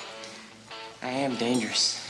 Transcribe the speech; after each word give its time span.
I 1.03 1.09
am 1.09 1.35
dangerous. 1.35 2.00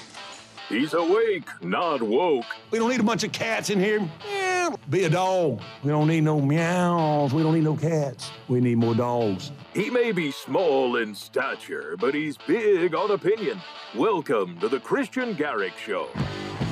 He's 0.71 0.93
awake, 0.93 1.49
not 1.61 2.01
woke. 2.01 2.45
We 2.71 2.79
don't 2.79 2.89
need 2.89 3.01
a 3.01 3.03
bunch 3.03 3.25
of 3.25 3.33
cats 3.33 3.69
in 3.69 3.77
here. 3.77 4.09
Yeah, 4.25 4.73
be 4.89 5.03
a 5.03 5.09
dog. 5.09 5.59
We 5.83 5.89
don't 5.89 6.07
need 6.07 6.21
no 6.21 6.39
meows. 6.39 7.33
We 7.33 7.43
don't 7.43 7.55
need 7.55 7.65
no 7.65 7.75
cats. 7.75 8.31
We 8.47 8.61
need 8.61 8.77
more 8.77 8.95
dogs. 8.95 9.51
He 9.73 9.89
may 9.89 10.13
be 10.13 10.31
small 10.31 10.95
in 10.95 11.13
stature, 11.13 11.97
but 11.99 12.13
he's 12.13 12.37
big 12.37 12.95
on 12.95 13.11
opinion. 13.11 13.59
Welcome 13.93 14.61
to 14.61 14.69
the 14.69 14.79
Kristian 14.79 15.35
Garic 15.35 15.77
Show. 15.77 16.07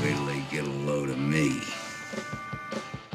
Wait 0.01 0.15
till 0.15 0.25
they 0.27 0.43
get 0.49 0.65
a 0.65 0.69
load 0.69 1.09
of 1.09 1.19
me. 1.19 1.59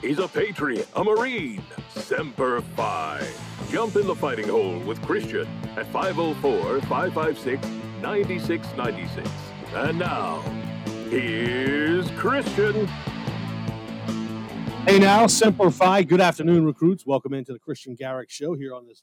He's 0.02 0.18
a 0.18 0.28
patriot, 0.28 0.86
a 0.96 1.02
marine, 1.02 1.62
semper 1.94 2.60
fi. 2.60 3.26
Jump 3.70 3.96
in 3.96 4.06
the 4.06 4.14
fighting 4.14 4.48
hole 4.48 4.80
with 4.80 5.00
Kristian 5.00 5.48
at 5.78 5.86
504 5.86 6.82
556 6.82 7.66
9696. 8.02 9.30
And 9.74 9.98
now, 9.98 10.44
here's 11.14 12.10
Kristian. 12.12 12.88
Hey 14.86 14.98
now, 14.98 15.26
Semper 15.26 15.70
Fi. 15.70 16.02
Good 16.02 16.20
afternoon, 16.20 16.64
recruits. 16.64 17.06
Welcome 17.06 17.34
into 17.34 17.52
the 17.52 17.58
Kristian 17.60 17.96
Garic 17.96 18.30
Show 18.30 18.54
here 18.54 18.74
on 18.74 18.86
this 18.86 19.02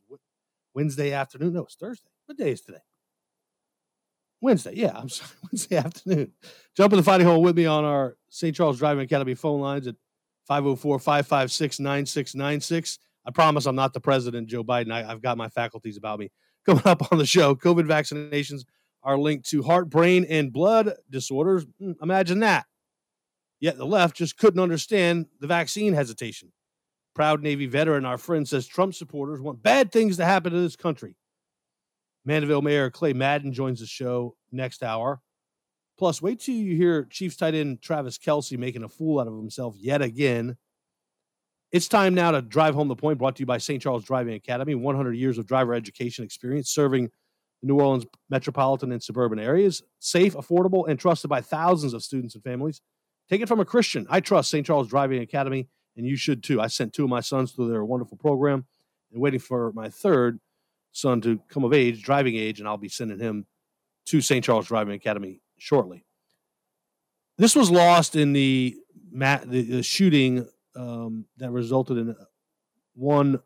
Wednesday 0.74 1.14
afternoon. 1.14 1.54
No, 1.54 1.64
it's 1.64 1.76
Thursday. 1.76 2.10
What 2.26 2.38
day 2.38 2.52
is 2.52 2.62
today? 2.62 2.80
Wednesday. 4.42 4.74
Yeah, 4.76 4.92
I'm 4.96 5.10
sorry. 5.10 5.32
Wednesday 5.44 5.78
afternoon. 5.78 6.32
Jump 6.76 6.94
in 6.94 6.98
the 6.98 7.04
fighting 7.04 7.28
hole 7.28 7.42
with 7.42 7.56
me 7.56 7.66
on 7.66 7.86
our 7.86 8.18
St. 8.30 8.56
Charles 8.56 8.78
Driving 8.78 9.04
Academy 9.04 9.34
phone 9.34 9.62
lines 9.62 9.88
at 9.88 9.96
504 10.48 11.00
556 11.00 11.80
9696. 11.80 13.00
I 13.26 13.32
promise 13.32 13.66
I'm 13.66 13.76
not 13.76 13.94
the 13.94 14.02
president, 14.02 14.50
Joe 14.50 14.64
Biden. 14.64 14.92
I, 14.92 15.04
have 15.04 15.22
got 15.22 15.38
my 15.38 15.48
faculties 15.48 15.96
about 15.96 16.20
me. 16.20 16.30
Coming 16.66 16.84
up 16.86 17.12
on 17.12 17.18
the 17.18 17.26
show, 17.26 17.56
COVID 17.56 17.88
vaccinations 17.88 18.66
are 19.04 19.18
linked 19.18 19.50
to 19.50 19.64
heart, 19.64 19.90
brain, 19.90 20.26
and 20.30 20.54
blood 20.54 20.94
disorders. 21.10 21.66
Hmm, 21.80 21.94
imagine 22.02 22.40
that. 22.40 22.66
Yet 23.60 23.78
the 23.78 23.86
left 23.86 24.16
just 24.16 24.38
couldn't 24.38 24.60
understand 24.60 25.28
the 25.40 25.48
vaccine 25.48 25.94
hesitation. 25.94 26.52
Proud 27.14 27.44
Navy 27.44 27.68
veteran, 27.68 28.06
our 28.06 28.18
friend 28.18 28.48
says 28.48 28.66
Trump 28.66 28.96
supporters 28.96 29.42
want 29.42 29.62
bad 29.62 29.92
things 29.92 30.18
to 30.18 30.26
happen 30.26 30.52
to 30.52 30.60
this 30.60 30.76
country. 30.76 31.16
Mandeville 32.26 32.62
Mayor 32.62 32.90
Clay 32.90 33.14
Madden 33.14 33.52
joins 33.52 33.80
the 33.80 33.86
show 33.86 34.36
next 34.52 34.84
hour. 34.84 35.22
Plus, 35.98 36.22
wait 36.22 36.40
till 36.40 36.56
you 36.56 36.76
hear 36.76 37.06
Chiefs 37.06 37.36
tight 37.36 37.54
end 37.54 37.82
Travis 37.82 38.18
Kelce 38.18 38.58
making 38.58 38.84
a 38.84 38.90
fool 38.90 39.20
out 39.20 39.28
of 39.28 39.36
himself 39.36 39.76
yet 39.78 40.02
again. 40.02 40.58
It's 41.72 41.88
time 41.88 42.14
now 42.14 42.32
to 42.32 42.42
drive 42.42 42.76
home 42.76 42.88
the 42.88 42.96
point, 42.96 43.18
brought 43.18 43.36
to 43.38 43.42
you 43.42 43.46
by 43.46 43.58
St. 43.58 43.82
Charles 43.82 44.04
Driving 44.04 44.34
Academy, 44.34 44.76
100 44.76 45.14
years 45.14 45.38
of 45.38 45.46
driver 45.46 45.74
education 45.74 46.26
experience 46.26 46.70
serving 46.70 47.10
the 47.62 47.68
New 47.68 47.80
Orleans 47.80 48.06
metropolitan 48.30 48.92
and 48.92 49.02
suburban 49.02 49.40
areas. 49.40 49.84
Safe, 50.00 50.34
affordable, 50.34 50.88
and 50.88 51.00
trusted 51.00 51.30
by 51.30 51.42
thousands 51.42 51.94
of 51.94 52.04
students 52.04 52.36
and 52.36 52.44
families. 52.44 52.82
Take 53.30 53.42
it 53.42 53.48
from 53.48 53.60
a 53.60 53.66
Christian. 53.66 54.08
I 54.10 54.20
trust 54.20 54.50
St. 54.50 54.66
Charles 54.66 54.90
Driving 54.90 55.22
Academy, 55.22 55.70
and 55.96 56.06
you 56.06 56.16
should 56.16 56.44
too. 56.44 56.60
I 56.60 56.68
sent 56.68 56.94
two 56.94 57.04
of 57.04 57.10
my 57.10 57.22
sons 57.22 57.52
through 57.52 57.70
their 57.70 57.86
wonderful 57.86 58.18
program 58.18 58.66
and 59.12 59.22
waiting 59.22 59.40
for 59.40 59.72
my 59.74 59.90
third 59.90 60.40
son 60.92 61.22
to 61.22 61.40
come 61.50 61.64
of 61.64 61.74
age, 61.74 62.04
driving 62.04 62.36
age, 62.36 62.60
and 62.60 62.68
I'll 62.68 62.78
be 62.78 62.90
sending 62.90 63.20
him 63.20 63.46
to 64.08 64.22
St. 64.22 64.44
Charles 64.44 64.68
Driving 64.68 64.96
Academy 64.96 65.42
shortly. 65.58 66.04
This 67.38 67.56
was 67.56 67.72
lost 67.72 68.16
in 68.16 68.34
the, 68.34 68.76
the, 69.12 69.62
the 69.62 69.84
shooting 69.84 70.48
um, 70.76 71.26
that 71.38 71.52
resulted 71.52 71.98
in 71.98 72.16
one 72.94 73.40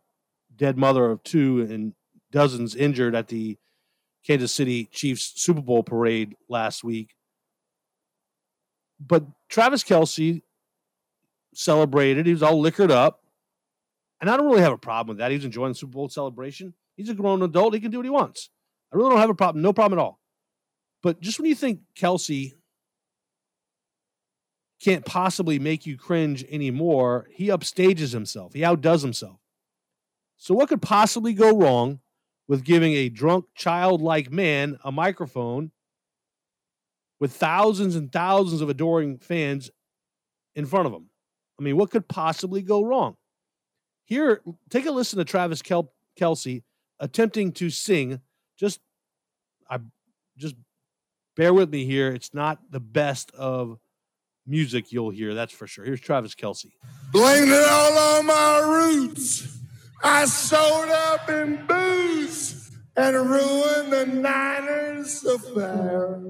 dead 0.55 0.77
mother 0.77 1.05
of 1.11 1.23
two 1.23 1.61
and 1.61 1.93
dozens 2.31 2.75
injured 2.75 3.15
at 3.15 3.27
the 3.27 3.57
Kansas 4.25 4.53
City 4.53 4.85
Chiefs 4.85 5.33
Super 5.35 5.61
Bowl 5.61 5.83
parade 5.83 6.35
last 6.49 6.83
week. 6.83 7.15
But 8.99 9.23
Travis 9.49 9.83
Kelce 9.83 10.41
celebrated. 11.53 12.25
He 12.25 12.33
was 12.33 12.43
all 12.43 12.59
liquored 12.59 12.91
up. 12.91 13.21
And 14.21 14.29
I 14.29 14.37
don't 14.37 14.47
really 14.47 14.61
have 14.61 14.73
a 14.73 14.77
problem 14.77 15.15
with 15.15 15.17
that. 15.19 15.31
He 15.31 15.37
was 15.37 15.45
enjoying 15.45 15.71
the 15.71 15.77
Super 15.77 15.93
Bowl 15.93 16.09
celebration. 16.09 16.73
He's 16.95 17.09
a 17.09 17.13
grown 17.13 17.41
adult. 17.41 17.73
He 17.73 17.79
can 17.79 17.91
do 17.91 17.97
what 17.97 18.05
he 18.05 18.09
wants. 18.09 18.49
I 18.91 18.97
really 18.97 19.09
don't 19.09 19.19
have 19.19 19.29
a 19.29 19.35
problem. 19.35 19.61
No 19.61 19.73
problem 19.73 19.99
at 19.99 20.01
all. 20.01 20.19
But 21.03 21.19
just 21.19 21.39
when 21.39 21.49
you 21.49 21.55
think 21.55 21.81
Kelce 21.97 22.53
can't 24.81 25.05
possibly 25.05 25.59
make 25.59 25.85
you 25.85 25.97
cringe 25.97 26.45
anymore, 26.49 27.27
he 27.31 27.47
upstages 27.47 28.13
himself. 28.13 28.53
He 28.53 28.63
outdoes 28.63 29.01
himself. 29.01 29.39
So, 30.37 30.53
what 30.53 30.69
could 30.69 30.81
possibly 30.81 31.33
go 31.33 31.57
wrong 31.57 31.99
with 32.47 32.63
giving 32.63 32.93
a 32.93 33.09
drunk, 33.09 33.45
childlike 33.55 34.31
man 34.31 34.77
a 34.83 34.91
microphone 34.91 35.71
with 37.19 37.33
thousands 37.33 37.95
and 37.95 38.11
thousands 38.11 38.61
of 38.61 38.69
adoring 38.69 39.17
fans 39.17 39.69
in 40.55 40.65
front 40.65 40.87
of 40.87 40.93
him? 40.93 41.09
I 41.59 41.63
mean, 41.63 41.77
what 41.77 41.91
could 41.91 42.07
possibly 42.07 42.61
go 42.61 42.83
wrong? 42.83 43.15
Here, 44.05 44.41
take 44.69 44.85
a 44.85 44.91
listen 44.91 45.17
to 45.17 45.25
Travis 45.25 45.61
Kel- 45.61 45.91
Kelce 46.19 46.63
attempting 46.99 47.51
to 47.53 47.69
sing. 47.69 48.21
Just, 48.57 48.79
I 49.69 49.79
just 50.37 50.55
bear 51.35 51.53
with 51.53 51.69
me 51.69 51.85
here. 51.85 52.11
It's 52.11 52.33
not 52.33 52.59
the 52.69 52.79
best 52.79 53.31
of 53.31 53.79
music 54.45 54.91
you'll 54.91 55.09
hear, 55.09 55.33
that's 55.33 55.53
for 55.53 55.65
sure. 55.65 55.85
Here's 55.85 55.99
Travis 56.01 56.35
Kelce. 56.35 56.71
Blame 57.11 57.49
it 57.49 57.67
all 57.67 57.97
on 57.97 58.25
my 58.27 58.59
roots. 58.59 59.59
I 60.03 60.25
sold 60.25 60.89
up 60.89 61.29
in 61.29 61.65
booze 61.65 62.71
and 62.95 63.15
ruined 63.15 63.91
the 63.91 64.05
Niners 64.05 65.23
affair. 65.23 66.21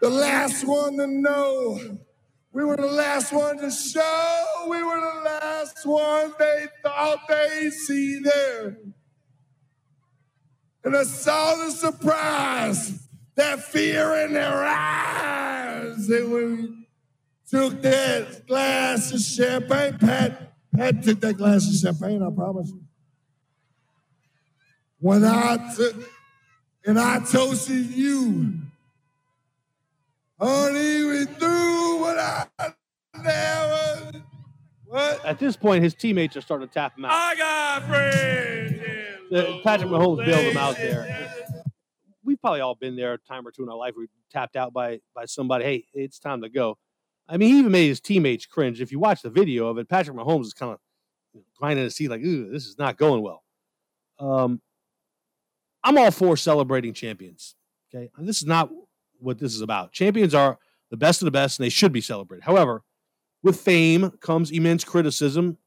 The 0.00 0.10
last 0.10 0.66
one 0.66 0.96
to 0.98 1.06
know. 1.06 1.80
We 2.52 2.64
were 2.64 2.76
the 2.76 2.86
last 2.86 3.32
one 3.32 3.58
to 3.58 3.70
show. 3.70 4.66
We 4.68 4.82
were 4.82 5.00
the 5.00 5.22
last 5.24 5.84
one 5.84 6.32
they 6.38 6.66
thought 6.82 7.18
they'd 7.28 7.72
see 7.72 8.20
there. 8.20 8.78
And 10.84 10.96
I 10.96 11.02
saw 11.02 11.56
the 11.56 11.70
surprise, 11.72 13.08
that 13.34 13.62
fear 13.62 14.24
in 14.24 14.32
their 14.32 14.64
eyes. 14.64 16.08
And 16.08 16.32
we 16.32 16.86
took 17.50 17.82
that 17.82 18.46
glass 18.46 19.12
of 19.12 19.20
champagne, 19.20 19.98
Pat, 19.98 20.45
Pat 20.76 21.02
took 21.02 21.20
that 21.20 21.36
glass 21.36 21.68
of 21.68 21.74
champagne, 21.74 22.22
I 22.22 22.30
promise 22.30 22.70
you. 22.70 22.82
When 24.98 25.24
I 25.24 25.74
took, 25.76 25.94
and 26.84 26.98
I 26.98 27.20
toasted 27.20 27.86
you, 27.86 28.54
honey, 30.40 31.04
we 31.04 31.24
through 31.24 32.00
what 32.00 32.18
I 32.18 32.46
never. 33.22 34.22
What? 34.86 35.24
At 35.24 35.38
this 35.38 35.56
point, 35.56 35.82
his 35.82 35.94
teammates 35.94 36.36
are 36.36 36.40
starting 36.40 36.68
to 36.68 36.72
tap 36.72 36.96
him 36.96 37.04
out. 37.04 37.12
I 37.12 37.36
got 37.36 37.82
friends. 37.88 38.82
The, 39.30 39.48
uh, 39.48 39.62
Patrick 39.62 39.90
Mahomes 39.90 40.24
bailed 40.24 40.44
him 40.44 40.56
out 40.56 40.76
there. 40.76 41.32
We've 42.24 42.40
probably 42.40 42.60
all 42.60 42.74
been 42.74 42.96
there 42.96 43.14
a 43.14 43.18
time 43.18 43.46
or 43.46 43.50
two 43.50 43.62
in 43.62 43.68
our 43.68 43.76
life. 43.76 43.94
We 43.96 44.08
tapped 44.30 44.56
out 44.56 44.72
by 44.72 45.00
by 45.14 45.24
somebody. 45.26 45.64
Hey, 45.64 45.86
it's 45.94 46.18
time 46.18 46.42
to 46.42 46.48
go. 46.48 46.78
I 47.28 47.36
mean, 47.36 47.48
he 47.50 47.58
even 47.58 47.72
made 47.72 47.88
his 47.88 48.00
teammates 48.00 48.46
cringe. 48.46 48.80
If 48.80 48.92
you 48.92 48.98
watch 48.98 49.22
the 49.22 49.30
video 49.30 49.68
of 49.68 49.78
it, 49.78 49.88
Patrick 49.88 50.16
Mahomes 50.16 50.46
is 50.46 50.54
kind 50.54 50.72
of 50.72 50.78
grinding 51.58 51.84
his 51.84 51.94
teeth 51.94 52.10
like, 52.10 52.22
"Ooh, 52.22 52.50
this 52.50 52.66
is 52.66 52.78
not 52.78 52.96
going 52.96 53.22
well." 53.22 53.42
Um, 54.18 54.60
I'm 55.82 55.98
all 55.98 56.10
for 56.10 56.36
celebrating 56.36 56.94
champions. 56.94 57.54
Okay, 57.94 58.10
and 58.16 58.28
this 58.28 58.38
is 58.38 58.46
not 58.46 58.70
what 59.18 59.38
this 59.38 59.54
is 59.54 59.60
about. 59.60 59.92
Champions 59.92 60.34
are 60.34 60.58
the 60.90 60.96
best 60.96 61.22
of 61.22 61.26
the 61.26 61.32
best, 61.32 61.58
and 61.58 61.64
they 61.64 61.70
should 61.70 61.92
be 61.92 62.00
celebrated. 62.00 62.44
However, 62.44 62.82
with 63.42 63.60
fame 63.60 64.10
comes 64.20 64.50
immense 64.50 64.84
criticism, 64.84 65.58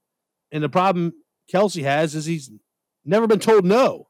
and 0.51 0.63
the 0.63 0.69
problem 0.69 1.13
Kelce 1.51 1.83
has 1.83 2.15
is 2.15 2.25
he's 2.25 2.51
never 3.05 3.27
been 3.27 3.39
told 3.39 3.65
no. 3.65 4.07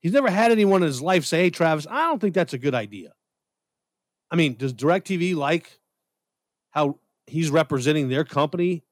He's 0.00 0.12
never 0.12 0.30
had 0.30 0.52
anyone 0.52 0.82
in 0.82 0.86
his 0.86 1.02
life 1.02 1.24
say, 1.24 1.44
Hey, 1.44 1.50
Travis, 1.50 1.86
I 1.88 2.06
don't 2.06 2.20
think 2.20 2.34
that's 2.34 2.52
a 2.52 2.58
good 2.58 2.74
idea. 2.74 3.12
I 4.30 4.36
mean, 4.36 4.56
does 4.56 4.74
DirecTV 4.74 5.34
like 5.34 5.78
how 6.76 6.98
he's 7.26 7.50
representing 7.50 8.08
their 8.08 8.24
company 8.24 8.84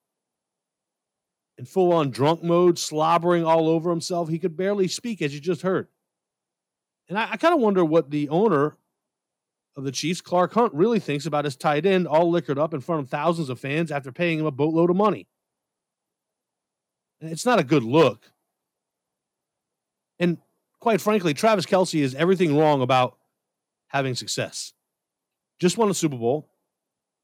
in 1.59 1.67
full 1.67 1.93
on 1.93 2.11
drunk 2.11 2.43
mode, 2.43 2.79
slobbering 2.79 3.45
all 3.45 3.69
over 3.69 3.91
himself? 3.91 4.29
He 4.29 4.39
could 4.39 4.57
barely 4.57 4.89
speak, 4.89 5.21
as 5.21 5.35
you 5.35 5.41
just 5.41 5.63
heard. 5.63 5.89
And 7.09 7.19
I, 7.19 7.33
I 7.33 7.37
kind 7.37 7.55
of 7.55 7.61
wonder 7.61 7.85
what 7.85 8.11
the 8.11 8.31
owner 8.31 8.79
of 9.77 9.85
the 9.85 9.93
Chiefs, 9.93 10.23
Clark 10.23 10.55
Hunt, 10.55 10.73
really 10.73 10.99
thinks 10.99 11.27
about 11.27 11.45
his 11.45 11.57
tight 11.57 11.85
end 11.85 12.09
all 12.09 12.31
liquored 12.31 12.59
up 12.59 12.73
in 12.73 12.81
front 12.81 13.03
of 13.03 13.11
thousands 13.11 13.51
of 13.51 13.61
fans 13.61 13.93
after 13.93 14.11
paying 14.11 14.39
him 14.39 14.47
a 14.47 14.51
boatload 14.51 14.89
of 14.89 14.97
money. 14.97 15.29
And 17.21 17.31
it's 17.31 17.45
not 17.45 17.61
a 17.61 17.65
good 17.65 17.83
look. 17.83 18.31
And 20.19 20.39
quite 20.81 21.03
frankly, 21.03 21.35
Travis 21.35 21.67
Kelce 21.67 22.01
is 22.01 22.15
everything 22.15 22.57
wrong 22.57 22.81
about 22.81 23.19
having 23.89 24.15
success. 24.15 24.73
Just 25.61 25.77
won 25.77 25.91
a 25.91 25.95
Super 25.95 26.17
Bowl, 26.17 26.49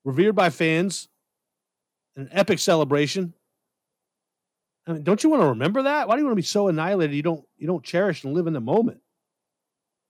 revered 0.04 0.34
by 0.34 0.50
fans, 0.50 1.08
an 2.16 2.28
epic 2.32 2.58
celebration. 2.58 3.34
I 4.86 4.92
mean, 4.94 5.02
don't 5.02 5.22
you 5.22 5.30
want 5.30 5.42
to 5.42 5.48
remember 5.48 5.82
that? 5.82 6.08
Why 6.08 6.14
do 6.14 6.20
you 6.20 6.26
want 6.26 6.32
to 6.32 6.42
be 6.42 6.42
so 6.42 6.68
annihilated 6.68 7.14
you 7.14 7.22
don't 7.22 7.44
you 7.56 7.66
don't 7.66 7.84
cherish 7.84 8.24
and 8.24 8.34
live 8.34 8.46
in 8.46 8.52
the 8.52 8.60
moment? 8.60 9.00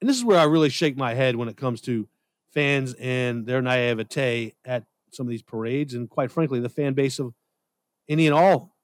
And 0.01 0.09
this 0.09 0.17
is 0.17 0.25
where 0.25 0.39
I 0.39 0.45
really 0.45 0.71
shake 0.71 0.97
my 0.97 1.15
head 1.15 1.37
when 1.37 1.49
it 1.49 1.57
comes 1.57 1.81
to 1.83 2.09
fans 2.53 2.95
and 2.95 3.47
their 3.47 3.61
naivete 3.61 4.55
at 4.65 4.85
some 5.13 5.27
of 5.27 5.31
these 5.31 5.43
parades, 5.43 5.95
and 5.95 6.09
quite 6.09 6.31
frankly, 6.31 6.61
the 6.61 6.69
fan 6.69 6.95
base 6.95 7.19
of 7.19 7.35
any 8.09 8.27
and 8.27 8.35
all 8.35 8.77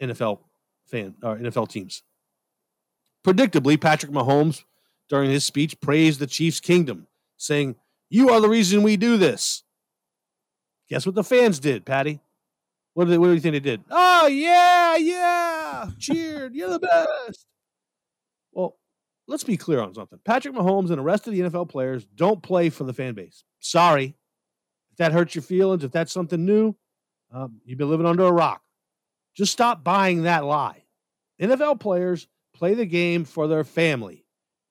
NFL 0.00 0.40
fan 0.86 1.14
uh, 1.22 1.30
or 1.30 1.36
NFL 1.36 1.68
teams. 1.68 2.02
Predictably, 3.24 3.80
Patrick 3.80 4.12
Mahomes, 4.12 4.64
during 5.08 5.30
his 5.30 5.44
speech, 5.44 5.80
praised 5.80 6.20
the 6.20 6.26
Chiefs' 6.26 6.60
kingdom, 6.60 7.06
saying, 7.36 7.76
"You 8.08 8.30
are 8.30 8.40
the 8.40 8.48
reason 8.48 8.82
we 8.82 8.96
do 8.96 9.16
this." 9.16 9.64
Guess 10.88 11.06
what 11.06 11.14
the 11.14 11.24
fans 11.24 11.58
did, 11.58 11.84
Patty? 11.84 12.20
What 12.94 13.04
do, 13.04 13.10
they, 13.10 13.18
what 13.18 13.26
do 13.26 13.34
you 13.34 13.40
think 13.40 13.52
they 13.54 13.60
did? 13.60 13.84
Oh 13.90 14.26
yeah, 14.26 14.96
yeah, 14.96 15.90
cheered. 15.98 16.54
You're 16.54 16.70
the 16.70 16.78
best. 16.78 17.46
Well, 18.52 18.78
let's 19.28 19.44
be 19.44 19.56
clear 19.56 19.80
on 19.80 19.94
something. 19.94 20.18
Patrick 20.24 20.54
Mahomes 20.54 20.88
and 20.88 20.98
the 20.98 21.02
rest 21.02 21.26
of 21.26 21.34
the 21.34 21.40
NFL 21.40 21.68
players 21.68 22.06
don't 22.14 22.42
play 22.42 22.70
for 22.70 22.84
the 22.84 22.94
fan 22.94 23.14
base. 23.14 23.44
Sorry. 23.60 24.16
If 24.92 24.96
that 24.98 25.12
hurts 25.12 25.34
your 25.34 25.42
feelings, 25.42 25.84
if 25.84 25.92
that's 25.92 26.12
something 26.12 26.42
new, 26.46 26.74
um, 27.30 27.60
you've 27.66 27.76
been 27.76 27.90
living 27.90 28.06
under 28.06 28.24
a 28.24 28.32
rock. 28.32 28.62
Just 29.36 29.52
stop 29.52 29.84
buying 29.84 30.22
that 30.22 30.44
lie. 30.46 30.84
NFL 31.38 31.80
players 31.80 32.28
play 32.54 32.72
the 32.72 32.86
game 32.86 33.24
for 33.24 33.46
their 33.46 33.64
family 33.64 34.24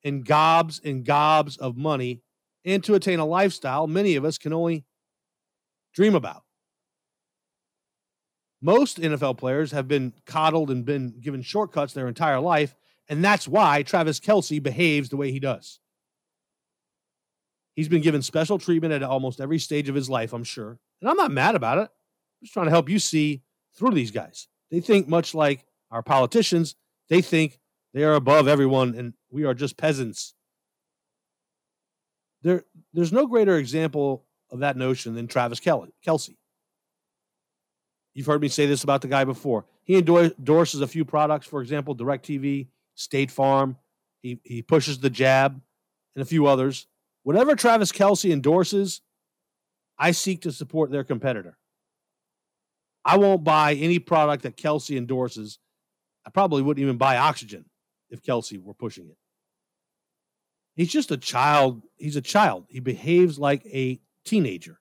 and 0.03 0.25
gobs 0.25 0.81
and 0.83 1.05
gobs 1.05 1.57
of 1.57 1.77
money 1.77 2.21
and 2.63 2.83
to 2.83 2.95
attain 2.95 3.19
a 3.19 3.25
lifestyle 3.25 3.85
many 3.85 4.15
of 4.15 4.25
us 4.25 4.39
can 4.39 4.51
only 4.51 4.83
dream 5.95 6.13
about. 6.13 6.43
Most 8.61 8.99
NFL 8.99 9.37
players 9.37 9.71
have 9.71 9.87
been 9.87 10.13
coddled 10.25 10.69
and 10.69 10.85
been 10.85 11.19
given 11.19 11.41
shortcuts 11.41 11.93
their 11.93 12.07
entire 12.07 12.39
life 12.39 12.75
and 13.07 13.23
that's 13.23 13.47
why 13.47 13.83
Travis 13.83 14.19
Kelce 14.19 14.61
behaves 14.61 15.09
the 15.09 15.17
way 15.17 15.31
he 15.31 15.39
does. 15.39 15.79
He's 17.75 17.89
been 17.89 18.01
given 18.01 18.21
special 18.21 18.57
treatment 18.57 18.93
at 18.93 19.03
almost 19.03 19.41
every 19.41 19.59
stage 19.59 19.89
of 19.89 19.95
his 19.95 20.09
life, 20.09 20.33
I'm 20.33 20.43
sure. 20.43 20.79
And 21.01 21.09
I'm 21.09 21.17
not 21.17 21.31
mad 21.31 21.55
about 21.55 21.77
it. 21.77 21.81
I'm 21.81 22.43
just 22.43 22.53
trying 22.53 22.67
to 22.67 22.71
help 22.71 22.89
you 22.89 22.99
see 22.99 23.43
through 23.77 23.91
these 23.91 24.11
guys. 24.11 24.47
They 24.71 24.79
think 24.79 25.07
much 25.07 25.35
like 25.35 25.65
our 25.91 26.01
politicians, 26.01 26.75
they 27.09 27.21
think 27.21 27.59
they 27.93 28.03
are 28.03 28.15
above 28.15 28.47
everyone 28.47 28.95
and 28.95 29.13
we 29.29 29.43
are 29.43 29.53
just 29.53 29.77
peasants. 29.77 30.33
There, 32.41 32.63
there's 32.93 33.11
no 33.11 33.27
greater 33.27 33.57
example 33.57 34.25
of 34.51 34.59
that 34.59 34.77
notion 34.77 35.15
than 35.15 35.27
Travis 35.27 35.59
Kelce. 35.59 36.35
You've 38.13 38.27
heard 38.27 38.41
me 38.41 38.47
say 38.47 38.65
this 38.65 38.83
about 38.83 39.01
the 39.01 39.07
guy 39.07 39.25
before. 39.25 39.65
He 39.83 39.97
endorses 39.97 40.81
a 40.81 40.87
few 40.87 41.03
products, 41.05 41.45
for 41.45 41.61
example, 41.61 41.95
DirecTV, 41.95 42.67
State 42.95 43.29
Farm. 43.29 43.77
He 44.21 44.39
he 44.43 44.61
pushes 44.61 44.99
the 44.99 45.09
jab 45.09 45.61
and 46.15 46.21
a 46.21 46.25
few 46.25 46.47
others. 46.47 46.87
Whatever 47.23 47.55
Travis 47.55 47.91
Kelce 47.91 48.31
endorses, 48.31 49.01
I 49.97 50.11
seek 50.11 50.41
to 50.41 50.51
support 50.51 50.91
their 50.91 51.03
competitor. 51.03 51.57
I 53.03 53.17
won't 53.17 53.43
buy 53.43 53.73
any 53.73 53.99
product 53.99 54.43
that 54.43 54.57
Kelce 54.57 54.97
endorses. 54.97 55.59
I 56.25 56.29
probably 56.31 56.61
wouldn't 56.63 56.81
even 56.81 56.97
buy 56.97 57.17
oxygen 57.17 57.65
if 58.09 58.23
Kelce 58.23 58.61
were 58.61 58.73
pushing 58.73 59.07
it. 59.07 59.17
He's 60.75 60.91
just 60.91 61.11
a 61.11 61.17
child. 61.17 61.83
He's 61.97 62.15
a 62.15 62.21
child. 62.21 62.65
He 62.67 62.79
behaves 62.79 63.37
like 63.37 63.65
a 63.67 63.99
teenager. 64.25 64.79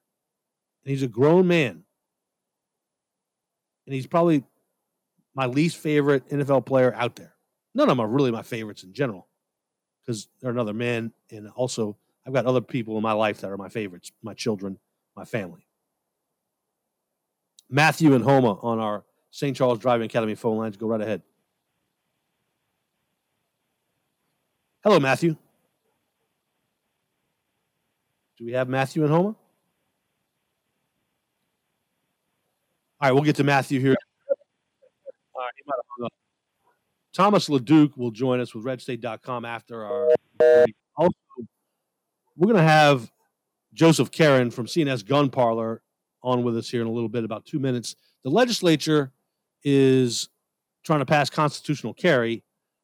And 0.83 0.91
he's 0.91 1.03
a 1.03 1.07
grown 1.07 1.47
man. 1.47 1.83
And 3.85 3.93
he's 3.93 4.07
probably 4.07 4.43
my 5.33 5.45
least 5.45 5.77
favorite 5.77 6.27
NFL 6.29 6.65
player 6.65 6.93
out 6.93 7.15
there 7.15 7.35
none 7.75 7.89
of 7.89 7.97
them 7.97 7.99
are 7.99 8.07
really 8.07 8.31
my 8.31 8.41
favorites 8.41 8.83
in 8.83 8.93
general 8.93 9.27
because 10.01 10.27
they're 10.41 10.49
another 10.49 10.73
man. 10.73 11.11
And 11.29 11.49
also, 11.49 11.97
I've 12.25 12.33
got 12.33 12.45
other 12.45 12.61
people 12.61 12.95
in 12.95 13.03
my 13.03 13.11
life 13.11 13.41
that 13.41 13.51
are 13.51 13.57
my 13.57 13.69
favorites 13.69 14.11
my 14.23 14.33
children, 14.33 14.79
my 15.15 15.25
family. 15.25 15.67
Matthew 17.69 18.15
and 18.15 18.23
Houma 18.23 18.59
on 18.61 18.79
our 18.79 19.03
St. 19.31 19.55
Charles 19.55 19.79
Driving 19.79 20.05
Academy 20.05 20.35
phone 20.35 20.57
lines. 20.57 20.77
Go 20.77 20.87
right 20.87 21.01
ahead. 21.01 21.21
Hello, 24.83 24.99
Matthew. 24.99 25.35
Do 28.37 28.45
we 28.45 28.51
have 28.53 28.67
Matthew 28.67 29.03
and 29.03 29.11
Houma? 29.11 29.29
All 29.29 29.37
right, 33.01 33.11
we'll 33.11 33.23
get 33.23 33.35
to 33.37 33.43
Matthew 33.43 33.79
here. 33.79 33.95
All 35.33 35.41
right, 35.41 35.51
he 35.55 35.63
might 35.65 35.75
have 35.75 35.85
hung 35.97 36.05
up. 36.05 36.13
Thomas 37.13 37.49
LaDuke 37.49 37.97
will 37.97 38.11
join 38.11 38.39
us 38.39 38.53
with 38.53 38.65
redstate.com 38.65 39.45
after 39.45 39.85
our. 39.85 40.09
Also, 40.97 41.15
we're 42.35 42.47
going 42.47 42.57
to 42.57 42.63
have 42.63 43.09
Joseph 43.73 44.11
Carron 44.11 44.51
from 44.51 44.65
CNS 44.65 45.05
Gun 45.05 45.29
Parlor 45.29 45.81
on 46.23 46.43
with 46.43 46.57
us 46.57 46.69
here 46.69 46.81
in 46.81 46.87
a 46.87 46.91
little 46.91 47.09
bit, 47.09 47.23
about 47.23 47.45
two 47.45 47.59
minutes. 47.59 47.95
The 48.23 48.29
legislature 48.29 49.11
is 49.63 50.29
trying 50.83 50.99
to 50.99 51.05
pass 51.05 51.29
constitutional 51.29 51.93
carry 51.93 52.43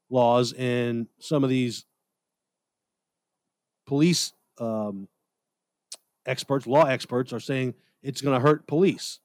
laws, 0.10 0.54
and 0.54 1.08
some 1.20 1.44
of 1.44 1.50
these 1.50 1.86
police 3.88 4.34
um, 4.60 5.08
experts, 6.26 6.68
law 6.68 6.86
experts, 6.86 7.34
are 7.34 7.40
saying 7.40 7.74
it's 8.02 8.22
going 8.22 8.40
to 8.40 8.46
hurt 8.46 8.68
police. 8.68 9.20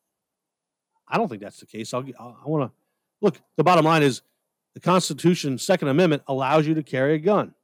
I 1.08 1.18
don't 1.18 1.28
think 1.28 1.42
that's 1.42 1.60
the 1.60 1.66
case. 1.66 1.94
I'll, 1.94 2.04
I 2.18 2.48
want 2.48 2.70
to 2.70 2.76
look. 3.20 3.40
The 3.56 3.64
bottom 3.64 3.84
line 3.84 4.02
is 4.02 4.22
the 4.74 4.80
Constitution, 4.80 5.58
Second 5.58 5.88
Amendment, 5.88 6.22
allows 6.26 6.66
you 6.66 6.74
to 6.74 6.82
carry 6.82 7.14
a 7.14 7.18
gun. 7.18 7.54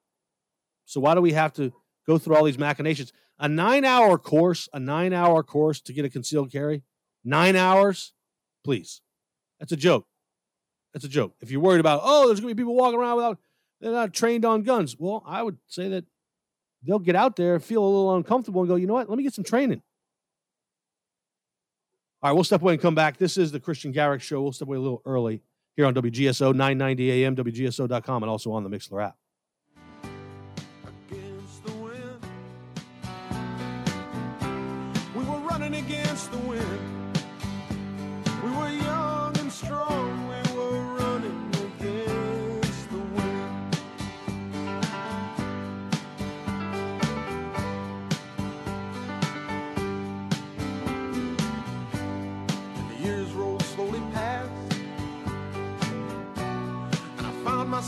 So 0.84 1.00
why 1.00 1.14
do 1.14 1.20
we 1.20 1.32
have 1.32 1.52
to 1.54 1.72
go 2.06 2.18
through 2.18 2.36
all 2.36 2.44
these 2.44 2.58
machinations? 2.58 3.12
A 3.38 3.48
nine 3.48 3.84
hour 3.84 4.18
course, 4.18 4.68
a 4.72 4.78
nine 4.78 5.12
hour 5.12 5.42
course 5.42 5.80
to 5.82 5.92
get 5.92 6.04
a 6.04 6.10
concealed 6.10 6.52
carry, 6.52 6.82
nine 7.24 7.56
hours? 7.56 8.12
Please. 8.64 9.00
That's 9.58 9.72
a 9.72 9.76
joke. 9.76 10.06
That's 10.92 11.04
a 11.04 11.08
joke. 11.08 11.34
If 11.40 11.50
you're 11.50 11.60
worried 11.60 11.80
about, 11.80 12.00
oh, 12.02 12.26
there's 12.26 12.40
going 12.40 12.50
to 12.50 12.54
be 12.54 12.60
people 12.60 12.76
walking 12.76 12.98
around 12.98 13.16
without, 13.16 13.38
they're 13.80 13.92
not 13.92 14.12
trained 14.12 14.44
on 14.44 14.62
guns. 14.62 14.96
Well, 14.98 15.22
I 15.26 15.42
would 15.42 15.58
say 15.66 15.88
that 15.88 16.04
they'll 16.84 16.98
get 16.98 17.16
out 17.16 17.36
there, 17.36 17.58
feel 17.60 17.82
a 17.82 17.86
little 17.86 18.16
uncomfortable, 18.16 18.62
and 18.62 18.68
go, 18.68 18.76
you 18.76 18.86
know 18.86 18.94
what? 18.94 19.08
Let 19.08 19.16
me 19.16 19.24
get 19.24 19.34
some 19.34 19.44
training. 19.44 19.82
All 22.22 22.30
right, 22.30 22.34
we'll 22.34 22.44
step 22.44 22.62
away 22.62 22.74
and 22.74 22.82
come 22.82 22.94
back. 22.94 23.18
This 23.18 23.36
is 23.36 23.50
the 23.50 23.58
Kristian 23.58 23.92
Garic 23.92 24.22
Show. 24.22 24.42
We'll 24.42 24.52
step 24.52 24.68
away 24.68 24.76
a 24.76 24.80
little 24.80 25.02
early 25.04 25.42
here 25.74 25.86
on 25.86 25.94
WGSO 25.94 26.54
990 26.54 27.24
AM, 27.24 27.34
WGSO.com, 27.34 28.22
and 28.22 28.30
also 28.30 28.52
on 28.52 28.62
the 28.62 28.70
Mixlr 28.70 29.04
app. 29.04 29.16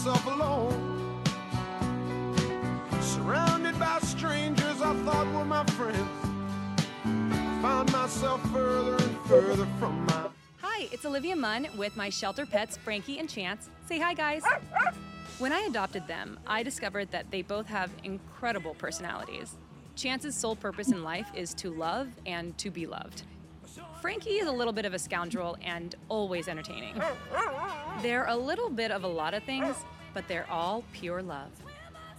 Myself 0.05 0.27
alone. 0.27 1.23
Surrounded 3.01 3.79
by 3.79 3.99
strangers 4.01 4.83
I 4.83 4.95
thought 5.03 5.27
were 5.33 5.47
my 5.47 5.65
friends. 5.65 6.09
Myself 7.91 8.43
further 8.53 8.97
and 8.97 9.19
further 9.27 9.67
from 9.79 10.05
my 10.07 10.29
Hi, 10.61 10.89
it's 10.93 11.07
Olivia 11.07 11.35
Munn 11.35 11.69
with 11.79 11.97
my 11.97 12.11
shelter 12.11 12.45
pets, 12.45 12.77
Frankie 12.77 13.19
and 13.19 13.31
Chance. 13.31 13.71
Say 13.87 13.99
hi, 13.99 14.13
guys. 14.13 14.43
When 15.39 15.55
I 15.55 15.61
adopted 15.61 16.07
them, 16.07 16.39
I 16.47 16.63
discovered 16.63 17.11
that 17.11 17.31
they 17.31 17.41
both 17.41 17.67
have 17.67 17.91
incredible 18.03 18.75
personalities. 18.75 19.57
Chance's 19.97 20.35
sole 20.35 20.57
purpose 20.57 20.89
in 20.89 21.03
life 21.03 21.29
is 21.35 21.55
to 21.55 21.71
love 21.71 22.09
and 22.27 22.57
to 22.59 22.71
be 22.71 22.87
loved. 22.87 23.23
Frankie 24.03 24.39
is 24.39 24.49
a 24.49 24.53
little 24.53 24.73
bit 24.73 24.85
of 24.85 24.93
a 24.93 24.99
scoundrel 24.99 25.57
and 25.63 25.95
always 26.11 26.47
entertaining. 26.47 27.01
They're 28.03 28.27
a 28.27 28.37
little 28.37 28.69
bit 28.69 28.91
of 28.91 29.05
a 29.05 29.09
lot 29.09 29.33
of 29.33 29.43
things, 29.45 29.75
but 30.15 30.27
they're 30.29 30.51
all 30.51 30.85
pure 30.93 31.23
love. 31.23 31.51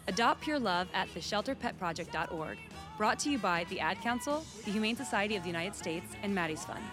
Adopt 0.08 0.42
Pure 0.42 0.60
Love 0.60 0.88
at 0.94 1.08
theshelterpetproject.org. 1.16 2.58
Brought 2.98 3.20
to 3.20 3.32
you 3.32 3.40
by 3.40 3.66
the 3.70 3.80
Ad 3.80 4.00
Council, 4.02 4.46
the 4.64 4.72
Humane 4.72 4.96
Society 4.96 5.36
of 5.36 5.42
the 5.42 5.50
United 5.50 5.76
States, 5.76 6.14
and 6.22 6.34
Maddie's 6.34 6.64
Fund. 6.64 6.84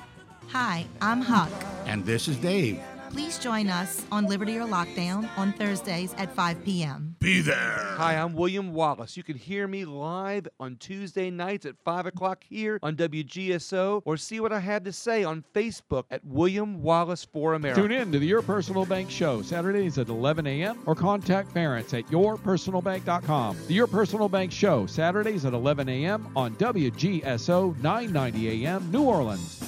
Hi, 0.49 0.87
I'm 1.01 1.21
Huck. 1.21 1.53
And 1.87 2.05
this 2.05 2.27
is 2.27 2.37
Dave. 2.39 2.81
Please 3.13 3.39
join 3.39 3.69
us 3.69 4.07
on 4.11 4.27
Liberty 4.27 4.57
or 4.57 4.67
Lockdown 4.67 5.29
on 5.37 5.53
Thursdays 5.53 6.15
at 6.17 6.35
5 6.35 6.65
p.m. 6.65 7.15
Be 7.21 7.43
there. 7.43 7.95
Hi, 7.99 8.15
I'm 8.15 8.33
William 8.33 8.73
Wallace. 8.73 9.19
You 9.19 9.23
can 9.23 9.37
hear 9.37 9.69
me 9.69 9.85
live 9.85 10.49
on 10.59 10.77
Tuesday 10.77 11.31
nights 11.31 11.67
at 11.67 11.75
5 11.85 12.07
o'clock 12.07 12.43
here 12.49 12.79
on 12.83 12.97
WGSO 12.97 14.01
or 14.07 14.17
see 14.17 14.41
what 14.41 14.51
I 14.51 14.61
had 14.61 14.87
to 14.87 14.93
say 14.93 15.25
on 15.25 15.45
Facebook 15.55 16.05
at 16.11 16.25
William 16.25 16.83
Wallace 16.83 17.23
for 17.23 17.53
America. 17.53 17.83
Tune 17.83 17.93
in 17.93 18.13
to 18.13 18.19
the 18.19 18.27
Your 18.27 18.41
Personal 18.41 18.87
Bank 18.87 19.11
Show 19.11 19.43
Saturdays 19.43 19.99
at 19.99 20.09
11 20.09 20.47
a.m. 20.47 20.79
or 20.87 20.95
contact 20.95 21.53
Ference 21.53 21.93
at 21.93 22.07
yourpersonalbank.com. 22.07 23.59
The 23.67 23.75
Your 23.75 23.87
Personal 23.89 24.31
Bank 24.31 24.51
Show 24.53 24.87
Saturdays 24.87 25.45
at 25.45 25.53
11 25.53 25.87
a.m. 25.91 26.33
on 26.35 26.55
WGSO 26.57 27.77
990 27.83 28.65
a.m. 28.65 28.91
New 28.91 29.03
Orleans. 29.03 29.63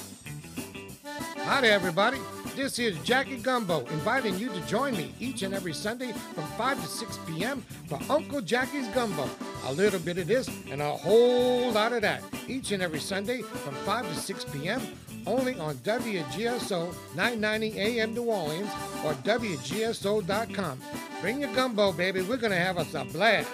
Hi 1.37 1.61
there, 1.61 1.73
everybody. 1.73 2.17
This 2.55 2.79
is 2.79 2.97
Jackie 2.99 3.35
Gumbo 3.35 3.81
inviting 3.87 4.39
you 4.39 4.47
to 4.47 4.61
join 4.61 4.95
me 4.95 5.13
each 5.19 5.41
and 5.41 5.53
every 5.53 5.73
Sunday 5.73 6.13
from 6.13 6.45
5 6.57 6.81
to 6.81 6.87
6 6.87 7.19
p.m. 7.27 7.61
for 7.87 7.99
Uncle 8.09 8.39
Jackie's 8.39 8.87
Gumbo. 8.89 9.29
A 9.65 9.73
little 9.73 9.99
bit 9.99 10.17
of 10.17 10.27
this 10.27 10.49
and 10.71 10.81
a 10.81 10.91
whole 10.91 11.73
lot 11.73 11.91
of 11.91 12.01
that 12.03 12.23
each 12.47 12.71
and 12.71 12.81
every 12.81 13.01
Sunday 13.01 13.41
from 13.41 13.75
5 13.75 14.07
to 14.07 14.15
6 14.15 14.45
p.m. 14.45 14.81
only 15.27 15.59
on 15.59 15.75
WGSO 15.75 16.95
990 17.13 17.77
AM 17.77 18.13
New 18.13 18.23
Orleans 18.23 18.71
or 19.03 19.11
WGSO.com. 19.15 20.79
Bring 21.19 21.41
your 21.41 21.53
gumbo, 21.53 21.91
baby. 21.91 22.21
We're 22.21 22.37
going 22.37 22.51
to 22.51 22.57
have 22.57 22.77
us 22.77 22.93
a 22.93 23.03
blast. 23.03 23.49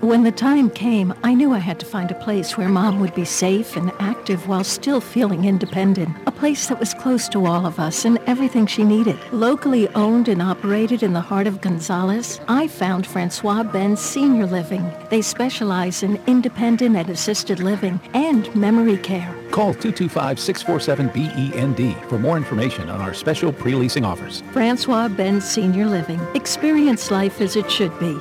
When 0.00 0.22
the 0.22 0.30
time 0.30 0.70
came, 0.70 1.12
I 1.24 1.34
knew 1.34 1.52
I 1.52 1.58
had 1.58 1.80
to 1.80 1.86
find 1.86 2.12
a 2.12 2.14
place 2.14 2.56
where 2.56 2.68
mom 2.68 3.00
would 3.00 3.16
be 3.16 3.24
safe 3.24 3.76
and 3.76 3.90
active 3.98 4.46
while 4.46 4.62
still 4.62 5.00
feeling 5.00 5.44
independent. 5.44 6.16
A 6.26 6.30
place 6.30 6.68
that 6.68 6.78
was 6.78 6.94
close 6.94 7.28
to 7.30 7.46
all 7.46 7.66
of 7.66 7.80
us 7.80 8.04
and 8.04 8.16
everything 8.28 8.64
she 8.64 8.84
needed. 8.84 9.18
Locally 9.32 9.88
owned 9.96 10.28
and 10.28 10.40
operated 10.40 11.02
in 11.02 11.14
the 11.14 11.20
heart 11.20 11.48
of 11.48 11.60
Gonzales, 11.60 12.40
I 12.46 12.68
found 12.68 13.08
Francois 13.08 13.64
Benz 13.64 14.00
Senior 14.00 14.46
Living. 14.46 14.88
They 15.10 15.20
specialize 15.20 16.04
in 16.04 16.20
independent 16.28 16.94
and 16.94 17.10
assisted 17.10 17.58
living 17.58 17.98
and 18.14 18.54
memory 18.54 18.98
care. 18.98 19.34
Call 19.50 19.74
225-647-BEND 19.74 22.08
for 22.08 22.20
more 22.20 22.36
information 22.36 22.88
on 22.88 23.00
our 23.00 23.14
special 23.14 23.52
pre-leasing 23.52 24.04
offers. 24.04 24.44
Francois 24.52 25.08
Benz 25.08 25.44
Senior 25.44 25.86
Living. 25.86 26.20
Experience 26.34 27.10
life 27.10 27.40
as 27.40 27.56
it 27.56 27.68
should 27.68 27.98
be. 27.98 28.16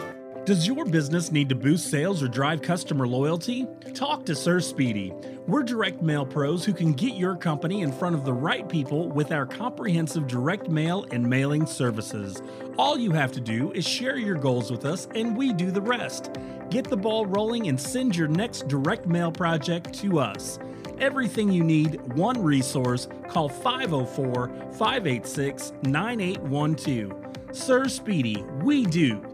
Does 0.48 0.66
your 0.66 0.86
business 0.86 1.30
need 1.30 1.50
to 1.50 1.56
boost 1.56 1.92
sales 1.92 2.24
or 2.24 2.30
drive 2.30 2.62
customer 2.62 3.06
loyalty? 3.06 3.68
Talk 3.94 4.26
to 4.28 4.34
Sir 4.34 4.62
Speedy. 4.62 5.12
We're 5.46 5.62
direct 5.62 6.02
mail 6.02 6.26
pros 6.26 6.64
who 6.64 6.72
can 6.72 6.94
get 6.94 7.16
your 7.16 7.36
company 7.36 7.82
in 7.82 7.92
front 7.92 8.16
of 8.16 8.24
the 8.24 8.32
right 8.32 8.66
people 8.70 9.10
with 9.10 9.34
our 9.34 9.46
comprehensive 9.46 10.26
direct 10.26 10.70
mail 10.70 11.06
and 11.12 11.30
mailing 11.30 11.66
services. 11.66 12.42
All 12.78 12.98
you 12.98 13.12
have 13.12 13.34
to 13.34 13.42
do 13.42 13.74
is 13.74 13.86
share 13.86 14.16
your 14.16 14.38
goals 14.38 14.72
with 14.72 14.86
us 14.86 15.10
and 15.16 15.36
we 15.36 15.52
do 15.52 15.70
the 15.70 15.82
rest. 15.82 16.32
Get 16.70 16.90
the 16.90 16.96
ball 16.96 17.26
rolling 17.26 17.68
and 17.68 17.78
send 17.78 18.16
your 18.16 18.30
next 18.30 18.70
direct 18.70 19.06
mail 19.06 19.34
project 19.34 19.94
to 19.96 20.18
us. 20.18 20.60
Everything 20.98 21.52
you 21.52 21.66
need, 21.66 22.00
one 22.14 22.42
resource. 22.42 23.10
Call 23.28 23.50
504 23.50 24.48
586 24.78 25.74
9812. 25.84 27.28
Sir 27.52 27.90
Speedy, 27.90 28.46
we 28.62 28.86
do. 28.86 29.27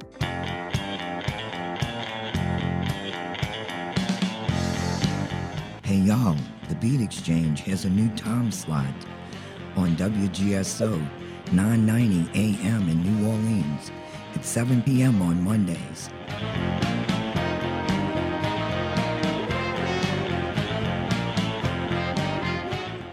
Hey 5.94 6.00
y'all, 6.00 6.36
the 6.70 6.76
Beat 6.78 7.02
Exchange 7.02 7.62
has 7.62 7.86
a 7.86 7.90
new 7.92 8.10
time 8.16 8.52
slot 8.52 8.96
on 9.76 9.96
WGSO 9.96 11.00
990 11.52 12.32
AM 12.34 12.90
in 12.90 13.04
New 13.04 13.28
Orleans 13.30 13.92
at 14.34 14.44
7 14.44 14.82
p.m. 14.82 15.22
on 15.22 15.40
Mondays. 15.44 16.10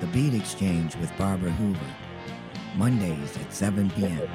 The 0.01 0.07
Beat 0.07 0.33
Exchange 0.33 0.97
with 0.97 1.15
Barbara 1.19 1.51
Hoover, 1.51 1.95
Mondays 2.77 3.37
at 3.37 3.53
7 3.53 3.91
p.m. 3.91 4.27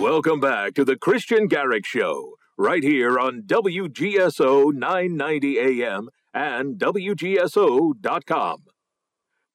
Welcome 0.00 0.38
back 0.38 0.74
to 0.74 0.84
the 0.84 0.94
Kristian 0.94 1.48
Garic 1.48 1.84
Show, 1.84 2.36
right 2.60 2.82
here 2.82 3.18
on 3.18 3.40
WGSO 3.42 4.74
990 4.74 5.58
AM 5.58 6.10
and 6.34 6.78
WGSO.com. 6.78 8.64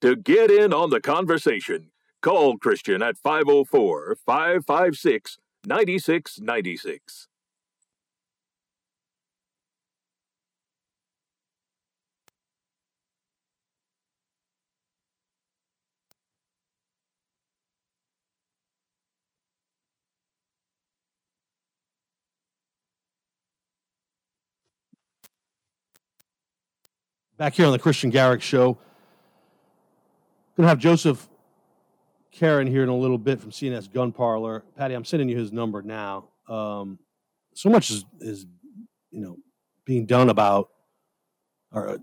To 0.01 0.15
get 0.15 0.49
in 0.49 0.73
on 0.73 0.89
the 0.89 0.99
conversation, 0.99 1.91
call 2.23 2.57
Kristian 2.57 3.07
at 3.07 3.17
504 3.17 4.17
556 4.25 5.37
9696. 5.67 7.27
Back 27.37 27.55
here 27.55 27.65
on 27.65 27.73
the 27.73 27.79
Kristian 27.79 28.11
Garic 28.11 28.41
Show. 28.41 28.77
Gonna 30.55 30.69
have 30.69 30.79
Joseph 30.79 31.27
Carron 32.31 32.65
here 32.65 32.81
in 32.81 32.87
a 32.87 32.95
little 32.95 33.17
bit 33.17 33.41
from 33.41 33.51
CNS 33.51 33.91
Gun 33.91 34.13
Parlor. 34.13 34.63
Patty, 34.77 34.93
I'm 34.93 35.03
sending 35.03 35.27
you 35.27 35.37
his 35.37 35.51
number 35.51 35.81
now. 35.81 36.29
Um, 36.47 36.97
so 37.53 37.69
much 37.69 37.91
is, 37.91 38.05
is, 38.21 38.45
you 39.11 39.19
know, 39.19 39.37
being 39.83 40.05
done 40.05 40.29
about, 40.29 40.69
or 41.73 41.87
a, 41.87 41.99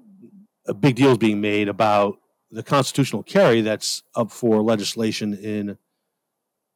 a 0.66 0.74
big 0.74 0.96
deal 0.96 1.12
is 1.12 1.18
being 1.18 1.40
made 1.40 1.68
about 1.68 2.18
the 2.50 2.62
constitutional 2.62 3.22
carry 3.22 3.62
that's 3.62 4.02
up 4.14 4.30
for 4.30 4.60
legislation 4.60 5.32
in 5.32 5.78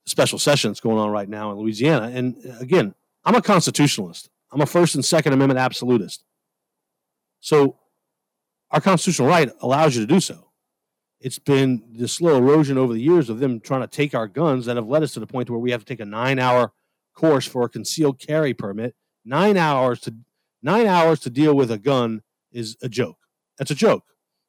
special 0.06 0.38
session 0.38 0.70
that's 0.70 0.80
going 0.80 0.96
on 0.96 1.10
right 1.10 1.28
now 1.28 1.52
in 1.52 1.58
Louisiana. 1.58 2.10
And 2.14 2.36
again, 2.58 2.94
I'm 3.22 3.34
a 3.34 3.42
constitutionalist. 3.42 4.30
I'm 4.50 4.62
a 4.62 4.66
First 4.66 4.94
and 4.94 5.04
Second 5.04 5.34
Amendment 5.34 5.60
absolutist. 5.60 6.24
So 7.40 7.76
our 8.70 8.80
constitutional 8.80 9.28
right 9.28 9.50
allows 9.60 9.94
you 9.94 10.06
to 10.06 10.12
do 10.12 10.20
so. 10.20 10.50
It's 11.20 11.38
been 11.38 11.82
the 11.92 12.08
slow 12.08 12.36
erosion 12.36 12.78
over 12.78 12.92
the 12.92 13.00
years 13.00 13.30
of 13.30 13.38
them 13.38 13.60
trying 13.60 13.80
to 13.80 13.86
take 13.86 14.14
our 14.14 14.28
guns 14.28 14.66
that 14.66 14.76
have 14.76 14.88
led 14.88 15.02
us 15.02 15.14
to 15.14 15.20
the 15.20 15.26
point 15.26 15.48
where 15.48 15.58
we 15.58 15.70
have 15.70 15.80
to 15.80 15.86
take 15.86 16.00
a 16.00 16.04
nine 16.04 16.38
hour 16.38 16.72
course 17.14 17.46
for 17.46 17.62
a 17.62 17.68
concealed 17.68 18.18
carry 18.18 18.54
permit. 18.54 18.94
Nine 19.24 19.56
hours 19.56 20.00
to 20.00 20.14
nine 20.62 20.86
hours 20.86 21.20
to 21.20 21.30
deal 21.30 21.54
with 21.54 21.70
a 21.70 21.78
gun 21.78 22.22
is 22.52 22.76
a 22.82 22.88
joke. 22.88 23.18
That's 23.58 23.70
a 23.70 23.74
joke. 23.74 24.04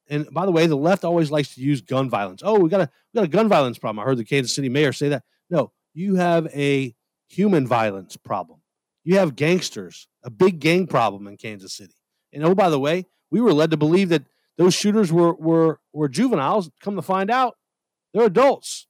And 0.09 0.27
by 0.31 0.45
the 0.45 0.51
way, 0.51 0.67
the 0.67 0.77
left 0.77 1.03
always 1.03 1.31
likes 1.31 1.55
to 1.55 1.61
use 1.61 1.81
gun 1.81 2.09
violence. 2.09 2.41
Oh, 2.43 2.59
we 2.59 2.69
got 2.69 2.81
a 2.81 2.89
we 3.13 3.17
got 3.19 3.25
a 3.25 3.29
gun 3.29 3.47
violence 3.47 3.77
problem. 3.77 3.99
I 3.99 4.07
heard 4.07 4.17
the 4.17 4.25
Kansas 4.25 4.53
City 4.53 4.69
mayor 4.69 4.93
say 4.93 5.09
that. 5.09 5.23
No, 5.49 5.71
you 5.93 6.15
have 6.15 6.47
a 6.53 6.95
human 7.27 7.67
violence 7.67 8.17
problem. 8.17 8.61
You 9.03 9.17
have 9.17 9.35
gangsters, 9.35 10.07
a 10.23 10.29
big 10.29 10.59
gang 10.59 10.87
problem 10.87 11.27
in 11.27 11.37
Kansas 11.37 11.73
City. 11.73 11.95
And 12.33 12.43
oh, 12.43 12.53
by 12.53 12.69
the 12.69 12.79
way, 12.79 13.05
we 13.31 13.41
were 13.41 13.53
led 13.53 13.71
to 13.71 13.77
believe 13.77 14.09
that 14.09 14.23
those 14.57 14.73
shooters 14.73 15.11
were 15.11 15.33
were 15.33 15.79
were 15.93 16.09
juveniles. 16.09 16.69
Come 16.81 16.95
to 16.95 17.01
find 17.01 17.29
out, 17.29 17.57
they're 18.13 18.25
adults, 18.25 18.87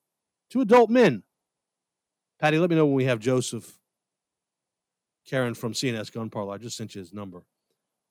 two 0.49 0.61
adult 0.61 0.89
men. 0.89 1.23
Patty, 2.39 2.59
let 2.59 2.69
me 2.69 2.75
know 2.75 2.85
when 2.85 2.95
we 2.95 3.05
have 3.05 3.19
Joseph 3.19 3.77
Carron 5.27 5.53
from 5.53 5.73
CNS 5.73 6.11
Gun 6.11 6.29
Parlor. 6.29 6.53
I 6.53 6.57
just 6.57 6.77
sent 6.77 6.95
you 6.95 6.99
his 6.99 7.13
number. 7.13 7.43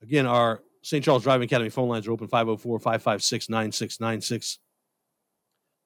Again, 0.03 0.27
our 0.27 0.63
St. 0.83 1.05
Charles 1.05 1.23
Driving 1.23 1.47
Academy 1.47 1.71
phone 1.71 1.89
lines 1.89 2.07
are 2.07 2.13
open 2.13 2.29
504 2.29 2.79
556 2.79 3.49
9696. 3.49 4.59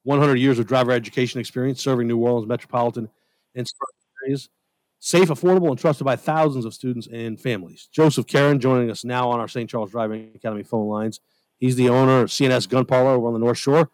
100 0.03 0.37
years 0.37 0.59
of 0.59 0.67
driver 0.67 0.93
education 0.93 1.41
experience 1.41 1.81
serving 1.81 2.09
New 2.09 2.19
Orleans 2.19 2.49
metropolitan 2.49 3.09
and 3.55 3.67
areas. 4.25 4.49
Safe, 5.03 5.29
affordable, 5.31 5.71
and 5.71 5.79
trusted 5.79 6.05
by 6.05 6.15
thousands 6.15 6.67
of 6.67 6.75
students 6.75 7.09
and 7.11 7.41
families. 7.41 7.89
Joseph 7.91 8.27
Carron 8.27 8.61
joining 8.61 8.91
us 8.91 9.03
now 9.03 9.31
on 9.31 9.41
our 9.41 9.49
St. 9.49 9.69
Charles 9.69 9.91
Driving 9.91 10.31
Academy 10.35 10.63
phone 10.63 10.89
lines. 10.89 11.21
He's 11.59 11.77
the 11.77 11.89
owner 11.89 12.21
of 12.21 12.29
CNS 12.29 12.69
Gun 12.69 12.85
Parlor 12.85 13.13
over 13.13 13.29
on 13.29 13.33
the 13.33 13.39
North 13.39 13.57
Shore. 13.57 13.91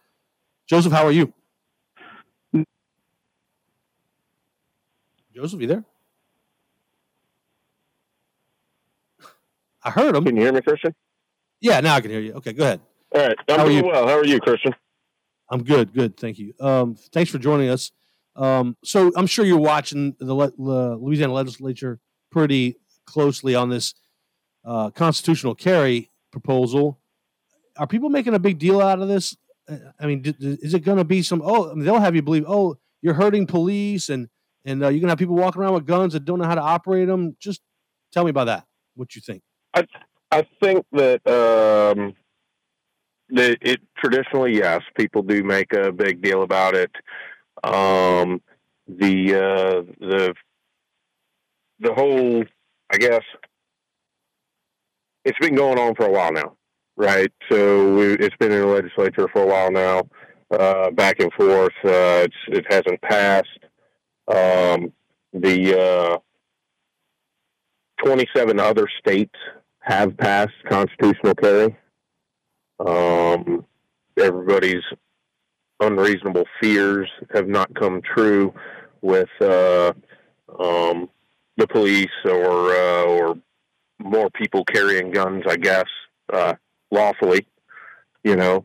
Joseph, 0.67 0.93
how 0.93 1.05
are 1.07 1.13
you? 1.13 1.33
Joseph, 5.35 5.59
are 5.59 5.63
you 5.63 5.69
there? 5.69 5.85
I 9.85 9.91
heard 9.91 10.17
him. 10.17 10.25
Can 10.25 10.35
you 10.35 10.43
hear 10.43 10.53
me, 10.53 10.61
Kristian? 10.61 10.93
Yeah, 11.61 11.79
now 11.81 11.95
I 11.95 12.01
can 12.01 12.11
hear 12.11 12.21
you. 12.21 12.33
Okay, 12.35 12.53
go 12.53 12.65
ahead. 12.65 12.81
All 13.15 13.21
right. 13.21 13.37
I'm 13.49 13.59
How 13.59 13.65
are 13.65 13.69
doing 13.69 13.85
you? 13.85 13.91
well. 13.91 14.09
How 14.09 14.19
are 14.19 14.25
you, 14.25 14.41
Kristian? 14.41 14.73
I'm 15.51 15.63
good. 15.63 15.93
Good. 15.93 16.17
Thank 16.17 16.39
you. 16.39 16.53
Um, 16.59 16.97
thanks 17.13 17.31
for 17.31 17.39
joining 17.39 17.69
us. 17.69 17.93
Um, 18.37 18.77
so 18.85 19.11
I'm 19.17 19.27
sure 19.27 19.45
you're 19.45 19.59
watching 19.59 20.15
the, 20.19 20.35
le- 20.35 20.53
Louisiana 20.59 21.33
legislature 21.33 21.99
pretty 22.31 22.77
closely 23.07 23.55
on 23.55 23.71
this 23.71 23.95
uh, 24.65 24.91
constitutional 24.91 25.55
carry 25.55 26.11
proposal. 26.33 27.01
Are 27.79 27.87
people 27.87 28.11
making 28.11 28.35
a 28.35 28.39
big 28.39 28.59
deal 28.59 28.81
out 28.81 29.01
of 29.01 29.09
this? 29.09 29.37
Uh, 29.69 29.77
I 29.99 30.07
mean, 30.07 30.23
d- 30.23 30.33
d- 30.33 30.59
is 30.61 30.75
it 30.75 30.81
going 30.81 30.99
to 30.99 31.05
be 31.05 31.23
some? 31.23 31.41
Oh, 31.45 31.71
I 31.71 31.75
mean, 31.75 31.85
they'll 31.85 31.99
have 31.99 32.15
you 32.15 32.23
believe. 32.23 32.45
Oh, 32.47 32.79
you're 33.01 33.15
hurting 33.15 33.47
police, 33.47 34.09
and 34.09 34.29
and 34.65 34.83
uh, 34.83 34.89
you're 34.89 35.01
going 35.01 35.09
to 35.09 35.11
have 35.11 35.19
people 35.19 35.37
walking 35.37 35.63
around 35.63 35.75
with 35.75 35.87
guns 35.87 36.13
that 36.13 36.25
don't 36.25 36.39
know 36.39 36.47
how 36.47 36.55
to 36.55 36.63
operate 36.63 37.09
them. 37.09 37.37
Just 37.41 37.63
tell 38.13 38.25
me 38.25 38.31
about 38.31 38.45
that. 38.45 38.65
What 38.95 39.15
you 39.15 39.23
think? 39.23 39.43
I 39.75 39.87
I 40.31 40.47
think 40.63 40.85
that 40.93 41.27
um, 41.27 42.15
that 43.31 43.59
it 43.61 43.81
traditionally, 43.97 44.57
yes, 44.57 44.83
people 44.97 45.23
do 45.23 45.43
make 45.45 45.73
a 45.73 45.93
big 45.93 46.23
deal 46.23 46.43
about 46.43 46.75
it. 46.75 46.91
Um, 47.65 48.43
the 48.89 49.35
uh, 49.35 49.93
the 50.01 50.35
the 51.81 51.93
whole, 51.95 52.45
I 52.91 52.97
guess, 52.99 53.23
it's 55.25 55.39
been 55.39 55.55
going 55.55 55.79
on 55.79 55.95
for 55.95 56.07
a 56.07 56.11
while 56.11 56.33
now, 56.33 56.57
right? 56.97 57.33
So 57.51 57.95
we, 57.95 58.15
it's 58.15 58.37
been 58.37 58.53
in 58.53 58.61
the 58.61 58.67
legislature 58.67 59.29
for 59.33 59.43
a 59.43 59.47
while 59.47 59.71
now, 59.71 60.03
uh, 60.51 60.91
back 60.93 61.21
and 61.21 61.33
forth. 61.35 61.73
Uh, 61.85 62.27
it 62.49 62.65
hasn't 62.71 63.01
passed. 63.03 63.49
Um, 64.29 64.93
the 65.33 65.79
uh, 65.79 66.19
27 68.05 68.59
other 68.59 68.87
states 68.99 69.35
have 69.81 70.17
passed 70.17 70.55
constitutional 70.69 71.35
carry. 71.35 71.77
Um, 72.81 73.65
everybody's 74.19 74.83
unreasonable 75.81 76.45
fears 76.61 77.09
have 77.33 77.49
not 77.49 77.75
come 77.75 78.01
true 78.03 78.53
with 79.03 79.29
uh, 79.41 79.93
um, 80.59 81.09
the 81.57 81.67
police 81.67 82.07
or 82.25 82.73
uh, 82.73 83.05
or 83.05 83.39
more 83.99 84.31
people 84.31 84.65
carrying 84.65 85.11
guns. 85.11 85.45
I 85.49 85.57
guess 85.57 85.87
uh, 86.33 86.55
lawfully, 86.91 87.47
you 88.25 88.37
know. 88.37 88.65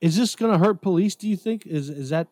Is 0.00 0.16
this 0.16 0.34
going 0.34 0.52
to 0.52 0.58
hurt 0.58 0.80
police? 0.80 1.14
Do 1.14 1.28
you 1.28 1.36
think 1.36 1.66
is 1.66 1.90
is 1.90 2.10
that 2.10 2.28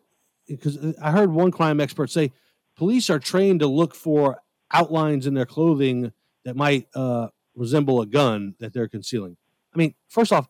because 0.47 0.79
I 1.03 1.11
heard 1.11 1.31
one 1.31 1.51
crime 1.51 1.81
expert 1.81 2.11
say 2.11 2.33
police 2.77 3.11
are 3.11 3.19
trained 3.19 3.61
to 3.61 3.67
look 3.67 3.95
for 3.95 4.41
outlines 4.73 5.27
in 5.27 5.35
their 5.35 5.47
clothing 5.47 6.13
that 6.45 6.57
might 6.57 6.89
uh, 6.95 7.29
resemble 7.55 8.01
a 8.01 8.07
gun 8.07 8.55
that 8.59 8.73
they're 8.73 8.89
concealing. 8.89 9.37
I 9.75 9.79
mean, 9.79 9.95
first 10.09 10.33
off, 10.33 10.49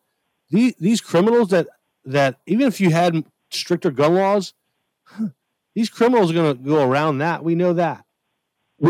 these 0.51 0.75
these 0.77 1.01
criminals 1.01 1.49
that 1.49 1.69
that 2.05 2.39
even 2.47 2.67
if 2.67 2.81
you 2.81 2.91
had 2.91 3.25
stricter 3.51 3.91
gun 3.91 4.15
laws, 4.15 4.55
these 5.75 5.91
criminals 5.91 6.31
are 6.31 6.35
going 6.35 6.57
to 6.57 6.63
go 6.63 6.83
around 6.83 7.19
that. 7.19 7.45
We 7.45 7.55
know 7.55 7.73
that. 7.75 8.05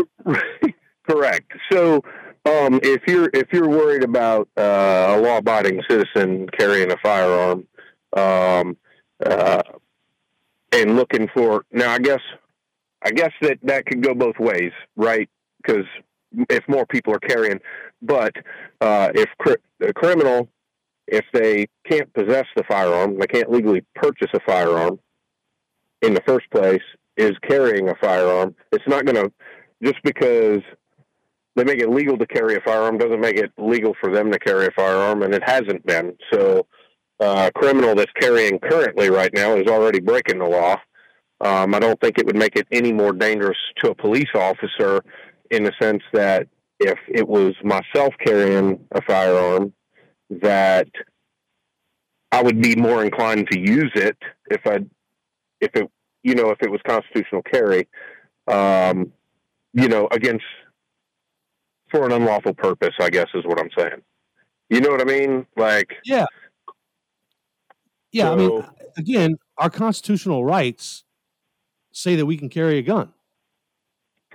Correct. 1.09 1.51
So, 1.71 2.03
um, 2.45 2.79
if 2.83 3.01
you're 3.07 3.29
if 3.33 3.51
you're 3.51 3.69
worried 3.69 4.03
about 4.03 4.47
uh, 4.57 5.15
a 5.15 5.17
law-abiding 5.19 5.81
citizen 5.89 6.47
carrying 6.57 6.91
a 6.91 6.97
firearm, 6.97 7.67
um, 8.15 8.77
uh, 9.25 9.63
and 10.71 10.95
looking 10.95 11.27
for 11.33 11.65
now, 11.71 11.91
I 11.91 11.99
guess, 11.99 12.21
I 13.01 13.11
guess 13.11 13.31
that 13.41 13.57
that 13.63 13.85
could 13.85 14.03
go 14.03 14.13
both 14.13 14.37
ways, 14.39 14.71
right? 14.95 15.29
Because 15.61 15.85
if 16.49 16.67
more 16.67 16.85
people 16.85 17.13
are 17.13 17.19
carrying, 17.19 17.59
but 18.01 18.35
uh, 18.81 19.09
if 19.15 19.29
cri- 19.39 19.57
a 19.81 19.93
criminal, 19.93 20.47
if 21.11 21.25
they 21.33 21.67
can't 21.89 22.11
possess 22.13 22.45
the 22.55 22.63
firearm, 22.63 23.19
they 23.19 23.27
can't 23.27 23.51
legally 23.51 23.85
purchase 23.95 24.29
a 24.33 24.39
firearm 24.45 24.99
in 26.01 26.13
the 26.13 26.21
first 26.25 26.49
place, 26.51 26.81
is 27.17 27.33
carrying 27.47 27.89
a 27.89 27.95
firearm, 27.95 28.55
it's 28.71 28.87
not 28.87 29.05
going 29.05 29.15
to 29.15 29.31
just 29.83 30.01
because 30.03 30.61
they 31.55 31.63
make 31.63 31.79
it 31.79 31.89
legal 31.89 32.17
to 32.17 32.25
carry 32.25 32.55
a 32.55 32.61
firearm 32.61 32.97
doesn't 32.97 33.19
make 33.19 33.37
it 33.37 33.51
legal 33.57 33.93
for 33.99 34.13
them 34.13 34.31
to 34.31 34.39
carry 34.39 34.65
a 34.65 34.71
firearm, 34.71 35.23
and 35.23 35.33
it 35.33 35.43
hasn't 35.43 35.85
been. 35.85 36.15
So, 36.31 36.65
uh, 37.19 37.49
a 37.53 37.59
criminal 37.59 37.95
that's 37.95 38.11
carrying 38.19 38.59
currently 38.59 39.09
right 39.09 39.33
now 39.33 39.55
is 39.55 39.67
already 39.67 39.99
breaking 39.99 40.39
the 40.39 40.45
law. 40.45 40.77
Um, 41.41 41.75
I 41.75 41.79
don't 41.79 41.99
think 41.99 42.17
it 42.17 42.25
would 42.25 42.37
make 42.37 42.55
it 42.55 42.67
any 42.71 42.93
more 42.93 43.11
dangerous 43.11 43.57
to 43.77 43.91
a 43.91 43.95
police 43.95 44.29
officer 44.35 45.01
in 45.51 45.63
the 45.63 45.73
sense 45.81 46.03
that 46.13 46.47
if 46.79 46.97
it 47.09 47.27
was 47.27 47.55
myself 47.63 48.13
carrying 48.23 48.79
a 48.91 49.01
firearm, 49.01 49.73
that 50.29 50.87
I 52.31 52.43
would 52.43 52.61
be 52.61 52.75
more 52.75 53.03
inclined 53.03 53.47
to 53.51 53.59
use 53.59 53.91
it 53.95 54.17
if 54.49 54.61
I, 54.65 54.79
if 55.61 55.75
it, 55.75 55.89
you 56.23 56.35
know, 56.35 56.49
if 56.49 56.61
it 56.61 56.69
was 56.69 56.81
constitutional 56.85 57.41
carry, 57.43 57.87
um, 58.47 59.11
you 59.73 59.87
know, 59.87 60.07
against 60.11 60.45
for 61.89 62.05
an 62.05 62.11
unlawful 62.11 62.53
purpose. 62.53 62.93
I 62.99 63.09
guess 63.09 63.27
is 63.33 63.45
what 63.45 63.59
I'm 63.59 63.69
saying. 63.77 64.01
You 64.69 64.81
know 64.81 64.89
what 64.89 65.01
I 65.01 65.05
mean? 65.05 65.45
Like, 65.57 65.93
Yeah. 66.05 66.25
Yeah, 68.11 68.31
I 68.31 68.35
mean, 68.35 68.65
again, 68.97 69.37
our 69.59 69.69
constitutional 69.69 70.43
rights 70.43 71.03
say 71.91 72.15
that 72.15 72.25
we 72.25 72.37
can 72.37 72.49
carry 72.49 72.79
a 72.79 72.81
gun. 72.81 73.13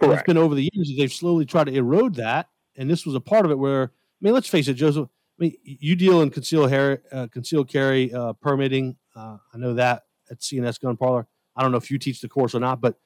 And 0.01 0.13
It's 0.13 0.23
been 0.23 0.37
over 0.37 0.55
the 0.55 0.71
years 0.73 0.89
that 0.89 0.95
they've 0.97 1.13
slowly 1.13 1.45
tried 1.45 1.65
to 1.65 1.75
erode 1.75 2.15
that, 2.17 2.49
and 2.77 2.89
this 2.89 3.05
was 3.05 3.17
a 3.17 3.21
part 3.21 3.45
of 3.45 3.51
it. 3.51 3.59
Where 3.59 3.85
I 3.85 3.89
mean, 4.21 4.33
let's 4.33 4.49
face 4.49 4.69
it, 4.69 4.75
Joseph. 4.75 5.09
I 5.39 5.43
mean, 5.43 5.57
you 5.65 5.97
deal 5.97 6.23
in 6.23 6.31
concealed 6.31 6.71
carry, 6.71 6.99
uh, 7.11 7.27
concealed 7.27 7.69
carry 7.69 8.13
uh, 8.15 8.35
permitting. 8.35 8.97
Uh, 9.17 9.39
I 9.53 9.59
know 9.59 9.75
that 9.75 10.05
at 10.31 10.39
CNS 10.39 10.81
Gun 10.81 10.97
Parlor. 10.97 11.27
I 11.57 11.63
don't 11.63 11.73
know 11.73 11.77
if 11.77 11.91
you 11.91 11.99
teach 11.99 12.21
the 12.21 12.29
course 12.29 12.55
or 12.55 12.61
not, 12.61 12.81
but 12.81 12.97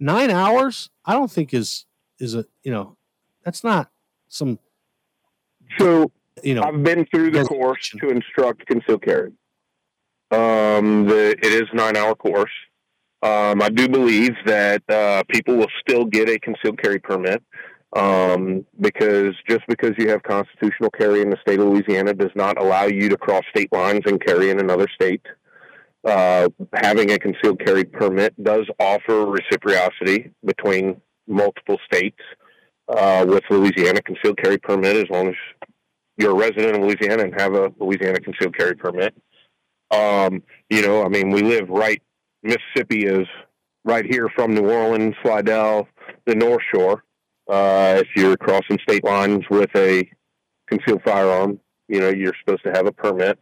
nine 0.00 0.30
hours, 0.30 0.90
I 1.04 1.12
don't 1.12 1.30
think 1.30 1.54
is 1.54 1.86
is 2.18 2.34
a 2.34 2.44
you 2.62 2.72
know, 2.72 2.96
that's 3.44 3.62
not 3.62 3.90
some. 4.28 4.58
So 5.78 6.10
you 6.42 6.54
know, 6.54 6.62
I've 6.62 6.82
been 6.82 7.06
through 7.06 7.30
the 7.30 7.44
course 7.44 7.90
to 8.00 8.08
instruct 8.08 8.66
concealed 8.66 9.02
carry. 9.02 9.32
Um, 10.30 11.06
the 11.06 11.36
it 11.38 11.52
is 11.52 11.64
a 11.72 11.76
nine 11.76 11.96
hour 11.96 12.14
course. 12.14 12.50
Um, 13.22 13.62
I 13.62 13.70
do 13.70 13.88
believe 13.88 14.34
that 14.44 14.82
uh, 14.90 15.22
people 15.28 15.56
will 15.56 15.70
still 15.80 16.04
get 16.04 16.28
a 16.28 16.38
concealed 16.38 16.80
carry 16.80 16.98
permit 16.98 17.42
um, 17.94 18.64
because 18.80 19.34
just 19.48 19.62
because 19.68 19.92
you 19.98 20.08
have 20.10 20.22
constitutional 20.22 20.90
carry 20.90 21.22
in 21.22 21.30
the 21.30 21.38
state 21.40 21.60
of 21.60 21.66
Louisiana 21.66 22.14
does 22.14 22.32
not 22.34 22.60
allow 22.60 22.84
you 22.84 23.08
to 23.08 23.16
cross 23.16 23.44
state 23.50 23.72
lines 23.72 24.02
and 24.06 24.20
carry 24.24 24.50
in 24.50 24.60
another 24.60 24.86
state. 24.94 25.22
Uh, 26.04 26.48
having 26.72 27.10
a 27.10 27.18
concealed 27.18 27.58
carry 27.64 27.84
permit 27.84 28.32
does 28.42 28.66
offer 28.78 29.26
reciprocity 29.26 30.30
between 30.44 31.00
multiple 31.26 31.78
states. 31.84 32.20
Uh, 32.88 33.26
with 33.28 33.42
Louisiana 33.50 34.00
concealed 34.00 34.38
carry 34.38 34.58
permit, 34.58 34.94
as 34.94 35.10
long 35.10 35.28
as 35.28 35.34
you're 36.16 36.30
a 36.30 36.34
resident 36.34 36.76
of 36.76 36.82
Louisiana 36.82 37.24
and 37.24 37.40
have 37.40 37.54
a 37.54 37.72
Louisiana 37.80 38.20
concealed 38.20 38.56
carry 38.56 38.76
permit. 38.76 39.12
Um, 39.90 40.42
you 40.70 40.82
know, 40.82 41.04
I 41.04 41.08
mean, 41.08 41.30
we 41.30 41.42
live 41.42 41.68
right. 41.68 42.00
Mississippi 42.44 43.06
is 43.06 43.26
right 43.84 44.04
here 44.04 44.28
from 44.34 44.54
New 44.54 44.70
Orleans, 44.70 45.14
Slidell, 45.22 45.88
the 46.26 46.34
North 46.34 46.62
Shore. 46.72 47.02
Uh, 47.48 48.02
if 48.02 48.08
you're 48.16 48.36
crossing 48.36 48.78
state 48.82 49.04
lines 49.04 49.44
with 49.50 49.70
a 49.76 50.08
concealed 50.66 51.02
firearm, 51.04 51.60
you 51.88 52.00
know 52.00 52.08
you're 52.08 52.34
supposed 52.40 52.64
to 52.64 52.72
have 52.72 52.86
a 52.86 52.92
permit. 52.92 53.38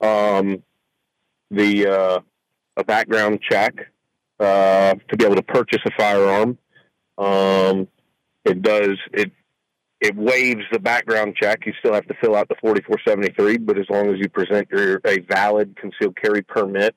Um, 0.00 0.62
the 1.50 1.86
uh, 1.86 2.20
a 2.76 2.84
background 2.84 3.40
check 3.48 3.74
uh, 4.40 4.94
to 5.08 5.16
be 5.16 5.24
able 5.24 5.36
to 5.36 5.42
purchase 5.42 5.82
a 5.86 5.90
firearm. 5.96 6.58
Um, 7.18 7.88
it 8.44 8.62
does 8.62 8.96
it 9.12 9.30
it 10.00 10.16
waives 10.16 10.62
the 10.72 10.78
background 10.80 11.36
check. 11.40 11.66
You 11.66 11.74
still 11.78 11.92
have 11.92 12.06
to 12.06 12.14
fill 12.22 12.34
out 12.34 12.48
the 12.48 12.54
4473, 12.62 13.58
but 13.58 13.78
as 13.78 13.84
long 13.90 14.08
as 14.08 14.18
you 14.18 14.28
present 14.28 14.68
your 14.70 15.00
a 15.04 15.20
valid 15.20 15.76
concealed 15.76 16.16
carry 16.16 16.42
permit, 16.42 16.96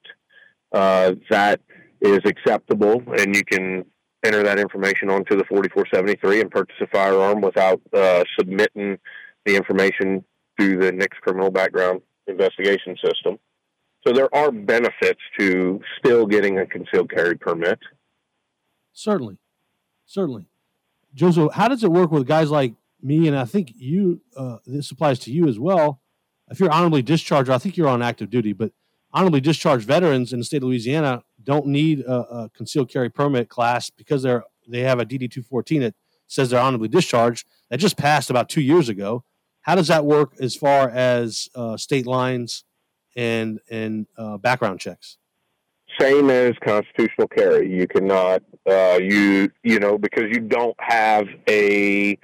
uh, 0.71 1.13
that 1.29 1.59
is 2.01 2.19
acceptable, 2.25 3.03
and 3.17 3.35
you 3.35 3.43
can 3.43 3.85
enter 4.23 4.43
that 4.43 4.59
information 4.59 5.09
onto 5.09 5.35
the 5.35 5.43
4473 5.45 6.41
and 6.41 6.51
purchase 6.51 6.75
a 6.81 6.87
firearm 6.87 7.41
without 7.41 7.81
uh, 7.93 8.23
submitting 8.37 8.97
the 9.45 9.55
information 9.55 10.23
to 10.59 10.77
the 10.77 10.91
NICS 10.91 11.17
criminal 11.21 11.51
background 11.51 12.01
investigation 12.27 12.95
system. 13.03 13.37
So 14.05 14.13
there 14.13 14.33
are 14.35 14.51
benefits 14.51 15.19
to 15.39 15.79
still 15.97 16.25
getting 16.25 16.59
a 16.59 16.65
concealed 16.65 17.09
carry 17.09 17.37
permit. 17.37 17.79
Certainly, 18.91 19.37
certainly. 20.05 20.45
Joseph, 21.13 21.53
how 21.53 21.67
does 21.67 21.83
it 21.83 21.91
work 21.91 22.11
with 22.11 22.27
guys 22.27 22.51
like 22.51 22.73
me, 23.03 23.27
and 23.27 23.37
I 23.37 23.45
think 23.45 23.73
you. 23.75 24.21
Uh, 24.35 24.57
this 24.65 24.89
applies 24.89 25.19
to 25.19 25.31
you 25.31 25.47
as 25.47 25.59
well. 25.59 25.99
If 26.49 26.59
you're 26.59 26.71
honorably 26.71 27.01
discharged, 27.01 27.49
I 27.49 27.57
think 27.57 27.77
you're 27.77 27.87
on 27.87 28.01
active 28.01 28.29
duty, 28.29 28.53
but 28.53 28.71
honorably 29.11 29.41
discharged 29.41 29.85
veterans 29.85 30.33
in 30.33 30.39
the 30.39 30.45
state 30.45 30.57
of 30.57 30.63
Louisiana 30.63 31.23
don't 31.43 31.67
need 31.67 32.01
a, 32.01 32.13
a 32.13 32.49
concealed 32.49 32.89
carry 32.89 33.09
permit 33.09 33.49
class 33.49 33.89
because 33.89 34.23
they're 34.23 34.43
they 34.67 34.81
have 34.81 34.99
a 34.99 35.05
DD 35.05 35.29
two 35.31 35.43
fourteen 35.43 35.81
that 35.81 35.95
says 36.27 36.49
they're 36.49 36.59
honorably 36.59 36.87
discharged. 36.87 37.47
That 37.69 37.77
just 37.77 37.97
passed 37.97 38.29
about 38.29 38.49
two 38.49 38.61
years 38.61 38.89
ago. 38.89 39.23
How 39.61 39.75
does 39.75 39.87
that 39.87 40.05
work 40.05 40.33
as 40.39 40.55
far 40.55 40.89
as 40.89 41.47
uh, 41.55 41.77
state 41.77 42.05
lines 42.05 42.63
and 43.15 43.59
and 43.69 44.07
uh, 44.17 44.37
background 44.37 44.79
checks? 44.79 45.17
Same 45.99 46.29
as 46.29 46.53
constitutional 46.63 47.27
carry. 47.27 47.71
You 47.71 47.87
cannot 47.87 48.43
uh, 48.69 48.99
you 49.01 49.51
you 49.63 49.79
know 49.79 49.97
because 49.97 50.25
you 50.31 50.39
don't 50.39 50.75
have 50.79 51.27
a 51.47 52.17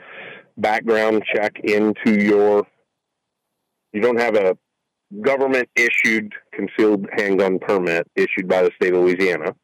background 0.58 1.24
check 1.34 1.60
into 1.64 2.22
your 2.22 2.66
you 3.94 4.02
don't 4.02 4.20
have 4.20 4.36
a 4.36 4.58
government 5.22 5.70
issued 5.76 6.34
concealed 6.54 7.08
handgun 7.18 7.60
permit 7.60 8.08
issued 8.16 8.48
by 8.48 8.62
the 8.62 8.72
state 8.76 8.94
of 8.94 9.02
Louisiana. 9.02 9.56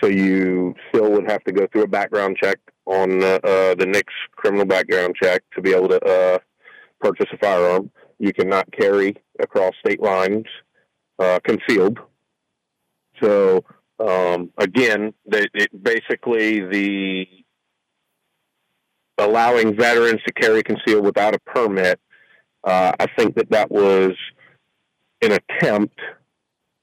So 0.00 0.08
you 0.08 0.74
still 0.88 1.10
would 1.12 1.30
have 1.30 1.42
to 1.44 1.52
go 1.52 1.66
through 1.70 1.82
a 1.82 1.88
background 1.88 2.36
check 2.42 2.58
on 2.86 3.22
uh, 3.22 3.38
uh, 3.42 3.74
the 3.74 3.86
NICS 3.86 4.12
criminal 4.36 4.66
background 4.66 5.14
check 5.20 5.42
to 5.54 5.62
be 5.62 5.72
able 5.72 5.88
to 5.88 6.04
uh, 6.04 6.38
purchase 7.00 7.26
a 7.32 7.38
firearm. 7.38 7.90
You 8.18 8.32
cannot 8.32 8.70
carry 8.72 9.16
across 9.40 9.72
state 9.84 10.02
lines 10.02 10.44
uh, 11.18 11.38
concealed. 11.44 11.98
So 13.22 13.64
um, 13.98 14.50
again, 14.58 15.14
they, 15.26 15.46
it, 15.54 15.82
basically 15.82 16.60
the 16.60 17.26
allowing 19.18 19.76
veterans 19.76 20.20
to 20.26 20.32
carry 20.32 20.62
concealed 20.62 21.04
without 21.04 21.34
a 21.34 21.38
permit. 21.40 22.00
Uh, 22.64 22.92
I 22.98 23.06
think 23.16 23.36
that 23.36 23.50
that 23.50 23.70
was 23.70 24.12
an 25.24 25.32
attempt 25.32 25.98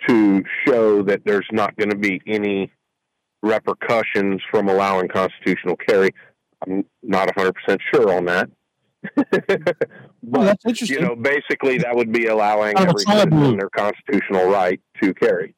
to 0.07 0.43
show 0.65 1.03
that 1.03 1.21
there's 1.25 1.47
not 1.51 1.75
going 1.77 1.89
to 1.89 1.97
be 1.97 2.21
any 2.25 2.71
repercussions 3.43 4.41
from 4.49 4.69
allowing 4.69 5.07
constitutional 5.07 5.75
carry. 5.75 6.11
I'm 6.65 6.85
not 7.01 7.27
100% 7.35 7.53
sure 7.93 8.15
on 8.15 8.25
that. 8.25 8.49
but, 9.15 9.75
oh, 10.33 10.43
that's 10.43 10.65
interesting. 10.65 10.99
You 10.99 11.07
know, 11.07 11.15
basically, 11.15 11.79
that 11.79 11.95
would 11.95 12.11
be 12.11 12.27
allowing 12.27 12.77
every 12.77 12.99
citizen 12.99 13.57
their 13.57 13.69
constitutional 13.69 14.45
right 14.45 14.79
to 15.01 15.13
carry. 15.15 15.55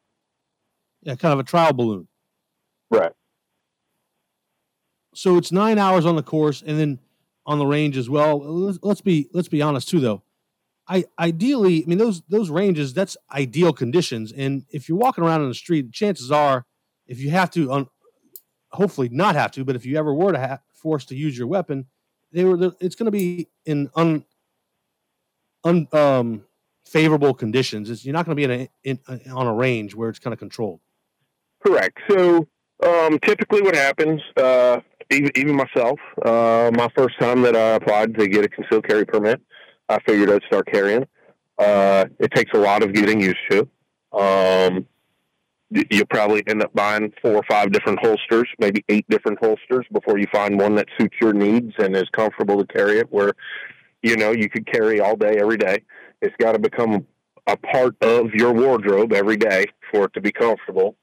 Yeah, 1.02 1.16
kind 1.16 1.34
of 1.34 1.40
a 1.40 1.44
trial 1.44 1.74
balloon. 1.74 2.08
Right. 2.90 3.12
So 5.14 5.38
it's 5.38 5.52
nine 5.52 5.78
hours 5.78 6.06
on 6.06 6.16
the 6.16 6.24
course, 6.24 6.64
and 6.66 6.80
then 6.80 7.00
on 7.46 7.60
the 7.60 7.66
range 7.66 7.98
as 7.98 8.10
well. 8.10 8.40
Let's, 8.40 8.80
let's 8.82 9.02
be 9.02 9.30
let's 9.34 9.50
be 9.50 9.62
honest 9.62 9.90
too, 9.90 10.00
though. 10.00 10.24
I 10.88 11.06
ideally, 11.18 11.84
I 11.84 11.88
mean 11.88 11.98
those 11.98 12.22
those 12.30 12.50
ranges. 12.50 12.94
That's 12.94 13.16
ideal 13.32 13.74
conditions, 13.74 14.32
and 14.32 14.66
if 14.70 14.90
you're 14.90 14.98
walking 14.98 15.24
around 15.24 15.42
in 15.42 15.48
the 15.48 15.56
street, 15.56 15.92
chances 15.92 16.32
are, 16.32 16.66
if 17.08 17.20
you 17.20 17.30
have 17.30 17.52
to, 17.52 17.90
hopefully 18.72 19.10
not 19.10 19.36
have 19.36 19.52
to, 19.52 19.64
but 19.64 19.76
if 19.76 19.86
you 19.86 19.98
ever 19.98 20.14
were 20.14 20.34
to 20.34 20.40
have 20.40 20.60
forced 20.74 21.08
to 21.10 21.16
use 21.16 21.38
your 21.38 21.48
weapon, 21.48 21.86
they 22.32 22.44
were. 22.44 22.74
It's 22.82 22.96
going 22.96 23.06
to 23.06 23.12
be 23.12 23.48
in 23.66 23.90
un, 23.96 24.26
un 25.64 25.88
um, 25.94 26.44
favorable 26.86 27.34
conditions. 27.34 27.90
It's, 27.90 28.04
you're 28.04 28.14
not 28.14 28.26
going 28.26 28.36
to 28.36 28.48
be 28.48 28.52
in 28.52 28.52
a 28.52 28.70
in, 28.84 29.32
on 29.32 29.48
a 29.48 29.54
range 29.54 29.96
where 29.96 30.10
it's 30.10 30.20
kind 30.20 30.34
of 30.34 30.40
controlled. 30.40 30.82
Correct. 31.66 31.98
So 32.10 32.48
um, 32.86 33.20
typically, 33.20 33.62
what 33.62 33.76
happens, 33.76 34.22
uh, 34.36 34.82
even, 35.10 35.32
even 35.36 35.56
myself, 35.56 36.00
uh, 36.26 36.72
my 36.74 36.90
first 36.94 37.18
time 37.20 37.42
that 37.44 37.56
I 37.56 37.76
applied 37.76 38.16
to 38.16 38.28
get 38.28 38.44
a 38.44 38.50
concealed 38.50 38.86
carry 38.86 39.06
permit, 39.06 39.42
I 39.94 40.00
figured 40.06 40.30
I'd 40.32 40.44
start 40.44 40.68
carrying. 40.68 41.06
Uh, 41.58 42.06
it 42.20 42.32
takes 42.34 42.52
a 42.54 42.60
lot 42.60 42.84
of 42.84 42.94
getting 42.94 43.22
used 43.22 43.38
to. 43.52 43.68
Um, 44.12 44.88
you'll 45.70 46.06
probably 46.08 46.44
end 46.48 46.64
up 46.64 46.74
buying 46.74 47.14
four 47.22 47.36
or 47.36 47.44
five 47.50 47.72
different 47.72 48.00
holsters, 48.00 48.48
maybe 48.60 48.84
eight 48.90 49.06
different 49.10 49.40
holsters 49.40 49.86
before 49.92 50.18
you 50.18 50.28
find 50.32 50.60
one 50.60 50.76
that 50.76 50.88
suits 51.00 51.16
your 51.22 51.34
needs 51.34 51.74
and 51.78 51.96
is 51.96 52.10
comfortable 52.12 52.58
to 52.58 52.66
carry 52.66 53.00
it. 53.00 53.08
Where 53.12 53.34
you 54.02 54.18
know 54.18 54.32
you 54.32 54.50
could 54.50 54.66
carry 54.66 55.00
all 55.00 55.16
day, 55.16 55.38
every 55.40 55.58
day. 55.58 55.84
It's 56.22 56.36
got 56.40 56.54
to 56.54 56.60
become 56.60 57.06
a 57.48 57.58
part 57.58 57.96
of 58.02 58.34
your 58.34 58.54
wardrobe 58.54 59.14
every 59.14 59.38
day 59.38 59.66
for 59.92 60.06
it 60.06 60.14
to 60.14 60.22
be 60.22 60.32
comfortable. 60.32 60.96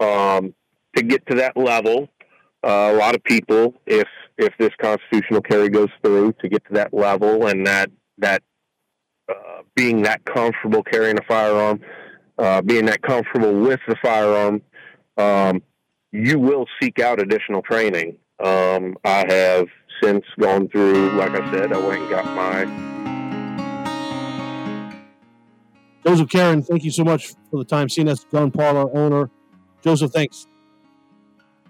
Um, 0.00 0.54
to 0.96 1.02
get 1.02 1.26
to 1.26 1.36
that 1.36 1.56
level, 1.56 2.08
uh, 2.64 2.90
a 2.92 2.96
lot 2.96 3.14
of 3.14 3.22
people, 3.24 3.74
if 3.86 4.08
if 4.38 4.52
this 4.58 4.70
constitutional 4.80 5.42
carry 5.42 5.68
goes 5.68 5.90
through, 6.02 6.32
to 6.40 6.48
get 6.48 6.64
to 6.66 6.74
that 6.74 6.92
level 6.92 7.46
and 7.46 7.66
that 7.66 7.90
that 8.18 8.42
uh, 9.28 9.62
being 9.74 10.02
that 10.02 10.24
comfortable 10.24 10.82
carrying 10.82 11.18
a 11.18 11.22
firearm, 11.22 11.80
uh, 12.38 12.62
being 12.62 12.86
that 12.86 13.02
comfortable 13.02 13.60
with 13.60 13.80
the 13.86 13.96
firearm, 14.02 14.62
um, 15.16 15.62
you 16.12 16.38
will 16.38 16.66
seek 16.80 16.98
out 16.98 17.20
additional 17.20 17.62
training. 17.62 18.16
Um, 18.42 18.96
I 19.04 19.24
have 19.28 19.68
since 20.02 20.24
gone 20.38 20.68
through, 20.68 21.10
like 21.12 21.32
I 21.32 21.50
said, 21.52 21.72
I 21.72 21.78
went 21.78 22.02
and 22.02 22.10
got 22.10 22.24
my. 22.34 22.92
Joseph 26.04 26.28
Carron, 26.28 26.62
thank 26.62 26.82
you 26.82 26.90
so 26.90 27.04
much 27.04 27.28
for 27.50 27.58
the 27.58 27.64
time. 27.64 27.86
CNS 27.86 28.28
Gun 28.30 28.50
Parlor 28.50 28.90
owner. 28.96 29.30
Joseph, 29.82 30.10
thanks. 30.10 30.46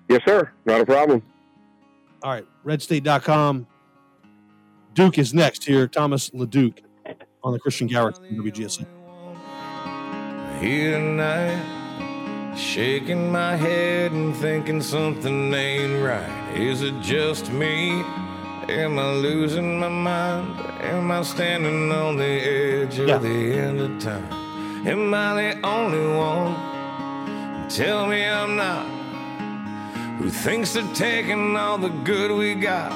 Yes, 0.08 0.20
sir. 0.26 0.50
Not 0.64 0.80
a 0.80 0.86
problem. 0.86 1.22
All 2.22 2.32
right. 2.32 2.46
Redstate.com. 2.64 3.66
Duke 4.94 5.18
is 5.18 5.32
next 5.32 5.64
here. 5.64 5.86
Thomas 5.86 6.30
LaDuke 6.30 6.80
on 7.42 7.52
the 7.52 7.58
Kristian 7.60 7.88
Garic 7.88 8.16
WGSO. 8.16 8.86
Here 10.60 10.92
tonight, 10.98 12.54
shaking 12.56 13.32
my 13.32 13.56
head 13.56 14.12
and 14.12 14.36
thinking 14.36 14.80
something 14.80 15.52
ain't 15.52 16.04
right. 16.04 16.56
Is 16.56 16.82
it 16.82 16.94
just 17.00 17.50
me? 17.52 18.02
Am 18.68 18.98
I 18.98 19.12
losing 19.14 19.80
my 19.80 19.88
mind? 19.88 20.60
Am 20.82 21.10
I 21.10 21.22
standing 21.22 21.90
on 21.90 22.16
the 22.16 22.24
edge 22.24 22.98
of 22.98 23.08
Yeah. 23.08 23.18
the 23.18 23.54
end 23.54 23.80
of 23.80 23.98
time? 23.98 24.26
Am 24.86 25.12
I 25.12 25.34
the 25.54 25.66
only 25.66 26.06
one? 26.16 26.54
Tell 27.68 28.06
me 28.06 28.24
I'm 28.24 28.56
not. 28.56 28.86
Who 30.18 30.30
thinks 30.30 30.76
of 30.76 30.92
taking 30.94 31.56
all 31.56 31.78
the 31.78 31.88
good 31.88 32.30
we 32.30 32.54
got 32.54 32.92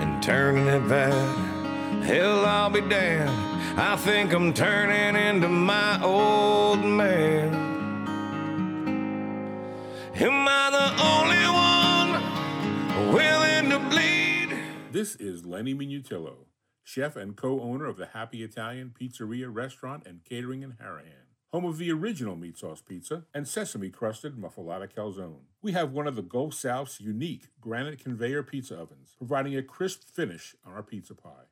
and 0.00 0.22
turning 0.22 0.66
it 0.66 0.88
bad? 0.88 2.04
Hell, 2.04 2.44
I'll 2.46 2.70
be 2.70 2.80
damned. 2.80 3.30
I 3.78 3.96
think 3.96 4.32
I'm 4.32 4.52
turning 4.54 5.20
into 5.20 5.48
my 5.48 6.02
old 6.02 6.84
man. 6.84 7.54
Am 10.14 10.48
I 10.48 10.70
the 10.70 10.88
only 11.12 11.44
one 13.06 13.14
willing 13.14 13.70
to 13.70 13.78
bleed? 13.88 14.58
This 14.90 15.14
is 15.16 15.44
Lenny 15.44 15.74
Minutillo, 15.74 16.46
chef 16.82 17.14
and 17.14 17.36
co-owner 17.36 17.84
of 17.84 17.98
the 17.98 18.06
Happy 18.06 18.42
Italian 18.42 18.94
Pizzeria, 18.98 19.48
Restaurant, 19.52 20.04
and 20.06 20.24
Catering 20.24 20.62
in 20.62 20.72
Harahan, 20.72 21.28
home 21.52 21.64
of 21.64 21.78
the 21.78 21.92
original 21.92 22.36
meat 22.36 22.58
sauce 22.58 22.80
pizza 22.80 23.24
and 23.34 23.46
sesame-crusted 23.46 24.36
muffalata 24.36 24.88
calzone. 24.92 25.47
We 25.60 25.72
have 25.72 25.90
one 25.90 26.06
of 26.06 26.14
the 26.14 26.22
Gulf 26.22 26.54
South's 26.54 27.00
unique 27.00 27.48
granite 27.60 27.98
conveyor 27.98 28.44
pizza 28.44 28.76
ovens, 28.76 29.16
providing 29.18 29.56
a 29.56 29.62
crisp 29.62 30.04
finish 30.04 30.54
on 30.64 30.72
our 30.72 30.84
pizza 30.84 31.16
pie. 31.16 31.48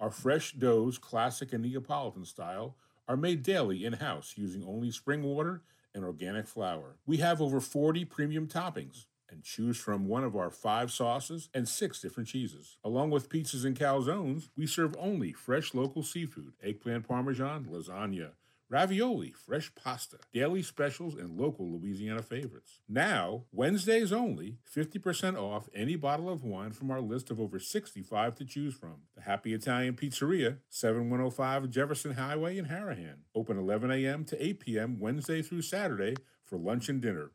Our 0.00 0.10
fresh 0.10 0.54
doughs, 0.54 0.98
classic 0.98 1.52
and 1.52 1.62
Neapolitan 1.62 2.24
style, 2.24 2.74
are 3.06 3.16
made 3.16 3.44
daily 3.44 3.84
in-house 3.84 4.34
using 4.36 4.64
only 4.64 4.90
spring 4.90 5.22
water 5.22 5.62
and 5.94 6.04
organic 6.04 6.48
flour. 6.48 6.96
We 7.06 7.18
have 7.18 7.40
over 7.40 7.60
40 7.60 8.04
premium 8.06 8.48
toppings 8.48 9.04
and 9.30 9.44
choose 9.44 9.76
from 9.76 10.08
one 10.08 10.24
of 10.24 10.34
our 10.34 10.50
five 10.50 10.90
sauces 10.90 11.48
and 11.54 11.68
six 11.68 12.00
different 12.00 12.28
cheeses. 12.28 12.76
Along 12.82 13.10
with 13.10 13.28
pizzas 13.28 13.64
and 13.64 13.78
calzones, 13.78 14.48
we 14.56 14.66
serve 14.66 14.96
only 14.98 15.32
fresh 15.32 15.74
local 15.74 16.02
seafood, 16.02 16.54
eggplant 16.60 17.06
parmesan, 17.06 17.66
lasagna, 17.66 18.30
ravioli, 18.70 19.32
fresh 19.32 19.74
pasta, 19.74 20.18
daily 20.32 20.62
specials, 20.62 21.14
and 21.14 21.38
local 21.38 21.70
Louisiana 21.70 22.22
favorites. 22.22 22.80
Now, 22.88 23.44
Wednesdays 23.52 24.12
only, 24.12 24.58
50% 24.74 25.36
off 25.36 25.68
any 25.74 25.96
bottle 25.96 26.28
of 26.28 26.44
wine 26.44 26.72
from 26.72 26.90
our 26.90 27.00
list 27.00 27.30
of 27.30 27.40
over 27.40 27.58
65 27.58 28.34
to 28.36 28.44
choose 28.44 28.74
from. 28.74 29.02
The 29.14 29.22
Happy 29.22 29.54
Italian 29.54 29.94
Pizzeria, 29.94 30.58
7105 30.68 31.70
Jefferson 31.70 32.14
Highway 32.14 32.58
in 32.58 32.66
Harahan. 32.66 33.18
Open 33.34 33.58
11 33.58 33.90
a.m. 33.90 34.24
to 34.26 34.42
8 34.44 34.60
p.m. 34.60 34.98
Wednesday 34.98 35.42
through 35.42 35.62
Saturday 35.62 36.16
for 36.44 36.58
lunch 36.58 36.88
and 36.88 37.00
dinner. 37.00 37.30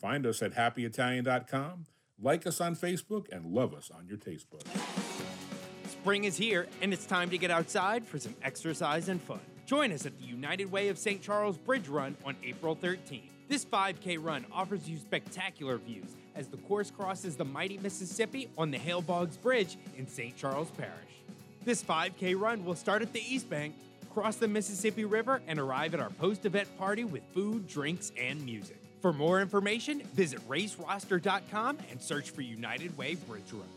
Find 0.00 0.26
us 0.26 0.42
at 0.42 0.54
happyitalian.com, 0.54 1.86
like 2.20 2.46
us 2.46 2.60
on 2.60 2.76
Facebook, 2.76 3.26
and 3.32 3.46
love 3.46 3.74
us 3.74 3.90
on 3.90 4.06
your 4.06 4.18
taste 4.18 4.50
buds. 4.50 4.64
Spring 5.88 6.24
is 6.24 6.36
here, 6.36 6.66
and 6.82 6.92
it's 6.92 7.06
time 7.06 7.30
to 7.30 7.38
get 7.38 7.50
outside 7.50 8.06
for 8.06 8.18
some 8.18 8.34
exercise 8.42 9.08
and 9.08 9.20
fun. 9.20 9.40
Join 9.66 9.90
us 9.90 10.06
at 10.06 10.16
the 10.20 10.24
United 10.24 10.70
Way 10.70 10.90
of 10.90 10.96
St. 10.96 11.20
Charles 11.20 11.58
Bridge 11.58 11.88
Run 11.88 12.16
on 12.24 12.36
April 12.44 12.76
13th. 12.76 13.30
This 13.48 13.64
5K 13.64 14.16
run 14.22 14.46
offers 14.52 14.88
you 14.88 14.96
spectacular 14.96 15.76
views 15.76 16.14
as 16.36 16.46
the 16.46 16.56
course 16.58 16.92
crosses 16.92 17.34
the 17.34 17.44
mighty 17.44 17.76
Mississippi 17.78 18.48
on 18.56 18.70
the 18.70 18.78
Hale 18.78 19.02
Boggs 19.02 19.36
Bridge 19.36 19.76
in 19.98 20.06
St. 20.06 20.36
Charles 20.36 20.70
Parish. 20.70 20.92
This 21.64 21.82
5K 21.82 22.40
run 22.40 22.64
will 22.64 22.76
start 22.76 23.02
at 23.02 23.12
the 23.12 23.20
East 23.20 23.50
Bank, 23.50 23.74
cross 24.14 24.36
the 24.36 24.46
Mississippi 24.46 25.04
River, 25.04 25.42
and 25.48 25.58
arrive 25.58 25.94
at 25.94 26.00
our 26.00 26.10
post 26.10 26.46
event 26.46 26.68
party 26.78 27.02
with 27.02 27.24
food, 27.34 27.66
drinks, 27.66 28.12
and 28.16 28.44
music. 28.44 28.78
For 29.02 29.12
more 29.12 29.40
information, 29.40 30.00
visit 30.14 30.38
raceroster.com 30.48 31.78
and 31.90 32.00
search 32.00 32.30
for 32.30 32.42
United 32.42 32.96
Way 32.96 33.16
Bridge 33.16 33.52
Run. 33.52 33.75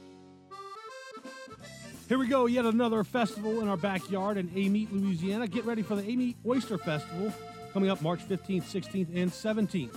Here 2.09 2.17
we 2.17 2.25
go, 2.25 2.47
yet 2.47 2.65
another 2.65 3.03
festival 3.03 3.61
in 3.61 3.67
our 3.67 3.77
backyard 3.77 4.37
in 4.37 4.49
Amite, 4.55 4.91
Louisiana. 4.91 5.47
Get 5.47 5.63
ready 5.65 5.83
for 5.83 5.95
the 5.95 6.01
Amite 6.11 6.37
Oyster 6.43 6.79
Festival 6.79 7.31
coming 7.71 7.91
up 7.91 8.01
March 8.01 8.27
15th, 8.27 8.63
16th, 8.63 9.15
and 9.15 9.29
17th. 9.29 9.95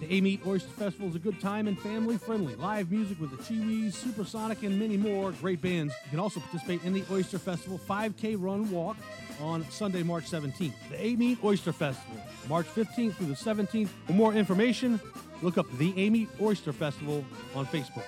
The 0.00 0.18
Amite 0.18 0.44
Oyster 0.44 0.70
Festival 0.70 1.08
is 1.08 1.14
a 1.14 1.20
good 1.20 1.40
time 1.40 1.68
and 1.68 1.78
family 1.78 2.18
friendly. 2.18 2.56
Live 2.56 2.90
music 2.90 3.20
with 3.20 3.30
the 3.30 3.40
Chee 3.44 3.60
Weez, 3.60 3.94
Supersonic, 3.94 4.64
and 4.64 4.76
many 4.76 4.96
more 4.96 5.30
great 5.30 5.62
bands. 5.62 5.94
You 6.06 6.10
can 6.10 6.18
also 6.18 6.40
participate 6.40 6.82
in 6.82 6.94
the 6.94 7.04
Oyster 7.12 7.38
Festival 7.38 7.78
5K 7.78 8.34
Run 8.36 8.68
Walk 8.68 8.96
on 9.40 9.64
Sunday, 9.70 10.02
March 10.02 10.28
17th. 10.28 10.72
The 10.90 11.00
Amite 11.00 11.44
Oyster 11.44 11.72
Festival, 11.72 12.16
March 12.48 12.66
15th 12.66 13.14
through 13.14 13.26
the 13.28 13.34
17th. 13.34 13.88
For 14.08 14.14
more 14.14 14.34
information, 14.34 14.98
look 15.42 15.58
up 15.58 15.66
the 15.78 15.92
Amite 15.92 16.28
Oyster 16.40 16.72
Festival 16.72 17.24
on 17.54 17.66
Facebook. 17.66 18.02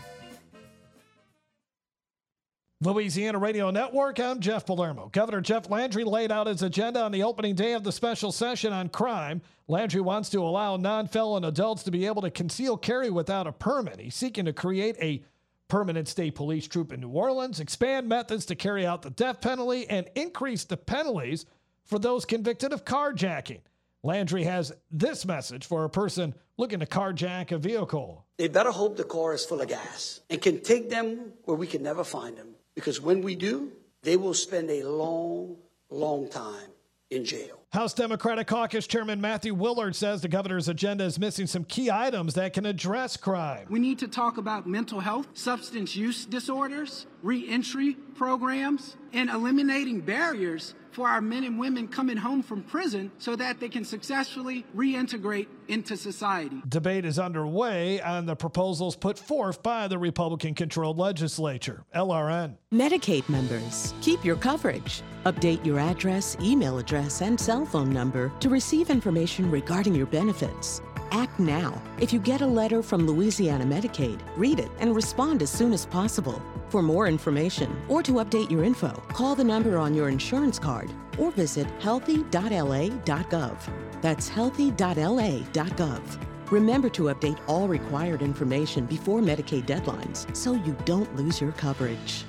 Louisiana 2.80 3.38
Radio 3.38 3.70
Network, 3.70 4.18
I'm 4.18 4.40
Jeff 4.40 4.66
Palermo. 4.66 5.08
Governor 5.12 5.40
Jeff 5.40 5.70
Landry 5.70 6.04
laid 6.04 6.32
out 6.32 6.48
his 6.48 6.60
agenda 6.60 7.00
on 7.00 7.12
the 7.12 7.22
opening 7.22 7.54
day 7.54 7.72
of 7.72 7.84
the 7.84 7.92
special 7.92 8.32
session 8.32 8.72
on 8.72 8.88
crime. 8.88 9.40
Landry 9.68 10.00
wants 10.00 10.28
to 10.30 10.42
allow 10.42 10.76
non 10.76 11.06
felon 11.06 11.44
adults 11.44 11.84
to 11.84 11.90
be 11.90 12.04
able 12.04 12.22
to 12.22 12.30
conceal 12.30 12.76
carry 12.76 13.10
without 13.10 13.46
a 13.46 13.52
permit. 13.52 14.00
He's 14.00 14.16
seeking 14.16 14.44
to 14.46 14.52
create 14.52 14.96
a 15.00 15.22
permanent 15.68 16.08
state 16.08 16.34
police 16.34 16.66
troop 16.66 16.92
in 16.92 17.00
New 17.00 17.08
Orleans, 17.08 17.60
expand 17.60 18.08
methods 18.08 18.44
to 18.46 18.54
carry 18.54 18.84
out 18.84 19.02
the 19.02 19.10
death 19.10 19.40
penalty, 19.40 19.88
and 19.88 20.08
increase 20.14 20.64
the 20.64 20.76
penalties 20.76 21.46
for 21.84 21.98
those 21.98 22.24
convicted 22.24 22.72
of 22.72 22.84
carjacking. 22.84 23.60
Landry 24.02 24.44
has 24.44 24.72
this 24.90 25.24
message 25.24 25.64
for 25.64 25.84
a 25.84 25.90
person 25.90 26.34
looking 26.58 26.80
to 26.80 26.86
carjack 26.86 27.52
a 27.52 27.56
vehicle. 27.56 28.26
They 28.36 28.48
better 28.48 28.72
hope 28.72 28.96
the 28.96 29.04
car 29.04 29.32
is 29.32 29.46
full 29.46 29.62
of 29.62 29.68
gas 29.68 30.20
and 30.28 30.42
can 30.42 30.60
take 30.60 30.90
them 30.90 31.32
where 31.44 31.56
we 31.56 31.66
can 31.66 31.82
never 31.82 32.04
find 32.04 32.36
them. 32.36 32.53
Because 32.74 33.00
when 33.00 33.22
we 33.22 33.34
do, 33.36 33.72
they 34.02 34.16
will 34.16 34.34
spend 34.34 34.70
a 34.70 34.82
long, 34.82 35.56
long 35.90 36.28
time 36.28 36.73
in 37.14 37.24
jail. 37.24 37.60
House 37.72 37.92
Democratic 37.92 38.46
Caucus 38.46 38.86
Chairman 38.86 39.20
Matthew 39.20 39.52
Willard 39.52 39.96
says 39.96 40.22
the 40.22 40.28
governor's 40.28 40.68
agenda 40.68 41.02
is 41.02 41.18
missing 41.18 41.48
some 41.48 41.64
key 41.64 41.90
items 41.90 42.34
that 42.34 42.52
can 42.52 42.66
address 42.66 43.16
crime. 43.16 43.66
We 43.68 43.80
need 43.80 43.98
to 43.98 44.06
talk 44.06 44.36
about 44.38 44.64
mental 44.64 45.00
health, 45.00 45.26
substance 45.34 45.96
use 45.96 46.24
disorders, 46.24 47.06
reentry 47.22 47.94
programs, 48.14 48.96
and 49.12 49.28
eliminating 49.28 50.02
barriers 50.02 50.76
for 50.92 51.08
our 51.08 51.20
men 51.20 51.42
and 51.42 51.58
women 51.58 51.88
coming 51.88 52.16
home 52.16 52.44
from 52.44 52.62
prison 52.62 53.10
so 53.18 53.34
that 53.34 53.58
they 53.58 53.68
can 53.68 53.84
successfully 53.84 54.64
reintegrate 54.76 55.48
into 55.66 55.96
society. 55.96 56.62
Debate 56.68 57.04
is 57.04 57.18
underway 57.18 58.00
on 58.00 58.26
the 58.26 58.36
proposals 58.36 58.94
put 58.94 59.18
forth 59.18 59.64
by 59.64 59.88
the 59.88 59.98
Republican 59.98 60.54
controlled 60.54 60.98
legislature. 60.98 61.84
LRN. 61.92 62.56
Medicaid 62.72 63.28
members, 63.28 63.92
keep 64.00 64.24
your 64.24 64.36
coverage. 64.36 65.02
Update 65.24 65.64
your 65.64 65.78
address, 65.78 66.36
email 66.38 66.76
address, 66.76 67.22
and 67.22 67.40
cell 67.40 67.64
phone 67.64 67.90
number 67.90 68.30
to 68.40 68.50
receive 68.50 68.90
information 68.90 69.50
regarding 69.50 69.94
your 69.94 70.04
benefits. 70.04 70.82
Act 71.12 71.38
now. 71.38 71.80
If 71.98 72.12
you 72.12 72.18
get 72.18 72.42
a 72.42 72.46
letter 72.46 72.82
from 72.82 73.06
Louisiana 73.06 73.64
Medicaid, 73.64 74.20
read 74.36 74.60
it 74.60 74.70
and 74.80 74.94
respond 74.94 75.40
as 75.40 75.48
soon 75.48 75.72
as 75.72 75.86
possible. 75.86 76.42
For 76.68 76.82
more 76.82 77.06
information 77.06 77.74
or 77.88 78.02
to 78.02 78.12
update 78.14 78.50
your 78.50 78.64
info, 78.64 78.90
call 79.14 79.34
the 79.34 79.44
number 79.44 79.78
on 79.78 79.94
your 79.94 80.10
insurance 80.10 80.58
card 80.58 80.90
or 81.18 81.30
visit 81.30 81.66
healthy.la.gov. 81.80 83.56
That's 84.02 84.28
healthy.la.gov. 84.28 86.02
Remember 86.50 86.90
to 86.90 87.02
update 87.04 87.40
all 87.46 87.66
required 87.66 88.20
information 88.20 88.84
before 88.84 89.20
Medicaid 89.20 89.64
deadlines 89.64 90.36
so 90.36 90.52
you 90.52 90.76
don't 90.84 91.16
lose 91.16 91.40
your 91.40 91.52
coverage. 91.52 92.26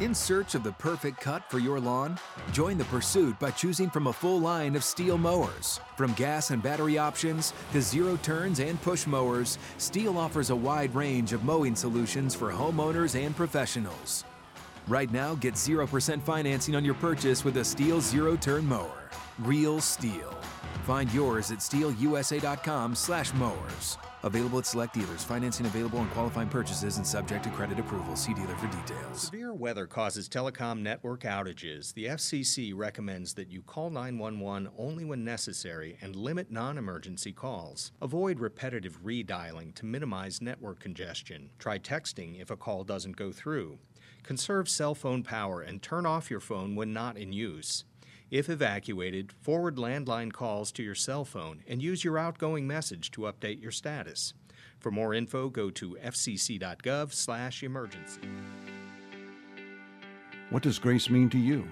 In 0.00 0.14
search 0.14 0.54
of 0.54 0.62
the 0.62 0.72
perfect 0.72 1.22
cut 1.22 1.50
for 1.50 1.58
your 1.58 1.80
lawn? 1.80 2.18
Join 2.52 2.76
the 2.76 2.84
pursuit 2.84 3.38
by 3.38 3.50
choosing 3.50 3.88
from 3.88 4.08
a 4.08 4.12
full 4.12 4.38
line 4.38 4.76
of 4.76 4.82
STIHL 4.82 5.18
mowers. 5.18 5.80
From 5.96 6.12
gas 6.12 6.50
and 6.50 6.62
battery 6.62 6.98
options 6.98 7.54
to 7.72 7.80
zero 7.80 8.18
turns 8.22 8.60
and 8.60 8.80
push 8.82 9.06
mowers, 9.06 9.56
STIHL 9.78 10.18
offers 10.18 10.50
a 10.50 10.56
wide 10.56 10.94
range 10.94 11.32
of 11.32 11.44
mowing 11.44 11.74
solutions 11.74 12.34
for 12.34 12.52
homeowners 12.52 13.18
and 13.18 13.34
professionals. 13.34 14.24
Right 14.86 15.10
now, 15.10 15.34
get 15.34 15.54
0% 15.54 16.20
financing 16.22 16.76
on 16.76 16.84
your 16.84 16.94
purchase 16.94 17.42
with 17.42 17.56
a 17.56 17.64
STIHL 17.64 18.02
zero 18.02 18.36
turn 18.36 18.66
mower. 18.66 19.08
Real 19.38 19.80
STIHL. 19.80 20.34
Find 20.84 21.10
yours 21.14 21.50
at 21.50 21.60
stihlusa.com 21.60 22.94
slash 22.94 23.32
mowers. 23.32 23.96
Available 24.26 24.58
at 24.58 24.66
select 24.66 24.92
dealers. 24.92 25.22
Financing 25.22 25.66
available 25.66 26.00
on 26.00 26.08
qualifying 26.08 26.48
purchases 26.48 26.96
and 26.96 27.06
subject 27.06 27.44
to 27.44 27.50
credit 27.50 27.78
approval. 27.78 28.16
See 28.16 28.34
dealer 28.34 28.56
for 28.56 28.66
details. 28.66 29.20
Severe 29.20 29.54
weather 29.54 29.86
causes 29.86 30.28
telecom 30.28 30.80
network 30.80 31.20
outages. 31.20 31.94
The 31.94 32.06
FCC 32.06 32.72
recommends 32.74 33.34
that 33.34 33.52
you 33.52 33.62
call 33.62 33.88
911 33.88 34.68
only 34.76 35.04
when 35.04 35.24
necessary 35.24 35.96
and 36.00 36.16
limit 36.16 36.50
non 36.50 36.76
emergency 36.76 37.30
calls. 37.32 37.92
Avoid 38.02 38.40
repetitive 38.40 39.00
redialing 39.04 39.72
to 39.76 39.86
minimize 39.86 40.42
network 40.42 40.80
congestion. 40.80 41.50
Try 41.60 41.78
texting 41.78 42.40
if 42.40 42.50
a 42.50 42.56
call 42.56 42.82
doesn't 42.82 43.16
go 43.16 43.30
through. 43.30 43.78
Conserve 44.24 44.68
cell 44.68 44.96
phone 44.96 45.22
power 45.22 45.62
and 45.62 45.80
turn 45.80 46.04
off 46.04 46.32
your 46.32 46.40
phone 46.40 46.74
when 46.74 46.92
not 46.92 47.16
in 47.16 47.32
use. 47.32 47.84
If 48.30 48.48
evacuated, 48.50 49.32
forward 49.40 49.76
landline 49.76 50.32
calls 50.32 50.72
to 50.72 50.82
your 50.82 50.96
cell 50.96 51.24
phone 51.24 51.62
and 51.68 51.80
use 51.80 52.02
your 52.02 52.18
outgoing 52.18 52.66
message 52.66 53.12
to 53.12 53.20
update 53.22 53.62
your 53.62 53.70
status. 53.70 54.34
For 54.80 54.90
more 54.90 55.14
info, 55.14 55.48
go 55.48 55.70
to 55.70 55.96
fcc.gov/emergency. 56.02 58.20
What 60.50 60.64
does 60.64 60.80
grace 60.80 61.08
mean 61.08 61.30
to 61.30 61.38
you? 61.38 61.70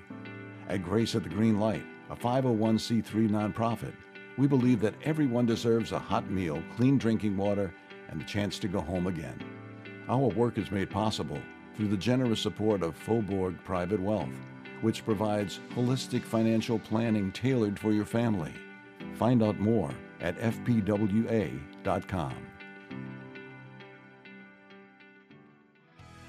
At 0.69 0.85
Grace 0.85 1.17
at 1.17 1.25
the 1.25 1.29
Green 1.29 1.59
Light, 1.59 1.85
a 2.09 2.15
501c3 2.15 3.29
nonprofit, 3.29 3.95
we 4.39 4.47
believe 4.47 4.81
that 4.81 4.95
everyone 5.03 5.47
deserves 5.47 5.91
a 5.91 5.99
hot 5.99 6.31
meal, 6.31 6.63
clean 6.77 6.99
drinking 6.99 7.37
water, 7.37 7.75
and 8.11 8.21
the 8.21 8.25
chance 8.25 8.61
to 8.61 8.69
go 8.69 8.81
home 8.81 9.09
again. 9.09 9.43
Our 10.09 10.29
work 10.29 10.57
is 10.57 10.71
made 10.71 10.89
possible 10.89 11.41
through 11.75 11.89
the 11.89 11.97
generous 11.97 12.39
support 12.41 12.85
of 12.85 12.97
Faubourg 12.97 13.59
Private 13.65 14.01
Wealth 14.01 14.31
which 14.85 15.05
provides 15.05 15.61
holistic 15.75 16.23
financial 16.23 16.79
planning 16.79 17.33
tailored 17.33 17.79
for 17.79 17.91
your 17.91 18.05
family. 18.05 18.53
Find 19.15 19.43
out 19.43 19.59
more 19.59 19.91
at 20.21 20.39
fpwa.com. 20.39 22.35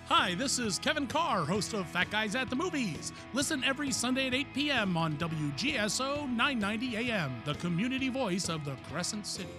Hi, 0.08 0.36
this 0.36 0.60
is 0.60 0.80
Kevin 0.80 1.08
Carr, 1.08 1.46
host 1.46 1.74
of 1.74 1.88
Fat 1.88 2.10
Guys 2.12 2.36
at 2.36 2.50
the 2.50 2.56
Movies. 2.56 3.12
Listen 3.34 3.64
every 3.64 3.92
Sunday 3.92 4.28
at 4.28 4.34
8 4.34 4.54
p.m. 4.54 4.98
on 4.98 5.18
WGSO 5.18 6.30
990 6.30 7.12
AM, 7.12 7.42
the 7.44 7.56
community 7.56 8.10
voice 8.10 8.48
of 8.48 8.64
the 8.64 8.76
Crescent 8.90 9.28
City. 9.28 9.50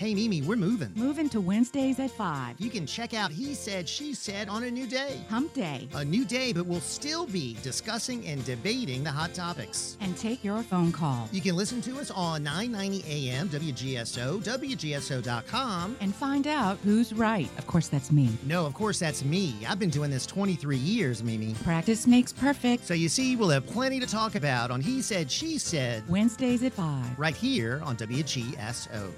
Hey, 0.00 0.14
Mimi, 0.14 0.40
we're 0.40 0.56
moving. 0.56 0.90
Moving 0.96 1.28
to 1.28 1.42
Wednesdays 1.42 2.00
at 2.00 2.10
5. 2.10 2.58
You 2.58 2.70
can 2.70 2.86
check 2.86 3.12
out 3.12 3.30
He 3.30 3.52
Said, 3.52 3.86
She 3.86 4.14
Said 4.14 4.48
on 4.48 4.62
a 4.62 4.70
new 4.70 4.86
day. 4.86 5.20
Hump 5.28 5.52
Day. 5.52 5.88
A 5.92 6.02
new 6.02 6.24
day, 6.24 6.54
but 6.54 6.64
we'll 6.64 6.80
still 6.80 7.26
be 7.26 7.58
discussing 7.62 8.26
and 8.26 8.42
debating 8.46 9.04
the 9.04 9.10
hot 9.10 9.34
topics. 9.34 9.98
And 10.00 10.16
take 10.16 10.42
your 10.42 10.62
phone 10.62 10.90
call. 10.90 11.28
You 11.32 11.42
can 11.42 11.54
listen 11.54 11.82
to 11.82 11.98
us 11.98 12.10
on 12.10 12.42
990 12.42 13.28
AM, 13.28 13.50
WGSO, 13.50 14.42
WGSO.com. 14.42 15.96
And 16.00 16.14
find 16.14 16.46
out 16.46 16.78
who's 16.82 17.12
right. 17.12 17.50
Of 17.58 17.66
course, 17.66 17.88
that's 17.88 18.10
me. 18.10 18.30
No, 18.46 18.64
of 18.64 18.72
course, 18.72 18.98
that's 18.98 19.22
me. 19.22 19.54
I've 19.68 19.78
been 19.78 19.90
doing 19.90 20.10
this 20.10 20.24
23 20.24 20.78
years, 20.78 21.22
Mimi. 21.22 21.52
Practice 21.62 22.06
makes 22.06 22.32
perfect. 22.32 22.86
So 22.86 22.94
you 22.94 23.10
see, 23.10 23.36
we'll 23.36 23.50
have 23.50 23.66
plenty 23.66 24.00
to 24.00 24.06
talk 24.06 24.34
about 24.34 24.70
on 24.70 24.80
He 24.80 25.02
Said, 25.02 25.30
She 25.30 25.58
Said. 25.58 26.08
Wednesdays 26.08 26.62
at 26.62 26.72
5. 26.72 27.18
Right 27.18 27.36
here 27.36 27.82
on 27.84 27.98
WGSO. 27.98 29.12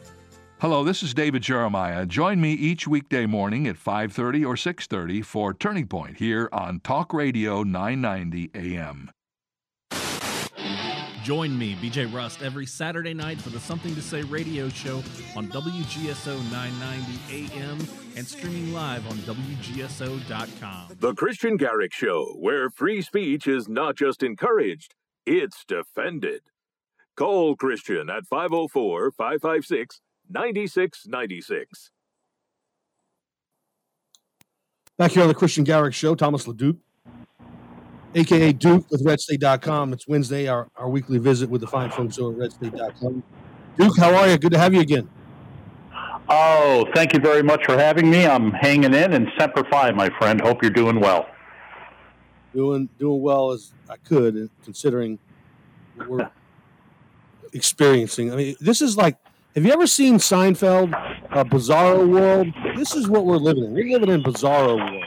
Hello, 0.63 0.85
this 0.85 1.03
is 1.03 1.13
David 1.13 1.43
Jeremiah. 1.43 2.07
Join 2.07 2.41
me 2.41 2.53
each 2.53 2.87
weekday 2.87 3.27
morning 3.27 3.67
at 3.67 3.77
5:30 3.77 4.45
or 4.47 4.57
6:30 4.57 5.21
for 5.21 5.53
Turning 5.53 5.89
Point 5.89 6.19
here 6.19 6.49
on 6.53 6.79
Talk 6.79 7.13
Radio 7.13 7.65
990 7.65 8.49
AM. 8.55 9.11
Join 11.25 11.59
me, 11.59 11.75
BJ 11.75 12.07
Rust, 12.07 12.45
every 12.45 12.65
Saturday 12.65 13.13
night 13.13 13.41
for 13.41 13.51
the 13.51 13.59
Something 13.59 13.93
to 13.97 14.01
Say 14.01 14.23
radio 14.23 14.69
show 14.69 15.03
on 15.35 15.49
WGSO 15.49 16.41
990 16.53 17.19
AM 17.29 17.79
and 18.17 18.25
streaming 18.25 18.73
live 18.73 19.05
on 19.09 19.17
WGSO.com. 19.27 20.97
The 21.01 21.13
Kristian 21.15 21.59
Garic 21.59 21.93
Show, 21.93 22.37
where 22.39 22.71
free 22.71 23.03
speech 23.03 23.49
is 23.49 23.69
not 23.69 23.97
just 23.97 24.23
encouraged, 24.23 24.95
it's 25.27 25.65
defended. 25.65 26.43
Call 27.17 27.57
Kristian 27.57 28.09
at 28.17 28.27
504 28.27 29.11
556 29.11 30.01
9696. 30.31 31.91
Back 34.99 35.13
here 35.13 35.23
on 35.23 35.29
the 35.29 35.35
Kristian 35.35 35.65
Garic 35.65 35.95
Show, 35.95 36.15
Thomas 36.15 36.47
LaDuke, 36.47 36.79
aka 38.15 38.53
Duke 38.53 38.91
with 38.91 39.05
RedState.com. 39.05 39.93
It's 39.93 40.07
Wednesday, 40.07 40.49
our, 40.49 40.69
our 40.77 40.89
weekly 40.89 41.19
visit 41.19 41.49
with 41.49 41.61
the 41.61 41.67
fine 41.67 41.91
folks 41.91 42.19
over 42.19 42.43
at 42.43 42.51
RedState.com. 42.51 43.23
Duke, 43.79 43.97
how 43.97 44.15
are 44.15 44.29
you? 44.29 44.37
Good 44.39 44.53
to 44.53 44.59
have 44.59 44.75
you 44.75 44.81
again. 44.81 45.09
Oh, 46.29 46.87
thank 46.95 47.13
you 47.13 47.21
very 47.21 47.43
much 47.43 47.65
for 47.65 47.77
having 47.77 48.11
me. 48.11 48.27
I'm 48.27 48.53
hanging 48.53 48.95
in 48.95 49.13
and 49.13 49.29
Semper 49.39 49.65
Fi, 49.65 49.91
my 49.93 50.09
friend. 50.19 50.41
Hope 50.41 50.63
you're 50.63 50.71
doing 50.71 51.01
well. 51.01 51.27
Doing 52.55 52.89
doing 52.99 53.21
well 53.23 53.51
as 53.51 53.73
I 53.89 53.97
could, 53.97 54.51
considering 54.63 55.19
what 55.97 56.09
we're 56.09 56.31
experiencing. 57.53 58.33
I 58.33 58.37
mean, 58.37 58.57
this 58.61 58.83
is 58.83 58.97
like, 58.97 59.17
have 59.55 59.67
you 59.67 59.73
ever 59.73 59.87
seen 59.87 60.17
Seinfeld, 60.17 60.95
uh, 61.31 61.45
Bizarro 61.45 62.09
World? 62.09 62.49
This 62.75 62.95
is 62.95 63.09
what 63.09 63.27
we're 63.27 63.37
living 63.37 63.65
in. 63.65 63.75
We're 63.75 63.99
living 63.99 64.09
in 64.09 64.23
Bizarro 64.23 64.77
World. 64.77 65.05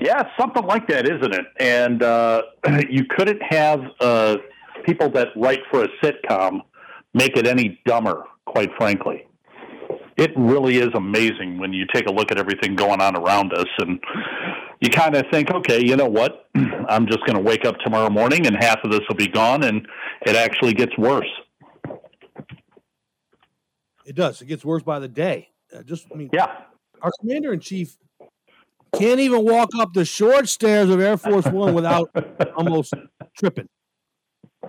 Yeah, 0.00 0.28
something 0.38 0.64
like 0.64 0.86
that, 0.88 1.06
isn't 1.06 1.32
it? 1.32 1.46
And 1.58 2.02
uh, 2.02 2.42
you 2.90 3.04
couldn't 3.16 3.40
have 3.42 3.80
uh, 4.00 4.36
people 4.84 5.08
that 5.10 5.28
write 5.36 5.60
for 5.70 5.84
a 5.84 5.88
sitcom 6.02 6.60
make 7.14 7.36
it 7.36 7.46
any 7.46 7.80
dumber, 7.86 8.24
quite 8.46 8.70
frankly. 8.76 9.26
It 10.18 10.32
really 10.36 10.76
is 10.76 10.90
amazing 10.94 11.58
when 11.58 11.72
you 11.72 11.86
take 11.94 12.06
a 12.06 12.12
look 12.12 12.30
at 12.30 12.38
everything 12.38 12.76
going 12.76 13.00
on 13.00 13.16
around 13.16 13.54
us 13.54 13.68
and 13.78 13.98
you 14.80 14.90
kind 14.90 15.14
of 15.14 15.24
think, 15.30 15.50
okay, 15.50 15.82
you 15.82 15.96
know 15.96 16.08
what? 16.08 16.48
I'm 16.88 17.06
just 17.06 17.20
going 17.20 17.36
to 17.36 17.42
wake 17.42 17.64
up 17.64 17.78
tomorrow 17.78 18.10
morning 18.10 18.46
and 18.46 18.56
half 18.62 18.80
of 18.84 18.90
this 18.90 19.00
will 19.08 19.16
be 19.16 19.28
gone, 19.28 19.62
and 19.62 19.86
it 20.26 20.36
actually 20.36 20.74
gets 20.74 20.96
worse. 20.98 21.30
It 24.04 24.16
does. 24.16 24.42
It 24.42 24.46
gets 24.46 24.64
worse 24.64 24.82
by 24.82 24.98
the 24.98 25.08
day. 25.08 25.48
Uh, 25.74 25.82
just, 25.82 26.06
I 26.12 26.16
mean, 26.16 26.30
yeah. 26.32 26.62
Our 27.00 27.10
commander 27.20 27.52
in 27.52 27.60
chief 27.60 27.96
can't 28.94 29.20
even 29.20 29.44
walk 29.44 29.70
up 29.78 29.92
the 29.94 30.04
short 30.04 30.48
stairs 30.48 30.90
of 30.90 31.00
Air 31.00 31.16
Force 31.16 31.46
One 31.46 31.74
without 31.74 32.10
almost 32.56 32.94
tripping. 33.36 33.68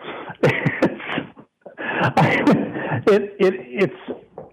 it, 3.05 3.35
it 3.39 3.53
it's 3.57 3.95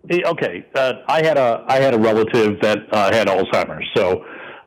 it, 0.08 0.24
okay. 0.24 0.66
Uh, 0.74 0.94
I 1.08 1.22
had 1.22 1.38
a 1.38 1.64
I 1.68 1.76
had 1.76 1.94
a 1.94 1.98
relative 1.98 2.60
that 2.60 2.78
uh, 2.92 3.12
had 3.12 3.28
Alzheimer's, 3.28 3.86
so 3.94 4.24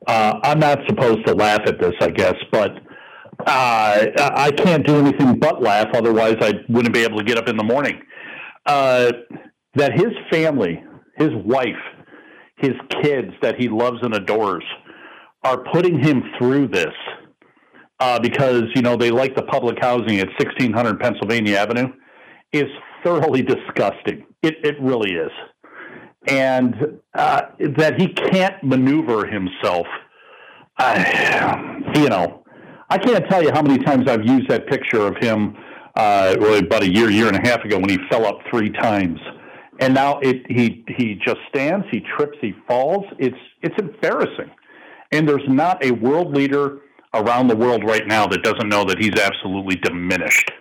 uh, 0.07 0.39
I'm 0.43 0.59
not 0.59 0.79
supposed 0.87 1.25
to 1.27 1.35
laugh 1.35 1.61
at 1.65 1.79
this, 1.79 1.93
I 2.01 2.09
guess, 2.09 2.35
but 2.51 2.71
uh, 3.45 4.07
I 4.17 4.51
can't 4.55 4.85
do 4.85 4.95
anything 4.97 5.37
but 5.37 5.61
laugh. 5.61 5.87
Otherwise, 5.93 6.37
I 6.41 6.53
wouldn't 6.69 6.93
be 6.93 7.03
able 7.03 7.17
to 7.17 7.23
get 7.23 7.37
up 7.37 7.47
in 7.47 7.57
the 7.57 7.63
morning. 7.63 8.01
Uh, 9.75 9.79
that 9.79 9.93
his 9.93 10.11
family, 10.31 10.83
his 11.17 11.29
wife, 11.45 11.67
his 12.57 12.73
kids 13.01 13.31
that 13.41 13.55
he 13.57 13.69
loves 13.69 13.97
and 14.01 14.15
adores 14.15 14.63
are 15.43 15.63
putting 15.73 15.99
him 15.99 16.23
through 16.37 16.67
this 16.67 16.93
uh, 17.99 18.19
because 18.19 18.63
you 18.75 18.81
know 18.81 18.95
they 18.95 19.11
like 19.11 19.35
the 19.35 19.43
public 19.43 19.77
housing 19.81 20.19
at 20.19 20.27
1600 20.39 20.99
Pennsylvania 20.99 21.57
Avenue 21.57 21.87
is 22.51 22.65
thoroughly 23.03 23.41
disgusting. 23.41 24.25
It 24.41 24.55
it 24.63 24.75
really 24.81 25.11
is, 25.15 25.31
and 26.27 26.75
uh, 27.13 27.41
that 27.77 27.99
he 27.99 28.07
can't 28.07 28.63
maneuver 28.63 29.25
himself. 29.25 29.87
I, 30.77 31.81
you 31.95 32.09
know, 32.09 32.43
I 32.89 32.97
can't 32.97 33.25
tell 33.29 33.43
you 33.43 33.51
how 33.53 33.61
many 33.61 33.83
times 33.83 34.09
I've 34.09 34.25
used 34.25 34.49
that 34.49 34.67
picture 34.67 35.01
of 35.01 35.15
him. 35.21 35.55
Uh, 35.95 36.35
really 36.39 36.59
about 36.59 36.81
a 36.81 36.91
year, 36.91 37.11
year 37.11 37.27
and 37.27 37.37
a 37.37 37.47
half 37.47 37.63
ago, 37.63 37.77
when 37.77 37.89
he 37.89 37.99
fell 38.09 38.25
up 38.25 38.39
three 38.49 38.71
times, 38.71 39.19
and 39.79 39.93
now 39.93 40.19
it 40.19 40.45
he 40.49 40.83
he 40.97 41.15
just 41.15 41.39
stands, 41.49 41.85
he 41.91 42.01
trips, 42.17 42.37
he 42.41 42.53
falls. 42.67 43.05
It's 43.19 43.37
it's 43.61 43.75
embarrassing, 43.79 44.51
and 45.11 45.27
there's 45.27 45.47
not 45.47 45.83
a 45.83 45.91
world 45.91 46.35
leader 46.35 46.79
around 47.13 47.47
the 47.47 47.55
world 47.55 47.83
right 47.83 48.07
now 48.07 48.27
that 48.27 48.43
doesn't 48.43 48.69
know 48.69 48.83
that 48.85 48.97
he's 48.99 49.15
absolutely 49.19 49.75
diminished. 49.77 50.51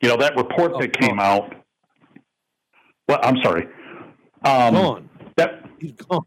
You 0.00 0.08
know 0.08 0.16
that 0.16 0.36
report 0.36 0.72
that 0.80 0.98
came 0.98 1.20
out. 1.20 1.54
Well, 3.08 3.20
I'm 3.22 3.36
sorry. 3.42 3.66
Um, 4.44 4.74
gone. 4.74 5.08
That, 5.36 5.64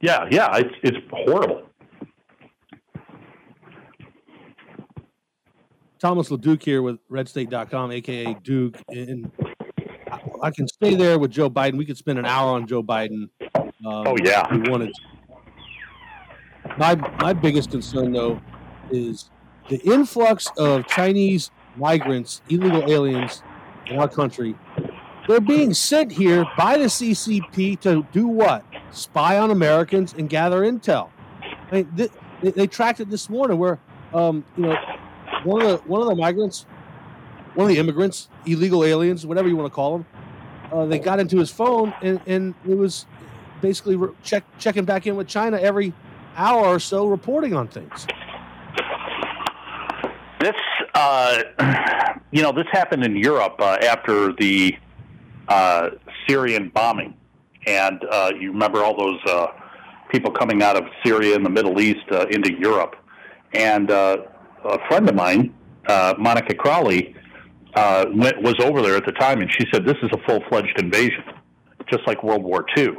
Yeah, 0.02 0.28
yeah, 0.32 0.58
it's 0.58 0.76
it's 0.84 0.98
horrible. 1.10 1.64
Thomas 6.00 6.30
LaDuke 6.30 6.62
here 6.62 6.82
with 6.82 7.00
RedState.com, 7.10 7.92
aka 7.92 8.34
Duke, 8.44 8.78
and 8.90 9.32
I, 10.42 10.52
can 10.52 10.68
stay 10.68 10.96
there 10.96 11.18
with 11.20 11.32
Joe 11.32 11.50
Biden. 11.50 11.78
We 11.78 11.86
could 11.86 11.98
spend 11.98 12.20
an 12.20 12.26
hour 12.26 12.52
on 12.52 12.68
Joe 12.68 12.84
Biden. 12.84 13.30
Um, 13.56 13.72
oh 13.84 14.16
yeah, 14.24 14.54
we 14.54 14.70
wanted. 14.70 14.94
My 16.78 16.96
my 17.20 17.34
biggest 17.34 17.72
concern 17.72 18.12
though 18.12 18.42
is 18.92 19.30
the 19.70 19.78
influx 19.82 20.48
of 20.58 20.88
Chinese 20.88 21.52
migrants, 21.78 22.42
illegal 22.50 22.90
aliens 22.92 23.44
in 23.88 24.00
our 24.00 24.08
country. 24.08 24.56
They're 25.28 25.42
being 25.42 25.74
sent 25.74 26.12
here 26.12 26.46
by 26.58 26.78
the 26.78 26.86
CCP 26.86 27.80
to 27.82 28.06
do 28.12 28.28
what? 28.28 28.64
Spy 28.92 29.40
on 29.40 29.52
Americans 29.52 30.14
and 30.14 30.30
gather 30.30 30.62
intel. 30.62 31.10
I 31.72 31.76
mean, 31.76 31.92
th- 31.98 32.12
they, 32.42 32.52
they 32.52 32.68
tracked 32.68 33.00
it 33.00 33.10
this 33.10 33.30
morning 33.30 33.58
where, 33.58 33.80
um, 34.14 34.46
you 34.56 34.64
know, 34.64 34.78
one 35.44 35.62
of 35.64 35.68
the 35.68 35.78
one 35.88 36.02
of 36.02 36.08
the 36.08 36.16
migrants, 36.16 36.66
one 37.56 37.66
of 37.66 37.74
the 37.74 37.80
immigrants, 37.80 38.30
illegal 38.46 38.84
aliens, 38.84 39.26
whatever 39.26 39.48
you 39.48 39.56
want 39.56 39.72
to 39.72 39.74
call 39.74 39.98
them, 39.98 40.06
uh, 40.72 40.86
they 40.86 41.00
got 41.00 41.20
into 41.20 41.38
his 41.38 41.50
phone 41.50 41.94
and, 42.02 42.20
and 42.26 42.54
it 42.68 42.76
was 42.76 43.06
basically 43.62 43.96
re- 43.96 44.14
check, 44.24 44.44
checking 44.60 44.84
back 44.84 45.08
in 45.08 45.16
with 45.16 45.28
China 45.28 45.58
every 45.58 45.94
hour 46.36 46.66
or 46.66 46.80
so, 46.80 47.08
reporting 47.08 47.54
on 47.54 47.68
things. 47.68 48.06
This, 50.40 50.56
uh, 50.94 51.44
you 52.32 52.44
know, 52.44 52.52
this 52.52 52.68
happened 52.72 53.04
in 53.04 53.16
Europe 53.16 53.56
uh, 53.60 53.78
after 53.82 54.34
the 54.34 54.76
uh, 55.48 55.92
Syrian 56.28 56.70
bombing, 56.70 57.16
and 57.66 58.04
uh, 58.12 58.32
you 58.38 58.52
remember 58.52 58.84
all 58.84 58.98
those 58.98 59.20
uh, 59.28 59.48
people 60.10 60.30
coming 60.30 60.62
out 60.62 60.76
of 60.76 60.84
Syria 61.04 61.36
and 61.36 61.46
the 61.46 61.50
Middle 61.50 61.80
East 61.80 62.06
into 62.30 62.54
Europe. 62.54 62.96
And 63.54 63.90
a 63.90 64.28
friend 64.88 65.08
of 65.08 65.16
mine, 65.16 65.54
Monica 65.88 66.54
Crowley, 66.54 67.16
uh, 67.76 68.06
went, 68.14 68.42
was 68.42 68.56
over 68.62 68.82
there 68.82 68.96
at 68.96 69.06
the 69.06 69.12
time, 69.12 69.42
and 69.42 69.52
she 69.52 69.66
said 69.74 69.86
this 69.86 69.98
is 70.02 70.10
a 70.14 70.18
full 70.28 70.42
fledged 70.50 70.80
invasion, 70.80 71.24
just 71.92 72.08
like 72.08 72.24
World 72.24 72.44
War 72.44 72.66
II. 72.78 72.90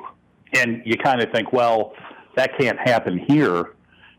And 0.55 0.83
you 0.85 0.97
kind 0.97 1.23
of 1.23 1.31
think, 1.33 1.53
well, 1.53 1.95
that 2.37 2.57
can't 2.59 2.79
happen 2.79 3.19
here. 3.29 3.75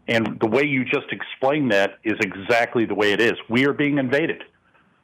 And 0.08 0.40
the 0.40 0.48
way 0.48 0.64
you 0.64 0.84
just 0.84 1.08
explained 1.12 1.72
that 1.72 2.00
is 2.04 2.16
exactly 2.22 2.86
the 2.86 2.96
way 2.96 3.12
it 3.12 3.22
is. 3.22 3.34
We 3.50 3.66
are 3.68 3.74
being 3.74 3.98
invaded. 3.98 4.44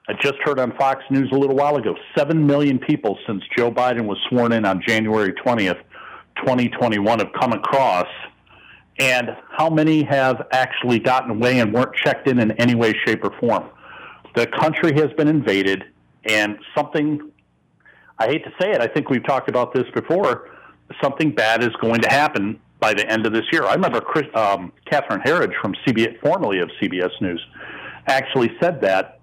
I 0.07 0.13
just 0.21 0.35
heard 0.43 0.59
on 0.59 0.75
Fox 0.77 1.01
News 1.09 1.29
a 1.31 1.37
little 1.37 1.55
while 1.55 1.77
ago 1.77 1.95
7 2.17 2.45
million 2.45 2.77
people 2.77 3.17
since 3.25 3.41
Joe 3.55 3.71
Biden 3.71 4.05
was 4.05 4.17
sworn 4.29 4.51
in 4.51 4.65
on 4.65 4.81
January 4.85 5.33
20th, 5.45 5.81
2021, 6.37 7.19
have 7.19 7.31
come 7.39 7.53
across. 7.53 8.07
And 8.99 9.29
how 9.49 9.69
many 9.69 10.03
have 10.03 10.45
actually 10.51 10.99
gotten 10.99 11.31
away 11.31 11.59
and 11.59 11.73
weren't 11.73 11.95
checked 11.95 12.27
in 12.27 12.39
in 12.39 12.51
any 12.53 12.75
way, 12.75 12.93
shape, 13.05 13.23
or 13.23 13.31
form? 13.39 13.69
The 14.36 14.48
country 14.48 14.93
has 14.96 15.12
been 15.13 15.28
invaded, 15.28 15.84
and 16.26 16.58
something, 16.76 17.32
I 18.17 18.28
hate 18.28 18.43
to 18.46 18.52
say 18.60 18.72
it, 18.72 18.82
I 18.82 18.88
think 18.88 19.10
we've 19.10 19.26
talked 19.26 19.50
about 19.50 19.74
this 19.74 19.86
before, 19.93 20.50
something 21.02 21.32
bad 21.32 21.63
is 21.63 21.72
going 21.82 22.02
to 22.02 22.10
happen 22.10 22.60
by 22.80 22.93
the 22.93 23.10
end 23.10 23.26
of 23.26 23.34
this 23.34 23.46
year. 23.52 23.63
I 23.63 23.74
remember 23.76 24.02
Chris, 24.02 24.26
um, 24.36 24.74
Catherine 24.86 25.22
Herridge 25.22 25.54
from 25.62 25.74
CBS, 25.86 26.19
formerly 26.19 26.60
of 26.60 26.69
CBS 26.82 27.12
News, 27.22 27.43
actually 28.08 28.52
said 28.60 28.82
that 28.82 29.19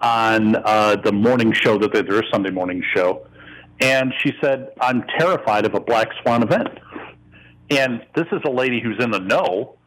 on 0.00 0.56
uh, 0.56 0.96
the 0.96 1.12
morning 1.12 1.52
show 1.52 1.78
that 1.78 1.92
they, 1.92 2.02
their 2.02 2.22
Sunday 2.30 2.50
morning 2.50 2.82
show, 2.94 3.26
and 3.80 4.12
she 4.18 4.32
said, 4.40 4.72
"I'm 4.80 5.04
terrified 5.18 5.64
of 5.64 5.74
a 5.74 5.80
black 5.80 6.08
swan 6.22 6.42
event." 6.42 6.68
And 7.70 8.04
this 8.14 8.26
is 8.32 8.40
a 8.44 8.50
lady 8.50 8.80
who's 8.80 9.02
in 9.02 9.10
the 9.10 9.20
know, 9.20 9.77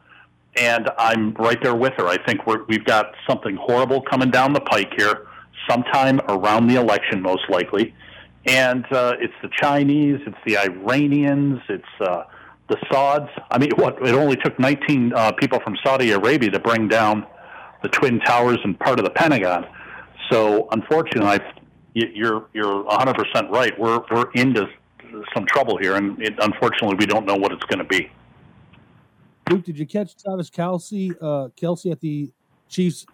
and 0.56 0.90
I'm 0.98 1.34
right 1.34 1.62
there 1.62 1.74
with 1.74 1.94
her. 1.96 2.06
I 2.06 2.22
think 2.24 2.46
we're, 2.46 2.64
we've 2.64 2.84
got 2.84 3.14
something 3.28 3.56
horrible 3.56 4.02
coming 4.02 4.30
down 4.30 4.52
the 4.52 4.60
pike 4.60 4.92
here, 4.96 5.26
sometime 5.68 6.20
around 6.28 6.66
the 6.66 6.76
election, 6.76 7.22
most 7.22 7.48
likely. 7.48 7.94
And 8.44 8.84
uh, 8.92 9.14
it's 9.20 9.34
the 9.42 9.48
Chinese, 9.60 10.20
it's 10.26 10.36
the 10.44 10.58
Iranians, 10.58 11.60
it's 11.68 11.84
uh, 12.00 12.24
the 12.68 12.76
Sauds. 12.90 13.30
I 13.50 13.58
mean, 13.58 13.70
what? 13.76 13.96
It 14.06 14.14
only 14.14 14.36
took 14.36 14.58
19 14.58 15.12
uh, 15.14 15.32
people 15.32 15.60
from 15.60 15.76
Saudi 15.84 16.10
Arabia 16.10 16.50
to 16.50 16.58
bring 16.58 16.88
down 16.88 17.26
the 17.82 17.88
Twin 17.88 18.20
Towers 18.20 18.58
and 18.64 18.78
part 18.78 18.98
of 18.98 19.04
the 19.04 19.10
Pentagon. 19.10 19.66
So, 20.30 20.68
unfortunately, 20.72 21.28
I, 21.28 21.40
you're 21.94 22.46
you're 22.52 22.82
100 22.84 23.14
percent 23.14 23.50
right. 23.50 23.78
We're 23.78 24.00
we're 24.10 24.30
into 24.32 24.66
some 25.34 25.46
trouble 25.46 25.76
here, 25.76 25.96
and 25.96 26.20
it, 26.20 26.34
unfortunately, 26.38 26.96
we 26.98 27.06
don't 27.06 27.26
know 27.26 27.36
what 27.36 27.52
it's 27.52 27.64
going 27.64 27.78
to 27.78 27.84
be. 27.84 28.10
Luke, 29.50 29.64
did 29.64 29.78
you 29.78 29.86
catch 29.86 30.16
Travis 30.22 30.50
Kelce, 30.50 31.14
uh, 31.20 31.48
Kelce 31.60 31.90
at 31.90 32.00
the 32.00 32.30
Chiefs 32.68 33.06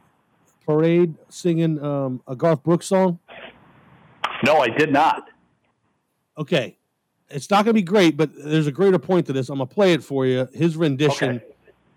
parade 0.66 1.14
singing 1.29 1.83
um, 1.83 2.22
a 2.26 2.37
Garth 2.37 2.62
Brooks 2.62 2.87
song? 2.87 3.18
No, 4.45 4.59
I 4.59 4.68
did 4.68 4.93
not. 4.93 5.29
Okay. 6.37 6.76
It's 7.31 7.51
not 7.51 7.64
going 7.64 7.74
to 7.74 7.74
be 7.74 7.83
great, 7.83 8.16
but 8.16 8.31
there's 8.35 8.66
a 8.66 8.72
greater 8.72 8.99
point 8.99 9.26
to 9.26 9.33
this. 9.33 9.49
I'm 9.49 9.59
going 9.59 9.68
to 9.68 9.74
play 9.74 9.93
it 9.93 10.03
for 10.03 10.24
you. 10.26 10.49
His 10.53 10.76
rendition. 10.76 11.41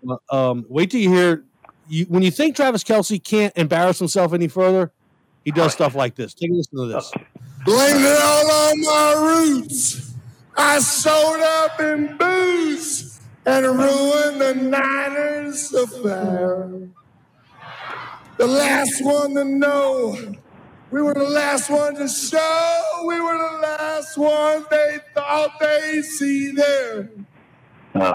Uh, 0.08 0.16
Um, 0.30 0.66
wait 0.68 0.90
till 0.90 1.00
you 1.00 1.10
hear. 1.10 1.44
You, 1.88 2.06
when 2.06 2.22
you 2.22 2.30
think 2.30 2.56
Travis 2.56 2.82
Kelce 2.82 3.22
can't 3.22 3.56
embarrass 3.56 3.98
himself 3.98 4.32
any 4.32 4.48
further, 4.48 4.92
he 5.44 5.50
does 5.52 5.72
stuff 5.72 5.94
like 5.94 6.16
this. 6.16 6.34
Take 6.34 6.50
a 6.50 6.54
listen 6.54 6.78
to 6.78 6.86
this. 6.86 7.12
Blame 7.64 7.96
it 7.98 8.20
all 8.20 8.50
on 8.50 8.80
my 8.80 9.14
roots. 9.26 10.14
I 10.56 10.80
sold 10.80 11.40
up 11.40 11.80
in 11.80 12.16
booze 12.16 13.20
and 13.44 13.66
ruin 13.66 14.38
the 14.38 14.54
Niners 14.54 15.72
affair. 15.72 16.70
The 18.38 18.46
last 18.46 19.04
one 19.04 19.34
to 19.34 19.44
know. 19.44 20.16
We 20.90 21.00
were 21.00 21.14
the 21.14 21.24
last 21.24 21.70
one 21.70 21.94
to 21.94 22.08
show. 22.08 23.04
We 23.06 23.20
were 23.20 23.38
the 23.38 23.58
last 23.62 24.18
one 24.18 24.64
they 24.70 24.98
thought 25.14 25.58
they'd 25.58 26.04
see 26.04 26.52
there. 26.52 27.10
Ugh. 27.94 28.14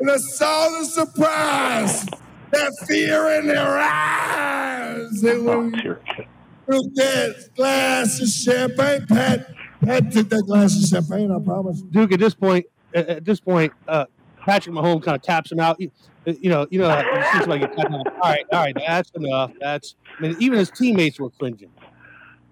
And 0.00 0.10
I 0.10 0.16
saw 0.16 0.68
the 0.78 0.84
surprise, 0.86 2.06
that 2.50 2.72
fear 2.88 3.38
in 3.38 3.46
their 3.46 3.78
eyes. 3.78 5.20
They 5.20 5.36
were 5.36 5.70
through 5.70 6.82
that 6.94 7.50
glass 7.54 8.20
of 8.20 8.28
champagne. 8.28 9.06
Pat, 9.06 9.46
Pat 9.84 10.10
took 10.10 10.28
that 10.30 10.42
glass 10.46 10.82
of 10.82 10.88
champagne, 10.88 11.30
I 11.30 11.38
promise. 11.38 11.82
Duke, 11.82 12.12
at 12.12 12.20
this 12.20 12.34
point, 12.34 12.66
at, 12.94 13.08
at 13.08 13.24
this 13.24 13.40
point, 13.40 13.72
uh, 13.88 14.06
Patrick 14.40 14.74
Mahomes 14.74 15.02
kind 15.02 15.16
of 15.16 15.22
taps 15.22 15.52
him 15.52 15.60
out. 15.60 15.80
You, 15.80 15.90
you 16.26 16.50
know, 16.50 16.66
you 16.70 16.80
know, 16.80 16.98
you 16.98 17.22
see 17.32 17.38
somebody 17.40 17.60
get 17.60 17.76
tapped 17.76 17.92
out. 17.92 18.06
All 18.06 18.30
right, 18.30 18.44
all 18.52 18.60
right, 18.60 18.76
that's 18.86 19.10
enough. 19.12 19.52
That's. 19.60 19.96
I 20.18 20.22
mean, 20.22 20.36
even 20.38 20.58
his 20.58 20.70
teammates 20.70 21.18
were 21.18 21.30
cringing. 21.30 21.70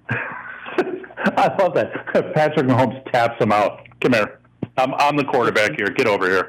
I 0.11 1.55
love 1.59 1.75
that. 1.75 1.93
Patrick 2.35 2.67
Mahomes 2.67 3.11
taps 3.13 3.43
him 3.43 3.53
out. 3.53 3.87
Come 4.01 4.15
here. 4.15 4.41
I'm, 4.77 4.95
I'm 4.95 5.17
the 5.17 5.25
quarterback 5.25 5.73
here. 5.77 5.89
Get 5.89 6.07
over 6.07 6.29
here. 6.29 6.49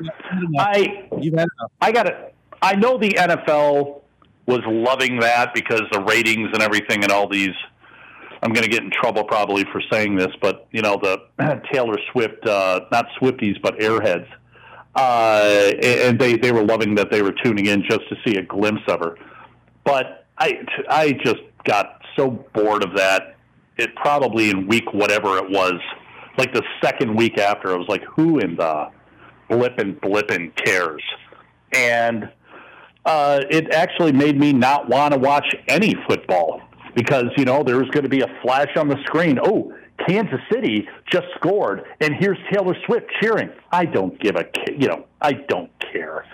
I 0.58 1.08
you 1.20 1.34
had 1.36 1.48
I 1.82 1.92
got 1.92 2.08
it. 2.08 2.36
I 2.62 2.76
know 2.76 2.98
the 2.98 3.10
NFL 3.10 4.02
was 4.46 4.62
loving 4.66 5.20
that 5.20 5.54
because 5.54 5.82
the 5.92 6.02
ratings 6.02 6.50
and 6.54 6.62
everything 6.62 7.04
and 7.04 7.12
all 7.12 7.28
these. 7.28 7.54
I'm 8.42 8.54
going 8.54 8.64
to 8.64 8.70
get 8.70 8.84
in 8.84 8.92
trouble 8.92 9.24
probably 9.24 9.66
for 9.66 9.82
saying 9.92 10.16
this, 10.16 10.32
but 10.42 10.68
you 10.72 10.82
know 10.82 11.00
the 11.02 11.20
Taylor 11.72 11.98
Swift, 12.12 12.46
uh, 12.48 12.82
not 12.92 13.08
Swifties, 13.22 13.62
but 13.62 13.78
Airheads, 13.80 14.28
uh, 14.96 15.72
and 15.84 16.18
they 16.18 16.38
they 16.38 16.52
were 16.52 16.64
loving 16.64 16.96
that 16.96 17.12
they 17.12 17.22
were 17.22 17.34
tuning 17.44 17.66
in 17.66 17.84
just 17.84 18.08
to 18.10 18.16
see 18.26 18.38
a 18.38 18.44
glimpse 18.44 18.84
of 18.88 19.00
her. 19.00 19.18
But 19.84 20.26
I 20.38 20.66
I 20.90 21.12
just 21.24 21.42
got 21.66 22.02
so 22.16 22.32
bored 22.54 22.84
of 22.84 22.96
that. 22.96 23.36
It 23.78 23.96
probably 23.96 24.50
in 24.50 24.68
week 24.68 24.94
whatever 24.94 25.38
it 25.38 25.50
was, 25.50 25.80
like 26.38 26.54
the 26.54 26.64
second 26.84 27.16
week 27.16 27.38
after, 27.38 27.74
I 27.74 27.78
was 27.78 27.88
like, 27.88 28.04
who 28.04 28.40
in 28.40 28.56
the 28.56 28.90
blippin' 29.50 30.00
blippin' 30.00 30.56
cares? 30.56 31.04
And 31.74 32.30
uh, 33.06 33.42
it 33.50 33.74
actually 33.74 34.12
made 34.12 34.38
me 34.38 34.54
not 34.54 34.90
want 34.90 35.14
to 35.14 35.20
watch 35.20 35.56
any 35.68 35.96
football 36.08 36.62
because 36.96 37.26
you 37.38 37.46
know 37.46 37.64
there 37.64 37.78
was 37.78 37.90
going 37.90 38.04
to 38.04 38.10
be 38.10 38.22
a 38.22 38.40
flash 38.42 38.76
on 38.78 38.88
the 38.88 38.98
screen. 39.06 39.40
Oh, 39.44 39.74
Kansas 40.08 40.40
City 40.52 40.88
just 41.12 41.28
scored, 41.36 41.84
and 42.00 42.16
here's 42.20 42.38
Taylor 42.52 42.76
Swift 42.86 43.08
cheering. 43.22 43.50
I 43.72 43.86
don't 43.86 44.20
give 44.20 44.36
a 44.36 44.46
you 44.78 44.88
know 44.88 45.06
I 45.22 45.34
don't 45.34 45.72
care. 45.92 46.26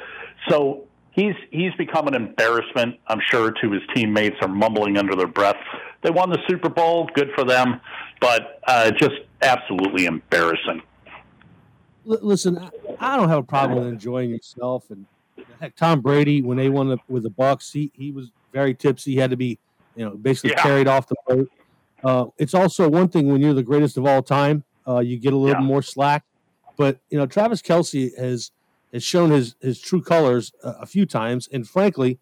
So 0.49 0.85
he's 1.11 1.35
he's 1.51 1.73
become 1.77 2.07
an 2.07 2.15
embarrassment. 2.15 2.99
I'm 3.07 3.19
sure 3.29 3.51
to 3.51 3.71
his 3.71 3.81
teammates 3.93 4.37
are 4.41 4.47
mumbling 4.47 4.97
under 4.97 5.15
their 5.15 5.27
breath. 5.27 5.57
They 6.03 6.11
won 6.11 6.29
the 6.29 6.39
Super 6.47 6.69
Bowl, 6.69 7.09
good 7.15 7.31
for 7.33 7.43
them, 7.43 7.81
but 8.21 8.61
uh, 8.67 8.91
just 8.91 9.15
absolutely 9.41 10.05
embarrassing. 10.05 10.83
Listen, 12.05 12.59
I, 12.59 12.69
I 12.99 13.15
don't 13.17 13.29
have 13.29 13.39
a 13.39 13.43
problem 13.43 13.79
with 13.79 13.87
enjoying 13.87 14.29
yourself. 14.29 14.91
And 14.91 15.07
heck, 15.59 15.75
Tom 15.75 16.01
Brady, 16.01 16.43
when 16.43 16.57
they 16.57 16.69
won 16.69 16.89
the, 16.89 16.97
with 17.07 17.23
the 17.23 17.31
Bucs, 17.31 17.71
he 17.71 17.91
he 17.95 18.11
was 18.11 18.31
very 18.53 18.75
tipsy. 18.75 19.13
He 19.13 19.17
had 19.17 19.31
to 19.31 19.37
be, 19.37 19.57
you 19.95 20.05
know, 20.05 20.15
basically 20.15 20.51
Yeah. 20.51 20.63
carried 20.63 20.87
off 20.87 21.07
the 21.07 21.15
boat. 21.27 21.49
Uh, 22.03 22.25
it's 22.37 22.53
also 22.53 22.89
one 22.89 23.07
thing 23.07 23.27
when 23.31 23.41
you're 23.41 23.53
the 23.53 23.63
greatest 23.63 23.97
of 23.97 24.05
all 24.05 24.21
time, 24.21 24.63
uh, 24.87 24.99
you 24.99 25.17
get 25.17 25.33
a 25.33 25.37
little 25.37 25.63
more 25.63 25.81
slack. 25.81 26.23
But 26.77 26.99
you 27.09 27.17
know, 27.17 27.25
Travis 27.25 27.61
Kelce 27.61 28.15
has 28.17 28.51
has 28.93 29.03
shown 29.03 29.31
his 29.31 29.55
his 29.61 29.79
true 29.79 30.01
colors 30.01 30.53
a, 30.63 30.69
a 30.81 30.85
few 30.85 31.05
times, 31.05 31.47
and 31.51 31.67
frankly, 31.67 32.19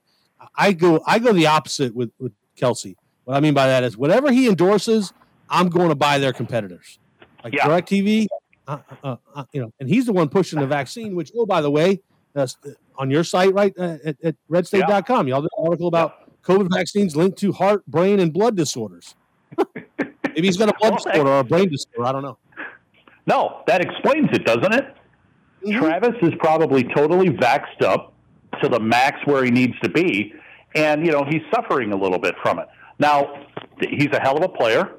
I 0.55 0.73
go 0.73 1.01
I 1.05 1.19
go 1.19 1.33
the 1.33 1.47
opposite 1.47 1.95
with 1.95 2.11
with 2.19 2.33
Kelce. 2.57 2.95
What 3.25 3.35
I 3.35 3.39
mean 3.39 3.53
by 3.53 3.67
that 3.67 3.83
is 3.83 3.97
whatever 3.97 4.31
he 4.31 4.47
endorses, 4.47 5.11
I'm 5.49 5.69
going 5.69 5.89
to 5.89 5.95
buy 5.95 6.19
their 6.19 6.33
competitors, 6.33 6.99
like 7.43 7.53
DirecTV. 7.53 8.27
Uh, 8.65 8.77
uh, 9.03 9.15
uh, 9.35 9.43
you 9.51 9.61
know, 9.61 9.73
and 9.81 9.89
he's 9.89 10.05
the 10.05 10.13
one 10.13 10.29
pushing 10.29 10.59
the 10.59 10.67
vaccine. 10.67 11.15
Which, 11.15 11.31
oh, 11.35 11.45
by 11.45 11.59
the 11.61 11.71
way, 11.71 11.99
that's 12.33 12.57
on 12.97 13.09
your 13.09 13.23
site, 13.23 13.53
right 13.53 13.73
uh, 13.77 13.97
at, 14.05 14.15
at 14.23 14.35
redstate.com. 14.49 15.27
Y'all 15.27 15.41
did 15.41 15.49
an 15.57 15.65
article 15.65 15.87
about 15.87 16.22
COVID 16.43 16.69
vaccines 16.73 17.15
linked 17.15 17.37
to 17.39 17.51
heart, 17.51 17.85
brain, 17.87 18.19
and 18.19 18.33
blood 18.33 18.55
disorders. 18.55 19.15
Maybe 19.97 20.47
he's 20.47 20.57
got 20.57 20.69
a 20.69 20.73
blood 20.79 20.97
disorder 21.03 21.29
or 21.29 21.39
a 21.39 21.43
brain 21.43 21.69
disorder. 21.69 22.05
I 22.05 22.11
don't 22.11 22.23
know. 22.23 22.37
No, 23.25 23.61
that 23.67 23.81
explains 23.81 24.29
it, 24.33 24.45
doesn't 24.45 24.73
it? 24.73 24.95
Travis 25.71 26.15
is 26.21 26.33
probably 26.39 26.83
totally 26.83 27.29
vaxxed 27.29 27.81
up 27.81 28.13
to 28.61 28.67
the 28.67 28.79
max 28.79 29.19
where 29.25 29.43
he 29.43 29.51
needs 29.51 29.73
to 29.81 29.89
be, 29.89 30.33
and 30.75 31.05
you 31.05 31.11
know 31.11 31.23
he's 31.29 31.41
suffering 31.53 31.93
a 31.93 31.95
little 31.95 32.19
bit 32.19 32.35
from 32.41 32.59
it. 32.59 32.67
Now, 32.99 33.47
he's 33.79 34.09
a 34.11 34.19
hell 34.19 34.37
of 34.37 34.43
a 34.43 34.49
player. 34.49 34.91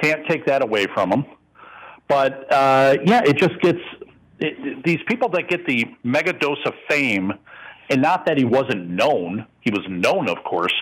Can't 0.00 0.26
take 0.28 0.44
that 0.46 0.62
away 0.62 0.86
from 0.92 1.10
him. 1.10 1.24
But 2.08 2.52
uh, 2.52 2.98
yeah, 3.04 3.22
it 3.24 3.36
just 3.38 3.58
gets 3.60 3.80
it, 4.38 4.84
these 4.84 5.00
people 5.08 5.28
that 5.30 5.48
get 5.48 5.66
the 5.66 5.84
mega 6.04 6.32
dose 6.32 6.58
of 6.66 6.74
fame, 6.88 7.32
and 7.90 8.02
not 8.02 8.26
that 8.26 8.36
he 8.38 8.44
wasn't 8.44 8.88
known. 8.88 9.46
He 9.60 9.70
was 9.70 9.84
known, 9.88 10.28
of 10.28 10.42
course, 10.44 10.74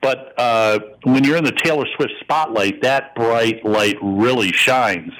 but 0.00 0.34
uh, 0.38 0.78
when 1.04 1.24
you're 1.24 1.36
in 1.36 1.44
the 1.44 1.52
Taylor 1.52 1.86
Swift 1.96 2.12
spotlight, 2.20 2.82
that 2.82 3.14
bright 3.14 3.64
light 3.64 3.96
really 4.02 4.52
shines. 4.52 5.12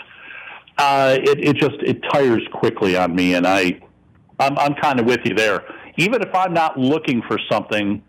Uh, 0.78 1.18
it, 1.20 1.38
it 1.38 1.56
just 1.56 1.76
it 1.82 2.02
tires 2.12 2.42
quickly 2.52 2.96
on 2.96 3.14
me, 3.14 3.34
and 3.34 3.46
I, 3.46 3.80
I'm, 4.40 4.58
I'm 4.58 4.74
kind 4.74 4.98
of 4.98 5.06
with 5.06 5.20
you 5.24 5.34
there. 5.34 5.64
Even 5.98 6.22
if 6.22 6.34
I'm 6.34 6.52
not 6.52 6.78
looking 6.78 7.22
for 7.28 7.38
something, 7.50 8.02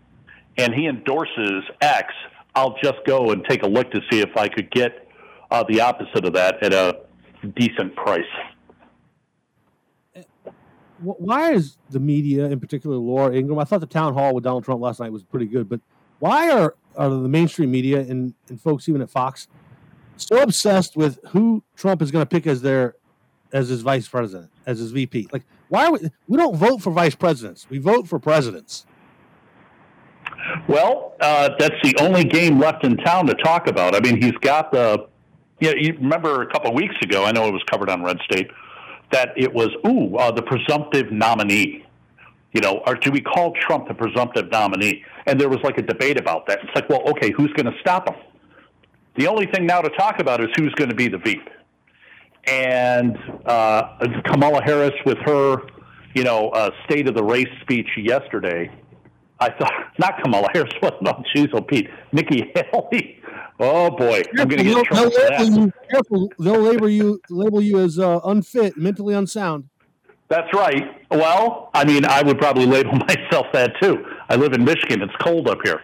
and 0.56 0.74
he 0.74 0.86
endorses 0.86 1.62
X, 1.80 2.12
I'll 2.54 2.76
just 2.82 3.04
go 3.06 3.30
and 3.30 3.44
take 3.44 3.62
a 3.62 3.66
look 3.66 3.90
to 3.92 4.00
see 4.10 4.20
if 4.20 4.36
I 4.36 4.48
could 4.48 4.70
get 4.70 5.08
uh, 5.50 5.64
the 5.68 5.80
opposite 5.80 6.24
of 6.24 6.32
that 6.34 6.62
at 6.62 6.72
a 6.72 7.00
decent 7.56 7.94
price. 7.94 8.22
Wh- 10.98 11.20
Why 11.20 11.52
is 11.52 11.76
the 11.90 12.00
media, 12.00 12.46
in 12.46 12.60
particular 12.60 12.96
Laura 12.96 13.34
Ingraham? 13.34 13.58
I 13.58 13.64
thought 13.64 13.80
the 13.80 13.86
town 13.86 14.14
hall 14.14 14.34
with 14.34 14.44
Donald 14.44 14.64
Trump 14.64 14.80
last 14.80 15.00
night 15.00 15.12
was 15.12 15.22
pretty 15.22 15.46
good, 15.46 15.68
but 15.68 15.80
why 16.20 16.50
are 16.50 16.74
are 16.96 17.10
the 17.10 17.28
mainstream 17.28 17.70
media 17.72 18.00
and, 18.00 18.34
and 18.48 18.60
folks 18.60 18.88
even 18.88 19.02
at 19.02 19.10
Fox 19.10 19.48
so 20.16 20.40
obsessed 20.40 20.96
with 20.96 21.18
who 21.30 21.60
Trump 21.74 22.00
is 22.00 22.12
going 22.12 22.22
to 22.22 22.28
pick 22.28 22.46
as 22.46 22.62
their 22.62 22.94
as 23.52 23.68
his 23.68 23.82
vice 23.82 24.06
president, 24.08 24.50
as 24.66 24.78
his 24.78 24.92
VP? 24.92 25.28
Like, 25.32 25.42
why 25.68 25.86
are 25.86 25.92
we? 25.92 25.98
We 26.28 26.36
don't 26.36 26.56
vote 26.56 26.82
for 26.82 26.90
vice 26.92 27.14
presidents. 27.14 27.66
We 27.68 27.78
vote 27.78 28.06
for 28.06 28.18
presidents. 28.18 28.86
Well, 30.68 31.14
uh, 31.20 31.50
that's 31.58 31.76
the 31.82 31.94
only 31.98 32.24
game 32.24 32.58
left 32.58 32.84
in 32.84 32.96
town 32.98 33.26
to 33.26 33.34
talk 33.34 33.66
about. 33.66 33.94
I 33.94 34.00
mean, 34.00 34.20
he's 34.22 34.36
got 34.40 34.70
the. 34.72 35.08
Yeah, 35.60 35.72
you 35.76 35.94
remember 35.94 36.42
a 36.42 36.46
couple 36.50 36.70
of 36.70 36.76
weeks 36.76 36.96
ago? 37.02 37.24
I 37.24 37.32
know 37.32 37.46
it 37.46 37.52
was 37.52 37.62
covered 37.70 37.88
on 37.88 38.02
Red 38.02 38.18
State 38.24 38.50
that 39.12 39.32
it 39.36 39.52
was 39.52 39.68
ooh 39.86 40.16
uh, 40.16 40.30
the 40.30 40.42
presumptive 40.42 41.12
nominee. 41.12 41.84
You 42.52 42.60
know, 42.60 42.82
or 42.86 42.94
do 42.94 43.10
we 43.10 43.20
call 43.20 43.52
Trump 43.60 43.88
the 43.88 43.94
presumptive 43.94 44.50
nominee? 44.50 45.04
And 45.26 45.40
there 45.40 45.48
was 45.48 45.58
like 45.64 45.76
a 45.78 45.82
debate 45.82 46.18
about 46.20 46.46
that. 46.46 46.60
It's 46.62 46.74
like, 46.74 46.88
well, 46.88 47.02
okay, 47.10 47.32
who's 47.32 47.52
going 47.54 47.66
to 47.66 47.76
stop 47.80 48.08
him? 48.08 48.16
The 49.16 49.26
only 49.26 49.46
thing 49.46 49.66
now 49.66 49.80
to 49.80 49.90
talk 49.90 50.20
about 50.20 50.40
is 50.40 50.48
who's 50.56 50.72
going 50.74 50.90
to 50.90 50.94
be 50.94 51.08
the 51.08 51.18
VP. 51.18 51.42
And 52.46 53.16
uh, 53.46 53.96
Kamala 54.26 54.62
Harris 54.64 54.94
with 55.06 55.18
her, 55.18 55.62
you 56.14 56.24
know, 56.24 56.50
uh, 56.50 56.70
state 56.84 57.08
of 57.08 57.14
the 57.14 57.24
race 57.24 57.48
speech 57.62 57.88
yesterday. 57.96 58.70
I 59.40 59.50
thought 59.50 59.72
not 59.98 60.22
Kamala 60.22 60.48
Harris. 60.52 60.72
What? 60.80 60.94
No, 61.02 61.22
jeez, 61.34 61.50
oh 61.52 61.60
Pete, 61.60 61.88
Nikki 62.12 62.52
Haley. 62.54 63.20
Oh 63.60 63.90
boy, 63.90 64.22
I'm 64.38 64.48
going 64.48 64.48
to 64.48 64.56
get 64.56 64.66
in 64.66 64.66
They'll, 64.66 64.84
trouble 64.84 65.10
for 65.10 65.18
they'll 65.18 65.30
that. 65.30 65.40
label 65.40 65.58
you, 65.66 65.72
careful, 65.90 66.32
they'll 66.38 66.60
label 66.60 66.88
you 66.88 67.20
label 67.30 67.60
you 67.60 67.78
as 67.80 67.98
uh, 67.98 68.20
unfit, 68.24 68.76
mentally 68.76 69.14
unsound. 69.14 69.68
That's 70.28 70.52
right. 70.54 70.82
Well, 71.10 71.70
I 71.74 71.84
mean, 71.84 72.04
I 72.04 72.22
would 72.22 72.38
probably 72.38 72.66
label 72.66 72.92
myself 73.08 73.46
that 73.52 73.72
too. 73.80 74.04
I 74.28 74.36
live 74.36 74.52
in 74.54 74.64
Michigan; 74.64 75.02
it's 75.02 75.14
cold 75.20 75.48
up 75.48 75.58
here. 75.64 75.80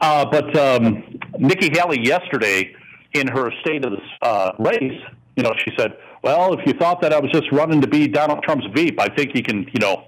Uh, 0.00 0.24
but 0.30 0.56
um, 0.56 1.18
Nikki 1.38 1.68
Haley 1.72 2.00
yesterday, 2.04 2.74
in 3.12 3.26
her 3.28 3.50
state 3.62 3.84
of 3.84 3.92
the 3.92 4.26
uh, 4.26 4.52
race, 4.58 5.00
you 5.36 5.42
know, 5.42 5.52
she 5.64 5.72
said, 5.76 5.96
"Well, 6.22 6.54
if 6.54 6.60
you 6.64 6.74
thought 6.74 7.02
that 7.02 7.12
I 7.12 7.18
was 7.18 7.32
just 7.32 7.50
running 7.50 7.80
to 7.80 7.88
be 7.88 8.06
Donald 8.06 8.44
Trump's 8.44 8.66
veep, 8.74 9.00
I 9.00 9.08
think 9.08 9.34
you 9.34 9.42
can, 9.42 9.66
you 9.72 9.80
know, 9.80 10.04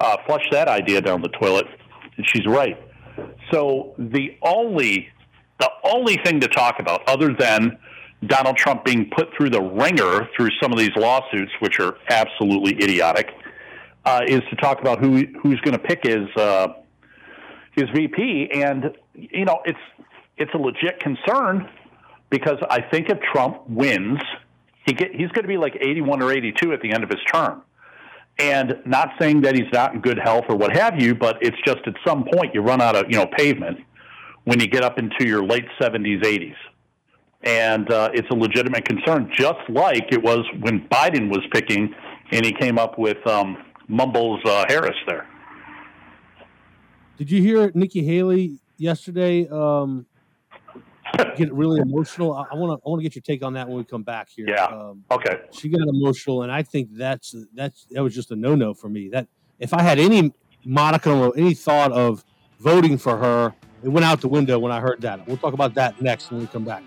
uh, 0.00 0.16
flush 0.26 0.44
that 0.50 0.66
idea 0.66 1.00
down 1.00 1.22
the 1.22 1.28
toilet." 1.28 1.66
And 2.16 2.26
she's 2.28 2.44
right. 2.46 2.76
So 3.52 3.94
the 3.98 4.36
only 4.42 5.08
the 5.60 5.70
only 5.84 6.16
thing 6.24 6.40
to 6.40 6.48
talk 6.48 6.80
about, 6.80 7.06
other 7.06 7.32
than 7.32 7.78
Donald 8.26 8.56
Trump 8.56 8.84
being 8.84 9.10
put 9.16 9.28
through 9.36 9.50
the 9.50 9.62
wringer 9.62 10.28
through 10.36 10.48
some 10.60 10.72
of 10.72 10.78
these 10.78 10.90
lawsuits, 10.96 11.52
which 11.60 11.78
are 11.78 11.96
absolutely 12.08 12.72
idiotic, 12.82 13.28
uh, 14.04 14.22
is 14.26 14.40
to 14.50 14.56
talk 14.56 14.80
about 14.80 14.98
who 14.98 15.24
who's 15.42 15.60
going 15.60 15.72
to 15.72 15.78
pick 15.78 16.04
his 16.04 16.28
uh, 16.36 16.68
his 17.72 17.84
VP, 17.94 18.50
and 18.54 18.96
you 19.14 19.44
know 19.44 19.60
it's 19.64 19.78
it's 20.36 20.52
a 20.54 20.58
legit 20.58 21.00
concern 21.00 21.68
because 22.30 22.56
I 22.68 22.80
think 22.80 23.10
if 23.10 23.20
Trump 23.20 23.68
wins, 23.68 24.20
he 24.86 24.92
get 24.92 25.10
he's 25.12 25.28
going 25.28 25.42
to 25.42 25.48
be 25.48 25.58
like 25.58 25.76
81 25.80 26.22
or 26.22 26.32
82 26.32 26.72
at 26.72 26.80
the 26.80 26.92
end 26.92 27.04
of 27.04 27.10
his 27.10 27.20
term. 27.32 27.62
And 28.38 28.80
not 28.86 29.10
saying 29.20 29.42
that 29.42 29.54
he's 29.54 29.70
not 29.70 29.92
in 29.92 30.00
good 30.00 30.18
health 30.18 30.46
or 30.48 30.56
what 30.56 30.74
have 30.74 31.00
you, 31.00 31.14
but 31.14 31.36
it's 31.42 31.58
just 31.66 31.80
at 31.86 31.92
some 32.06 32.24
point 32.32 32.54
you 32.54 32.62
run 32.62 32.80
out 32.80 32.96
of 32.96 33.06
you 33.10 33.16
know 33.16 33.26
pavement 33.26 33.80
when 34.44 34.60
you 34.60 34.66
get 34.66 34.82
up 34.82 34.98
into 34.98 35.26
your 35.26 35.44
late 35.44 35.66
70s, 35.80 36.22
80s 36.22 36.54
and 37.42 37.90
uh, 37.90 38.10
it's 38.12 38.28
a 38.30 38.34
legitimate 38.34 38.86
concern, 38.86 39.30
just 39.32 39.58
like 39.68 40.12
it 40.12 40.22
was 40.22 40.44
when 40.60 40.86
Biden 40.88 41.30
was 41.30 41.40
picking, 41.52 41.94
and 42.32 42.44
he 42.44 42.52
came 42.52 42.78
up 42.78 42.98
with 42.98 43.24
um, 43.26 43.56
Mumbles 43.88 44.40
uh, 44.44 44.64
Harris 44.68 44.96
there. 45.06 45.26
Did 47.16 47.30
you 47.30 47.42
hear 47.42 47.70
Nikki 47.74 48.04
Haley 48.04 48.58
yesterday? 48.76 49.48
Um, 49.48 50.06
get 51.36 51.52
really 51.52 51.80
emotional. 51.80 52.34
I 52.34 52.54
want 52.54 52.78
to 52.78 52.86
I 52.86 52.90
want 52.90 53.00
to 53.00 53.02
get 53.02 53.14
your 53.14 53.22
take 53.22 53.42
on 53.42 53.54
that 53.54 53.68
when 53.68 53.78
we 53.78 53.84
come 53.84 54.02
back 54.02 54.28
here. 54.28 54.46
Yeah. 54.48 54.66
Um, 54.66 55.04
okay. 55.10 55.40
She 55.52 55.68
got 55.68 55.86
emotional, 55.88 56.42
and 56.42 56.52
I 56.52 56.62
think 56.62 56.90
that's 56.92 57.34
that's 57.54 57.86
that 57.90 58.02
was 58.02 58.14
just 58.14 58.30
a 58.30 58.36
no 58.36 58.54
no 58.54 58.74
for 58.74 58.88
me. 58.88 59.08
That 59.08 59.28
if 59.58 59.74
I 59.74 59.82
had 59.82 59.98
any 59.98 60.32
modicum 60.64 61.20
or 61.20 61.32
any 61.36 61.54
thought 61.54 61.92
of 61.92 62.24
voting 62.58 62.98
for 62.98 63.16
her, 63.16 63.54
it 63.82 63.88
went 63.88 64.04
out 64.04 64.20
the 64.20 64.28
window 64.28 64.58
when 64.58 64.72
I 64.72 64.80
heard 64.80 65.00
that. 65.02 65.26
We'll 65.26 65.36
talk 65.36 65.54
about 65.54 65.74
that 65.74 66.00
next 66.00 66.30
when 66.30 66.40
we 66.40 66.46
come 66.46 66.64
back 66.64 66.82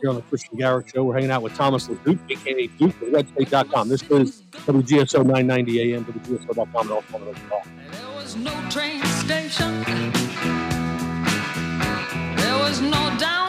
here 0.00 0.10
on 0.10 0.16
the 0.16 0.22
Kristian 0.22 0.56
Garic 0.58 0.88
Show. 0.88 1.04
We're 1.04 1.14
hanging 1.14 1.30
out 1.30 1.42
with 1.42 1.54
Thomas 1.54 1.88
LaDuke, 1.88 2.30
aka 2.30 2.66
Duke 2.66 2.94
at 3.02 3.08
redstate.com. 3.08 3.88
This 3.88 4.02
is 4.02 4.42
WGSO 4.52 5.24
990 5.24 5.94
AM, 5.94 6.04
WGSO.com, 6.04 6.80
and 6.82 6.90
also 6.90 7.14
on 7.14 7.24
the 7.24 7.40
call. 7.48 7.62
There 7.90 8.16
was 8.16 8.36
no 8.36 8.52
train 8.70 9.02
station. 9.04 9.82
There 12.36 12.58
was 12.58 12.80
no 12.80 13.16
downtown. 13.18 13.47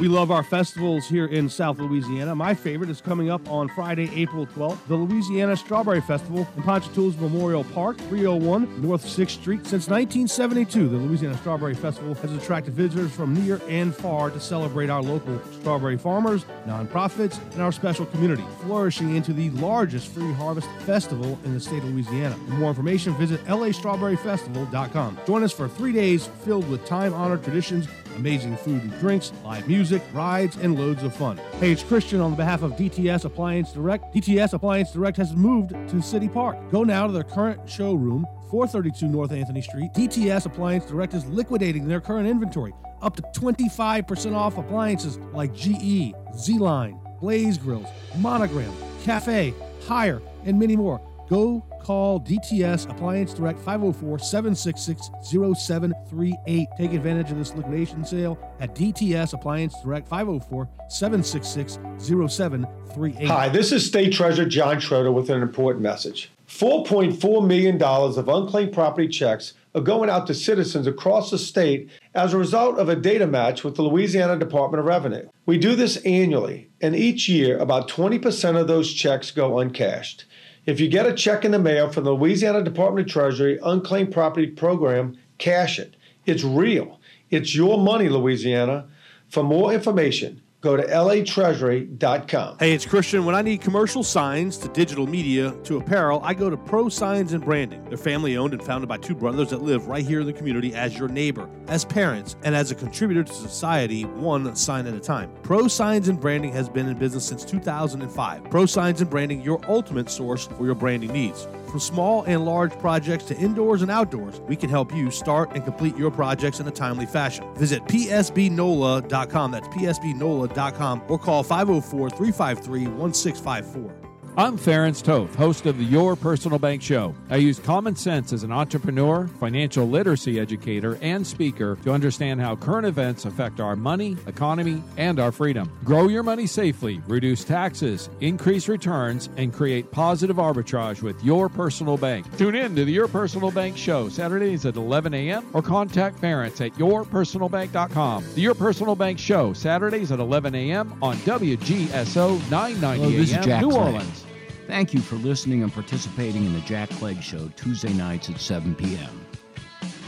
We 0.00 0.08
love 0.08 0.30
our 0.30 0.42
festivals 0.42 1.06
here 1.06 1.26
in 1.26 1.50
South 1.50 1.78
Louisiana. 1.78 2.34
My 2.34 2.54
favorite 2.54 2.88
is 2.88 3.02
coming 3.02 3.28
up 3.28 3.46
on 3.50 3.68
Friday, 3.68 4.10
April 4.14 4.46
12th, 4.46 4.78
the 4.88 4.96
Louisiana 4.96 5.54
Strawberry 5.54 6.00
Festival 6.00 6.48
in 6.56 6.62
Ponchatoula's 6.62 7.18
Memorial 7.18 7.64
Park, 7.64 7.98
301 7.98 8.80
North 8.80 9.04
6th 9.04 9.28
Street. 9.28 9.66
Since 9.66 9.88
1972, 9.88 10.88
the 10.88 10.96
Louisiana 10.96 11.36
Strawberry 11.36 11.74
Festival 11.74 12.14
has 12.14 12.32
attracted 12.32 12.72
visitors 12.72 13.12
from 13.12 13.34
near 13.34 13.60
and 13.68 13.94
far 13.94 14.30
to 14.30 14.40
celebrate 14.40 14.88
our 14.88 15.02
local 15.02 15.38
strawberry 15.60 15.98
farmers, 15.98 16.46
nonprofits, 16.66 17.38
and 17.52 17.60
our 17.60 17.70
special 17.70 18.06
community, 18.06 18.44
flourishing 18.62 19.14
into 19.14 19.34
the 19.34 19.50
largest 19.50 20.14
free 20.14 20.32
harvest 20.32 20.70
festival 20.86 21.38
in 21.44 21.52
the 21.52 21.60
state 21.60 21.82
of 21.82 21.90
Louisiana. 21.90 22.34
For 22.46 22.54
more 22.54 22.70
information, 22.70 23.14
visit 23.16 23.44
lastrawberryfestival.com. 23.44 25.18
Join 25.26 25.44
us 25.44 25.52
for 25.52 25.68
three 25.68 25.92
days 25.92 26.26
filled 26.42 26.66
with 26.70 26.86
time 26.86 27.12
honored 27.12 27.44
traditions 27.44 27.86
amazing 28.20 28.54
food 28.54 28.82
and 28.82 29.00
drinks, 29.00 29.32
live 29.42 29.66
music, 29.66 30.02
rides, 30.12 30.56
and 30.56 30.78
loads 30.78 31.02
of 31.02 31.16
fun. 31.16 31.38
Hey, 31.58 31.72
it's 31.72 31.82
Kristian 31.82 32.22
on 32.22 32.34
behalf 32.34 32.62
of 32.62 32.72
DTS 32.72 33.24
Appliance 33.24 33.72
Direct. 33.72 34.14
DTS 34.14 34.52
Appliance 34.52 34.92
Direct 34.92 35.16
has 35.16 35.34
moved 35.34 35.70
to 35.88 36.02
City 36.02 36.28
Park. 36.28 36.58
Go 36.70 36.84
now 36.84 37.06
to 37.06 37.12
their 37.14 37.24
current 37.24 37.68
showroom, 37.68 38.26
432 38.50 39.08
North 39.08 39.32
Anthony 39.32 39.62
Street. 39.62 39.90
DTS 39.94 40.44
Appliance 40.44 40.84
Direct 40.84 41.14
is 41.14 41.24
liquidating 41.26 41.88
their 41.88 42.00
current 42.00 42.28
inventory, 42.28 42.74
up 43.00 43.16
to 43.16 43.22
25% 43.34 44.36
off 44.36 44.58
appliances 44.58 45.16
like 45.32 45.54
GE, 45.54 46.12
ZLINE, 46.36 47.00
Blaze 47.20 47.56
Grills, 47.56 47.88
Monogram, 48.18 48.72
Cafe, 49.02 49.54
Haier, 49.86 50.20
and 50.44 50.58
many 50.58 50.76
more. 50.76 51.00
Go 51.30 51.64
call 51.82 52.20
DTS 52.20 52.90
Appliance 52.90 53.34
Direct 53.34 53.58
504 53.60 54.18
766 54.18 55.10
0738. 55.22 56.68
Take 56.76 56.92
advantage 56.92 57.30
of 57.30 57.38
this 57.38 57.54
liquidation 57.54 58.04
sale 58.04 58.38
at 58.60 58.74
DTS 58.74 59.34
Appliance 59.34 59.74
Direct 59.82 60.08
504 60.08 60.68
766 60.88 61.78
0738. 61.98 63.26
Hi, 63.26 63.48
this 63.48 63.72
is 63.72 63.86
State 63.86 64.12
Treasurer 64.12 64.46
John 64.46 64.80
Schroder 64.80 65.12
with 65.12 65.30
an 65.30 65.42
important 65.42 65.82
message. 65.82 66.30
$4.4 66.48 67.46
million 67.46 67.80
of 67.80 68.28
unclaimed 68.28 68.72
property 68.72 69.06
checks 69.06 69.54
are 69.74 69.80
going 69.80 70.10
out 70.10 70.26
to 70.26 70.34
citizens 70.34 70.86
across 70.86 71.30
the 71.30 71.38
state 71.38 71.88
as 72.14 72.32
a 72.32 72.38
result 72.38 72.76
of 72.78 72.88
a 72.88 72.96
data 72.96 73.26
match 73.26 73.62
with 73.62 73.76
the 73.76 73.82
Louisiana 73.82 74.36
Department 74.36 74.80
of 74.80 74.86
Revenue. 74.86 75.28
We 75.46 75.58
do 75.58 75.76
this 75.76 75.96
annually, 75.98 76.68
and 76.80 76.96
each 76.96 77.28
year 77.28 77.56
about 77.58 77.88
20% 77.88 78.60
of 78.60 78.66
those 78.66 78.92
checks 78.92 79.30
go 79.30 79.60
uncashed. 79.60 80.24
If 80.66 80.78
you 80.78 80.88
get 80.88 81.06
a 81.06 81.14
check 81.14 81.44
in 81.44 81.52
the 81.52 81.58
mail 81.58 81.90
from 81.90 82.04
the 82.04 82.12
Louisiana 82.12 82.62
Department 82.62 83.06
of 83.06 83.12
Treasury 83.12 83.58
Unclaimed 83.62 84.12
Property 84.12 84.46
Program, 84.46 85.16
cash 85.38 85.78
it. 85.78 85.96
It's 86.26 86.44
real. 86.44 87.00
It's 87.30 87.54
your 87.54 87.78
money, 87.78 88.08
Louisiana. 88.08 88.86
For 89.30 89.42
more 89.42 89.72
information, 89.72 90.42
go 90.60 90.76
to 90.76 90.82
latreasury.com. 90.82 92.58
Hey, 92.58 92.72
it's 92.72 92.84
Kristian. 92.84 93.24
When 93.24 93.34
I 93.34 93.42
need 93.42 93.60
commercial 93.60 94.02
signs 94.02 94.58
to 94.58 94.68
digital 94.68 95.06
media 95.06 95.52
to 95.64 95.78
apparel, 95.78 96.20
I 96.22 96.34
go 96.34 96.50
to 96.50 96.56
Pro 96.56 96.88
Signs 96.88 97.32
and 97.32 97.42
Branding. 97.42 97.84
They're 97.86 97.96
family 97.96 98.36
owned 98.36 98.52
and 98.52 98.62
founded 98.62 98.88
by 98.88 98.98
two 98.98 99.14
brothers 99.14 99.50
that 99.50 99.62
live 99.62 99.86
right 99.86 100.04
here 100.04 100.20
in 100.20 100.26
the 100.26 100.32
community 100.32 100.74
as 100.74 100.98
your 100.98 101.08
neighbor, 101.08 101.48
as 101.68 101.84
parents, 101.84 102.36
and 102.42 102.54
as 102.54 102.70
a 102.70 102.74
contributor 102.74 103.24
to 103.24 103.32
society, 103.32 104.04
one 104.04 104.54
sign 104.54 104.86
at 104.86 104.94
a 104.94 105.00
time. 105.00 105.30
Pro 105.42 105.66
Signs 105.66 106.08
and 106.08 106.20
Branding 106.20 106.52
has 106.52 106.68
been 106.68 106.88
in 106.88 106.98
business 106.98 107.24
since 107.24 107.44
2005. 107.44 108.50
Pro 108.50 108.66
Signs 108.66 109.00
and 109.00 109.10
Branding, 109.10 109.40
your 109.40 109.60
ultimate 109.68 110.10
source 110.10 110.46
for 110.46 110.66
your 110.66 110.74
branding 110.74 111.12
needs. 111.12 111.46
From 111.70 111.78
small 111.78 112.24
and 112.24 112.44
large 112.44 112.76
projects 112.80 113.24
to 113.26 113.36
indoors 113.36 113.82
and 113.82 113.92
outdoors, 113.92 114.40
we 114.40 114.56
can 114.56 114.68
help 114.68 114.92
you 114.92 115.10
start 115.10 115.52
and 115.54 115.64
complete 115.64 115.96
your 115.96 116.10
projects 116.10 116.58
in 116.58 116.66
a 116.66 116.70
timely 116.70 117.06
fashion. 117.06 117.44
Visit 117.54 117.84
psbnola.com. 117.84 119.50
That's 119.52 119.68
psbnola.com 119.68 121.02
or 121.08 121.18
call 121.18 121.44
504 121.44 122.10
353 122.10 122.86
1654. 122.88 123.99
I'm 124.36 124.56
Ference 124.56 125.02
Toth, 125.02 125.34
host 125.34 125.66
of 125.66 125.76
the 125.76 125.84
Your 125.84 126.14
Personal 126.14 126.58
Bank 126.60 126.80
Show. 126.82 127.14
I 127.30 127.36
use 127.36 127.58
common 127.58 127.96
sense 127.96 128.32
as 128.32 128.44
an 128.44 128.52
entrepreneur, 128.52 129.26
financial 129.40 129.88
literacy 129.88 130.38
educator, 130.38 130.96
and 131.02 131.26
speaker 131.26 131.76
to 131.82 131.92
understand 131.92 132.40
how 132.40 132.54
current 132.54 132.86
events 132.86 133.24
affect 133.24 133.58
our 133.58 133.74
money, 133.74 134.16
economy, 134.28 134.84
and 134.96 135.18
our 135.18 135.32
freedom. 135.32 135.70
Grow 135.84 136.06
your 136.06 136.22
money 136.22 136.46
safely, 136.46 137.02
reduce 137.08 137.42
taxes, 137.42 138.08
increase 138.20 138.68
returns, 138.68 139.28
and 139.36 139.52
create 139.52 139.90
positive 139.90 140.36
arbitrage 140.36 141.02
with 141.02 141.22
Your 141.24 141.48
Personal 141.48 141.96
Bank. 141.96 142.24
Tune 142.38 142.54
in 142.54 142.76
to 142.76 142.84
the 142.84 142.92
Your 142.92 143.08
Personal 143.08 143.50
Bank 143.50 143.76
Show 143.76 144.08
Saturdays 144.08 144.64
at 144.64 144.76
11 144.76 145.12
a.m. 145.12 145.44
or 145.52 145.60
contact 145.60 146.20
Ference 146.20 146.64
at 146.64 146.72
yourpersonalbank.com. 146.74 148.24
The 148.34 148.40
Your 148.40 148.54
Personal 148.54 148.94
Bank 148.94 149.18
Show 149.18 149.52
Saturdays 149.54 150.12
at 150.12 150.20
11 150.20 150.54
a.m. 150.54 150.96
on 151.02 151.16
WGSO 151.16 152.50
990 152.50 153.34
Hello, 153.34 153.52
AM, 153.52 153.68
New. 153.68 153.76
Orleans. 153.76 154.24
Thank 154.70 154.94
you 154.94 155.00
for 155.00 155.16
listening 155.16 155.64
and 155.64 155.72
participating 155.72 156.46
in 156.46 156.54
the 156.54 156.60
Jack 156.60 156.90
Clegg 156.90 157.20
Show 157.20 157.48
Tuesday 157.56 157.92
nights 157.92 158.30
at 158.30 158.38
7 158.38 158.76
p.m. 158.76 159.26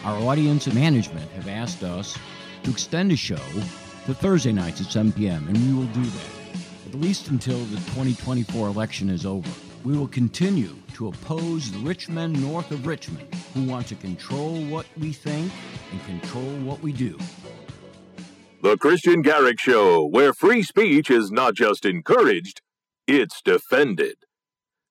Our 0.04 0.16
audience 0.22 0.68
and 0.68 0.76
management 0.76 1.28
have 1.32 1.48
asked 1.48 1.82
us 1.82 2.16
to 2.62 2.70
extend 2.70 3.10
the 3.10 3.16
show 3.16 3.34
to 3.34 4.14
Thursday 4.14 4.52
nights 4.52 4.80
at 4.80 4.86
7 4.86 5.10
p.m., 5.10 5.48
and 5.48 5.58
we 5.66 5.74
will 5.74 5.92
do 5.92 6.04
that, 6.04 6.60
at 6.86 6.94
least 6.94 7.26
until 7.26 7.58
the 7.58 7.76
2024 7.78 8.68
election 8.68 9.10
is 9.10 9.26
over. 9.26 9.50
We 9.82 9.98
will 9.98 10.06
continue 10.06 10.76
to 10.94 11.08
oppose 11.08 11.72
the 11.72 11.78
rich 11.78 12.08
men 12.08 12.32
north 12.32 12.70
of 12.70 12.86
Richmond 12.86 13.34
who 13.54 13.64
want 13.64 13.88
to 13.88 13.96
control 13.96 14.62
what 14.66 14.86
we 14.96 15.12
think 15.12 15.52
and 15.90 16.04
control 16.04 16.48
what 16.58 16.80
we 16.80 16.92
do. 16.92 17.18
The 18.62 18.76
Kristian 18.76 19.24
Garic 19.24 19.58
Show, 19.58 20.06
where 20.06 20.32
free 20.32 20.62
speech 20.62 21.10
is 21.10 21.32
not 21.32 21.54
just 21.54 21.84
encouraged, 21.84 22.62
it's 23.08 23.42
defended. 23.42 24.18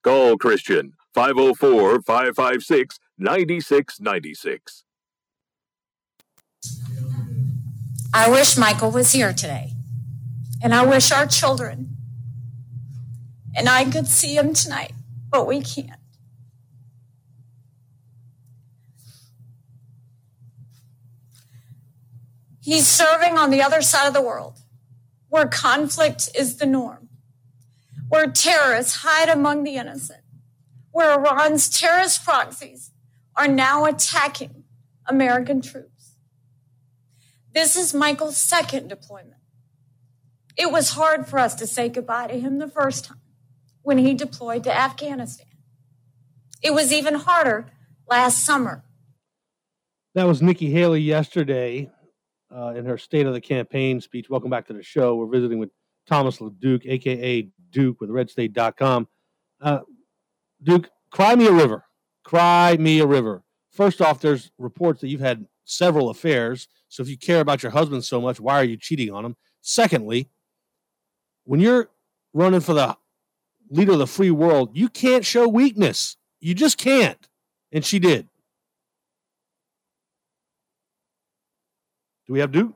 Call 0.03 0.37
Kristian 0.37 0.91
504 1.13 2.01
556 2.01 2.99
9696. 3.17 4.83
I 8.13 8.29
wish 8.29 8.57
Michael 8.57 8.91
was 8.91 9.13
here 9.13 9.33
today. 9.33 9.71
And 10.63 10.75
I 10.75 10.85
wish 10.85 11.11
our 11.11 11.25
children 11.25 11.97
and 13.55 13.67
I 13.67 13.85
could 13.85 14.07
see 14.07 14.35
him 14.35 14.53
tonight, 14.53 14.93
but 15.29 15.47
we 15.47 15.61
can't. 15.61 15.99
He's 22.61 22.87
serving 22.87 23.37
on 23.37 23.49
the 23.49 23.61
other 23.61 23.81
side 23.81 24.07
of 24.07 24.13
the 24.13 24.21
world, 24.21 24.59
where 25.29 25.47
conflict 25.47 26.29
is 26.37 26.57
the 26.57 26.65
norm, 26.67 27.00
where 28.11 28.27
terrorists 28.27 28.97
hide 29.03 29.29
among 29.29 29.63
the 29.63 29.77
innocent, 29.77 30.19
where 30.91 31.13
Iran's 31.13 31.69
terrorist 31.69 32.25
proxies 32.25 32.91
are 33.37 33.47
now 33.47 33.85
attacking 33.85 34.65
American 35.07 35.61
troops. 35.61 36.17
This 37.53 37.77
is 37.77 37.93
Michael's 37.93 38.35
second 38.35 38.89
deployment 38.89 39.39
It 40.57 40.73
was 40.73 40.91
hard 40.91 41.25
for 41.25 41.39
us 41.39 41.55
to 41.55 41.65
say 41.65 41.87
goodbye 41.87 42.27
to 42.27 42.37
him 42.37 42.59
the 42.59 42.67
first 42.67 43.05
time 43.05 43.21
when 43.81 43.97
he 43.97 44.13
deployed 44.13 44.65
to 44.65 44.77
Afghanistan. 44.77 45.47
It 46.61 46.73
was 46.73 46.91
even 46.91 47.15
harder 47.15 47.67
last 48.09 48.43
summer. 48.43 48.83
That 50.15 50.25
was 50.27 50.41
Nikki 50.41 50.69
Haley 50.69 50.99
yesterday 50.99 51.89
uh, 52.53 52.73
in 52.75 52.85
her 52.85 52.97
State 52.97 53.25
of 53.25 53.33
the 53.33 53.39
Campaign 53.39 54.01
speech. 54.01 54.29
Welcome 54.29 54.49
back 54.49 54.67
to 54.67 54.73
the 54.73 54.83
show. 54.83 55.15
We're 55.15 55.27
visiting 55.27 55.59
with 55.59 55.69
Thomas 56.07 56.39
LaDuke, 56.39 56.85
aka 56.85 57.49
Duke, 57.71 58.01
with 58.01 58.09
RedState.com. 58.09 59.07
Uh, 59.61 59.79
Duke, 60.61 60.89
cry 61.09 61.35
me 61.35 61.47
a 61.47 61.51
river. 61.51 61.85
Cry 62.23 62.77
me 62.77 62.99
a 62.99 63.05
river. 63.07 63.43
First 63.71 64.01
off, 64.01 64.21
there's 64.21 64.51
reports 64.57 65.01
that 65.01 65.07
you've 65.07 65.21
had 65.21 65.45
several 65.65 66.09
affairs. 66.09 66.67
So 66.89 67.01
if 67.01 67.09
you 67.09 67.17
care 67.17 67.39
about 67.39 67.63
your 67.63 67.71
husband 67.71 68.03
so 68.03 68.21
much, 68.21 68.39
why 68.39 68.55
are 68.59 68.63
you 68.63 68.77
cheating 68.77 69.11
on 69.11 69.25
him? 69.25 69.35
Secondly, 69.61 70.29
when 71.45 71.59
you're 71.59 71.89
running 72.33 72.59
for 72.59 72.73
the 72.73 72.97
leader 73.69 73.93
of 73.93 73.99
the 73.99 74.07
free 74.07 74.31
world, 74.31 74.71
you 74.73 74.89
can't 74.89 75.25
show 75.25 75.47
weakness. 75.47 76.17
You 76.39 76.53
just 76.53 76.77
can't. 76.77 77.27
And 77.71 77.85
she 77.85 77.99
did. 77.99 78.27
Do 82.27 82.33
we 82.33 82.39
have 82.39 82.51
Duke? 82.51 82.73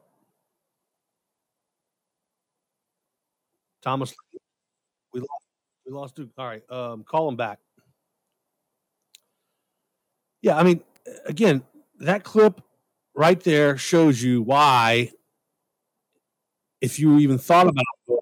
Thomas, 3.81 4.15
we 5.85 5.93
lost 5.93 6.15
Duke. 6.15 6.31
All 6.37 6.47
right, 6.47 6.63
um, 6.71 7.03
call 7.03 7.29
him 7.29 7.35
back. 7.35 7.59
Yeah, 10.41 10.57
I 10.57 10.63
mean, 10.63 10.81
again, 11.25 11.63
that 11.99 12.23
clip 12.23 12.61
right 13.15 13.39
there 13.39 13.77
shows 13.77 14.21
you 14.21 14.41
why, 14.41 15.11
if 16.81 16.99
you 16.99 17.17
even 17.19 17.37
thought 17.37 17.67
about 17.67 17.83
it, 18.07 18.19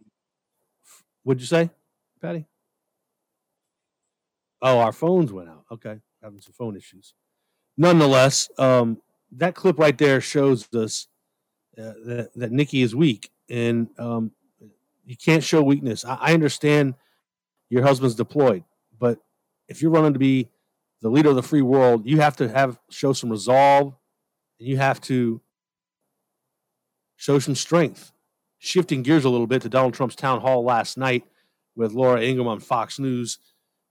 what'd 1.23 1.41
you 1.41 1.47
say, 1.47 1.69
Patty? 2.21 2.45
Oh, 4.61 4.79
our 4.79 4.93
phones 4.93 5.33
went 5.33 5.49
out. 5.49 5.65
Okay, 5.71 5.99
having 6.21 6.39
some 6.39 6.53
phone 6.53 6.77
issues. 6.77 7.13
Nonetheless, 7.77 8.49
um, 8.57 9.01
that 9.33 9.55
clip 9.55 9.79
right 9.79 9.97
there 9.97 10.21
shows 10.21 10.71
us 10.73 11.07
uh, 11.77 11.93
that, 12.05 12.29
that 12.35 12.51
Nikki 12.51 12.83
is 12.83 12.95
weak, 12.95 13.31
and 13.49 13.89
um, 13.97 14.31
you 15.05 15.17
can't 15.17 15.43
show 15.43 15.61
weakness. 15.61 16.05
I, 16.05 16.15
I 16.21 16.33
understand 16.33 16.93
your 17.73 17.81
husband's 17.81 18.13
deployed, 18.13 18.63
but 18.99 19.17
if 19.67 19.81
you're 19.81 19.89
running 19.89 20.13
to 20.13 20.19
be 20.19 20.47
the 21.01 21.09
leader 21.09 21.29
of 21.29 21.35
the 21.35 21.41
free 21.41 21.63
world, 21.63 22.05
you 22.05 22.21
have 22.21 22.35
to 22.35 22.47
have 22.47 22.79
show 22.91 23.13
some 23.13 23.31
resolve, 23.31 23.95
and 24.59 24.69
you 24.69 24.77
have 24.77 25.01
to 25.01 25.41
show 27.15 27.39
some 27.39 27.55
strength. 27.55 28.11
Shifting 28.59 29.01
gears 29.01 29.25
a 29.25 29.29
little 29.29 29.47
bit 29.47 29.63
to 29.63 29.69
Donald 29.69 29.95
Trump's 29.95 30.15
town 30.15 30.39
hall 30.39 30.63
last 30.63 30.99
night 30.99 31.23
with 31.75 31.93
Laura 31.93 32.21
Ingraham 32.21 32.47
on 32.47 32.59
Fox 32.59 32.99
News. 32.99 33.39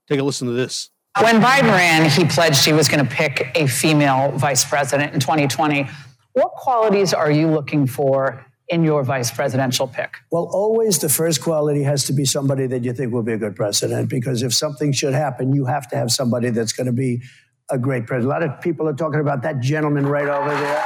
Take 0.09 0.21
a 0.21 0.23
listen 0.23 0.47
to 0.47 0.55
this. 0.55 0.91
When 1.21 1.43
Biden 1.43 1.73
ran, 1.73 2.09
he 2.09 2.25
pledged 2.25 2.65
he 2.65 2.73
was 2.73 2.89
going 2.89 3.05
to 3.05 3.11
pick 3.13 3.51
a 3.57 3.67
female 3.67 4.31
vice 4.31 4.65
president 4.65 5.13
in 5.13 5.19
2020. 5.19 5.89
What 6.35 6.53
qualities 6.53 7.13
are 7.13 7.33
you 7.33 7.49
looking 7.49 7.89
for 7.89 8.47
in 8.73 8.83
your 8.83 9.05
vice 9.05 9.31
presidential 9.31 9.87
pick? 9.87 10.17
Well, 10.31 10.49
always 10.51 10.99
the 10.99 11.11
first 11.11 11.43
quality 11.43 11.83
has 11.83 12.05
to 12.07 12.13
be 12.13 12.25
somebody 12.25 12.67
that 12.67 12.83
you 12.83 12.93
think 12.95 13.13
will 13.13 13.23
be 13.23 13.35
a 13.35 13.39
good 13.39 13.55
president, 13.55 14.09
because 14.09 14.43
if 14.43 14.55
something 14.55 14.93
should 14.93 15.13
happen, 15.13 15.53
you 15.53 15.67
have 15.67 15.87
to 15.91 15.97
have 15.97 16.11
somebody 16.11 16.51
that's 16.51 16.73
going 16.73 16.87
to 16.87 16.93
be 16.93 17.23
a 17.71 17.79
great 17.79 18.07
president. 18.07 18.33
A 18.33 18.35
lot 18.41 18.43
of 18.43 18.61
people 18.63 18.89
are 18.89 18.95
talking 18.95 19.21
about 19.21 19.43
that 19.43 19.61
gentleman 19.61 20.07
right 20.07 20.27
over 20.27 20.49
there. 20.49 20.85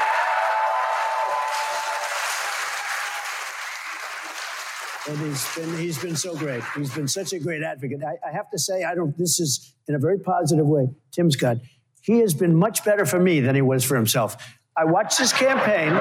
And 5.09 5.19
he's 5.19 5.55
been 5.55 5.79
he's 5.79 5.99
been 5.99 6.17
so 6.17 6.35
great. 6.35 6.65
He's 6.75 6.93
been 6.93 7.07
such 7.07 7.33
a 7.33 7.39
great 7.39 7.63
advocate. 7.63 8.01
I, 8.05 8.17
I 8.29 8.33
have 8.33 8.51
to 8.51 8.59
say, 8.59 8.83
I 8.83 8.97
don't. 8.97 9.17
This 9.17 9.39
is 9.39 9.75
in 9.87 9.95
a 9.95 10.01
very 10.01 10.19
positive 10.19 10.67
way. 10.67 10.89
Tim 11.13 11.31
Scott. 11.31 11.59
He 12.03 12.19
has 12.19 12.35
been 12.35 12.57
much 12.57 12.85
better 12.85 13.07
for 13.07 13.21
me 13.21 13.39
than 13.39 13.55
he 13.55 13.63
was 13.63 13.85
for 13.85 13.95
himself. 13.95 14.37
I 14.77 14.85
watched 14.85 15.19
his 15.19 15.33
campaign, 15.33 15.93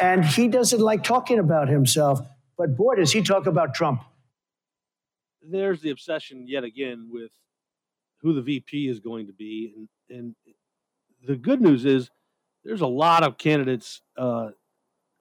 and 0.00 0.24
he 0.24 0.48
doesn't 0.48 0.80
like 0.80 1.02
talking 1.04 1.38
about 1.38 1.68
himself. 1.68 2.20
But 2.56 2.76
boy, 2.76 2.96
does 2.96 3.12
he 3.12 3.22
talk 3.22 3.46
about 3.46 3.74
Trump. 3.74 4.02
There's 5.42 5.80
the 5.80 5.90
obsession 5.90 6.46
yet 6.46 6.64
again 6.64 7.08
with 7.10 7.30
who 8.20 8.34
the 8.34 8.42
VP 8.42 8.88
is 8.88 9.00
going 9.00 9.26
to 9.28 9.32
be, 9.32 9.72
and 9.76 9.88
and 10.10 10.34
the 11.26 11.36
good 11.36 11.60
news 11.60 11.84
is 11.84 12.10
there's 12.64 12.80
a 12.80 12.86
lot 12.86 13.22
of 13.22 13.38
candidates 13.38 14.02
uh, 14.16 14.50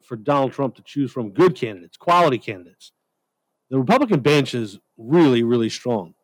for 0.03 0.15
Donald 0.15 0.53
Trump 0.53 0.75
to 0.75 0.81
choose 0.81 1.11
from. 1.11 1.31
Good 1.31 1.55
candidates, 1.55 1.97
quality 1.97 2.37
candidates. 2.37 2.91
The 3.69 3.77
Republican 3.77 4.21
bench 4.21 4.53
is 4.53 4.79
really, 4.97 5.43
really 5.43 5.69
strong. 5.69 6.15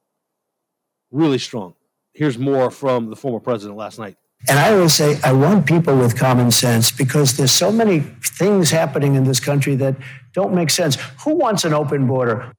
Really 1.11 1.37
strong. 1.37 1.75
Here's 2.13 2.37
more 2.37 2.71
from 2.71 3.09
the 3.09 3.15
former 3.15 3.39
president 3.39 3.77
last 3.77 3.99
night. 3.99 4.17
And 4.49 4.59
I 4.59 4.73
always 4.73 4.93
say, 4.93 5.19
I 5.23 5.31
want 5.31 5.65
people 5.65 5.97
with 5.97 6.17
common 6.17 6.51
sense 6.51 6.91
because 6.91 7.37
there's 7.37 7.51
so 7.51 7.71
many 7.71 8.01
things 8.01 8.69
happening 8.69 9.15
in 9.15 9.23
this 9.23 9.39
country 9.39 9.75
that 9.75 9.95
don't 10.33 10.53
make 10.53 10.69
sense. 10.69 10.97
Who 11.23 11.35
wants 11.35 11.63
an 11.63 11.73
open 11.73 12.07
border? 12.07 12.51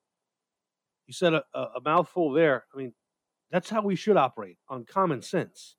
You 1.07 1.12
said 1.12 1.35
a, 1.35 1.45
a 1.55 1.80
mouthful 1.85 2.32
there. 2.32 2.64
I 2.74 2.78
mean, 2.78 2.95
that's 3.51 3.68
how 3.68 3.82
we 3.82 3.97
should 3.97 4.16
operate 4.16 4.57
on 4.68 4.87
common 4.87 5.20
sense. 5.20 5.76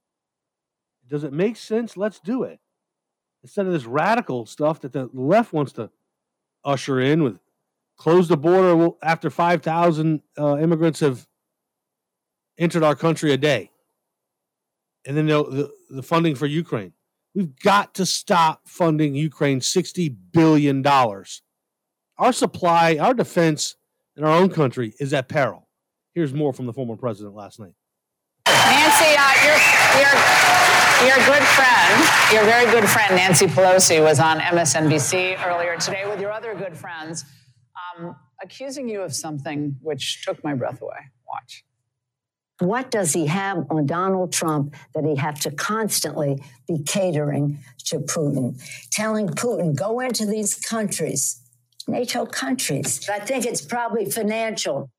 Does 1.08 1.24
it 1.24 1.34
make 1.34 1.58
sense? 1.58 1.98
Let's 1.98 2.20
do 2.20 2.44
it. 2.44 2.60
Instead 3.42 3.66
of 3.66 3.74
this 3.74 3.86
radical 3.86 4.46
stuff 4.46 4.82
that 4.82 4.94
the 4.94 5.10
left 5.12 5.54
wants 5.54 5.72
to 5.74 5.90
usher 6.64 7.00
in 7.00 7.24
with 7.24 7.40
close 7.98 8.28
the 8.28 8.38
border 8.38 8.90
after 9.02 9.30
5,000 9.30 10.22
uh, 10.38 10.58
immigrants 10.58 11.00
have 11.00 11.28
entered 12.58 12.84
our 12.84 12.96
country 12.96 13.32
a 13.32 13.38
day 13.38 13.72
and 15.06 15.16
then 15.16 15.28
the, 15.28 15.72
the 15.90 16.04
funding 16.04 16.36
for 16.36 16.46
Ukraine. 16.46 16.94
We've 17.34 17.58
got 17.60 17.94
to 17.96 18.06
stop 18.06 18.62
funding 18.66 19.14
Ukraine 19.14 19.60
$60 19.60 20.16
billion. 20.32 20.86
Our 20.88 22.32
supply, 22.32 22.98
our 22.98 23.14
defense 23.14 23.76
in 24.16 24.24
our 24.24 24.32
own 24.32 24.50
country 24.50 24.94
is 25.00 25.14
at 25.14 25.28
peril. 25.28 25.68
Here's 26.14 26.34
more 26.34 26.54
from 26.54 26.66
the 26.66 26.72
former 26.72 26.96
president 26.96 27.36
last 27.36 27.60
night. 27.60 27.74
Nancy, 28.48 29.16
uh, 29.18 29.34
your, 29.44 29.58
your, 31.08 31.26
good 31.28 31.44
friend, 31.44 32.34
your 32.34 32.46
very 32.46 32.72
good 32.72 32.90
friend 32.90 33.16
Nancy 33.16 33.48
Pelosi 33.48 34.02
was 34.02 34.20
on 34.22 34.40
MSNBC 34.40 35.46
earlier 35.46 35.76
today 35.78 36.08
with 36.08 36.22
your 36.22 36.32
other 36.32 36.56
good 36.56 36.78
friends, 36.78 37.26
um, 38.00 38.16
accusing 38.42 38.88
you 38.88 39.02
of 39.02 39.14
something 39.14 39.76
which 39.82 40.24
took 40.26 40.42
my 40.42 40.54
breath 40.54 40.82
away. 40.82 41.12
Watch. 41.28 41.66
What 42.60 42.90
does 42.90 43.12
he 43.12 43.26
have 43.26 43.66
on 43.70 43.86
Donald 43.86 44.32
Trump 44.32 44.76
that 44.94 45.04
he 45.04 45.16
have 45.18 45.40
to 45.42 45.52
constantly 45.52 46.42
be 46.68 46.82
catering 46.84 47.60
to 47.86 48.00
Putin, 48.00 48.62
telling 48.92 49.28
Putin, 49.28 49.76
go 49.76 50.00
into 50.00 50.26
these 50.26 50.56
countries, 50.56 51.42
NATO 51.88 52.26
countries? 52.26 53.10
I 53.10 53.20
think 53.20 53.46
it's 53.46 53.62
probably 53.62 54.06
financial. 54.06 54.90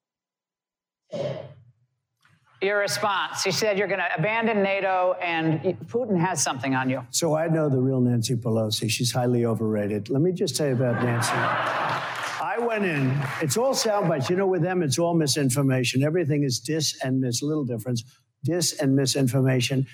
Your 2.61 2.79
response. 2.79 3.47
You 3.47 3.53
said 3.53 3.79
you're 3.79 3.89
going 3.89 4.01
to 4.01 4.15
abandon 4.19 4.63
NATO 4.63 5.17
and 5.23 5.61
Putin 5.89 6.19
has 6.21 6.43
something 6.43 6.75
on 6.75 6.91
you. 6.91 7.07
So 7.11 7.37
I 7.37 7.49
know 7.49 7.71
the 7.71 7.81
real 7.81 8.01
Nancy 8.01 8.35
Pelosi. 8.35 8.91
She's 8.91 9.13
highly 9.13 9.47
overrated. 9.47 10.11
Let 10.11 10.21
me 10.21 10.33
just 10.33 10.57
tell 10.57 10.67
you 10.67 10.75
about 10.75 11.03
Nancy. 11.03 12.16
I 12.57 12.65
went 12.65 12.85
in. 12.85 13.15
It's 13.43 13.59
all 13.59 13.75
sound 13.75 14.09
bites. 14.09 14.31
You 14.31 14.37
know, 14.37 14.47
with 14.47 14.63
them, 14.63 14.83
it's 14.83 14.99
all 14.99 15.15
misinformation. 15.15 16.03
Everything 16.03 16.43
is 16.43 16.59
dis 16.59 16.97
and 17.03 17.21
mis. 17.21 17.43
Little 17.43 17.65
difference. 17.65 18.03
Dis 18.45 18.73
and 18.81 18.97
misinformation. 18.97 19.87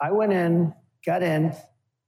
I 0.00 0.12
went 0.12 0.32
in, 0.32 0.74
got 1.06 1.22
in, 1.22 1.54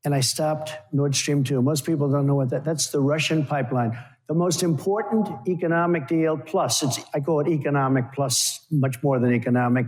and 0.05 0.14
I 0.14 0.20
stopped 0.20 0.72
Nord 0.92 1.14
Stream 1.14 1.44
2. 1.44 1.62
Most 1.62 1.86
people 1.86 2.11
don't 2.11 2.26
know 2.26 2.34
what 2.34 2.51
that. 2.51 2.62
That's 2.62 2.88
the 2.88 3.01
Russian 3.01 3.47
pipeline. 3.47 3.99
The 4.28 4.34
most 4.34 4.62
important 4.62 5.28
economic 5.49 6.09
deal. 6.09 6.36
Plus, 6.36 6.82
it's 6.82 7.01
I 7.14 7.20
call 7.20 7.40
it 7.40 7.49
economic 7.49 8.12
plus, 8.12 8.66
much 8.70 9.03
more 9.03 9.18
than 9.18 9.32
economic, 9.32 9.86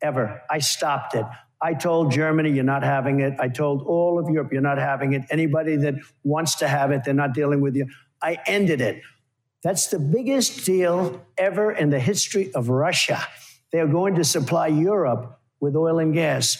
ever. 0.00 0.40
I 0.50 0.60
stopped 0.60 1.14
it. 1.14 1.26
I 1.60 1.74
told 1.74 2.10
Germany, 2.10 2.50
you're 2.50 2.64
not 2.64 2.82
having 2.82 3.20
it. 3.20 3.34
I 3.38 3.48
told 3.48 3.82
all 3.82 4.18
of 4.18 4.30
Europe, 4.30 4.50
you're 4.50 4.62
not 4.62 4.78
having 4.78 5.12
it. 5.12 5.22
Anybody 5.30 5.76
that 5.76 5.94
wants 6.24 6.54
to 6.56 6.68
have 6.68 6.90
it, 6.90 7.04
they're 7.04 7.12
not 7.12 7.34
dealing 7.34 7.60
with 7.60 7.76
you. 7.76 7.86
I 8.22 8.38
ended 8.46 8.80
it. 8.80 9.02
That's 9.62 9.88
the 9.88 9.98
biggest 9.98 10.64
deal 10.64 11.24
ever 11.38 11.70
in 11.70 11.90
the 11.90 12.00
history 12.00 12.52
of 12.54 12.68
Russia. 12.68 13.22
They're 13.70 13.86
going 13.86 14.16
to 14.16 14.24
supply 14.24 14.66
Europe 14.66 15.38
with 15.60 15.76
oil 15.76 15.98
and 15.98 16.12
gas. 16.12 16.58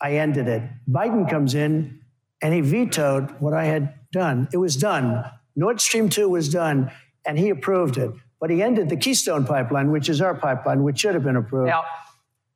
I 0.00 0.16
ended 0.16 0.48
it. 0.48 0.62
Biden 0.88 1.28
comes 1.28 1.54
in 1.54 2.00
and 2.42 2.52
he 2.52 2.60
vetoed 2.60 3.40
what 3.40 3.54
I 3.54 3.64
had 3.64 3.94
done. 4.12 4.48
It 4.52 4.58
was 4.58 4.76
done. 4.76 5.24
Nord 5.56 5.80
Stream 5.80 6.08
2 6.08 6.28
was 6.28 6.48
done, 6.48 6.90
and 7.26 7.38
he 7.38 7.50
approved 7.50 7.96
it. 7.98 8.10
But 8.40 8.50
he 8.50 8.62
ended 8.62 8.88
the 8.88 8.96
Keystone 8.96 9.46
pipeline, 9.46 9.90
which 9.90 10.08
is 10.08 10.20
our 10.20 10.34
pipeline, 10.34 10.82
which 10.82 11.00
should 11.00 11.14
have 11.14 11.24
been 11.24 11.36
approved. 11.36 11.68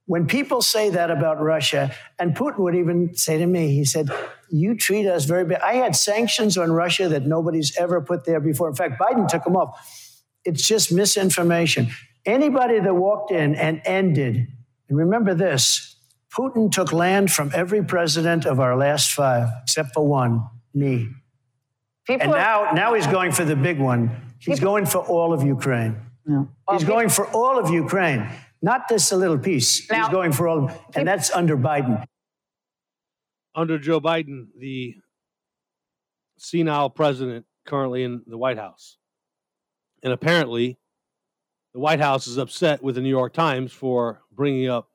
When 0.07 0.27
people 0.27 0.63
say 0.63 0.91
that 0.91 1.11
about 1.11 1.41
Russia, 1.41 1.93
and 2.19 2.35
Putin 2.35 2.61
would 2.61 2.77
even 2.77 3.15
say 3.15 3.39
to 3.39 3.47
me, 3.47 3.75
he 3.75 3.85
said, 3.85 4.09
You 4.51 4.77
treat 4.77 5.07
us 5.07 5.25
very 5.25 5.45
bad. 5.45 5.61
I 5.63 5.75
had 5.75 5.97
sanctions 5.97 6.57
on 6.57 6.71
Russia 6.71 7.09
that 7.09 7.27
nobody's 7.27 7.77
ever 7.77 8.01
put 8.01 8.25
there 8.25 8.41
before. 8.41 8.69
In 8.69 8.75
fact, 8.77 9.01
Biden 9.01 9.27
took 9.27 9.45
them 9.45 9.57
off. 9.57 9.85
It's 10.45 10.67
just 10.67 10.93
misinformation. 10.93 11.89
Anybody 12.25 12.79
that 12.79 12.95
walked 12.95 13.33
in 13.33 13.57
and 13.57 13.83
ended, 13.85 14.47
and 14.89 14.99
remember 14.99 15.35
this 15.35 15.97
Putin 16.37 16.71
took 16.71 16.93
land 16.93 17.33
from 17.33 17.51
every 17.55 17.83
president 17.83 18.45
of 18.45 18.61
our 18.61 18.77
last 18.77 19.13
five, 19.13 19.49
except 19.63 19.95
for 19.95 20.07
one, 20.07 20.47
me. 20.75 21.09
People 22.07 22.25
and 22.25 22.33
now, 22.33 22.71
now 22.73 22.95
he's 22.95 23.07
going 23.07 23.33
for 23.33 23.45
the 23.45 23.57
big 23.57 23.81
one. 23.81 24.11
He's 24.39 24.61
going 24.61 24.87
for 24.87 25.01
all 25.01 25.33
of 25.33 25.43
Ukraine. 25.43 25.97
He's 26.71 26.85
going 26.85 27.09
for 27.09 27.27
all 27.29 27.59
of 27.59 27.71
Ukraine, 27.71 28.29
not 28.63 28.89
just 28.89 29.13
a 29.13 29.17
little 29.17 29.39
piece. 29.39 29.87
he's 29.89 30.09
going 30.09 30.33
for 30.33 30.49
all, 30.49 30.71
and 30.95 31.07
that's 31.07 31.31
under 31.31 31.57
Biden. 31.57 32.05
Under 33.55 33.79
Joe 33.79 34.01
Biden, 34.01 34.49
the 34.59 34.97
senile 36.39 36.91
president 36.91 37.47
currently 37.65 38.03
in 38.05 38.23
the 38.27 38.39
White 38.39 38.59
House. 38.59 38.99
And 40.03 40.13
apparently, 40.13 40.79
the 41.73 41.81
White 41.81 42.01
House 42.01 42.27
is 42.27 42.39
upset 42.39 42.83
with 42.83 42.95
the 42.95 43.01
New 43.01 43.11
York 43.11 43.33
Times 43.33 43.73
for 43.73 44.23
bringing 44.33 44.69
up 44.69 44.89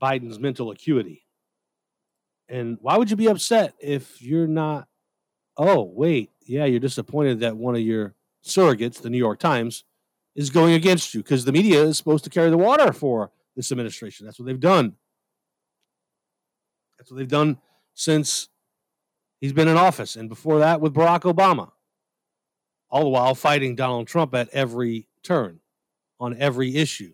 Biden's 0.00 0.38
mental 0.38 0.70
acuity. 0.70 1.24
And 2.48 2.78
why 2.80 2.96
would 2.96 3.10
you 3.10 3.16
be 3.16 3.28
upset 3.28 3.74
if 3.80 4.20
you're 4.20 4.46
not? 4.46 4.88
Oh, 5.56 5.82
wait. 5.82 6.30
Yeah, 6.46 6.64
you're 6.66 6.80
disappointed 6.80 7.40
that 7.40 7.56
one 7.56 7.74
of 7.74 7.80
your 7.80 8.14
surrogates, 8.44 9.00
the 9.00 9.10
New 9.10 9.18
York 9.18 9.38
Times, 9.38 9.84
is 10.34 10.50
going 10.50 10.74
against 10.74 11.14
you 11.14 11.22
because 11.22 11.44
the 11.44 11.52
media 11.52 11.82
is 11.82 11.96
supposed 11.96 12.24
to 12.24 12.30
carry 12.30 12.50
the 12.50 12.58
water 12.58 12.92
for 12.92 13.30
this 13.56 13.70
administration. 13.70 14.26
That's 14.26 14.38
what 14.38 14.46
they've 14.46 14.58
done. 14.58 14.94
That's 16.98 17.10
what 17.10 17.18
they've 17.18 17.28
done 17.28 17.58
since 17.94 18.48
he's 19.40 19.52
been 19.52 19.68
in 19.68 19.76
office, 19.76 20.16
and 20.16 20.28
before 20.28 20.58
that 20.58 20.80
with 20.80 20.94
Barack 20.94 21.20
Obama. 21.20 21.70
All 22.90 23.02
the 23.02 23.10
while 23.10 23.34
fighting 23.34 23.74
Donald 23.74 24.06
Trump 24.06 24.34
at 24.34 24.48
every 24.50 25.08
turn, 25.22 25.60
on 26.20 26.36
every 26.38 26.76
issue, 26.76 27.12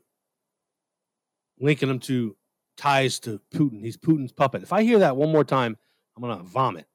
linking 1.59 1.89
him 1.89 2.01
to 2.01 2.37
ties 2.77 3.19
to 3.21 3.41
Putin. 3.53 3.83
He's 3.83 3.97
Putin's 3.97 4.33
puppet. 4.33 4.63
If 4.63 4.73
I 4.73 4.83
hear 4.83 4.99
that 4.99 5.17
one 5.17 5.33
more 5.33 5.45
time, 5.45 5.77
I'm 6.17 6.23
gonna 6.23 6.43
vomit. 6.43 6.87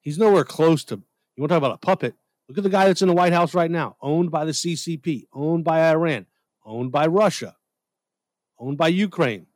He's 0.00 0.18
nowhere 0.18 0.44
close 0.44 0.82
to. 0.84 0.96
You 0.96 1.40
want 1.40 1.50
to 1.50 1.54
talk 1.54 1.58
about 1.58 1.74
a 1.74 1.78
puppet? 1.78 2.14
Look 2.52 2.58
at 2.58 2.64
the 2.64 2.68
guy 2.68 2.84
that's 2.84 3.00
in 3.00 3.08
the 3.08 3.14
White 3.14 3.32
House 3.32 3.54
right 3.54 3.70
now, 3.70 3.96
owned 4.02 4.30
by 4.30 4.44
the 4.44 4.52
CCP, 4.52 5.26
owned 5.32 5.64
by 5.64 5.88
Iran, 5.88 6.26
owned 6.66 6.92
by 6.92 7.06
Russia, 7.06 7.56
owned 8.58 8.76
by 8.76 8.88
Ukraine. 8.88 9.46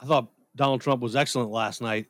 I 0.00 0.06
thought 0.06 0.32
Donald 0.56 0.80
Trump 0.80 1.02
was 1.02 1.14
excellent 1.14 1.50
last 1.50 1.82
night. 1.82 2.06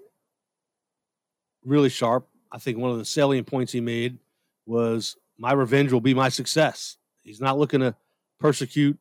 Really 1.65 1.89
sharp. 1.89 2.29
I 2.53 2.59
think 2.59 2.79
one 2.79 2.93
of 2.93 2.99
the 2.99 3.05
salient 3.05 3.49
points 3.49 3.73
he 3.73 3.81
made 3.81 4.19
was 4.65 5.17
my 5.37 5.53
revenge 5.53 5.93
will 5.93 6.01
be 6.01 6.15
my 6.15 6.29
success. 6.29 6.99
He's 7.25 7.41
not 7.41 7.59
looking 7.59 7.81
to 7.81 7.97
persecute 8.39 8.97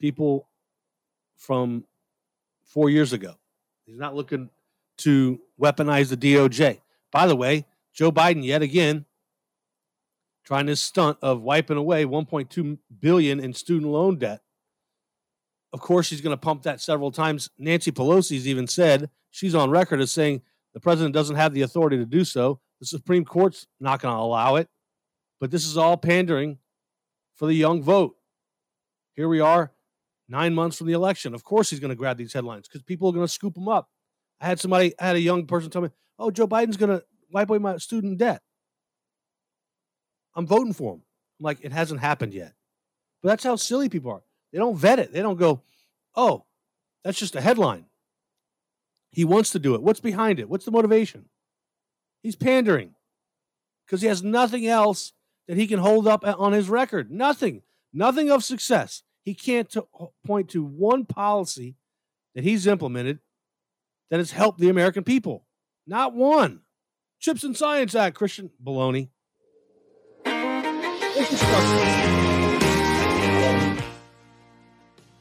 people 0.00 0.48
from 1.36 1.84
four 2.64 2.90
years 2.90 3.12
ago. 3.12 3.36
He's 3.84 3.98
not 3.98 4.16
looking 4.16 4.50
to 4.96 5.38
weaponize 5.60 6.08
the 6.08 6.16
DOJ. 6.16 6.80
By 7.12 7.28
the 7.28 7.36
way, 7.36 7.64
Joe 7.98 8.12
Biden 8.12 8.44
yet 8.44 8.62
again 8.62 9.06
trying 10.46 10.68
his 10.68 10.80
stunt 10.80 11.18
of 11.20 11.42
wiping 11.42 11.76
away 11.76 12.04
1.2 12.04 12.78
billion 13.00 13.40
in 13.40 13.52
student 13.52 13.90
loan 13.90 14.18
debt. 14.18 14.40
Of 15.72 15.80
course, 15.80 16.06
she's 16.06 16.20
going 16.20 16.32
to 16.32 16.40
pump 16.40 16.62
that 16.62 16.80
several 16.80 17.10
times. 17.10 17.50
Nancy 17.58 17.90
Pelosi's 17.90 18.46
even 18.46 18.68
said 18.68 19.10
she's 19.32 19.54
on 19.54 19.68
record 19.70 20.00
as 20.00 20.12
saying 20.12 20.42
the 20.74 20.80
president 20.80 21.12
doesn't 21.12 21.34
have 21.34 21.52
the 21.52 21.62
authority 21.62 21.96
to 21.96 22.06
do 22.06 22.24
so. 22.24 22.60
The 22.78 22.86
Supreme 22.86 23.24
Court's 23.24 23.66
not 23.80 24.00
going 24.00 24.14
to 24.14 24.20
allow 24.20 24.54
it. 24.54 24.68
But 25.40 25.50
this 25.50 25.66
is 25.66 25.76
all 25.76 25.96
pandering 25.96 26.58
for 27.34 27.46
the 27.46 27.54
young 27.54 27.82
vote. 27.82 28.14
Here 29.14 29.28
we 29.28 29.40
are, 29.40 29.72
nine 30.28 30.54
months 30.54 30.78
from 30.78 30.86
the 30.86 30.92
election. 30.92 31.34
Of 31.34 31.42
course, 31.42 31.68
he's 31.68 31.80
going 31.80 31.90
to 31.90 31.96
grab 31.96 32.16
these 32.16 32.32
headlines 32.32 32.68
because 32.68 32.84
people 32.84 33.08
are 33.08 33.12
going 33.12 33.26
to 33.26 33.32
scoop 33.32 33.54
them 33.54 33.68
up. 33.68 33.90
I 34.40 34.46
had 34.46 34.60
somebody, 34.60 34.94
I 35.00 35.08
had 35.08 35.16
a 35.16 35.20
young 35.20 35.46
person 35.46 35.68
tell 35.68 35.82
me, 35.82 35.90
"Oh, 36.16 36.30
Joe 36.30 36.46
Biden's 36.46 36.76
going 36.76 36.96
to 36.96 37.04
wipe 37.30 37.48
away 37.50 37.58
my 37.58 37.76
student 37.78 38.18
debt." 38.18 38.42
I'm 40.34 40.46
voting 40.46 40.72
for 40.72 40.94
him. 40.94 41.02
I'm 41.40 41.44
like, 41.44 41.58
it 41.62 41.72
hasn't 41.72 42.00
happened 42.00 42.34
yet. 42.34 42.54
But 43.22 43.30
that's 43.30 43.44
how 43.44 43.56
silly 43.56 43.88
people 43.88 44.12
are. 44.12 44.22
They 44.52 44.58
don't 44.58 44.76
vet 44.76 44.98
it. 44.98 45.12
They 45.12 45.22
don't 45.22 45.38
go, 45.38 45.62
"Oh, 46.14 46.44
that's 47.02 47.18
just 47.18 47.36
a 47.36 47.40
headline." 47.40 47.86
He 49.10 49.24
wants 49.24 49.50
to 49.50 49.58
do 49.58 49.74
it. 49.74 49.82
What's 49.82 50.00
behind 50.00 50.38
it? 50.38 50.48
What's 50.48 50.64
the 50.64 50.70
motivation? 50.70 51.28
He's 52.22 52.36
pandering 52.36 52.94
because 53.86 54.00
he 54.02 54.08
has 54.08 54.22
nothing 54.22 54.66
else 54.66 55.12
that 55.46 55.56
he 55.56 55.66
can 55.66 55.78
hold 55.78 56.06
up 56.06 56.22
on 56.24 56.52
his 56.52 56.68
record. 56.68 57.10
Nothing. 57.10 57.62
Nothing 57.92 58.30
of 58.30 58.44
success. 58.44 59.02
He 59.24 59.34
can't 59.34 59.68
to 59.70 59.86
point 60.26 60.50
to 60.50 60.62
one 60.62 61.04
policy 61.04 61.76
that 62.34 62.44
he's 62.44 62.66
implemented 62.66 63.20
that 64.10 64.18
has 64.18 64.30
helped 64.30 64.58
the 64.58 64.68
American 64.68 65.04
people. 65.04 65.46
Not 65.86 66.14
one. 66.14 66.60
Chips 67.20 67.42
and 67.42 67.56
Science 67.56 67.94
Act, 67.94 68.16
Christian 68.16 68.50
baloney. 68.64 69.08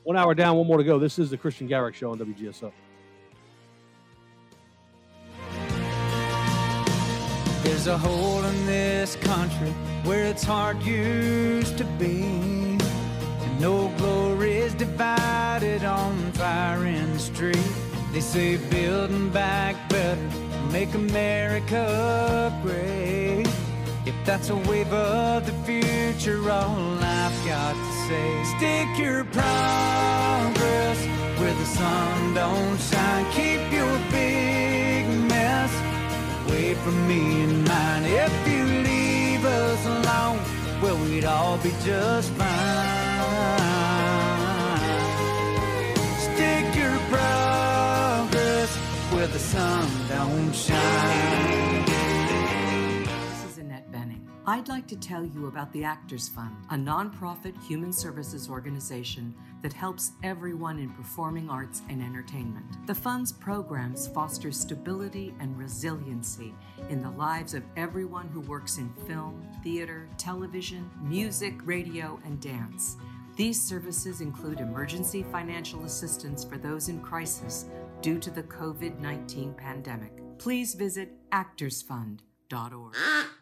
One 0.03 0.15
hour 0.15 0.33
down, 0.35 0.57
one 0.57 0.67
more 0.67 0.77
to 0.77 0.83
go. 0.83 0.99
This 0.99 1.19
is 1.19 1.29
the 1.31 1.37
Kristian 1.37 1.67
Garic 1.67 1.95
Show 1.95 2.11
on 2.11 2.19
WGSO. 2.19 2.71
There's 7.63 7.87
a 7.87 7.97
hole 7.97 8.43
in 8.45 8.65
this 8.65 9.17
country 9.17 9.71
where 10.03 10.23
it's 10.25 10.43
hard 10.43 10.81
used 10.83 11.77
to 11.77 11.83
be. 11.99 12.21
And 12.21 13.59
no 13.59 13.91
glory 13.97 14.57
is 14.57 14.73
divided 14.75 15.83
on 15.83 16.31
fire 16.33 16.85
in 16.85 17.11
the 17.11 17.19
street. 17.19 17.71
They 18.13 18.21
say 18.21 18.55
building 18.55 19.29
back 19.29 19.89
better, 19.89 20.29
make 20.71 20.93
America 20.93 22.53
great. 22.63 23.47
If 24.05 24.15
that's 24.25 24.49
a 24.49 24.55
wave 24.55 24.91
of 24.93 25.45
the 25.45 25.53
future, 25.65 26.39
all 26.49 26.97
I've 26.99 27.45
got 27.45 27.73
to 27.73 27.91
say, 28.07 28.43
stick 28.57 28.89
your 28.97 29.23
progress 29.25 30.99
where 31.39 31.53
the 31.53 31.65
sun 31.65 32.33
don't 32.33 32.79
shine. 32.79 33.25
Keep 33.31 33.71
your 33.71 33.97
big 34.11 35.05
mess 35.29 35.73
away 36.47 36.73
from 36.75 37.07
me 37.07 37.43
and 37.43 37.67
mine. 37.67 38.03
If 38.05 38.47
you 38.47 38.63
leave 38.89 39.45
us 39.45 39.85
alone, 39.85 40.39
well, 40.81 40.97
we'd 41.05 41.25
all 41.25 41.57
be 41.57 41.71
just 41.83 42.31
fine. 42.31 43.76
Don't 49.53 50.53
shine. 50.53 51.85
This 53.05 53.45
is 53.45 53.57
Annette 53.57 53.89
Bening. 53.91 54.27
I'd 54.45 54.67
like 54.67 54.87
to 54.87 54.97
tell 54.97 55.25
you 55.25 55.47
about 55.47 55.71
the 55.71 55.85
Actors 55.85 56.27
Fund, 56.27 56.53
a 56.69 56.75
nonprofit 56.75 57.53
human 57.63 57.93
services 57.93 58.49
organization 58.49 59.33
that 59.61 59.71
helps 59.71 60.11
everyone 60.21 60.79
in 60.79 60.89
performing 60.89 61.49
arts 61.49 61.81
and 61.89 62.01
entertainment. 62.03 62.65
The 62.87 62.95
fund's 62.95 63.31
programs 63.31 64.09
foster 64.09 64.51
stability 64.51 65.33
and 65.39 65.57
resiliency 65.57 66.53
in 66.89 67.01
the 67.01 67.11
lives 67.11 67.53
of 67.53 67.63
everyone 67.77 68.27
who 68.27 68.41
works 68.41 68.77
in 68.77 68.89
film, 69.07 69.47
theater, 69.63 70.09
television, 70.17 70.91
music, 71.01 71.55
radio, 71.63 72.19
and 72.25 72.41
dance. 72.41 72.97
These 73.37 73.61
services 73.61 74.19
include 74.19 74.59
emergency 74.59 75.23
financial 75.31 75.85
assistance 75.85 76.43
for 76.43 76.57
those 76.57 76.89
in 76.89 76.99
crisis 76.99 77.65
due 78.01 78.19
to 78.19 78.29
the 78.31 78.43
COVID 78.43 78.99
19 78.99 79.53
pandemic. 79.53 80.21
Please 80.37 80.73
visit 80.75 81.09
actorsfund.org. 81.31 82.26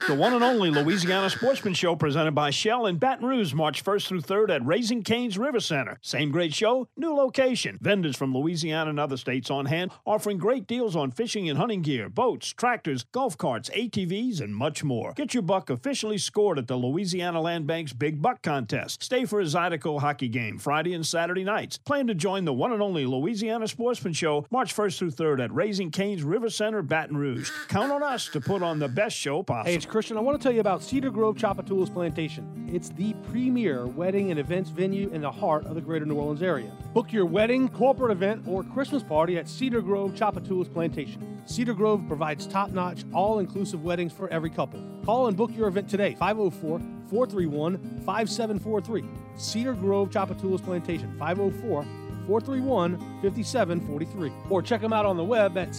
The 0.08 0.16
one 0.16 0.34
and 0.34 0.44
only 0.44 0.72
Louisiana 0.72 1.30
Sportsman 1.30 1.74
Show 1.74 1.96
presented 1.96 2.34
by 2.34 2.50
Shell 2.50 2.86
in 2.88 2.98
Baton 2.98 3.26
Rouge, 3.26 3.54
March 3.54 3.84
1st 3.84 4.08
through 4.08 4.22
3rd 4.22 4.56
at 4.56 4.66
Raising 4.66 5.04
Cane's 5.04 5.38
River 5.38 5.60
Center. 5.60 5.98
Same 6.02 6.32
great 6.32 6.54
show, 6.54 6.88
new 6.98 7.14
location. 7.14 7.78
Vendors 7.82 8.16
from 8.16 8.36
Louisiana 8.36 8.90
and 8.90 9.00
other 9.00 9.18
states 9.18 9.52
on 9.52 9.66
hand, 9.68 9.92
offering 10.06 10.38
great 10.38 10.68
deals 10.68 10.96
on 10.96 11.12
fishing 11.12 11.50
and 11.50 11.58
hunting 11.58 11.82
gear, 11.82 12.10
boats, 12.10 12.50
tractors, 12.50 13.04
golf 13.12 13.38
carts, 13.38 13.70
ATVs, 13.72 14.42
and 14.42 14.56
much 14.56 14.84
more. 14.84 15.14
Get 15.14 15.34
your 15.34 15.44
buck 15.44 15.70
officially 15.70 16.18
scored 16.18 16.58
at 16.58 16.68
the 16.68 16.76
Louisiana 16.76 17.42
Land 17.42 17.68
Bank's 17.68 17.94
Big 17.94 18.22
Buck 18.22 18.42
Contest. 18.42 19.04
Stay 19.04 19.26
for 19.26 19.40
a 19.40 19.46
Zydeco 19.46 20.00
hockey 20.00 20.30
game 20.30 20.58
Friday 20.58 20.94
and 20.94 21.06
Saturday 21.06 21.44
nights. 21.44 21.78
Plan 21.78 22.08
to 22.08 22.16
join 22.16 22.46
the 22.46 22.54
one 22.54 22.72
and 22.72 22.82
only 22.82 23.06
Louisiana 23.06 23.68
Sportsman 23.68 24.14
Show 24.14 24.46
March 24.50 24.76
1st 24.76 24.98
through 24.98 25.12
3rd 25.12 25.44
at 25.46 25.54
Raising 25.54 25.92
Cane's 25.92 26.24
River 26.24 26.50
Center, 26.50 26.82
Baton 26.82 27.18
Rouge. 27.18 27.52
Count 27.68 27.92
on 27.92 28.02
us 28.04 28.28
to 28.30 28.42
put 28.42 28.62
on 28.62 28.80
the 28.80 28.95
best 28.96 29.16
show 29.16 29.44
possible. 29.44 29.70
Hey, 29.70 29.76
it's 29.76 29.86
Kristian. 29.86 30.18
I 30.18 30.22
want 30.22 30.40
to 30.40 30.44
tell 30.44 30.54
you 30.54 30.62
about 30.62 30.82
Cedar 30.82 31.12
Grove 31.12 31.36
Tchoupitoulas 31.36 31.94
Plantation. 31.94 32.70
It's 32.72 32.90
the 32.90 33.14
premier 33.30 33.86
wedding 33.86 34.32
and 34.32 34.40
events 34.40 34.70
venue 34.70 35.10
in 35.10 35.22
the 35.22 35.32
heart 35.32 35.66
of 35.66 35.76
the 35.76 35.82
greater 35.82 36.06
New 36.06 36.16
Orleans 36.16 36.42
area. 36.42 36.72
Book 36.94 37.12
your 37.12 37.26
wedding, 37.26 37.68
corporate 37.70 38.12
event, 38.12 38.48
or 38.48 38.64
Christmas 38.64 39.04
party 39.04 39.38
at 39.38 39.50
Cedar 39.50 39.82
Grove 39.82 40.14
Tchoupitoulas 40.14 40.74
Plantation. 40.74 41.42
Cedar 41.46 41.74
Grove 41.74 42.04
provides 42.08 42.48
top 42.48 42.72
notch, 42.72 43.04
all 43.14 43.40
inclusive 43.40 43.84
weddings 43.84 44.14
for 44.14 44.30
every 44.30 44.50
couple. 44.50 44.82
Call 45.06 45.28
and 45.28 45.38
book 45.38 45.52
your 45.54 45.68
event 45.68 45.90
today, 45.90 46.16
504 46.16 46.80
431 47.10 47.78
5743. 48.06 49.04
Cedar 49.36 49.74
Grove 49.74 50.10
Tchoupitoulas 50.10 50.64
Plantation, 50.64 51.14
504 51.20 51.84
431 52.28 52.98
5743. 53.22 54.32
Or 54.50 54.62
check 54.62 54.82
them 54.82 54.94
out 54.94 55.06
on 55.06 55.18
the 55.18 55.24
web 55.24 55.58
at 55.58 55.76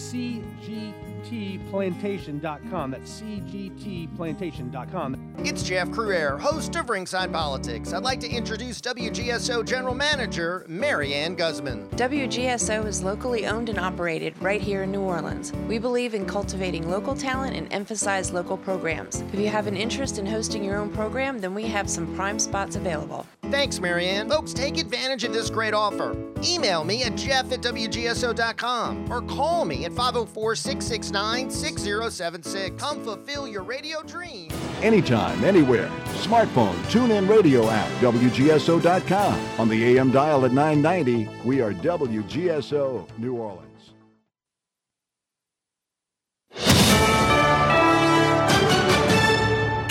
cgtplantation.com. 1.29 2.91
That's 2.91 3.21
cgtplantation.com. 3.21 5.33
It's 5.39 5.63
Jeff 5.63 5.89
Crouere, 5.89 6.39
host 6.39 6.75
of 6.75 6.89
Ringside 6.89 7.31
Politics. 7.31 7.93
I'd 7.93 8.03
like 8.03 8.19
to 8.21 8.29
introduce 8.29 8.81
WGSO 8.81 9.65
General 9.65 9.93
Manager 9.93 10.65
Marianne 10.67 11.35
Guzman. 11.35 11.89
WGSO 11.91 12.85
is 12.85 13.03
locally 13.03 13.47
owned 13.47 13.69
and 13.69 13.79
operated 13.79 14.33
right 14.41 14.61
here 14.61 14.83
in 14.83 14.91
New 14.91 15.01
Orleans. 15.01 15.53
We 15.67 15.79
believe 15.79 16.13
in 16.13 16.25
cultivating 16.25 16.89
local 16.89 17.15
talent 17.15 17.55
and 17.55 17.71
emphasize 17.71 18.31
local 18.31 18.57
programs. 18.57 19.21
If 19.33 19.39
you 19.39 19.49
have 19.49 19.67
an 19.67 19.75
interest 19.75 20.17
in 20.17 20.25
hosting 20.25 20.63
your 20.63 20.77
own 20.77 20.89
program, 20.89 21.39
then 21.39 21.53
we 21.53 21.63
have 21.63 21.89
some 21.89 22.15
prime 22.15 22.39
spots 22.39 22.75
available. 22.75 23.25
Thanks, 23.43 23.79
Marianne. 23.79 24.29
Folks, 24.29 24.53
take 24.53 24.77
advantage 24.77 25.23
of 25.23 25.33
this 25.33 25.49
great 25.49 25.73
offer. 25.73 26.15
Email 26.43 26.83
me 26.83 27.03
at 27.03 27.15
jeff 27.15 27.51
at 27.51 27.61
WGSO.com 27.61 29.11
or 29.11 29.21
call 29.21 29.65
me 29.65 29.85
at 29.85 29.93
504 29.93 30.55
669 30.55 31.16
6076. 31.17 32.79
Come 32.81 33.03
fulfill 33.03 33.47
your 33.47 33.63
radio 33.63 34.03
dream. 34.03 34.51
Anytime, 34.81 35.43
anywhere. 35.43 35.89
Smartphone, 36.21 36.77
tune 36.89 37.11
in 37.11 37.27
radio 37.27 37.69
app, 37.69 37.89
WGSO.com. 38.01 39.59
On 39.59 39.67
the 39.67 39.97
AM 39.97 40.11
dial 40.11 40.45
at 40.45 40.51
990, 40.51 41.29
we 41.43 41.61
are 41.61 41.73
WGSO, 41.73 43.07
New 43.17 43.35
Orleans. 43.35 43.66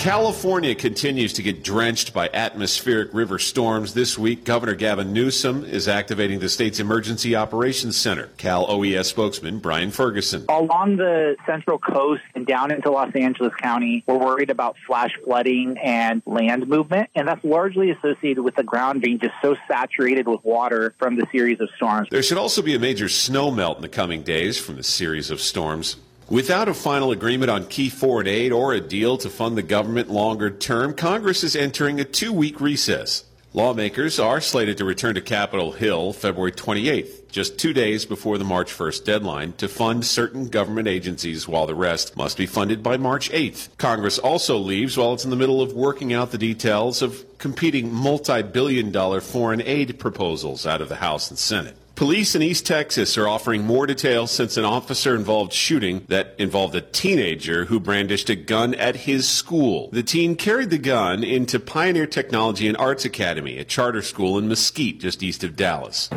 California 0.07 0.73
continues 0.73 1.33
to 1.33 1.43
get 1.43 1.61
drenched 1.61 2.13
by 2.13 2.29
atmospheric 2.33 3.13
river 3.13 3.37
storms. 3.37 3.93
This 3.93 4.17
week, 4.17 4.45
Governor 4.45 4.73
Gavin 4.73 5.11
Newsom 5.11 5.65
is 5.65 5.89
activating 5.89 6.39
the 6.39 6.47
state's 6.47 6.79
Emergency 6.79 7.35
Operations 7.35 7.97
Center. 7.97 8.27
Cal 8.37 8.65
OES 8.71 9.09
spokesman 9.09 9.59
Brian 9.59 9.91
Ferguson. 9.91 10.45
Along 10.47 10.95
the 10.95 11.35
central 11.45 11.77
coast 11.77 12.21
and 12.35 12.47
down 12.47 12.71
into 12.71 12.89
Los 12.89 13.13
Angeles 13.15 13.51
County, 13.59 14.05
we're 14.07 14.17
worried 14.17 14.49
about 14.49 14.77
flash 14.87 15.11
flooding 15.25 15.77
and 15.83 16.23
land 16.25 16.69
movement, 16.69 17.09
and 17.13 17.27
that's 17.27 17.43
largely 17.43 17.91
associated 17.91 18.43
with 18.43 18.55
the 18.55 18.63
ground 18.63 19.01
being 19.01 19.19
just 19.19 19.33
so 19.41 19.57
saturated 19.67 20.25
with 20.25 20.41
water 20.45 20.95
from 20.99 21.17
the 21.17 21.27
series 21.33 21.59
of 21.59 21.67
storms. 21.75 22.07
There 22.09 22.23
should 22.23 22.37
also 22.37 22.61
be 22.61 22.73
a 22.73 22.79
major 22.79 23.09
snow 23.09 23.51
melt 23.51 23.75
in 23.75 23.81
the 23.81 23.89
coming 23.89 24.23
days 24.23 24.57
from 24.57 24.77
the 24.77 24.83
series 24.83 25.29
of 25.29 25.41
storms. 25.41 25.97
Without 26.29 26.67
a 26.67 26.73
final 26.73 27.11
agreement 27.11 27.49
on 27.49 27.67
key 27.67 27.89
foreign 27.89 28.27
aid 28.27 28.51
or 28.51 28.73
a 28.73 28.81
deal 28.81 29.17
to 29.17 29.29
fund 29.29 29.57
the 29.57 29.63
government 29.63 30.09
longer 30.09 30.51
term, 30.51 30.93
Congress 30.93 31.41
is 31.41 31.55
entering 31.55 32.01
a 32.01 32.03
two 32.03 32.33
week 32.33 32.59
recess. 32.59 33.23
Lawmakers 33.53 34.19
are 34.19 34.41
slated 34.41 34.77
to 34.77 34.83
return 34.83 35.15
to 35.15 35.21
Capitol 35.21 35.71
Hill 35.71 36.11
February 36.11 36.51
28th, 36.51 37.31
just 37.31 37.57
two 37.57 37.71
days 37.71 38.03
before 38.03 38.37
the 38.37 38.43
March 38.43 38.73
1st 38.73 39.05
deadline, 39.05 39.53
to 39.53 39.69
fund 39.69 40.05
certain 40.05 40.49
government 40.49 40.89
agencies 40.89 41.47
while 41.47 41.65
the 41.65 41.73
rest 41.73 42.17
must 42.17 42.37
be 42.37 42.45
funded 42.45 42.83
by 42.83 42.97
March 42.97 43.31
8th. 43.31 43.69
Congress 43.77 44.19
also 44.19 44.57
leaves 44.57 44.97
while 44.97 45.13
it's 45.13 45.23
in 45.23 45.29
the 45.29 45.37
middle 45.37 45.61
of 45.61 45.71
working 45.71 46.11
out 46.11 46.31
the 46.31 46.37
details 46.37 47.01
of 47.01 47.23
competing 47.37 47.93
multi 47.93 48.41
billion 48.41 48.91
dollar 48.91 49.21
foreign 49.21 49.61
aid 49.61 49.97
proposals 49.97 50.67
out 50.67 50.81
of 50.81 50.89
the 50.89 50.95
House 50.95 51.29
and 51.29 51.39
Senate. 51.39 51.77
Police 51.97 52.35
in 52.35 52.43
East 52.43 52.67
Texas 52.67 53.17
are 53.17 53.27
offering 53.27 53.63
more 53.63 53.87
details 53.87 54.29
since 54.29 54.55
an 54.55 54.63
officer 54.63 55.15
involved 55.15 55.51
shooting 55.51 56.05
that 56.09 56.35
involved 56.37 56.75
a 56.75 56.81
teenager 56.81 57.65
who 57.65 57.79
brandished 57.79 58.29
a 58.29 58.35
gun 58.35 58.75
at 58.75 58.95
his 58.95 59.27
school. 59.27 59.89
The 59.91 60.03
teen 60.03 60.35
carried 60.35 60.69
the 60.69 60.77
gun 60.77 61.23
into 61.23 61.59
Pioneer 61.59 62.05
Technology 62.05 62.67
and 62.67 62.77
Arts 62.77 63.03
Academy, 63.03 63.57
a 63.57 63.63
charter 63.63 64.03
school 64.03 64.37
in 64.37 64.47
Mesquite, 64.47 64.99
just 64.99 65.23
east 65.23 65.43
of 65.43 65.55
Dallas. 65.55 66.07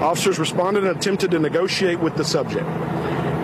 Officers 0.00 0.40
responded 0.40 0.82
and 0.82 0.96
attempted 0.96 1.30
to 1.30 1.38
negotiate 1.38 2.00
with 2.00 2.16
the 2.16 2.24
subject. 2.24 2.66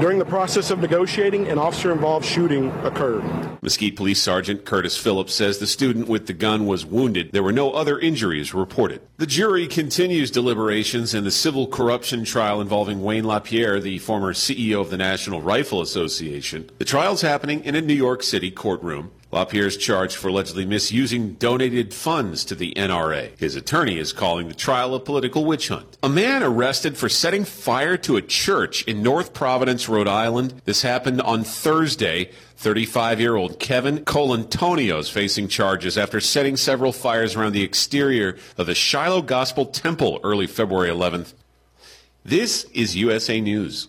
During 0.01 0.19
the 0.19 0.27
process 0.27 0.71
of 0.71 0.79
negotiating, 0.79 1.49
an 1.49 1.57
officer 1.57 1.91
involved 1.91 2.27
shooting 2.27 2.71
occurred. 2.85 3.25
Mesquite 3.63 3.97
Police 3.97 4.21
Sergeant 4.21 4.67
Curtis 4.67 4.99
Phillips 4.99 5.35
says 5.35 5.59
the 5.59 5.67
student 5.67 6.07
with 6.07 6.27
the 6.27 6.35
gun 6.35 6.67
was 6.67 6.85
wounded. 6.85 7.33
There 7.33 7.43
were 7.43 7.51
no 7.51 7.73
other 7.73 7.99
injuries 7.99 8.53
reported. 8.53 9.01
The 9.17 9.27
jury 9.27 9.67
continues 9.67 10.31
deliberations 10.31 11.15
in 11.15 11.25
the 11.25 11.31
civil 11.31 11.67
corruption 11.67 12.27
trial 12.27 12.61
involving 12.61 13.03
Wayne 13.03 13.25
LaPierre, 13.25 13.81
the 13.81 13.99
former 13.99 14.35
CEO 14.35 14.83
of 14.83 14.91
the 14.91 14.99
National 14.99 15.41
Rifle 15.41 15.81
Association. 15.81 16.71
The 16.77 16.85
trial's 16.85 17.23
happening 17.23 17.65
in 17.65 17.75
a 17.75 17.81
New 17.81 17.95
York 17.95 18.23
City 18.23 18.51
courtroom. 18.51 19.13
LaPierre 19.37 19.67
is 19.67 19.77
charged 19.77 20.17
for 20.17 20.29
allegedly 20.29 20.65
misusing 20.65 21.35
donated 21.35 21.93
funds 21.93 22.43
to 22.47 22.55
the 22.55 22.73
NRA. 22.75 23.39
His 23.39 23.55
attorney 23.55 23.99
is 23.99 24.15
calling 24.15 24.49
the 24.49 24.55
trial 24.55 24.95
a 24.95 24.99
political 24.99 25.45
witch 25.45 25.69
hunt. 25.69 25.99
A 26.03 26.09
man 26.09 26.43
arrested 26.43 26.97
for 26.97 27.11
setting 27.11 27.45
fire 27.45 27.99
to 27.99 28.17
a 28.17 28.23
church 28.23 28.83
in 28.85 29.03
North 29.03 29.35
Providence, 29.35 29.91
Rhode 29.91 30.09
Island. 30.09 30.63
This 30.65 30.81
happened 30.81 31.21
on 31.21 31.45
Thursday. 31.45 32.31
35 32.57 33.21
year 33.21 33.37
old 33.37 33.61
Kevin 33.61 33.99
Colantonio 34.07 34.99
is 34.99 35.11
facing 35.11 35.49
charges 35.49 35.99
after 35.99 36.19
setting 36.19 36.57
several 36.57 36.91
fires 36.91 37.37
around 37.37 37.53
the 37.53 37.63
exterior 37.63 38.39
of 38.57 38.67
the 38.67 38.75
Shiloh 38.75 39.21
Gospel 39.21 39.67
Temple 39.67 40.19
early 40.25 40.47
February 40.47 40.89
11th. 40.89 41.35
This 42.25 42.65
is 42.73 42.97
USA 42.97 43.39
News. 43.43 43.89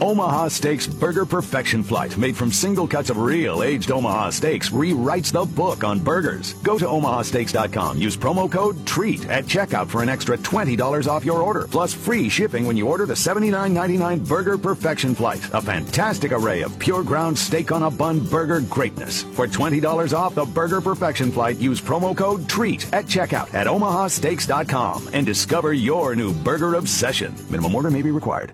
Omaha 0.00 0.48
Steaks 0.48 0.86
Burger 0.86 1.26
Perfection 1.26 1.82
Flight, 1.82 2.16
made 2.16 2.34
from 2.34 2.50
single 2.50 2.88
cuts 2.88 3.10
of 3.10 3.18
real 3.18 3.62
aged 3.62 3.90
Omaha 3.90 4.30
steaks, 4.30 4.70
rewrites 4.70 5.30
the 5.30 5.44
book 5.44 5.84
on 5.84 5.98
burgers. 5.98 6.54
Go 6.62 6.78
to 6.78 6.86
omahasteaks.com. 6.86 7.98
Use 7.98 8.16
promo 8.16 8.50
code 8.50 8.86
TREAT 8.86 9.28
at 9.28 9.44
checkout 9.44 9.88
for 9.88 10.02
an 10.02 10.08
extra 10.08 10.38
$20 10.38 11.06
off 11.06 11.24
your 11.24 11.42
order, 11.42 11.66
plus 11.70 11.92
free 11.92 12.28
shipping 12.28 12.66
when 12.66 12.76
you 12.76 12.88
order 12.88 13.04
the 13.04 13.14
$79.99 13.14 14.26
Burger 14.26 14.56
Perfection 14.56 15.14
Flight. 15.14 15.48
A 15.52 15.60
fantastic 15.60 16.32
array 16.32 16.62
of 16.62 16.78
pure 16.78 17.02
ground 17.02 17.38
steak 17.38 17.70
on 17.70 17.82
a 17.82 17.90
bun 17.90 18.20
burger 18.20 18.60
greatness. 18.62 19.22
For 19.22 19.46
$20 19.46 20.16
off 20.16 20.34
the 20.34 20.46
Burger 20.46 20.80
Perfection 20.80 21.30
Flight, 21.30 21.58
use 21.58 21.80
promo 21.80 22.16
code 22.16 22.48
TREAT 22.48 22.92
at 22.94 23.04
checkout 23.04 23.52
at 23.52 23.66
omahasteaks.com 23.66 25.10
and 25.12 25.26
discover 25.26 25.74
your 25.74 26.16
new 26.16 26.32
burger 26.32 26.76
obsession. 26.76 27.34
Minimum 27.50 27.74
order 27.74 27.90
may 27.90 28.02
be 28.02 28.10
required. 28.10 28.52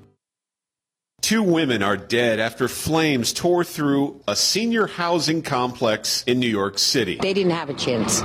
Two 1.27 1.43
women 1.43 1.83
are 1.83 1.97
dead 1.97 2.39
after 2.39 2.69
flames 2.69 3.33
tore 3.33 3.65
through 3.65 4.23
a 4.29 4.37
senior 4.37 4.87
housing 4.87 5.43
complex 5.43 6.23
in 6.23 6.39
New 6.39 6.47
York 6.47 6.79
City. 6.79 7.19
They 7.21 7.35
didn't 7.35 7.51
have 7.51 7.69
a 7.69 7.75
chance. 7.75 8.21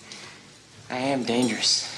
I 0.91 0.97
am 0.97 1.25
dangerous. 1.25 1.91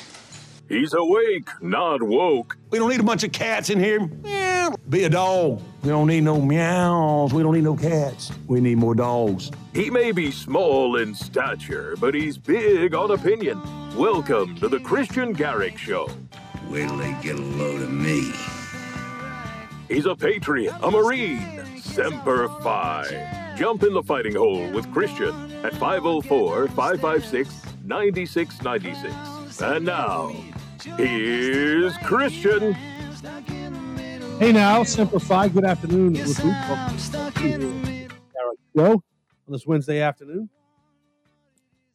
He's 0.69 0.95
awake, 0.95 1.49
not 1.61 2.03
woke. 2.03 2.57
We 2.71 2.79
don't 2.79 2.91
need 2.91 3.01
a 3.01 3.05
bunch 3.05 3.23
of 3.23 3.33
cats 3.33 3.71
in 3.71 3.79
here. 3.79 4.09
Yeah, 4.25 4.71
be 4.89 5.05
a 5.05 5.09
dog. 5.09 5.63
We 5.83 5.91
don't 5.91 6.09
need 6.09 6.25
no 6.25 6.41
meows. 6.41 7.33
We 7.33 7.43
don't 7.43 7.55
need 7.55 7.65
no 7.65 7.77
cats. 7.77 8.33
We 8.49 8.61
need 8.61 8.79
more 8.79 8.95
dogs. 8.95 9.51
He 9.75 9.91
may 9.91 10.11
be 10.11 10.31
small 10.33 10.97
in 10.97 11.15
stature, 11.15 11.95
but 12.01 12.15
he's 12.15 12.37
big 12.37 12.95
on 12.95 13.13
opinion. 13.13 13.61
Welcome 13.97 14.57
to 14.57 14.69
the 14.69 14.79
Kristian 14.79 15.37
Garic 15.37 15.79
Show. 15.79 16.11
Wait 16.69 16.89
till 16.89 16.97
they 16.97 17.17
get 17.23 17.37
a 17.37 17.43
load 17.43 17.83
of 17.83 17.93
me. 17.93 18.33
He's 19.89 20.07
a 20.07 20.17
patriot, 20.17 20.75
a 20.83 20.91
Marine, 20.91 21.81
Semper 21.81 22.49
Fi. 22.61 23.55
Jump 23.57 23.85
in 23.85 23.95
the 23.95 24.03
fighting 24.03 24.35
hole 24.35 24.69
with 24.73 24.87
Kristian 24.89 25.65
at 25.65 25.73
504 25.75 26.69
556 26.69 27.76
9696. 27.87 29.63
And 29.63 29.85
now, 29.87 30.29
here's 30.97 31.95
Kristian. 31.99 32.75
Hey 34.39 34.53
now, 34.53 34.83
Semper 34.83 35.21
Fi. 35.21 35.49
Good 35.49 35.65
afternoon, 35.65 36.15
recruits. 36.15 36.43
Welcome 36.43 36.97
to 36.99 38.09
Show 38.77 38.93
on 38.93 39.03
this 39.49 39.67
Wednesday 39.67 40.01
afternoon. 40.01 40.51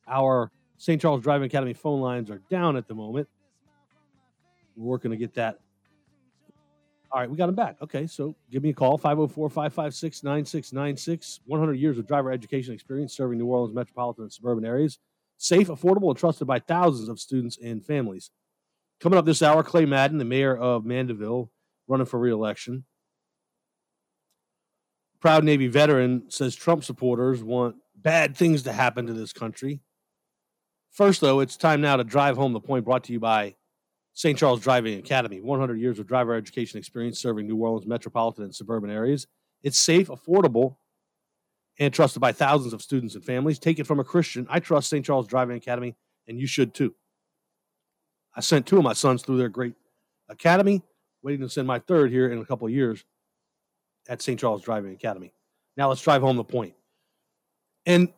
Our 0.08 0.52
St. 0.78 1.00
Charles 1.02 1.22
Driving 1.22 1.46
Academy 1.46 1.74
phone 1.74 2.00
lines 2.02 2.32
are 2.32 2.42
down 2.50 2.78
at 2.78 2.88
the 2.88 2.96
moment. 2.96 3.28
We're 4.76 4.86
working 4.86 5.12
to 5.12 5.18
get 5.18 5.34
that. 5.36 5.60
All 7.12 7.20
right, 7.20 7.30
we 7.30 7.36
got 7.36 7.48
them 7.48 7.56
back. 7.56 7.76
Okay, 7.82 8.08
so 8.08 8.34
give 8.50 8.64
me 8.64 8.70
a 8.70 8.74
call 8.74 8.98
504 8.98 9.50
556 9.50 10.24
9696. 10.24 11.42
100 11.46 11.74
years 11.74 11.98
of 11.98 12.08
driver 12.08 12.32
education 12.32 12.74
experience 12.74 13.14
serving 13.14 13.38
New 13.38 13.48
Orleans 13.48 13.76
metropolitan 13.76 14.24
and 14.24 14.32
suburban 14.32 14.64
areas. 14.64 14.98
Safe, 15.42 15.70
affordable, 15.70 16.10
and 16.10 16.18
trusted 16.20 16.46
by 16.46 16.60
thousands 16.60 17.10
of 17.10 17.20
students 17.20 17.58
and 17.58 17.84
families. 17.84 18.30
Coming 19.00 19.18
up 19.18 19.26
this 19.26 19.42
hour, 19.42 19.64
Clay 19.64 19.88
Madden, 19.88 20.20
the 20.20 20.24
mayor 20.24 20.56
of 20.56 20.86
Mandeville, 20.86 21.50
running 21.88 22.06
for 22.06 22.20
reelection. 22.20 22.86
Proud 25.20 25.44
Navy 25.44 25.66
veteran 25.66 26.30
says 26.30 26.56
Trump 26.56 26.84
supporters 26.84 27.44
want 27.44 27.78
bad 27.96 28.38
things 28.38 28.62
to 28.64 28.72
happen 28.72 29.08
to 29.08 29.14
this 29.14 29.34
country. 29.34 29.82
First, 30.92 31.22
though, 31.22 31.40
it's 31.40 31.58
time 31.58 31.82
now 31.82 31.96
to 31.96 32.04
drive 32.04 32.38
home 32.38 32.54
the 32.54 32.60
point 32.60 32.86
brought 32.86 33.06
to 33.06 33.14
you 33.14 33.20
by 33.20 33.56
St. 34.14 34.38
Charles 34.38 34.62
Driving 34.62 35.00
Academy. 35.00 35.42
100 35.42 35.80
years 35.80 35.98
of 35.98 36.06
driver 36.06 36.36
education 36.36 36.78
experience 36.78 37.18
serving 37.18 37.48
New 37.48 37.58
Orleans 37.58 37.88
metropolitan 37.88 38.44
and 38.44 38.54
suburban 38.54 38.92
areas. 38.92 39.26
It's 39.64 39.80
safe, 39.80 40.10
affordable, 40.10 40.76
and 41.82 41.92
trusted 41.92 42.22
by 42.22 42.32
thousands 42.32 42.74
of 42.74 42.82
students 42.84 43.16
and 43.16 43.26
families. 43.26 43.58
Take 43.58 43.80
it 43.80 43.88
from 43.88 44.00
a 44.00 44.04
Christian. 44.04 44.46
I 44.52 44.60
trust 44.60 44.88
St. 44.88 45.04
Charles 45.04 45.28
Driving 45.28 45.58
Academy, 45.58 45.96
and 46.28 46.40
you 46.40 46.46
should 46.46 46.76
too. 46.76 46.94
I 48.36 48.42
sent 48.42 48.68
two 48.68 48.78
of 48.78 48.84
my 48.84 48.94
sons 48.94 49.24
through 49.24 49.38
their 49.38 49.50
great 49.50 49.74
academy, 50.30 50.84
waiting 51.24 51.42
to 51.42 51.50
send 51.50 51.68
my 51.68 51.80
third 51.80 52.12
here 52.12 52.32
in 52.32 52.38
a 52.38 52.46
couple 52.46 52.68
of 52.68 52.74
years 52.74 53.04
at 54.08 54.22
St. 54.22 54.40
Charles 54.40 54.62
Driving 54.62 54.94
Academy. 54.94 55.34
Now 55.76 55.90
let's 55.90 56.04
drive 56.04 56.22
home 56.22 56.38
the 56.38 56.44
point. 56.44 56.76
And 57.88 58.10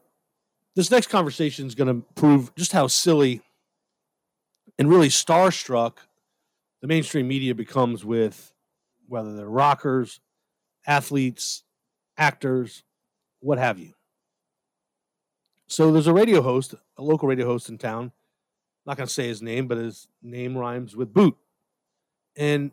this 0.76 0.92
next 0.92 1.08
conversation 1.08 1.66
is 1.66 1.74
going 1.74 1.88
to 1.88 2.06
prove 2.16 2.54
just 2.56 2.74
how 2.74 2.88
silly 2.88 3.42
and 4.78 4.90
really 4.90 5.08
starstruck 5.08 6.00
the 6.82 6.88
mainstream 6.88 7.30
media 7.30 7.56
becomes 7.56 8.04
with 8.04 8.52
whether 9.08 9.38
they're 9.38 9.48
rockers, 9.48 10.20
athletes, 10.86 11.64
actors, 12.18 12.84
what 13.44 13.58
have 13.58 13.78
you. 13.78 13.94
So 15.68 15.92
there's 15.92 16.08
a 16.08 16.14
radio 16.14 16.42
host, 16.42 16.76
a 16.98 17.04
local 17.04 17.28
radio 17.28 17.46
host 17.46 17.70
in 17.70 17.78
town. 17.78 18.06
I'm 18.06 18.12
not 18.86 18.98
going 18.98 19.08
to 19.08 19.14
say 19.14 19.28
his 19.28 19.42
name, 19.42 19.68
but 19.68 19.78
his 19.78 20.08
name 20.22 20.58
rhymes 20.58 20.96
with 20.96 21.14
boot. 21.14 21.36
And 22.36 22.72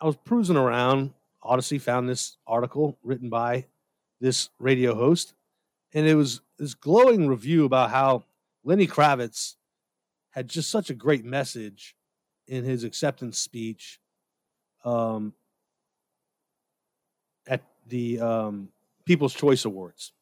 I 0.00 0.06
was 0.06 0.16
cruising 0.26 0.56
around. 0.56 1.14
Odyssey 1.42 1.78
found 1.78 2.08
this 2.08 2.36
article 2.46 2.96
written 3.02 3.28
by 3.28 3.66
this 4.20 4.50
radio 4.58 4.94
host, 4.94 5.34
and 5.92 6.06
it 6.06 6.14
was 6.14 6.40
this 6.58 6.74
glowing 6.74 7.28
review 7.28 7.64
about 7.66 7.90
how 7.90 8.24
Lenny 8.62 8.86
Kravitz 8.86 9.56
had 10.30 10.48
just 10.48 10.70
such 10.70 10.88
a 10.88 10.94
great 10.94 11.24
message 11.24 11.94
in 12.46 12.64
his 12.64 12.84
acceptance 12.84 13.38
speech 13.38 14.00
um, 14.84 15.34
at 17.46 17.62
the 17.86 18.20
um, 18.20 18.68
People's 19.06 19.34
Choice 19.34 19.64
Awards. 19.64 20.12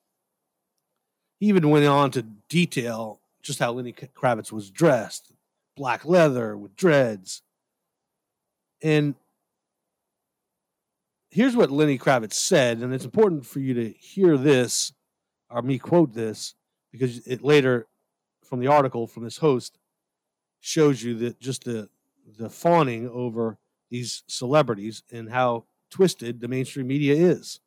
He 1.39 1.47
even 1.47 1.70
went 1.70 1.87
on 1.87 2.11
to 2.12 2.22
detail 2.49 3.20
just 3.43 3.59
how 3.59 3.72
Lenny 3.72 3.93
Kravitz 3.93 4.53
was 4.53 4.70
dressed 4.70 5.33
black 5.76 6.05
leather 6.05 6.57
with 6.57 6.76
dreads. 6.76 7.43
And 8.83 9.14
here's 11.30 11.57
what 11.57 11.70
Lenny 11.70 11.99
Kravitz 11.99 12.35
said, 12.35 12.78
and 12.78 12.93
it's 12.93 13.05
important 13.05 13.47
for 13.47 13.61
you 13.61 13.74
to 13.74 13.91
hear 13.91 14.37
this 14.37 14.93
or 15.51 15.62
me 15.62 15.78
quote 15.78 16.14
this 16.14 16.55
because 16.91 17.26
it 17.26 17.43
later 17.43 17.87
from 18.45 18.61
the 18.61 18.66
article 18.66 19.07
from 19.07 19.24
this 19.24 19.39
host 19.39 19.78
shows 20.61 21.03
you 21.03 21.14
that 21.14 21.41
just 21.41 21.64
the 21.64 21.89
the 22.39 22.49
fawning 22.49 23.09
over 23.09 23.59
these 23.91 24.22
celebrities 24.26 25.03
and 25.11 25.30
how 25.30 25.64
twisted 25.91 26.41
the 26.41 26.49
mainstream 26.49 26.87
media 26.87 27.14
is. 27.14 27.61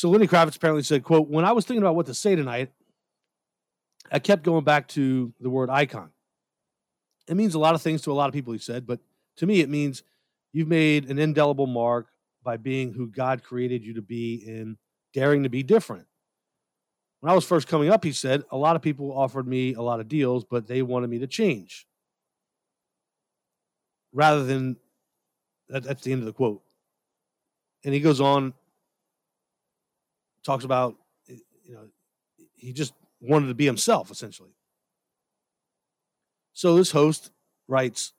So 0.00 0.08
Lenny 0.08 0.26
Kravitz 0.26 0.56
apparently 0.56 0.82
said, 0.82 1.04
quote, 1.04 1.28
when 1.28 1.44
I 1.44 1.52
was 1.52 1.66
thinking 1.66 1.82
about 1.82 1.94
what 1.94 2.06
to 2.06 2.14
say 2.14 2.34
tonight, 2.34 2.72
I 4.10 4.18
kept 4.18 4.44
going 4.44 4.64
back 4.64 4.88
to 4.88 5.34
the 5.40 5.50
word 5.50 5.68
icon. 5.68 6.08
It 7.28 7.36
means 7.36 7.54
a 7.54 7.58
lot 7.58 7.74
of 7.74 7.82
things 7.82 8.00
to 8.02 8.10
a 8.10 8.14
lot 8.14 8.26
of 8.26 8.32
people, 8.32 8.54
he 8.54 8.58
said, 8.58 8.86
but 8.86 9.00
to 9.36 9.46
me, 9.46 9.60
it 9.60 9.68
means 9.68 10.02
you've 10.54 10.68
made 10.68 11.10
an 11.10 11.18
indelible 11.18 11.66
mark 11.66 12.06
by 12.42 12.56
being 12.56 12.94
who 12.94 13.08
God 13.08 13.42
created 13.42 13.84
you 13.84 13.92
to 13.92 14.00
be 14.00 14.42
and 14.46 14.78
daring 15.12 15.42
to 15.42 15.50
be 15.50 15.62
different. 15.62 16.06
When 17.20 17.30
I 17.30 17.34
was 17.34 17.44
first 17.44 17.68
coming 17.68 17.90
up, 17.90 18.02
he 18.02 18.12
said, 18.12 18.42
a 18.50 18.56
lot 18.56 18.76
of 18.76 18.80
people 18.80 19.12
offered 19.12 19.46
me 19.46 19.74
a 19.74 19.82
lot 19.82 20.00
of 20.00 20.08
deals, 20.08 20.44
but 20.44 20.66
they 20.66 20.80
wanted 20.80 21.10
me 21.10 21.18
to 21.18 21.26
change. 21.26 21.86
Rather 24.14 24.46
than, 24.46 24.78
that, 25.68 25.82
that's 25.82 26.04
the 26.04 26.12
end 26.12 26.22
of 26.22 26.26
the 26.26 26.32
quote. 26.32 26.62
And 27.84 27.92
he 27.92 28.00
goes 28.00 28.22
on, 28.22 28.54
talks 30.44 30.64
about, 30.64 30.96
eh, 31.28 31.36
you 31.64 31.74
know, 31.74 31.88
he 32.54 32.72
just 32.72 32.92
wanted 33.20 33.48
to 33.48 33.54
be 33.54 33.66
himself, 33.66 34.10
essentially. 34.10 34.54
So 36.52 36.76
this 36.76 36.90
host 36.90 37.30
writes, 37.68 38.12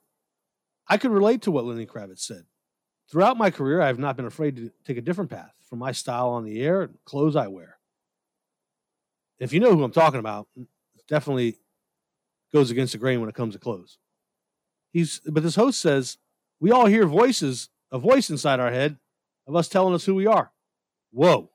I 0.88 0.96
could 0.98 1.10
relate 1.10 1.42
to 1.42 1.50
what 1.50 1.64
Lenny 1.64 1.86
Kravitz 1.86 2.20
said. 2.20 2.44
Throughout 3.10 3.36
my 3.36 3.50
career, 3.50 3.80
I 3.80 3.86
have 3.86 3.98
not 3.98 4.16
been 4.16 4.26
afraid 4.26 4.56
to 4.56 4.70
take 4.84 4.96
a 4.96 5.02
different 5.02 5.30
path 5.30 5.52
from 5.68 5.78
my 5.78 5.92
style 5.92 6.30
on 6.30 6.44
the 6.44 6.62
air 6.62 6.82
and 6.82 6.98
clothes 7.04 7.36
I 7.36 7.46
wear. 7.48 7.78
If 9.38 9.52
you 9.52 9.60
know 9.60 9.74
who 9.74 9.84
I'm 9.84 9.92
talking 9.92 10.20
about, 10.20 10.48
it 10.56 10.66
definitely 11.08 11.58
goes 12.52 12.70
against 12.70 12.92
the 12.92 12.98
grain 12.98 13.20
when 13.20 13.28
it 13.28 13.34
comes 13.34 13.54
to 13.54 13.60
clothes. 13.60 13.98
He's 14.92 15.20
but 15.20 15.42
this 15.42 15.56
host 15.56 15.80
says 15.80 16.18
we 16.60 16.70
all 16.70 16.86
hear 16.86 17.06
voices, 17.06 17.70
a 17.90 17.98
voice 17.98 18.30
inside 18.30 18.60
our 18.60 18.70
head 18.70 18.98
of 19.46 19.56
us 19.56 19.68
telling 19.68 19.94
us 19.94 20.04
who 20.04 20.14
we 20.14 20.26
are. 20.26 20.52
Whoa. 21.10 21.51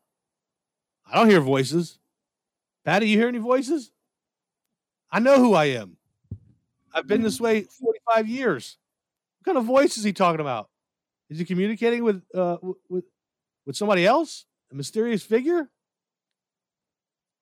I 1.10 1.18
don't 1.18 1.30
hear 1.30 1.41
voices. 1.41 1.99
Patty, 2.86 3.10
you 3.10 3.18
hear 3.18 3.28
any 3.28 3.38
voices? 3.38 3.91
I 5.12 5.20
know 5.20 5.38
who 5.38 5.53
I 5.53 5.66
am. 5.66 5.97
I've 6.93 7.08
been 7.08 7.22
this 7.22 7.39
way 7.39 7.64
45 7.64 8.28
years. 8.28 8.78
What 9.39 9.53
kind 9.53 9.58
of 9.58 9.66
voice 9.66 9.97
is 9.97 10.03
he 10.03 10.14
talking 10.14 10.41
about? 10.41 10.70
Is 11.30 11.39
he 11.39 11.45
communicating 11.45 12.03
with 12.03 12.24
uh, 12.34 12.58
with 12.89 13.05
with 13.66 13.76
somebody 13.76 14.05
else? 14.05 14.45
A 14.72 14.76
mysterious 14.76 15.24
figure? 15.24 15.70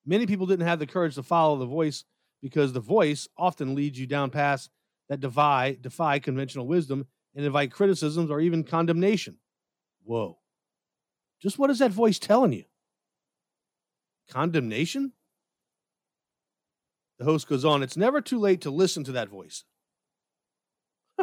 Many 0.06 0.28
people 0.28 0.46
didn't 0.46 0.68
have 0.68 0.80
the 0.80 0.88
courage 0.88 1.16
to 1.16 1.24
follow 1.24 1.58
the 1.58 1.66
voice 1.66 2.04
because 2.42 2.74
the 2.74 2.80
voice 2.80 3.28
often 3.38 3.74
leads 3.74 4.00
you 4.00 4.06
down 4.06 4.30
paths 4.30 4.70
that 5.10 5.20
defy 5.20 5.78
defy 5.80 6.20
conventional 6.20 6.68
wisdom 6.68 7.08
and 7.36 7.46
invite 7.46 7.72
criticisms 7.72 8.30
or 8.30 8.40
even 8.40 8.64
condemnation. 8.64 9.38
Whoa. 10.04 10.38
Just 11.42 11.58
what 11.58 11.70
is 11.70 11.80
that 11.80 11.92
voice 11.92 12.20
telling 12.20 12.54
you? 12.54 12.66
Condemnation? 14.30 15.12
The 17.18 17.26
host 17.26 17.48
goes 17.48 17.64
on, 17.64 17.84
it's 17.84 17.96
never 17.96 18.20
too 18.22 18.40
late 18.40 18.62
to 18.62 18.72
listen 18.72 19.04
to 19.06 19.14
that 19.14 19.30
voice. 19.30 19.64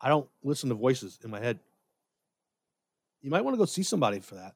I 0.00 0.08
don't 0.08 0.28
listen 0.42 0.68
to 0.70 0.74
voices 0.74 1.18
in 1.22 1.30
my 1.30 1.40
head. 1.40 1.60
You 3.22 3.30
might 3.30 3.44
want 3.44 3.54
to 3.54 3.58
go 3.58 3.66
see 3.66 3.82
somebody 3.82 4.20
for 4.20 4.36
that. 4.36 4.54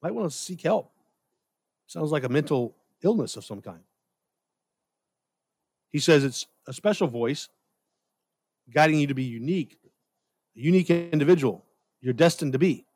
Might 0.00 0.14
want 0.14 0.30
to 0.30 0.36
seek 0.36 0.62
help. 0.62 0.90
Sounds 1.86 2.10
like 2.10 2.24
a 2.24 2.28
mental 2.28 2.74
illness 3.02 3.36
of 3.36 3.44
some 3.44 3.60
kind. 3.60 3.80
He 5.90 5.98
says 5.98 6.24
it's 6.24 6.46
a 6.66 6.72
special 6.72 7.06
voice 7.06 7.48
guiding 8.72 8.98
you 8.98 9.06
to 9.08 9.14
be 9.14 9.24
unique, 9.24 9.78
a 10.56 10.60
unique 10.60 10.88
individual 10.90 11.64
you're 12.00 12.14
destined 12.14 12.54
to 12.54 12.58
be. 12.58 12.86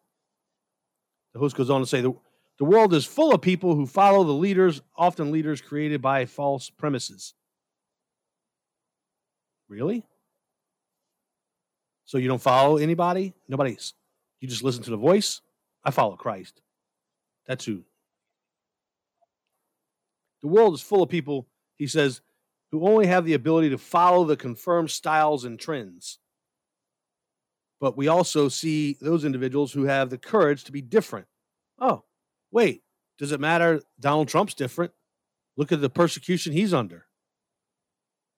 The 1.37 1.41
host 1.41 1.55
goes 1.55 1.68
on 1.68 1.82
to 1.82 1.87
say 1.87 2.01
the, 2.01 2.14
the 2.59 2.64
world 2.64 2.95
is 2.95 3.05
full 3.05 3.34
of 3.34 3.43
people 3.43 3.74
who 3.74 3.84
follow 3.84 4.24
the 4.24 4.32
leaders, 4.32 4.80
often 4.97 5.30
leaders 5.30 5.61
created 5.61 6.01
by 6.01 6.24
false 6.24 6.70
premises. 6.70 7.34
Really? 9.68 10.03
So 12.07 12.16
you 12.16 12.26
don't 12.26 12.41
follow 12.41 12.78
anybody? 12.78 13.34
Nobody's. 13.49 13.93
You 14.41 14.49
just 14.49 14.64
listen 14.64 14.82
to 14.84 14.91
the 14.91 14.97
voice? 14.97 15.43
I 15.84 15.91
follow 15.91 16.16
Christ. 16.16 16.62
That's 17.47 17.66
who. 17.66 17.82
The 20.41 20.49
world 20.49 20.72
is 20.72 20.80
full 20.80 21.03
of 21.03 21.11
people, 21.11 21.47
he 21.76 21.87
says, 21.87 22.22
who 22.70 22.89
only 22.89 23.09
have 23.09 23.26
the 23.26 23.34
ability 23.34 23.68
to 23.68 23.78
follow 23.78 24.24
the 24.24 24.39
confirmed 24.39 24.91
styles 24.91 25.45
and 25.45 25.61
trends. 25.61 26.18
But 27.80 27.96
we 27.96 28.08
also 28.08 28.48
see 28.48 28.96
those 29.00 29.24
individuals 29.24 29.72
who 29.72 29.84
have 29.84 30.10
the 30.10 30.18
courage 30.18 30.64
to 30.64 30.72
be 30.72 30.80
different. 30.80 31.26
Oh, 31.78 32.04
wait, 32.50 32.82
does 33.18 33.32
it 33.32 33.40
matter? 33.40 33.82
Donald 34.00 34.28
Trump's 34.28 34.54
different. 34.54 34.92
Look 35.56 35.72
at 35.72 35.80
the 35.80 35.90
persecution 35.90 36.52
he's 36.52 36.72
under. 36.72 37.06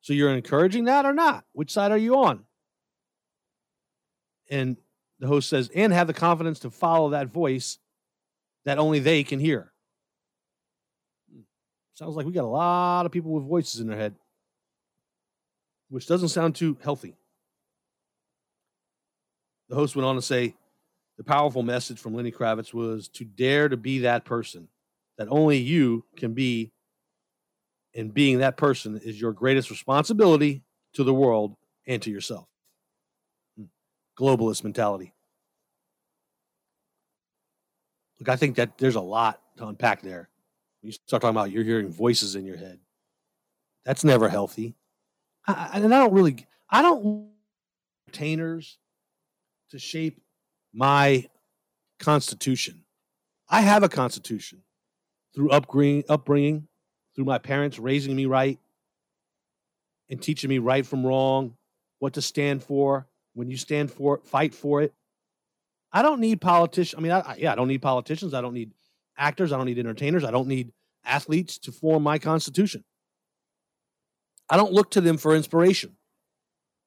So 0.00 0.12
you're 0.12 0.34
encouraging 0.34 0.84
that 0.84 1.04
or 1.04 1.12
not? 1.12 1.44
Which 1.52 1.72
side 1.72 1.92
are 1.92 1.98
you 1.98 2.16
on? 2.16 2.44
And 4.50 4.76
the 5.18 5.26
host 5.26 5.48
says, 5.48 5.70
and 5.74 5.92
have 5.92 6.06
the 6.06 6.14
confidence 6.14 6.60
to 6.60 6.70
follow 6.70 7.10
that 7.10 7.28
voice 7.28 7.78
that 8.64 8.78
only 8.78 9.00
they 9.00 9.24
can 9.24 9.40
hear. 9.40 9.72
Hmm. 11.32 11.42
Sounds 11.94 12.16
like 12.16 12.26
we 12.26 12.32
got 12.32 12.44
a 12.44 12.46
lot 12.46 13.06
of 13.06 13.12
people 13.12 13.32
with 13.32 13.44
voices 13.44 13.80
in 13.80 13.88
their 13.88 13.98
head, 13.98 14.14
which 15.90 16.06
doesn't 16.06 16.28
sound 16.28 16.54
too 16.54 16.78
healthy. 16.82 17.17
The 19.68 19.74
host 19.74 19.96
went 19.96 20.06
on 20.06 20.16
to 20.16 20.22
say 20.22 20.54
the 21.16 21.24
powerful 21.24 21.62
message 21.62 21.98
from 21.98 22.14
Lenny 22.14 22.32
Kravitz 22.32 22.72
was 22.72 23.08
to 23.08 23.24
dare 23.24 23.68
to 23.68 23.76
be 23.76 24.00
that 24.00 24.24
person 24.24 24.68
that 25.18 25.28
only 25.30 25.58
you 25.58 26.04
can 26.16 26.32
be. 26.32 26.72
And 27.94 28.14
being 28.14 28.38
that 28.38 28.56
person 28.56 29.00
is 29.02 29.20
your 29.20 29.32
greatest 29.32 29.70
responsibility 29.70 30.62
to 30.94 31.04
the 31.04 31.12
world 31.12 31.56
and 31.86 32.00
to 32.02 32.10
yourself. 32.10 32.46
Hmm. 33.56 33.64
Globalist 34.18 34.62
mentality. 34.62 35.12
Look, 38.20 38.28
I 38.28 38.36
think 38.36 38.56
that 38.56 38.78
there's 38.78 38.94
a 38.94 39.00
lot 39.00 39.40
to 39.56 39.66
unpack 39.66 40.02
there. 40.02 40.28
You 40.82 40.92
start 40.92 41.22
talking 41.22 41.36
about 41.36 41.50
you're 41.50 41.64
hearing 41.64 41.88
voices 41.88 42.36
in 42.36 42.44
your 42.44 42.56
head. 42.56 42.78
That's 43.84 44.04
never 44.04 44.28
healthy. 44.28 44.76
I, 45.46 45.70
and 45.74 45.94
I 45.94 45.98
don't 45.98 46.12
really, 46.12 46.46
I 46.70 46.82
don't 46.82 47.30
entertainers 48.06 48.78
to 49.70 49.78
shape 49.78 50.20
my 50.72 51.26
constitution. 51.98 52.84
I 53.48 53.62
have 53.62 53.82
a 53.82 53.88
constitution 53.88 54.62
through 55.34 55.50
upbringing, 55.50 56.04
upbringing, 56.08 56.68
through 57.14 57.24
my 57.24 57.38
parents 57.38 57.78
raising 57.78 58.14
me 58.14 58.26
right 58.26 58.58
and 60.08 60.22
teaching 60.22 60.48
me 60.48 60.58
right 60.58 60.86
from 60.86 61.06
wrong, 61.06 61.56
what 61.98 62.14
to 62.14 62.22
stand 62.22 62.62
for. 62.62 63.06
When 63.34 63.50
you 63.50 63.56
stand 63.56 63.90
for 63.90 64.16
it, 64.16 64.24
fight 64.24 64.54
for 64.54 64.82
it. 64.82 64.92
I 65.92 66.02
don't 66.02 66.20
need 66.20 66.40
politicians. 66.40 66.98
I 66.98 67.02
mean, 67.02 67.12
I, 67.12 67.20
I, 67.20 67.36
yeah, 67.38 67.52
I 67.52 67.54
don't 67.54 67.68
need 67.68 67.82
politicians. 67.82 68.34
I 68.34 68.40
don't 68.40 68.54
need 68.54 68.72
actors. 69.16 69.52
I 69.52 69.56
don't 69.56 69.66
need 69.66 69.78
entertainers. 69.78 70.24
I 70.24 70.30
don't 70.30 70.48
need 70.48 70.72
athletes 71.04 71.58
to 71.58 71.72
form 71.72 72.02
my 72.02 72.18
constitution. 72.18 72.84
I 74.50 74.56
don't 74.56 74.72
look 74.72 74.90
to 74.92 75.00
them 75.00 75.18
for 75.18 75.34
inspiration. 75.34 75.96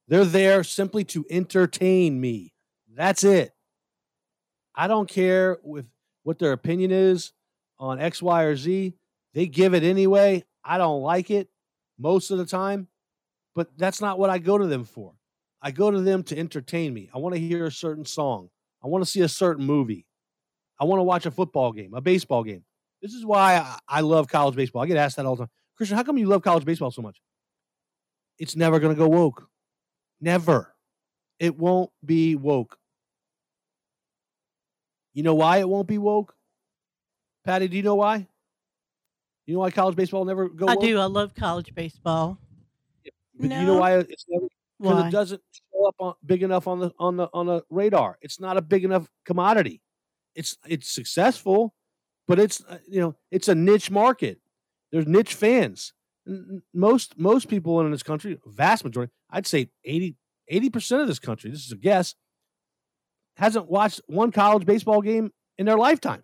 They're 0.08 0.26
there 0.26 0.64
simply 0.64 1.04
to 1.06 1.26
entertain 1.30 2.20
me. 2.20 2.54
That's 2.96 3.24
it. 3.24 3.54
I 4.76 4.88
don't 4.88 5.10
care 5.10 5.58
with 5.64 5.86
what 6.24 6.40
their 6.40 6.52
opinion 6.52 6.92
is 6.92 7.34
on 7.80 8.00
X, 8.00 8.22
Y, 8.22 8.44
or 8.44 8.56
Z. 8.56 8.94
They 9.34 9.48
give 9.48 9.74
it 9.74 9.84
anyway. 9.84 10.44
I 10.64 10.78
don't 10.78 11.02
like 11.02 11.32
it 11.32 11.50
most 11.98 12.32
of 12.32 12.38
the 12.38 12.46
time, 12.46 12.88
but 13.56 13.70
that's 13.78 14.02
not 14.02 14.20
what 14.20 14.30
I 14.30 14.40
go 14.40 14.58
to 14.58 14.68
them 14.68 14.84
for. 14.84 15.14
I 15.62 15.72
go 15.72 15.92
to 15.92 16.02
them 16.02 16.24
to 16.24 16.38
entertain 16.38 16.94
me. 16.94 17.10
I 17.14 17.20
want 17.20 17.36
to 17.36 17.42
hear 17.42 17.66
a 17.66 17.72
certain 17.72 18.06
song. 18.06 18.50
I 18.84 18.88
want 18.88 19.04
to 19.04 19.10
see 19.10 19.22
a 19.22 19.30
certain 19.30 19.66
movie. 19.66 20.06
I 20.80 20.86
want 20.86 21.00
to 21.00 21.04
watch 21.04 21.26
a 21.26 21.32
football 21.32 21.72
game, 21.72 21.94
a 21.94 22.02
baseball 22.02 22.44
game. 22.44 22.64
This 23.02 23.14
is 23.14 23.26
why 23.26 23.78
I, 23.88 24.02
love 24.02 24.28
college 24.28 24.56
baseball. 24.56 24.82
I 24.82 24.88
get 24.88 24.98
asked 24.98 25.18
that 25.18 25.26
all 25.26 25.36
the 25.36 25.44
time. 25.44 25.52
Kristian, 25.80 25.96
how 25.96 26.04
come 26.04 26.18
you 26.18 26.28
love 26.28 26.42
college 26.42 26.66
baseball 26.66 26.92
so 26.92 27.02
much? 27.02 27.22
It's 28.38 28.56
never 28.56 28.80
going 28.80 28.96
to 28.96 29.00
go 29.00 29.08
woke. 29.08 29.48
Never. 30.20 30.74
It 31.40 31.58
won't 31.58 31.92
be 32.04 32.36
woke. 32.36 32.78
You 35.14 35.24
know 35.24 35.36
why 35.36 35.58
it 35.58 35.68
won't 35.68 35.88
be 35.88 35.98
woke? 35.98 36.36
Patty, 37.44 37.68
do 37.68 37.76
you 37.78 37.84
know 37.84 37.96
why? 37.96 38.28
You 39.46 39.56
know 39.56 39.60
why 39.60 39.72
college 39.72 39.96
baseball 39.96 40.24
never 40.26 40.48
go 40.48 40.68
I 40.68 40.76
woke? 40.76 40.84
do. 40.84 41.00
I 41.00 41.06
love 41.06 41.34
college 41.34 41.74
baseball. 41.76 42.38
But 43.36 43.50
no. 43.50 43.60
you 43.60 43.66
know 43.66 43.78
why 43.78 43.98
it's 43.98 44.26
never 44.30 44.48
because 44.80 45.06
it 45.06 45.12
doesn't 45.12 45.42
show 45.52 45.88
up 45.88 45.96
on, 46.00 46.14
big 46.26 46.44
enough 46.44 46.68
on 46.68 46.80
the 46.80 46.92
on 47.00 47.18
the 47.18 47.28
on 47.34 47.46
the 47.48 47.64
radar. 47.70 48.18
It's 48.22 48.40
not 48.40 48.58
a 48.58 48.62
big 48.62 48.84
enough 48.84 49.10
commodity. 49.26 49.82
It's 50.36 50.58
it's 50.68 50.90
successful, 50.90 51.76
but 52.28 52.40
it's 52.40 52.64
uh, 52.66 52.80
you 52.88 53.00
know 53.02 53.16
it's 53.32 53.48
a 53.48 53.56
niche 53.56 53.92
market. 53.92 54.40
There's 54.92 55.08
niche 55.08 55.34
fans. 55.34 55.94
N- 56.28 56.46
n- 56.50 56.62
Most 56.74 57.18
most 57.18 57.48
people 57.48 57.80
in 57.82 57.92
this 57.92 58.04
country, 58.04 58.40
vast 58.46 58.84
majority, 58.84 59.12
I'd 59.30 59.48
say 59.48 59.70
80 59.84 60.16
percent 60.72 61.02
of 61.02 61.08
this 61.08 61.20
country. 61.20 61.50
This 61.52 61.66
is 61.66 61.72
a 61.72 61.78
guess. 61.78 62.16
Hasn't 63.42 63.72
watched 63.72 64.02
one 64.06 64.32
college 64.32 64.68
baseball 64.68 65.02
game 65.02 65.32
in 65.58 65.66
their 65.66 65.76
lifetime, 65.76 66.22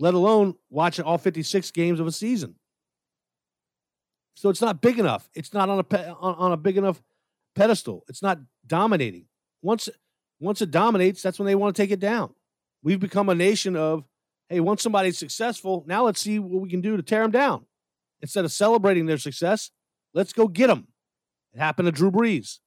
let 0.00 0.12
alone 0.12 0.56
watching 0.70 1.04
all 1.04 1.18
56 1.18 1.70
games 1.70 2.00
of 2.00 2.06
a 2.08 2.10
season. 2.10 2.56
So 4.34 4.48
it's 4.48 4.60
not 4.60 4.82
big 4.82 4.98
enough. 4.98 5.30
It's 5.36 5.54
not 5.54 5.68
on 5.68 5.78
a 5.78 5.84
pe- 5.84 6.08
on, 6.08 6.34
on 6.34 6.50
a 6.50 6.56
big 6.56 6.76
enough 6.78 7.00
pedestal. 7.54 8.04
It's 8.08 8.22
not 8.22 8.40
dominating. 8.66 9.26
Once 9.62 9.88
once 10.40 10.62
it 10.62 10.72
dominates, 10.72 11.22
that's 11.22 11.38
when 11.38 11.46
they 11.46 11.54
want 11.54 11.76
to 11.76 11.80
take 11.80 11.92
it 11.92 12.00
down. 12.00 12.34
We've 12.82 12.98
become 12.98 13.28
a 13.28 13.34
nation 13.36 13.76
of, 13.76 14.02
hey, 14.48 14.58
once 14.58 14.82
somebody's 14.82 15.16
successful, 15.16 15.84
now 15.86 16.06
let's 16.06 16.20
see 16.20 16.40
what 16.40 16.60
we 16.60 16.68
can 16.70 16.80
do 16.80 16.96
to 16.96 17.04
tear 17.04 17.22
them 17.22 17.30
down. 17.30 17.66
Instead 18.20 18.44
of 18.44 18.50
celebrating 18.50 19.06
their 19.06 19.18
success, 19.18 19.70
let's 20.12 20.32
go 20.32 20.48
get 20.48 20.66
them. 20.66 20.88
It 21.54 21.60
happened 21.60 21.86
to 21.86 21.92
Drew 21.92 22.10
Brees 22.10 22.58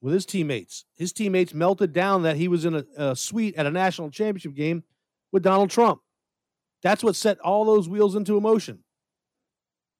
with 0.00 0.14
his 0.14 0.26
teammates. 0.26 0.84
His 0.94 1.12
teammates 1.12 1.54
melted 1.54 1.92
down 1.92 2.22
that 2.22 2.36
he 2.36 2.48
was 2.48 2.64
in 2.64 2.74
a, 2.76 2.84
a 2.96 3.16
suite 3.16 3.56
at 3.56 3.66
a 3.66 3.70
national 3.70 4.10
championship 4.10 4.54
game 4.54 4.84
with 5.32 5.42
Donald 5.42 5.70
Trump. 5.70 6.00
That's 6.82 7.02
what 7.02 7.16
set 7.16 7.38
all 7.40 7.64
those 7.64 7.88
wheels 7.88 8.14
into 8.14 8.40
motion. 8.40 8.84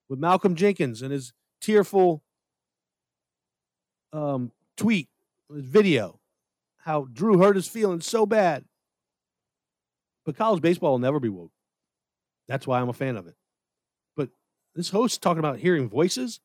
With 0.09 0.18
Malcolm 0.18 0.55
Jenkins 0.55 1.02
and 1.02 1.10
his 1.10 1.32
tearful 1.60 2.23
um, 4.12 4.52
tweet, 4.77 5.09
his 5.52 5.64
video, 5.64 6.20
how 6.78 7.09
Drew 7.12 7.39
hurt 7.39 7.56
his 7.56 7.66
feelings 7.66 8.06
so 8.06 8.27
bad. 8.27 8.64
But 10.24 10.36
college 10.36 10.62
baseball 10.62 10.93
will 10.93 10.98
never 10.98 11.20
be 11.20 11.28
woke. 11.28 11.52
That's 12.48 12.66
why 12.66 12.81
I'm 12.81 12.89
a 12.89 12.93
fan 12.93 13.16
of 13.16 13.27
it. 13.27 13.35
But 14.16 14.31
this 14.74 14.90
host 14.90 15.23
talking 15.23 15.40
about 15.40 15.59
hearing 15.59 15.89
voices. 15.89 16.40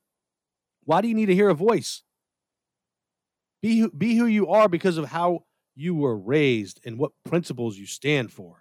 Why 0.84 1.02
do 1.02 1.08
you 1.08 1.14
need 1.14 1.28
to 1.28 1.36
hear 1.36 1.50
a 1.50 1.56
voice? 1.56 2.04
Be 3.62 3.80
who, 3.80 3.92
be 3.92 4.16
who 4.16 4.26
you 4.26 4.48
are 4.48 4.68
because 4.68 4.98
of 4.98 5.06
how 5.06 5.46
you 5.76 5.96
were 5.96 6.18
raised 6.18 6.82
and 6.86 6.98
what 6.98 7.12
principles 7.26 7.78
you 7.78 7.86
stand 7.86 8.32
for. 8.32 8.58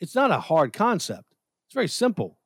It's 0.00 0.14
not 0.14 0.30
a 0.30 0.38
hard 0.38 0.72
concept. 0.72 1.34
It's 1.66 1.74
very 1.74 1.88
simple. 1.88 2.38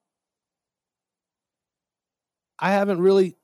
I 2.58 2.72
haven't 2.72 3.00
really 3.00 3.36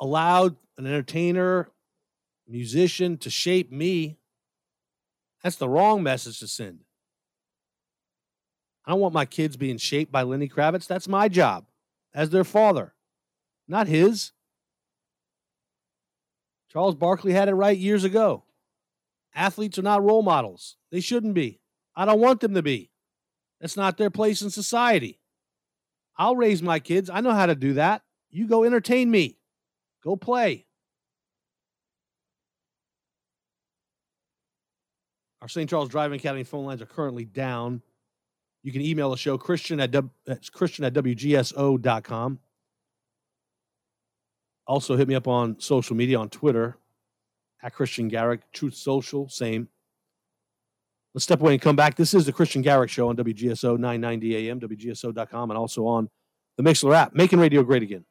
allowed 0.00 0.56
an 0.76 0.86
entertainer, 0.86 1.70
musician 2.46 3.16
to 3.18 3.30
shape 3.30 3.72
me. 3.72 4.18
That's 5.42 5.56
the 5.56 5.68
wrong 5.68 6.02
message 6.02 6.40
to 6.40 6.48
send. 6.48 6.80
I 8.84 8.90
don't 8.90 9.00
want 9.00 9.14
my 9.14 9.24
kids 9.24 9.56
being 9.56 9.78
shaped 9.78 10.12
by 10.12 10.22
Lenny 10.22 10.48
Kravitz. 10.48 10.86
That's 10.86 11.08
my 11.08 11.28
job 11.28 11.66
as 12.12 12.30
their 12.30 12.44
father, 12.44 12.94
not 13.66 13.86
his. 13.86 14.32
Charles 16.74 16.96
Barkley 16.96 17.32
had 17.32 17.48
it 17.48 17.54
right 17.54 17.78
years 17.78 18.02
ago. 18.02 18.42
Athletes 19.32 19.78
are 19.78 19.82
not 19.82 20.02
role 20.02 20.22
models. 20.22 20.76
They 20.90 21.00
shouldn't 21.00 21.34
be. 21.34 21.60
I 21.94 22.04
don't 22.04 22.20
want 22.20 22.40
them 22.40 22.54
to 22.54 22.62
be. 22.62 22.90
That's 23.60 23.76
not 23.76 23.96
their 23.96 24.10
place 24.10 24.42
in 24.42 24.50
society. 24.50 25.20
I'll 26.16 26.34
raise 26.34 26.62
my 26.62 26.80
kids. 26.80 27.08
I 27.08 27.20
know 27.20 27.32
how 27.32 27.46
to 27.46 27.54
do 27.54 27.74
that. 27.74 28.02
You 28.30 28.48
go 28.48 28.64
entertain 28.64 29.08
me. 29.08 29.38
Go 30.02 30.16
play. 30.16 30.66
Our 35.40 35.48
St. 35.48 35.70
Charles 35.70 35.88
Driving 35.88 36.18
Academy 36.18 36.42
phone 36.42 36.66
lines 36.66 36.82
are 36.82 36.86
currently 36.86 37.24
down. 37.24 37.82
You 38.64 38.72
can 38.72 38.80
email 38.80 39.10
the 39.10 39.16
show, 39.16 39.38
Kristian 39.38 39.80
at, 39.80 39.92
w, 39.92 40.10
Kristian 40.26 40.86
at 40.86 40.94
WGSO.com. 40.94 42.38
Also, 44.66 44.96
hit 44.96 45.08
me 45.08 45.14
up 45.14 45.28
on 45.28 45.60
social 45.60 45.94
media 45.94 46.18
on 46.18 46.30
Twitter 46.30 46.78
at 47.62 47.74
Kristian 47.74 48.10
Garic, 48.10 48.40
Truth 48.52 48.74
Social, 48.74 49.28
same. 49.28 49.68
Let's 51.14 51.24
step 51.24 51.40
away 51.40 51.52
and 51.52 51.62
come 51.62 51.76
back. 51.76 51.96
This 51.96 52.12
is 52.12 52.26
the 52.26 52.32
Kristian 52.32 52.62
Garic 52.62 52.90
Show 52.90 53.08
on 53.08 53.16
WGSO 53.16 53.78
990 53.78 54.48
AM, 54.48 54.60
WGSO.com, 54.60 55.50
and 55.50 55.58
also 55.58 55.86
on 55.86 56.08
the 56.56 56.62
Mixlr 56.62 56.94
app, 56.94 57.14
making 57.14 57.38
radio 57.38 57.62
great 57.62 57.82
again. 57.82 58.04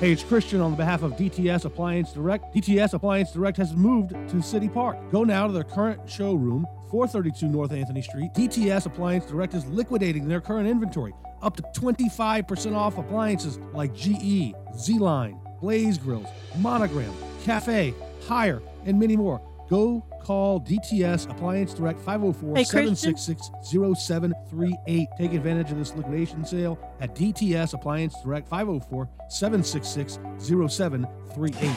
Hey, 0.00 0.12
it's 0.12 0.22
Kristian 0.22 0.64
on 0.64 0.76
behalf 0.76 1.02
of 1.02 1.12
DTS 1.12 1.66
Appliance 1.66 2.14
Direct. 2.14 2.54
DTS 2.54 2.94
Appliance 2.94 3.32
Direct 3.32 3.58
has 3.58 3.76
moved 3.76 4.14
to 4.30 4.40
City 4.40 4.66
Park. 4.66 4.96
Go 5.12 5.24
now 5.24 5.46
to 5.46 5.52
their 5.52 5.62
current 5.62 6.08
showroom, 6.08 6.66
432 6.90 7.46
North 7.46 7.70
Anthony 7.70 8.00
Street. 8.00 8.32
DTS 8.32 8.86
Appliance 8.86 9.26
Direct 9.26 9.52
is 9.52 9.66
liquidating 9.66 10.26
their 10.26 10.40
current 10.40 10.66
inventory, 10.66 11.12
up 11.42 11.54
to 11.56 11.62
25% 11.78 12.74
off 12.74 12.96
appliances 12.96 13.58
like 13.74 13.94
GE, 13.94 14.54
ZLINE, 14.74 15.38
Blaze 15.60 15.98
Grills, 15.98 16.28
Monogram, 16.60 17.12
Cafe, 17.44 17.92
Haier, 18.26 18.62
and 18.86 18.98
many 18.98 19.18
more. 19.18 19.42
Go 19.68 20.02
call 20.20 20.60
DTS 20.60 21.30
Appliance 21.30 21.74
Direct 21.74 22.00
504 22.00 22.64
766 22.64 23.50
0738. 23.64 25.08
Take 25.18 25.32
advantage 25.32 25.70
of 25.70 25.78
this 25.78 25.94
liquidation 25.94 26.44
sale 26.44 26.78
at 27.00 27.14
DTS 27.14 27.74
Appliance 27.74 28.14
Direct 28.22 28.48
504 28.48 29.08
766 29.28 30.18
0738. 30.38 31.70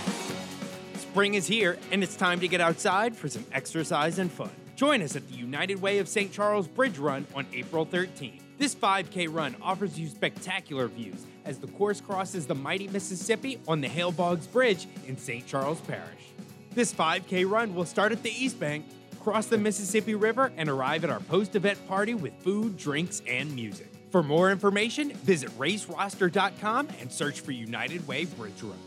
Spring 0.98 1.34
is 1.36 1.48
here, 1.48 1.78
and 1.92 2.04
it's 2.04 2.16
time 2.16 2.40
to 2.40 2.48
get 2.48 2.62
outside 2.62 3.16
for 3.16 3.28
some 3.28 3.46
exercise 3.52 4.20
and 4.20 4.32
fun. 4.32 4.50
Join 4.76 5.02
us 5.02 5.16
at 5.16 5.28
the 5.30 5.36
United 5.36 5.82
Way 5.82 6.00
of 6.00 6.08
St. 6.08 6.32
Charles 6.32 6.68
Bridge 6.68 6.98
Run 6.98 7.28
on 7.36 7.46
April 7.54 7.86
13th. 7.86 8.42
This 8.58 8.74
5K 8.74 9.28
run 9.32 9.56
offers 9.62 10.00
you 10.00 10.08
spectacular 10.08 10.88
views 10.88 11.26
as 11.46 11.60
the 11.60 11.68
course 11.68 12.02
crosses 12.02 12.48
the 12.48 12.56
mighty 12.56 12.88
Mississippi 12.88 13.60
on 13.68 13.82
the 13.82 13.88
Hale 13.88 14.12
Boggs 14.12 14.48
Bridge 14.48 14.88
in 15.08 15.18
St. 15.18 15.46
Charles 15.46 15.82
Parish. 15.82 16.32
This 16.74 16.92
5K 16.92 17.48
run 17.48 17.76
will 17.76 17.86
start 17.86 18.12
at 18.12 18.24
the 18.24 18.32
East 18.32 18.60
Bank, 18.60 18.86
cross 19.20 19.46
the 19.46 19.60
Mississippi 19.60 20.16
River, 20.16 20.52
and 20.58 20.68
arrive 20.68 21.04
at 21.04 21.12
our 21.12 21.20
post 21.20 21.56
event 21.56 21.78
party 21.88 22.16
with 22.16 22.34
food, 22.42 22.78
drinks, 22.78 23.22
and 23.28 23.54
music. 23.54 23.92
For 24.10 24.24
more 24.24 24.52
information, 24.52 25.12
visit 25.12 25.50
raceroster.com 25.60 26.88
and 27.00 27.12
search 27.12 27.42
for 27.42 27.52
United 27.52 28.08
Way 28.08 28.26
Bridge 28.26 28.62
Run. 28.64 28.78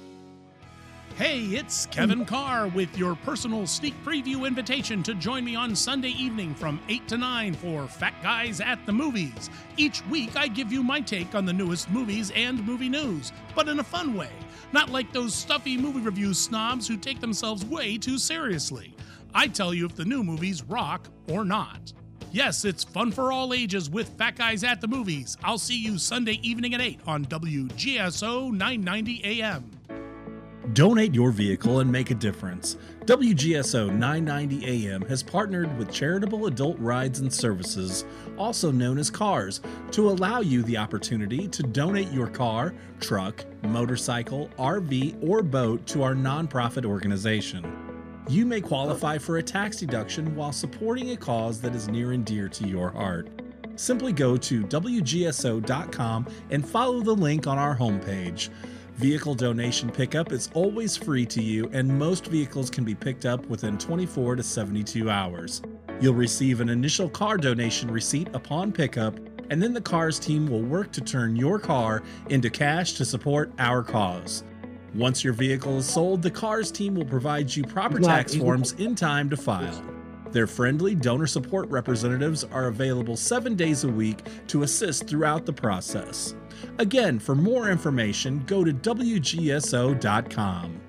Hey, 1.17 1.45
it's 1.45 1.87
Kevin 1.87 2.27
Carr 2.27 2.69
with 2.69 2.99
your 2.99 3.15
personal 3.15 3.67
sneak 3.67 3.95
preview 4.05 4.47
invitation 4.47 5.03
to 5.05 5.15
join 5.15 5.45
me 5.45 5.55
on 5.55 5.75
Sunday 5.75 6.11
evening 6.11 6.55
from 6.55 6.81
8 6.89 7.09
to 7.09 7.17
9 7.17 7.55
for 7.55 7.87
Fat 7.87 8.15
Guys 8.23 8.61
at 8.61 8.85
the 8.85 8.93
Movies. 8.93 9.49
Each 9.77 10.05
week, 10.09 10.37
I 10.37 10.49
give 10.49 10.73
you 10.73 10.83
my 10.83 11.01
take 11.01 11.35
on 11.35 11.47
the 11.47 11.53
newest 11.53 11.89
movies 11.91 12.33
and 12.35 12.63
movie 12.67 12.89
news, 12.89 13.33
but 13.55 13.69
in 13.69 13.79
a 13.79 13.85
fun 13.85 14.15
way, 14.15 14.29
not 14.73 14.91
like 14.91 15.13
those 15.13 15.35
stuffy 15.35 15.77
movie 15.77 16.01
review 16.01 16.35
snobs 16.35 16.87
who 16.89 16.97
take 16.97 17.21
themselves 17.21 17.65
way 17.65 17.99
too 17.99 18.19
seriously. 18.19 18.95
I 19.35 19.49
tell 19.49 19.75
you 19.75 19.87
if 19.87 19.95
the 19.95 20.05
new 20.05 20.23
movies 20.23 20.63
rock 20.63 21.09
or 21.29 21.45
not. 21.45 21.93
Yes, 22.33 22.65
it's 22.65 22.85
fun 22.85 23.13
for 23.13 23.33
all 23.33 23.55
ages 23.55 23.89
with 23.89 24.09
Fat 24.19 24.37
Guys 24.37 24.65
at 24.65 24.81
the 24.81 24.89
Movies. 24.89 25.37
I'll 25.43 25.59
see 25.59 25.79
you 25.79 25.99
Sunday 25.99 26.39
evening 26.43 26.75
at 26.75 26.81
8 26.81 27.01
on 27.07 27.25
WGSO 27.27 28.51
990 28.51 29.25
AM. 29.25 29.76
Donate 30.73 31.15
your 31.15 31.31
vehicle 31.31 31.79
and 31.79 31.91
make 31.91 32.11
a 32.11 32.15
difference. 32.15 32.77
WGSO 33.05 33.89
990 33.89 34.87
AM 34.87 35.03
has 35.03 35.23
partnered 35.23 35.79
with 35.79 35.93
Charitable 35.93 36.47
Adult 36.47 36.77
Rides 36.81 37.21
and 37.21 37.33
Services, 37.33 38.05
also 38.37 38.73
known 38.73 38.99
as 38.99 39.09
CARS, 39.09 39.61
to 39.93 40.11
allow 40.11 40.41
you 40.41 40.65
the 40.65 40.77
opportunity 40.77 41.47
to 41.47 41.63
donate 41.63 42.11
your 42.11 42.27
car, 42.27 42.75
truck, 42.99 43.45
motorcycle, 43.63 44.51
RV, 44.59 45.17
or 45.23 45.43
boat 45.45 45.87
to 45.87 46.03
our 46.03 46.15
nonprofit 46.15 46.85
organization. 46.85 47.65
You 48.29 48.45
may 48.45 48.61
qualify 48.61 49.19
for 49.19 49.37
a 49.37 49.43
tax 49.43 49.77
deduction 49.77 50.35
while 50.35 50.53
supporting 50.53 51.13
a 51.13 51.17
cause 51.17 51.61
that 51.61 51.77
is 51.77 51.87
near 51.87 52.11
and 52.11 52.27
dear 52.27 52.49
to 52.49 52.67
your 52.67 52.91
heart. 52.91 53.29
Simply 53.77 54.13
go 54.13 54.37
to 54.39 54.65
WGSO.com 54.65 56.27
and 56.51 56.69
follow 56.69 57.01
the 57.03 57.15
link 57.15 57.47
on 57.47 57.57
our 57.57 57.77
homepage. 57.77 58.49
Vehicle 58.97 59.35
donation 59.35 59.91
pickup 59.91 60.33
is 60.33 60.49
always 60.55 60.97
free 60.97 61.27
to 61.27 61.43
you, 61.43 61.69
and 61.75 61.87
most 61.87 62.29
vehicles 62.29 62.71
can 62.71 62.83
be 62.83 62.95
picked 62.95 63.27
up 63.27 63.45
within 63.45 63.77
24 63.77 64.37
to 64.37 64.43
72 64.43 65.11
hours. 65.11 65.61
You'll 66.01 66.15
receive 66.15 66.63
an 66.63 66.71
initial 66.71 67.11
car 67.11 67.37
donation 67.37 67.91
receipt 67.91 68.29
upon 68.33 68.73
pickup, 68.73 69.19
and 69.51 69.63
then 69.63 69.75
the 69.75 69.83
CARS 69.83 70.19
team 70.19 70.47
will 70.47 70.63
work 70.63 70.93
to 70.93 71.03
turn 71.03 71.37
your 71.37 71.59
car 71.59 72.05
into 72.31 72.49
cash 72.49 72.95
to 72.95 73.05
support 73.05 73.53
our 73.59 73.83
cause. 73.83 74.45
Once 74.95 75.23
your 75.23 75.35
vehicle 75.35 75.77
is 75.77 75.87
sold, 75.87 76.23
the 76.23 76.31
CARS 76.31 76.73
team 76.73 76.95
will 76.95 77.05
provide 77.05 77.55
you 77.55 77.65
proper 77.65 78.01
tax 78.01 78.35
forms 78.35 78.73
in 78.79 78.95
time 78.95 79.29
to 79.29 79.37
file. 79.37 79.85
Their 80.31 80.47
friendly 80.47 80.95
donor 80.95 81.27
support 81.27 81.69
representatives 81.69 82.45
are 82.45 82.69
available 82.69 83.17
seven 83.17 83.57
days 83.57 83.85
a 83.85 83.89
week 83.89 84.27
to 84.49 84.63
assist 84.63 85.07
throughout 85.07 85.45
the 85.45 85.53
process. 85.53 86.35
Again, 86.79 87.19
for 87.19 87.35
more 87.35 87.71
information, 87.71 88.43
go 88.47 88.65
to 88.65 88.73
WGSO.com. 88.73 90.81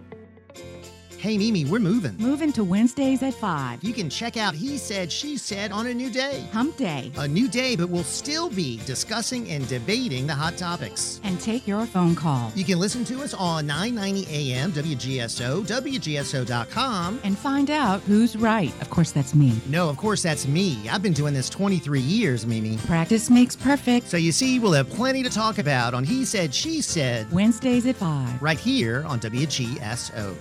Hey, 1.18 1.35
Mimi, 1.35 1.65
we're 1.65 1.80
moving. 1.80 2.15
Moving 2.19 2.53
to 2.53 2.64
Wednesdays 2.64 3.23
at 3.23 3.34
5. 3.34 3.84
You 3.84 3.91
can 3.91 4.07
check 4.07 4.38
out 4.38 4.53
He 4.53 4.77
Said, 4.77 5.11
She 5.11 5.35
Said 5.35 5.72
on 5.72 5.88
a 5.88 5.94
new 5.94 6.11
day. 6.11 6.48
Hump 6.53 6.77
Day. 6.77 7.11
A 7.18 7.27
new 7.27 7.48
day, 7.48 7.76
but 7.76 7.89
we'll 7.89 8.03
still 8.03 8.52
be 8.52 8.80
discussing 8.85 9.49
and 9.49 9.68
debating 9.68 10.27
the 10.27 10.35
hot 10.35 10.57
topics. 10.57 11.19
And 11.23 11.41
take 11.41 11.68
your 11.68 11.88
phone 11.88 12.14
call. 12.14 12.52
You 12.53 12.64
can 12.64 12.77
listen 12.77 13.03
to 13.06 13.22
us 13.23 13.34
on 13.34 13.65
990 13.65 14.27
AM 14.31 14.72
WGSO, 14.72 15.65
WGSO.com. 15.65 17.19
And 17.23 17.35
find 17.35 17.72
out 17.72 18.02
who's 18.02 18.38
right. 18.38 18.72
Of 18.80 18.91
course, 18.91 19.11
that's 19.11 19.34
me. 19.34 19.60
No, 19.69 19.89
of 19.89 19.98
course, 19.98 20.22
that's 20.22 20.48
me. 20.48 20.88
I've 20.88 21.02
been 21.02 21.14
doing 21.14 21.34
this 21.34 21.49
23 21.49 21.99
years, 21.99 22.45
Mimi. 22.45 22.77
Practice 22.85 23.31
makes 23.31 23.56
perfect. 23.56 24.07
So 24.07 24.18
you 24.18 24.31
see, 24.31 24.60
we'll 24.60 24.73
have 24.73 24.89
plenty 24.91 25.23
to 25.23 25.31
talk 25.31 25.57
about 25.57 25.95
on 25.95 26.03
He 26.03 26.26
Said, 26.26 26.53
She 26.53 26.80
Said. 26.80 27.31
Wednesdays 27.31 27.88
at 27.88 27.95
5. 27.95 28.39
Right 28.39 28.60
here 28.60 29.03
on 29.07 29.19
WGSO. 29.19 30.35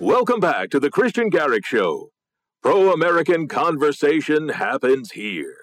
Welcome 0.00 0.40
back 0.40 0.70
to 0.70 0.80
the 0.80 0.90
Kristian 0.90 1.30
Garic 1.30 1.66
Show. 1.66 2.10
Pro 2.62 2.90
American 2.90 3.46
conversation 3.48 4.48
happens 4.48 5.10
here. 5.10 5.54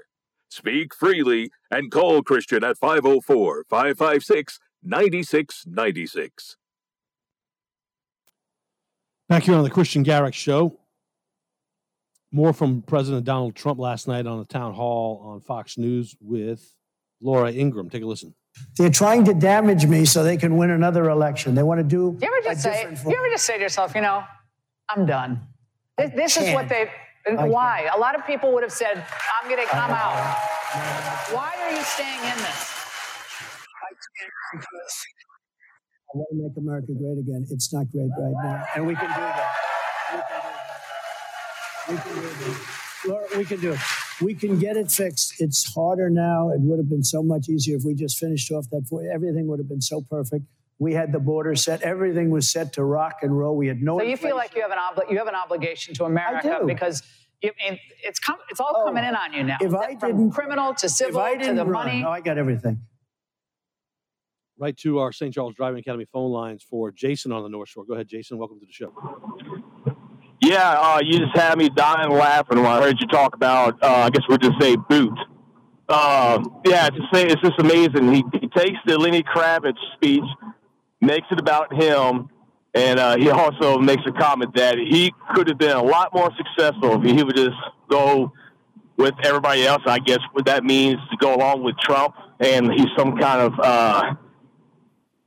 Speak 0.47 0.93
freely 0.93 1.49
and 1.72 1.89
call 1.89 2.22
Kristian 2.22 2.61
at 2.61 2.77
504 2.77 3.65
556 3.68 4.59
9696. 4.84 6.55
Back 9.27 9.41
here 9.41 9.55
on 9.55 9.64
the 9.64 9.72
Kristian 9.72 10.03
Garic 10.03 10.35
Show. 10.35 10.80
More 12.31 12.53
from 12.53 12.84
President 12.84 13.26
Donald 13.26 13.55
Trump 13.55 13.80
last 13.80 14.07
night 14.07 14.27
on 14.27 14.38
the 14.38 14.45
town 14.45 14.76
hall 14.76 15.19
on 15.26 15.41
Fox 15.41 15.80
News 15.80 16.15
with 16.22 16.76
Laura 17.22 17.51
Ingraham. 17.51 17.89
Take 17.89 18.03
a 18.03 18.05
listen. 18.05 18.35
They're 18.77 18.89
trying 18.89 19.25
to 19.25 19.34
damage 19.34 19.85
me 19.88 20.05
so 20.05 20.23
they 20.23 20.38
can 20.38 20.55
win 20.55 20.69
another 20.69 21.09
election. 21.09 21.55
They 21.55 21.63
want 21.63 21.79
to 21.79 21.84
do. 21.84 22.15
Do 22.19 22.25
you 22.25 22.31
ever 22.31 22.43
just 22.43 22.59
a 22.59 22.61
say? 22.61 22.89
different 22.89 23.09
You 23.11 23.17
ever 23.17 23.29
just 23.29 23.45
say 23.45 23.55
to 23.55 23.61
yourself, 23.61 23.95
you 23.95 24.01
know, 24.01 24.23
I'm 24.89 25.05
done. 25.05 25.41
This, 25.97 26.11
this 26.15 26.38
is 26.38 26.53
what 26.53 26.69
they. 26.69 26.89
I 27.27 27.47
Why? 27.47 27.89
A 27.93 27.97
lot 27.97 28.15
of 28.17 28.25
people 28.25 28.53
would 28.53 28.63
have 28.63 28.71
said, 28.71 29.03
I'm 29.41 29.49
going 29.49 29.61
to 29.61 29.67
come 29.67 29.91
out. 29.91 30.15
Why 31.34 31.51
are 31.61 31.71
you 31.71 31.81
staying 31.81 32.19
in 32.21 32.38
this? 32.38 32.73
I 36.13 36.17
want 36.17 36.29
to 36.29 36.35
make 36.35 36.57
America 36.57 36.93
great 36.93 37.17
again. 37.19 37.45
It's 37.49 37.73
not 37.73 37.91
great 37.91 38.09
right 38.17 38.34
now, 38.43 38.65
and 38.75 38.88
we 38.88 38.95
can 38.95 39.09
do 39.09 39.19
that. 39.19 39.55
we 41.89 41.97
can 41.97 42.15
do 42.15 42.21
that. 42.21 42.21
We 42.21 42.21
can 42.21 42.21
do 42.21 42.21
that. 42.21 42.77
Laura, 43.07 43.27
we 43.38 43.45
can 43.45 43.59
do 43.59 43.71
it. 43.73 43.79
We 44.22 44.34
can 44.34 44.57
get 44.60 44.77
it 44.77 44.89
fixed. 44.91 45.35
It's 45.39 45.73
harder 45.73 46.10
now. 46.10 46.49
It 46.49 46.60
would 46.61 46.80
have 46.80 46.89
been 46.89 47.03
so 47.03 47.22
much 47.22 47.49
easier 47.49 47.77
if 47.77 47.84
we 47.85 47.94
just 47.94 48.18
finished 48.18 48.52
off 48.52 48.65
that. 48.72 48.85
Four. 48.89 49.03
Everything 49.11 49.48
would 49.48 49.60
have 49.60 49.69
been 49.69 49.81
so 49.81 50.02
perfect. 50.02 50.45
We 50.80 50.94
had 50.94 51.11
the 51.11 51.19
border 51.19 51.56
set. 51.56 51.81
Everything 51.81 52.30
was 52.30 52.49
set 52.52 52.73
to 52.73 52.84
rock 52.84 53.18
and 53.22 53.38
roll. 53.38 53.56
We 53.56 53.68
had 53.68 53.81
no. 53.81 53.98
So 53.99 54.06
you 54.06 54.18
feel 54.18 54.35
like 54.35 54.56
you 54.56 54.61
have 54.61 54.72
an 54.72 54.77
obli- 54.77 55.11
you 55.11 55.18
have 55.18 55.27
an 55.27 55.35
obligation 55.35 55.94
to 55.95 56.06
America 56.06 56.61
because 56.65 57.03
you, 57.41 57.52
it's 58.03 58.19
com- 58.19 58.38
it's 58.49 58.60
all 58.60 58.84
coming 58.85 59.03
oh, 59.03 59.10
in 59.10 59.15
on 59.15 59.34
you 59.34 59.44
now. 59.44 59.57
if 59.61 59.73
I 59.73 59.95
From 59.95 60.11
didn't- 60.18 60.31
criminal 60.31 60.73
to 60.76 60.85
If 60.85 60.91
civil 60.91 61.19
I 61.22 61.34
to 61.34 61.39
didn't 61.39 61.56
the 61.56 61.65
run, 61.65 61.85
money. 61.88 62.02
no, 62.02 62.10
I 62.10 62.22
got 62.22 62.38
everything. 62.38 62.81
Right 64.60 64.76
to 64.77 64.99
our 64.99 65.11
St. 65.11 65.31
Charles 65.34 65.53
Driving 65.53 65.80
Academy 65.80 66.06
phone 66.06 66.31
lines 66.31 66.64
for 66.64 66.91
Jason 66.91 67.31
on 67.31 67.44
the 67.44 67.49
North 67.49 67.69
Shore. 67.69 67.85
Go 67.85 67.94
ahead, 67.94 68.07
Jason. 68.07 68.39
Welcome 68.39 68.60
to 68.60 68.65
the 68.65 68.72
show. 68.72 68.91
Yeah, 70.39 70.76
uh, 70.77 70.99
you 71.03 71.19
just 71.19 71.35
had 71.35 71.57
me 71.57 71.69
dying 71.69 72.11
laughing 72.11 72.57
when 72.57 72.68
I 72.68 72.80
heard 72.81 72.97
you 72.99 73.07
talk 73.07 73.34
about. 73.34 73.81
Uh, 73.81 73.88
I 73.88 74.09
guess 74.09 74.23
we'll 74.30 74.38
just 74.38 74.59
say 74.61 74.76
boot. 74.76 75.18
Uh, 75.89 76.43
yeah, 76.65 76.88
it's 76.88 76.97
just, 76.97 77.09
it's 77.14 77.41
just 77.41 77.59
amazing. 77.59 78.14
He, 78.14 78.23
he 78.39 78.47
takes 78.49 78.77
the 78.85 78.97
Lenny 78.99 79.23
Kravitz 79.23 79.77
speech, 79.95 80.23
makes 81.01 81.26
it 81.31 81.39
about 81.39 81.73
him, 81.73 82.30
and 82.73 82.99
uh, 82.99 83.18
he 83.18 83.30
also 83.30 83.80
makes 83.80 84.03
a 84.05 84.11
comment 84.11 84.53
that 84.55 84.77
he 84.77 85.14
could 85.34 85.47
have 85.47 85.57
been 85.57 85.76
a 85.76 85.84
lot 85.84 86.14
more 86.14 86.30
successful 86.38 87.01
if 87.01 87.03
he 87.03 87.23
would 87.23 87.35
just 87.35 87.57
go 87.89 88.31
with 88.97 89.15
everybody 89.23 89.65
else. 89.65 89.81
I 89.85 89.99
guess 89.99 90.19
what 90.34 90.45
that 90.45 90.64
means 90.64 90.97
to 91.09 91.18
go 91.18 91.35
along 91.35 91.64
with 91.64 91.77
Trump, 91.80 92.15
and 92.39 92.72
he's 92.73 92.89
some 92.97 93.18
kind 93.18 93.41
of. 93.41 93.53
Uh, 93.59 94.15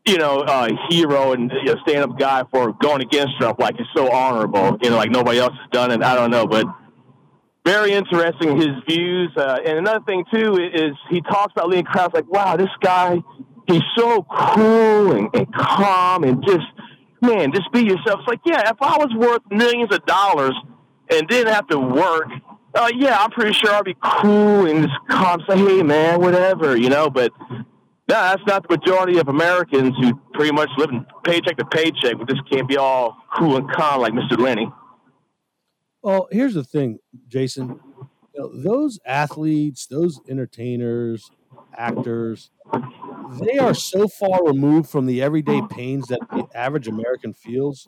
you 0.06 0.18
know, 0.18 0.40
uh, 0.40 0.68
hero 0.88 1.32
and 1.32 1.50
you 1.64 1.74
know, 1.74 1.80
stand 1.86 2.04
up 2.04 2.18
guy 2.18 2.44
for 2.50 2.72
going 2.74 3.02
against 3.02 3.38
Trump. 3.38 3.58
Like 3.58 3.76
it's 3.78 3.88
so 3.94 4.10
honorable, 4.10 4.78
you 4.82 4.90
know, 4.90 4.96
like 4.96 5.10
nobody 5.10 5.38
else 5.38 5.52
has 5.52 5.70
done 5.70 5.90
it. 5.90 6.02
I 6.02 6.14
don't 6.14 6.30
know, 6.30 6.46
but 6.46 6.66
very 7.64 7.92
interesting 7.92 8.56
his 8.56 8.68
views. 8.88 9.30
Uh, 9.36 9.58
and 9.64 9.78
another 9.78 10.04
thing 10.04 10.24
too 10.32 10.56
is 10.56 10.92
he 11.08 11.20
talks 11.22 11.52
about 11.52 11.68
Lenny 11.68 11.82
Kravitz. 11.82 12.14
Like, 12.14 12.32
wow, 12.32 12.56
this 12.56 12.70
guy, 12.80 13.22
he's 13.66 13.82
so 13.96 14.26
cool 14.54 15.12
and, 15.12 15.28
and 15.34 15.54
calm 15.54 16.24
and 16.24 16.42
just 16.46 16.66
man, 17.20 17.52
just 17.52 17.70
be 17.72 17.80
yourself. 17.80 18.20
It's 18.20 18.28
like, 18.28 18.40
yeah, 18.44 18.70
if 18.70 18.80
I 18.80 18.96
was 18.96 19.12
worth 19.14 19.42
millions 19.50 19.94
of 19.94 20.04
dollars 20.06 20.54
and 21.10 21.28
didn't 21.28 21.52
have 21.52 21.66
to 21.68 21.78
work. 21.78 22.28
Uh, 22.72 22.88
yeah, 22.94 23.16
I'm 23.18 23.30
pretty 23.30 23.52
sure 23.52 23.72
I'd 23.72 23.84
be 23.84 23.96
cool 24.00 24.66
and 24.66 24.84
just 24.84 24.94
calm, 25.08 25.42
say, 25.48 25.58
hey, 25.58 25.82
man, 25.82 26.20
whatever, 26.20 26.76
you 26.76 26.88
know. 26.88 27.10
But 27.10 27.32
no, 28.10 28.16
that's 28.16 28.44
not 28.44 28.66
the 28.68 28.76
majority 28.76 29.18
of 29.18 29.28
Americans 29.28 29.94
who 30.00 30.14
pretty 30.34 30.50
much 30.52 30.68
live 30.76 30.90
paycheck 31.22 31.56
to 31.58 31.64
paycheck. 31.64 32.18
We 32.18 32.24
just 32.24 32.48
can't 32.50 32.68
be 32.68 32.76
all 32.76 33.16
cool 33.36 33.56
and 33.56 33.70
calm 33.70 34.00
like 34.00 34.12
Mr. 34.12 34.36
Lenny. 34.36 34.70
Well, 36.02 36.26
here's 36.32 36.54
the 36.54 36.64
thing, 36.64 36.98
Jason. 37.28 37.78
You 38.34 38.40
know, 38.40 38.62
those 38.62 38.98
athletes, 39.06 39.86
those 39.86 40.20
entertainers, 40.28 41.30
actors, 41.76 42.50
they 43.40 43.58
are 43.58 43.74
so 43.74 44.08
far 44.08 44.44
removed 44.44 44.90
from 44.90 45.06
the 45.06 45.22
everyday 45.22 45.62
pains 45.70 46.08
that 46.08 46.18
the 46.30 46.48
average 46.52 46.88
American 46.88 47.32
feels 47.32 47.86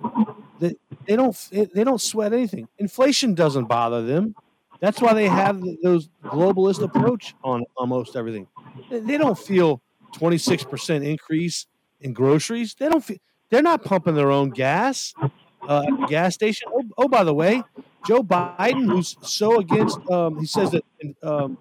that 0.60 0.76
they 1.06 1.16
don't 1.16 1.36
they 1.50 1.82
don't 1.82 2.00
sweat 2.00 2.32
anything. 2.32 2.68
Inflation 2.78 3.34
doesn't 3.34 3.64
bother 3.64 4.02
them. 4.02 4.36
That's 4.78 5.00
why 5.00 5.14
they 5.14 5.26
have 5.26 5.62
those 5.82 6.08
globalist 6.24 6.82
approach 6.82 7.34
on 7.42 7.64
almost 7.76 8.14
everything. 8.14 8.46
They 8.90 9.16
don't 9.16 9.38
feel 9.38 9.82
26% 10.12 11.04
increase 11.04 11.66
in 12.00 12.12
groceries. 12.12 12.74
They 12.74 12.88
don't 12.88 13.04
feel 13.04 13.18
they're 13.50 13.62
not 13.62 13.84
pumping 13.84 14.14
their 14.14 14.30
own 14.30 14.50
gas 14.50 15.14
uh, 15.68 15.84
at 15.86 16.00
the 16.00 16.06
gas 16.08 16.34
station. 16.34 16.68
Oh, 16.72 16.84
oh, 16.98 17.08
by 17.08 17.22
the 17.22 17.34
way, 17.34 17.62
Joe 18.06 18.22
Biden, 18.22 18.86
who's 18.86 19.16
so 19.20 19.58
against, 19.58 19.98
um, 20.10 20.38
he 20.38 20.46
says 20.46 20.70
that 20.70 20.84
um, 21.22 21.58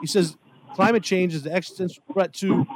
he 0.00 0.06
says 0.06 0.36
climate 0.74 1.02
change 1.02 1.34
is 1.34 1.44
the 1.44 1.52
existential 1.52 2.02
threat 2.12 2.32
to 2.34 2.66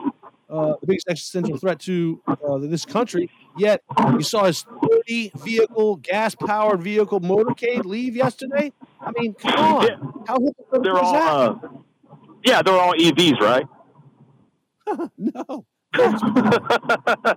uh, 0.51 0.74
the 0.81 0.86
biggest 0.86 1.09
existential 1.09 1.57
threat 1.59 1.81
to 1.81 2.20
uh, 2.28 2.59
this 2.59 2.85
country. 2.85 3.28
Yet 3.57 3.82
you 4.12 4.23
saw 4.23 4.45
his 4.45 4.62
30 4.62 5.32
vehicle, 5.39 5.97
gas 5.97 6.35
powered 6.35 6.82
vehicle 6.82 7.20
motorcade 7.20 7.85
leave 7.85 8.15
yesterday. 8.15 8.73
I 9.01 9.12
mean, 9.19 9.35
come 9.35 9.53
on, 9.55 10.24
how 10.27 10.39
hypocritical 10.39 10.82
They're 10.82 10.93
is 10.95 11.01
all, 11.03 11.12
that? 11.12 11.65
uh, 11.65 11.69
yeah, 12.45 12.62
they're 12.62 12.78
all 12.78 12.95
EVs, 12.95 13.41
right? 13.41 13.66
no. 15.19 15.65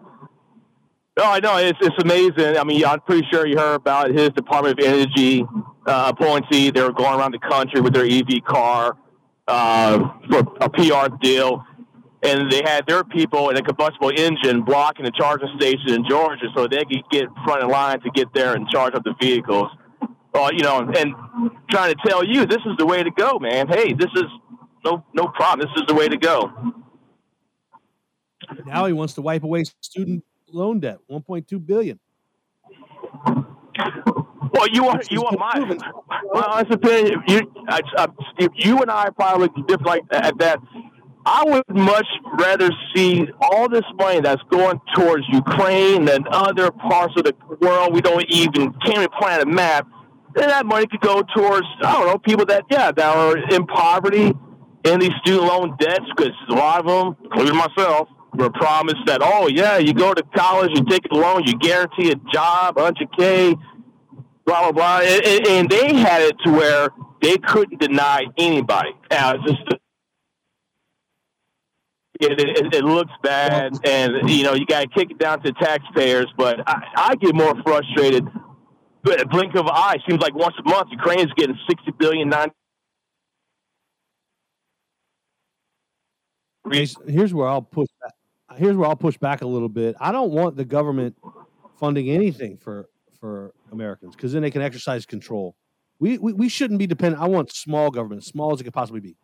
No, 1.17 1.23
I 1.23 1.39
know 1.39 1.57
it's 1.57 1.79
it's 1.81 1.95
amazing. 2.03 2.57
I 2.57 2.63
mean, 2.63 2.85
I'm 2.85 2.99
pretty 3.01 3.27
sure 3.31 3.47
you 3.47 3.57
heard 3.57 3.73
about 3.73 4.11
his 4.11 4.29
Department 4.29 4.79
of 4.79 4.85
Energy 4.85 5.43
uh, 5.87 6.13
appointee. 6.15 6.69
They 6.69 6.83
were 6.83 6.91
going 6.93 7.19
around 7.19 7.31
the 7.31 7.39
country 7.39 7.81
with 7.81 7.93
their 7.93 8.05
EV 8.05 8.43
car 8.47 8.95
uh, 9.47 9.97
for 10.29 10.39
a 10.61 10.69
PR 10.69 11.15
deal, 11.19 11.65
and 12.21 12.51
they 12.51 12.61
had 12.63 12.85
their 12.85 13.03
people 13.03 13.49
in 13.49 13.57
a 13.57 13.63
combustible 13.63 14.11
engine 14.15 14.61
blocking 14.61 15.05
the 15.05 15.11
charging 15.11 15.49
station 15.57 15.89
in 15.89 16.05
Georgia, 16.07 16.49
so 16.53 16.67
they 16.67 16.85
could 16.85 17.01
get 17.09 17.25
front 17.43 17.63
in 17.63 17.69
line 17.69 17.99
to 18.01 18.11
get 18.11 18.31
there 18.35 18.53
and 18.53 18.69
charge 18.69 18.93
up 18.93 19.03
the 19.03 19.15
vehicles. 19.19 19.71
Uh, 20.35 20.51
you 20.53 20.61
know, 20.61 20.81
and 20.81 21.15
trying 21.71 21.95
to 21.95 21.99
tell 22.05 22.23
you 22.23 22.45
this 22.45 22.61
is 22.67 22.77
the 22.77 22.85
way 22.85 23.01
to 23.01 23.09
go, 23.09 23.39
man. 23.39 23.67
Hey, 23.67 23.93
this 23.93 24.11
is 24.15 24.25
no 24.85 25.03
no 25.15 25.29
problem. 25.29 25.67
This 25.67 25.81
is 25.81 25.87
the 25.87 25.95
way 25.95 26.07
to 26.07 26.17
go. 26.17 26.51
Now 28.65 28.85
he 28.85 28.93
wants 28.93 29.13
to 29.15 29.21
wipe 29.21 29.43
away 29.43 29.63
student 29.81 30.23
loan 30.51 30.79
debt, 30.79 30.99
1.2 31.09 31.65
billion. 31.65 31.99
Well, 34.53 34.67
you 34.69 34.83
want 34.83 35.11
you 35.11 35.21
want 35.21 35.39
my 35.39 35.77
well, 36.33 36.45
honest 36.49 36.71
opinion. 36.71 37.21
You, 37.27 37.51
I, 37.67 37.81
I, 37.97 38.07
if 38.39 38.51
you 38.55 38.81
and 38.81 38.89
I 38.89 39.09
probably 39.09 39.49
different 39.67 39.85
like 39.85 40.03
at 40.11 40.37
that. 40.39 40.59
I 41.29 41.43
would 41.45 41.63
much 41.67 42.07
rather 42.39 42.69
see 42.95 43.27
all 43.41 43.67
this 43.67 43.83
money 43.95 44.21
that's 44.21 44.41
going 44.49 44.79
towards 44.95 45.25
Ukraine 45.27 46.07
and 46.07 46.25
other 46.29 46.71
parts 46.71 47.15
of 47.17 47.25
the 47.25 47.35
world 47.59 47.93
we 47.93 47.99
don't 47.99 48.23
even 48.29 48.71
can't 48.85 48.99
even 48.99 49.09
plan 49.19 49.41
a 49.41 49.45
map. 49.45 49.85
Then 50.35 50.47
that 50.47 50.65
money 50.65 50.87
could 50.87 51.01
go 51.01 51.23
towards 51.35 51.67
I 51.83 51.91
don't 51.93 52.07
know 52.07 52.17
people 52.17 52.45
that 52.45 52.63
yeah 52.71 52.93
that 52.93 53.15
are 53.15 53.37
in 53.37 53.67
poverty 53.67 54.33
in 54.85 54.99
these 54.99 55.11
student 55.21 55.43
loan 55.43 55.75
debts 55.77 56.05
because 56.15 56.31
a 56.49 56.53
lot 56.53 56.79
of 56.79 56.85
them, 56.85 57.17
including 57.25 57.57
myself, 57.57 58.07
were 58.37 58.51
promised 58.51 59.05
that 59.07 59.21
oh 59.23 59.47
yeah 59.49 59.77
you 59.79 59.93
go 59.93 60.13
to 60.13 60.23
college 60.35 60.71
you 60.75 60.85
take 60.85 61.03
a 61.11 61.15
loan 61.15 61.43
you 61.45 61.57
guarantee 61.59 62.11
a 62.11 62.15
job 62.33 62.75
100k 62.77 63.55
blah 64.45 64.71
blah 64.71 64.73
blah, 64.73 64.99
and, 65.01 65.25
and- 65.47 65.69
they 65.71 65.95
had 65.95 66.21
it 66.23 66.37
to 66.45 66.51
where 66.51 66.89
they 67.21 67.37
couldn't 67.37 67.79
deny 67.81 68.25
anybody. 68.37 68.91
It's 69.11 69.43
just 69.51 69.63
it, 72.21 72.39
it, 72.41 72.75
it 72.75 72.83
looks 72.85 73.11
bad, 73.23 73.73
and 73.85 74.29
you 74.29 74.43
know 74.43 74.53
you 74.55 74.65
got 74.65 74.81
to 74.81 74.87
kick 74.89 75.11
it 75.11 75.19
down 75.19 75.41
to 75.43 75.51
taxpayers. 75.53 76.27
But 76.37 76.61
I, 76.67 76.83
I 76.97 77.15
get 77.15 77.35
more 77.35 77.55
frustrated 77.63 78.27
But 79.03 79.21
a 79.21 79.27
blink 79.27 79.55
of 79.55 79.65
an 79.65 79.71
eye, 79.73 79.97
seems 80.07 80.21
like 80.21 80.35
once 80.35 80.55
a 80.59 80.69
month, 80.69 80.89
Ukraine's 80.91 81.31
getting 81.37 81.57
60 81.69 81.91
billion, 81.99 82.29
90 82.29 82.53
Here's 87.07 87.33
where 87.33 87.47
I'll 87.47 87.61
push. 87.61 87.87
Back. 88.01 88.13
Here's 88.57 88.75
where 88.75 88.87
I'll 88.87 88.95
push 88.95 89.17
back 89.17 89.41
a 89.41 89.47
little 89.47 89.69
bit. 89.69 89.95
I 89.99 90.11
don't 90.11 90.31
want 90.31 90.55
the 90.55 90.65
government 90.65 91.15
funding 91.79 92.09
anything 92.09 92.57
for 92.57 92.89
for 93.19 93.53
Americans 93.71 94.15
because 94.15 94.33
then 94.33 94.41
they 94.41 94.51
can 94.51 94.61
exercise 94.61 95.05
control. 95.05 95.55
We, 95.99 96.17
we 96.17 96.33
we 96.33 96.49
shouldn't 96.49 96.79
be 96.79 96.87
dependent. 96.87 97.21
I 97.21 97.27
want 97.27 97.51
small 97.51 97.89
government, 97.89 98.23
as 98.23 98.27
small 98.27 98.53
as 98.53 98.61
it 98.61 98.63
could 98.63 98.73
possibly 98.73 98.99
be. 98.99 99.15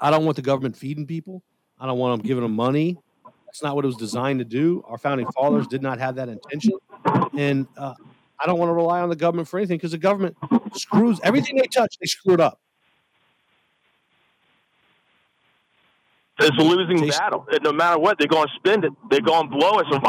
I 0.00 0.10
don't 0.10 0.24
want 0.24 0.36
the 0.36 0.42
government 0.42 0.76
feeding 0.76 1.06
people. 1.06 1.42
I 1.78 1.86
don't 1.86 1.98
want 1.98 2.18
them 2.18 2.26
giving 2.26 2.42
them 2.42 2.54
money. 2.54 2.98
That's 3.46 3.62
not 3.62 3.74
what 3.74 3.84
it 3.84 3.88
was 3.88 3.96
designed 3.96 4.38
to 4.38 4.44
do. 4.44 4.82
Our 4.86 4.98
founding 4.98 5.26
fathers 5.32 5.66
did 5.66 5.82
not 5.82 5.98
have 5.98 6.14
that 6.16 6.28
intention, 6.28 6.74
and 7.36 7.66
uh, 7.76 7.94
I 8.38 8.46
don't 8.46 8.58
want 8.58 8.70
to 8.70 8.74
rely 8.74 9.00
on 9.00 9.08
the 9.08 9.16
government 9.16 9.48
for 9.48 9.58
anything 9.58 9.78
because 9.78 9.90
the 9.90 9.98
government 9.98 10.36
screws 10.74 11.18
everything 11.24 11.56
they 11.56 11.66
touch. 11.66 11.96
They 12.00 12.06
screw 12.06 12.34
it 12.34 12.40
up. 12.40 12.60
It's 16.40 16.58
a 16.58 16.62
losing 16.62 17.06
battle. 17.08 17.46
And 17.52 17.62
no 17.62 17.72
matter 17.72 17.98
what, 17.98 18.18
they're 18.18 18.28
going 18.28 18.48
to 18.48 18.54
spend 18.56 18.84
it. 18.84 18.92
They're 19.10 19.20
going 19.20 19.50
to 19.50 19.56
blow 19.56 19.78
it. 19.78 19.86
So 19.90 20.00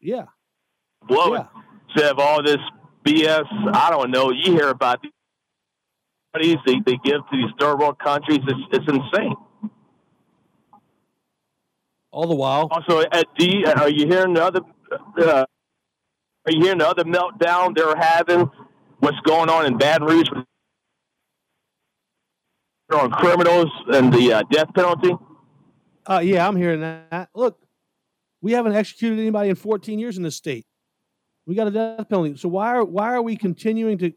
Yeah. 0.00 0.24
blow 1.06 1.34
it. 1.34 1.46
Instead 1.88 2.06
have 2.08 2.18
all 2.18 2.42
this 2.42 2.58
BS, 3.04 3.44
I 3.74 3.90
don't 3.90 4.10
know. 4.10 4.30
You 4.30 4.52
hear 4.52 4.68
about 4.70 5.02
these 5.02 6.56
they, 6.64 6.76
they 6.86 6.98
give 7.04 7.20
to 7.30 7.36
these 7.36 7.50
third 7.60 7.78
world 7.78 7.98
countries. 7.98 8.38
It's, 8.46 8.60
it's 8.72 8.88
insane. 8.88 9.34
All 12.10 12.26
the 12.26 12.34
while. 12.34 12.68
Also, 12.70 13.00
at 13.00 13.26
D, 13.38 13.64
are 13.66 13.88
you 13.90 14.06
hearing 14.06 14.34
the 14.34 14.44
other? 14.44 14.60
Uh, 15.18 15.44
are 16.46 16.52
you 16.52 16.62
hearing 16.62 16.78
the 16.78 16.88
other 16.88 17.04
meltdown 17.04 17.74
they're 17.76 17.96
having? 17.96 18.50
What's 19.00 19.18
going 19.20 19.50
on 19.50 19.66
in 19.66 19.76
Baton 19.78 20.06
Rouge 20.06 20.28
on 22.94 23.10
criminals 23.10 23.70
and 23.92 24.12
the 24.12 24.32
uh, 24.32 24.42
death 24.50 24.72
penalty? 24.74 25.14
Uh, 26.06 26.20
yeah, 26.22 26.46
I'm 26.46 26.56
hearing 26.56 26.80
that. 26.80 27.28
Look, 27.34 27.58
we 28.40 28.52
haven't 28.52 28.74
executed 28.74 29.18
anybody 29.18 29.50
in 29.50 29.56
14 29.56 29.98
years 29.98 30.16
in 30.16 30.22
this 30.22 30.36
state. 30.36 30.66
We 31.46 31.54
got 31.54 31.68
a 31.68 31.70
death 31.70 32.08
penalty. 32.08 32.36
So 32.36 32.48
why 32.48 32.76
are 32.76 32.84
why 32.84 33.12
are 33.12 33.22
we 33.22 33.36
continuing 33.36 33.98
to 33.98 34.12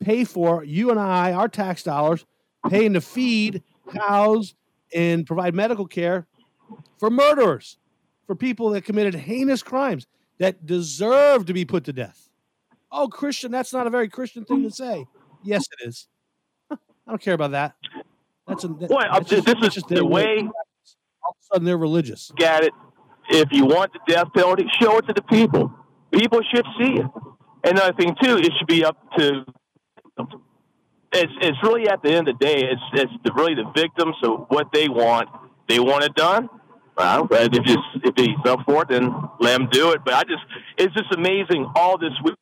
pay 0.00 0.24
for 0.24 0.64
you 0.64 0.90
and 0.90 0.98
I, 0.98 1.32
our 1.32 1.48
tax 1.48 1.82
dollars, 1.82 2.24
paying 2.68 2.94
to 2.94 3.00
feed, 3.00 3.62
house, 3.94 4.54
and 4.94 5.26
provide 5.26 5.54
medical 5.54 5.86
care 5.86 6.26
for 6.98 7.10
murderers, 7.10 7.78
for 8.26 8.34
people 8.34 8.70
that 8.70 8.84
committed 8.84 9.14
heinous 9.14 9.62
crimes 9.62 10.06
that 10.38 10.66
deserve 10.66 11.46
to 11.46 11.52
be 11.52 11.64
put 11.64 11.84
to 11.84 11.92
death? 11.92 12.28
Oh, 12.90 13.08
Kristian, 13.08 13.50
that's 13.50 13.72
not 13.72 13.86
a 13.86 13.90
very 13.90 14.08
Christian 14.08 14.44
thing 14.44 14.62
to 14.62 14.70
say. 14.70 15.06
Yes, 15.42 15.64
it 15.72 15.88
is. 15.88 16.08
I 17.12 17.14
don't 17.14 17.20
care 17.20 17.34
about 17.34 17.50
that. 17.50 17.74
That's 18.48 18.64
a 18.64 18.68
that, 18.68 18.88
Boy, 18.88 19.02
that's 19.12 19.28
this 19.28 19.44
just- 19.44 19.62
is 19.64 19.74
just 19.74 19.88
the 19.88 19.96
their 19.96 20.04
way. 20.06 20.38
All 20.38 21.30
of 21.32 21.36
a 21.38 21.44
sudden, 21.44 21.66
they're 21.66 21.76
religious. 21.76 22.32
Got 22.38 22.64
it. 22.64 22.72
If 23.28 23.52
you 23.52 23.66
want 23.66 23.92
the 23.92 24.00
death 24.08 24.28
penalty, 24.34 24.64
show 24.80 24.96
it 24.96 25.06
to 25.08 25.12
the 25.12 25.20
people. 25.20 25.70
People 26.10 26.40
should 26.54 26.64
see 26.80 26.94
it. 27.00 27.06
Another 27.64 27.92
thing 27.92 28.16
too, 28.22 28.38
it 28.38 28.50
should 28.58 28.66
be 28.66 28.82
up 28.82 28.96
to. 29.18 29.44
It's 31.12 31.32
it's 31.42 31.58
really 31.62 31.86
at 31.86 32.02
the 32.02 32.12
end 32.12 32.28
of 32.28 32.38
the 32.38 32.46
day, 32.46 32.62
it's 32.64 32.80
it's 32.94 33.12
the, 33.24 33.32
really 33.34 33.54
the 33.56 33.70
victims 33.76 34.16
of 34.22 34.46
what 34.48 34.68
they 34.72 34.88
want. 34.88 35.28
They 35.68 35.80
want 35.80 36.04
it 36.04 36.14
done. 36.14 36.48
Well, 36.96 37.28
if 37.30 37.48
it's, 37.52 37.82
if 38.04 38.14
he's 38.16 38.36
up 38.46 38.60
for 38.64 38.82
it, 38.84 38.88
then 38.88 39.12
let 39.38 39.60
him 39.60 39.68
do 39.70 39.90
it. 39.92 40.00
But 40.02 40.14
I 40.14 40.22
just, 40.24 40.42
it's 40.78 40.94
just 40.94 41.12
amazing 41.14 41.70
all 41.76 41.98
this 41.98 42.12
week 42.24 42.34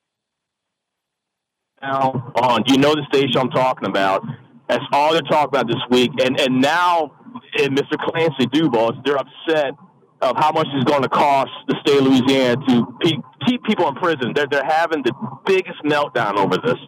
now 1.82 2.32
on. 2.36 2.62
You 2.68 2.78
know 2.78 2.94
the 2.94 3.04
station 3.12 3.36
I'm 3.36 3.50
talking 3.50 3.88
about. 3.88 4.22
That's 4.70 4.84
all 4.92 5.12
they're 5.12 5.22
talking 5.22 5.48
about 5.48 5.66
this 5.66 5.82
week. 5.90 6.12
And 6.22 6.38
and 6.38 6.60
now, 6.60 7.12
in 7.58 7.74
Mr. 7.74 7.98
Clancy 7.98 8.46
DuBos, 8.46 9.04
they're 9.04 9.18
upset 9.18 9.74
of 10.22 10.36
how 10.36 10.52
much 10.52 10.68
it's 10.72 10.84
going 10.84 11.02
to 11.02 11.08
cost 11.08 11.50
the 11.66 11.74
state 11.80 11.98
of 11.98 12.04
Louisiana 12.04 12.56
to 12.68 12.98
pe- 13.00 13.46
keep 13.46 13.64
people 13.64 13.88
in 13.88 13.94
prison. 13.96 14.32
They're 14.34 14.46
they're 14.46 14.64
having 14.64 15.02
the 15.02 15.12
biggest 15.44 15.82
meltdown 15.84 16.36
over 16.36 16.56
this. 16.56 16.78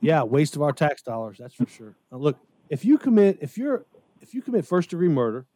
Yeah, 0.00 0.22
waste 0.22 0.56
of 0.56 0.62
our 0.62 0.72
tax 0.72 1.02
dollars. 1.02 1.38
That's 1.38 1.54
for 1.54 1.66
sure. 1.66 1.94
Now, 2.10 2.18
look, 2.18 2.38
if 2.68 2.84
you 2.84 2.98
commit, 2.98 3.38
if 3.40 3.56
you're, 3.56 3.86
if 4.20 4.34
you 4.34 4.42
commit 4.42 4.66
first 4.66 4.90
degree 4.90 5.08
murder, 5.08 5.46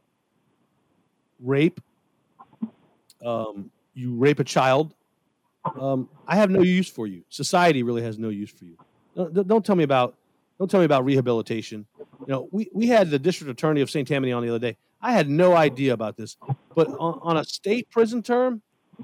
rape, 1.41 1.81
um, 3.25 3.71
you 3.95 4.15
rape 4.15 4.39
a 4.39 4.45
child, 4.45 4.95
um, 5.81 6.09
I 6.29 6.37
have 6.37 6.51
no 6.51 6.63
use 6.63 6.89
for 6.89 7.07
you. 7.07 7.25
Society 7.29 7.83
really 7.83 8.03
has 8.03 8.19
no 8.19 8.29
use 8.29 8.51
for 8.51 8.65
you. 8.65 8.77
Don't, 9.17 9.49
don't- 9.49 9.65
tell 9.67 9.77
me 9.77 9.85
about, 9.85 10.15
don't 10.59 10.71
tell 10.71 10.81
me 10.81 10.87
about 10.87 11.05
rehabilitation. 11.05 11.87
You 12.21 12.27
know, 12.29 12.49
we, 12.53 12.69
we 12.73 12.87
had 12.87 13.11
the 13.11 13.19
district 13.19 13.51
attorney 13.51 13.81
of 13.81 13.91
St. 13.91 14.07
Tammany 14.07 14.33
on 14.33 14.43
the 14.43 14.49
other 14.49 14.59
day. 14.59 14.77
I 15.01 15.13
had 15.13 15.29
no 15.29 15.55
idea 15.55 15.93
about 15.93 16.17
this, 16.17 16.37
but 16.75 16.89
on, 16.89 17.19
on 17.23 17.37
a 17.37 17.45
state 17.45 17.91
prison 17.91 18.23
term, 18.23 18.63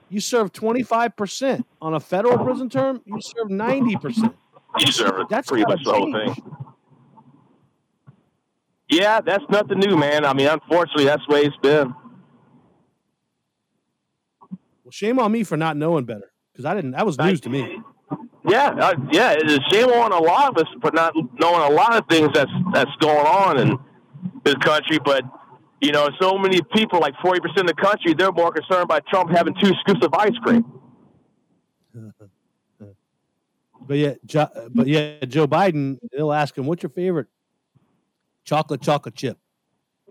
you 0.09 0.21
serve 0.21 0.53
25%. 0.53 1.65
On 1.83 1.95
a 1.95 2.01
federal 2.01 2.39
prison 2.45 2.69
term, 2.71 3.03
you 3.05 3.21
serve 3.21 3.49
90%. 3.49 4.35
You 4.81 4.93
serve 4.93 5.21
it 5.21 5.29
That's 5.29 5.49
pretty 5.49 5.65
much 5.65 5.85
the 5.85 5.93
whole 5.93 6.13
thing. 6.13 6.35
Yeah, 8.89 9.21
that's 9.21 9.45
nothing 9.51 9.79
new, 9.79 9.97
man. 9.97 10.25
I 10.25 10.33
mean, 10.35 10.49
unfortunately, 10.49 11.05
that's 11.05 11.23
the 11.27 11.35
way 11.35 11.41
it's 11.43 11.57
been. 11.59 11.95
Well, 14.85 14.91
shame 14.91 15.19
on 15.19 15.31
me 15.33 15.45
for 15.45 15.57
not 15.57 15.77
knowing 15.77 16.05
better 16.05 16.33
because 16.53 16.65
I 16.65 16.75
didn't. 16.75 16.93
That 16.93 17.07
was 17.07 17.19
news 17.19 17.41
to 17.43 17.51
me. 17.51 17.81
Yeah, 18.49 18.69
uh, 18.71 18.95
yeah. 19.13 19.37
It's 19.39 19.53
a 19.53 19.61
shame 19.71 19.89
on 19.89 20.13
a 20.13 20.19
lot 20.19 20.51
of 20.51 20.67
us 20.67 20.73
for 20.81 20.91
not 20.93 21.15
knowing 21.15 21.73
a 21.73 21.75
lot 21.75 21.97
of 21.97 22.07
things 22.09 22.31
that's 22.35 22.51
that's 22.73 22.91
going 23.01 23.27
on 23.27 23.59
in 23.59 23.79
this 24.45 24.57
country. 24.57 24.99
But 25.05 25.25
you 25.81 25.93
know, 25.93 26.09
so 26.21 26.37
many 26.39 26.61
people, 26.75 27.01
like 27.01 27.15
forty 27.23 27.41
percent 27.41 27.71
of 27.71 27.77
the 27.77 27.83
country, 27.83 28.15
they're 28.15 28.33
more 28.33 28.53
concerned 28.53 28.89
by 28.89 29.01
Trump 29.09 29.31
having 29.31 29.55
two 29.55 29.73
scoops 29.81 30.05
of 30.05 30.13
ice 30.15 30.37
cream. 30.43 30.65
But 33.87 33.97
yeah, 33.99 34.15
jo, 34.25 34.47
but 34.75 34.87
yeah, 34.87 35.25
Joe 35.27 35.47
Biden. 35.47 35.99
They'll 36.13 36.33
ask 36.33 36.57
him, 36.57 36.67
"What's 36.67 36.83
your 36.83 36.91
favorite 36.91 37.27
chocolate 38.45 38.81
chocolate 38.81 39.15
chip?" 39.15 39.39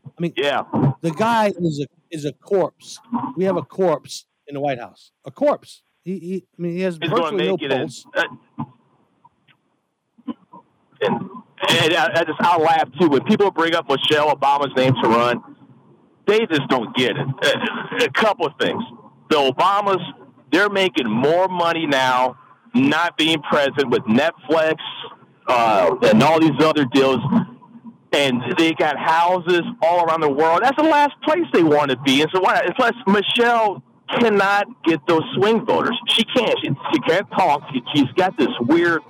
I 0.06 0.22
mean, 0.22 0.34
yeah, 0.36 0.64
the 1.02 1.12
guy 1.12 1.54
is 1.58 1.80
a 1.80 1.88
is 2.16 2.26
a 2.26 2.34
corpse. 2.34 3.00
We 3.36 3.46
have 3.46 3.58
a 3.58 3.62
corpse 3.62 4.26
in 4.48 4.56
the 4.56 4.60
White 4.60 4.80
House. 4.80 5.12
A 5.26 5.32
corpse. 5.32 5.84
He, 6.04 6.20
he 6.20 6.46
I 6.58 6.62
mean, 6.62 6.72
he 6.74 6.82
has 6.82 6.98
virtually 6.98 7.48
no 7.48 7.52
make 7.52 7.62
it 7.62 7.72
in. 7.72 7.80
pulse. 7.80 8.06
Uh, 8.16 8.24
and 11.02 11.30
and 11.70 11.94
I, 11.96 12.12
I 12.16 12.24
just 12.24 12.40
I 12.40 12.58
laugh 12.58 12.90
too 13.00 13.08
when 13.08 13.24
people 13.24 13.52
bring 13.52 13.76
up 13.76 13.88
Michelle 13.90 14.36
Obama's 14.36 14.76
name 14.76 14.94
to 15.02 15.10
run. 15.10 15.42
They 16.28 16.46
just 16.46 16.68
don't 16.70 16.96
get 16.96 17.12
it. 17.18 17.28
A, 18.02 18.04
a 18.06 18.10
couple 18.12 18.46
of 18.46 18.54
things. 18.60 18.84
The 19.30 19.36
Obamas 19.36 20.02
they're 20.52 20.70
making 20.70 21.10
more 21.10 21.48
money 21.48 21.88
now 21.88 22.38
not 22.74 23.18
being 23.18 23.42
present 23.42 23.90
with 23.90 24.02
Netflix 24.04 24.76
uh, 25.48 25.96
and 26.04 26.22
all 26.22 26.40
these 26.40 26.62
other 26.62 26.86
deals. 26.86 27.20
And 28.14 28.42
they 28.58 28.74
got 28.74 28.98
houses 28.98 29.62
all 29.82 30.06
around 30.06 30.22
the 30.22 30.30
world. 30.30 30.60
That's 30.64 30.76
the 30.76 30.84
last 30.84 31.14
place 31.24 31.46
they 31.54 31.64
want 31.64 31.92
to 31.92 31.98
be. 31.98 32.22
And 32.22 32.30
so, 32.34 32.42
why? 32.42 32.60
And 32.60 32.76
plus, 32.76 32.92
Michelle 33.08 33.82
cannot 34.20 34.68
get 34.84 35.06
those 35.08 35.24
swing 35.36 35.66
voters. 35.66 35.98
She 36.10 36.24
can't. 36.24 36.58
She, 36.60 36.70
she 36.94 37.00
can't 37.02 37.30
talk. 37.32 37.64
She, 37.74 37.82
she's 37.94 38.12
got 38.14 38.38
this 38.38 38.50
weird, 38.62 39.02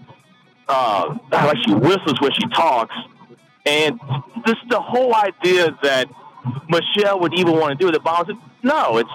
uh, 0.68 1.18
like 1.32 1.58
she 1.66 1.74
whistles 1.74 2.20
when 2.20 2.32
she 2.34 2.48
talks. 2.54 2.96
And 3.66 4.00
this 4.46 4.56
the 4.70 4.80
whole 4.80 5.14
idea 5.14 5.78
that 5.84 6.10
Michelle 6.70 7.20
would 7.20 7.34
even 7.34 7.54
want 7.54 7.78
to 7.78 7.84
do 7.84 7.90
it. 7.90 7.92
The 7.92 8.00
Obama 8.00 8.28
said, 8.28 8.38
no, 8.64 8.98
it's 8.98 9.10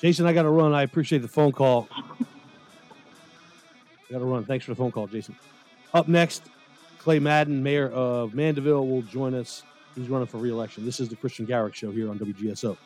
Jason, 0.00 0.26
I 0.26 0.32
got 0.32 0.42
to 0.42 0.50
run. 0.50 0.74
I 0.74 0.82
appreciate 0.82 1.22
the 1.22 1.28
phone 1.28 1.52
call. 1.52 1.88
I 4.08 4.12
got 4.12 4.18
to 4.20 4.24
run. 4.24 4.44
Thanks 4.44 4.64
for 4.64 4.72
the 4.72 4.76
phone 4.76 4.92
call, 4.92 5.06
Jason. 5.08 5.34
Up 5.92 6.06
next, 6.06 6.44
Clay 6.98 7.18
Madden, 7.18 7.62
mayor 7.62 7.88
of 7.88 8.34
Mandeville, 8.34 8.86
will 8.86 9.02
join 9.02 9.34
us. 9.34 9.64
He's 9.98 10.08
running 10.08 10.28
for 10.28 10.38
re-election. 10.38 10.84
This 10.84 11.00
is 11.00 11.08
the 11.08 11.16
Kristian 11.16 11.46
Garic 11.46 11.74
Show 11.74 11.90
here 11.90 12.08
on 12.08 12.18
WGSO. 12.18 12.76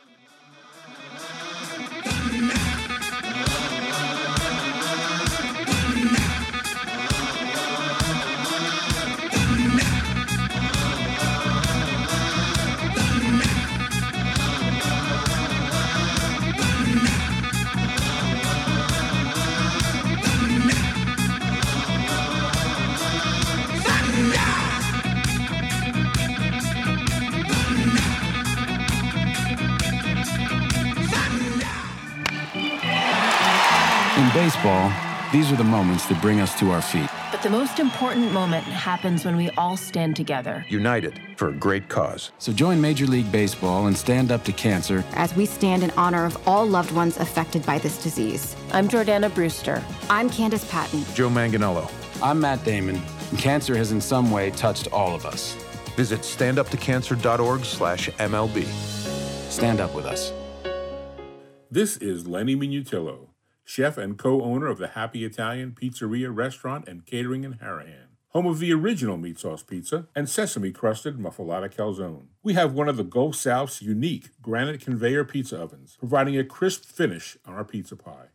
Baseball, 34.62 34.92
these 35.32 35.50
are 35.50 35.56
the 35.56 35.64
moments 35.64 36.06
that 36.06 36.22
bring 36.22 36.40
us 36.40 36.56
to 36.60 36.70
our 36.70 36.80
feet. 36.80 37.10
But 37.32 37.42
the 37.42 37.50
most 37.50 37.80
important 37.80 38.30
moment 38.30 38.62
happens 38.62 39.24
when 39.24 39.36
we 39.36 39.50
all 39.58 39.76
stand 39.76 40.14
together. 40.14 40.64
United 40.68 41.18
for 41.34 41.48
a 41.48 41.52
great 41.52 41.88
cause. 41.88 42.30
So 42.38 42.52
join 42.52 42.80
Major 42.80 43.06
League 43.06 43.32
Baseball 43.32 43.88
and 43.88 43.96
stand 43.96 44.30
up 44.30 44.44
to 44.44 44.52
cancer. 44.52 45.02
As 45.14 45.34
we 45.34 45.46
stand 45.46 45.82
in 45.82 45.90
honor 45.96 46.24
of 46.24 46.38
all 46.46 46.64
loved 46.64 46.92
ones 46.92 47.16
affected 47.16 47.66
by 47.66 47.80
this 47.80 48.00
disease. 48.04 48.54
I'm 48.72 48.88
Jordana 48.88 49.34
Brewster. 49.34 49.82
I'm 50.08 50.30
Candice 50.30 50.70
Patton. 50.70 51.04
Joe 51.12 51.28
Manganiello. 51.28 51.90
I'm 52.22 52.38
Matt 52.38 52.64
Damon, 52.64 53.02
and 53.30 53.38
cancer 53.40 53.76
has 53.76 53.90
in 53.90 54.00
some 54.00 54.30
way 54.30 54.52
touched 54.52 54.92
all 54.92 55.12
of 55.12 55.26
us. 55.26 55.54
Visit 55.96 56.20
standuptocancer.org 56.20 57.64
slash 57.64 58.10
MLB. 58.10 58.64
Stand 59.50 59.80
up 59.80 59.92
with 59.92 60.06
us. 60.06 60.32
This 61.68 61.96
is 61.96 62.28
Lenny 62.28 62.54
Minutillo, 62.54 63.31
chef 63.64 63.96
and 63.96 64.18
co-owner 64.18 64.66
of 64.66 64.78
the 64.78 64.88
Happy 64.88 65.24
Italian 65.24 65.72
Pizzeria 65.72 66.34
Restaurant 66.34 66.86
and 66.88 67.06
Catering 67.06 67.44
in 67.44 67.54
Harahan, 67.54 68.08
home 68.28 68.46
of 68.46 68.58
the 68.58 68.72
original 68.72 69.16
meat 69.16 69.38
sauce 69.38 69.62
pizza 69.62 70.06
and 70.14 70.28
sesame-crusted 70.28 71.18
muffalata 71.18 71.72
calzone. 71.72 72.26
We 72.42 72.54
have 72.54 72.72
one 72.74 72.88
of 72.88 72.96
the 72.96 73.04
Gulf 73.04 73.36
South's 73.36 73.82
unique 73.82 74.30
granite 74.40 74.80
conveyor 74.80 75.24
pizza 75.24 75.58
ovens, 75.60 75.96
providing 75.98 76.36
a 76.36 76.44
crisp 76.44 76.84
finish 76.84 77.36
on 77.46 77.54
our 77.54 77.64
pizza 77.64 77.96
pie. 77.96 78.28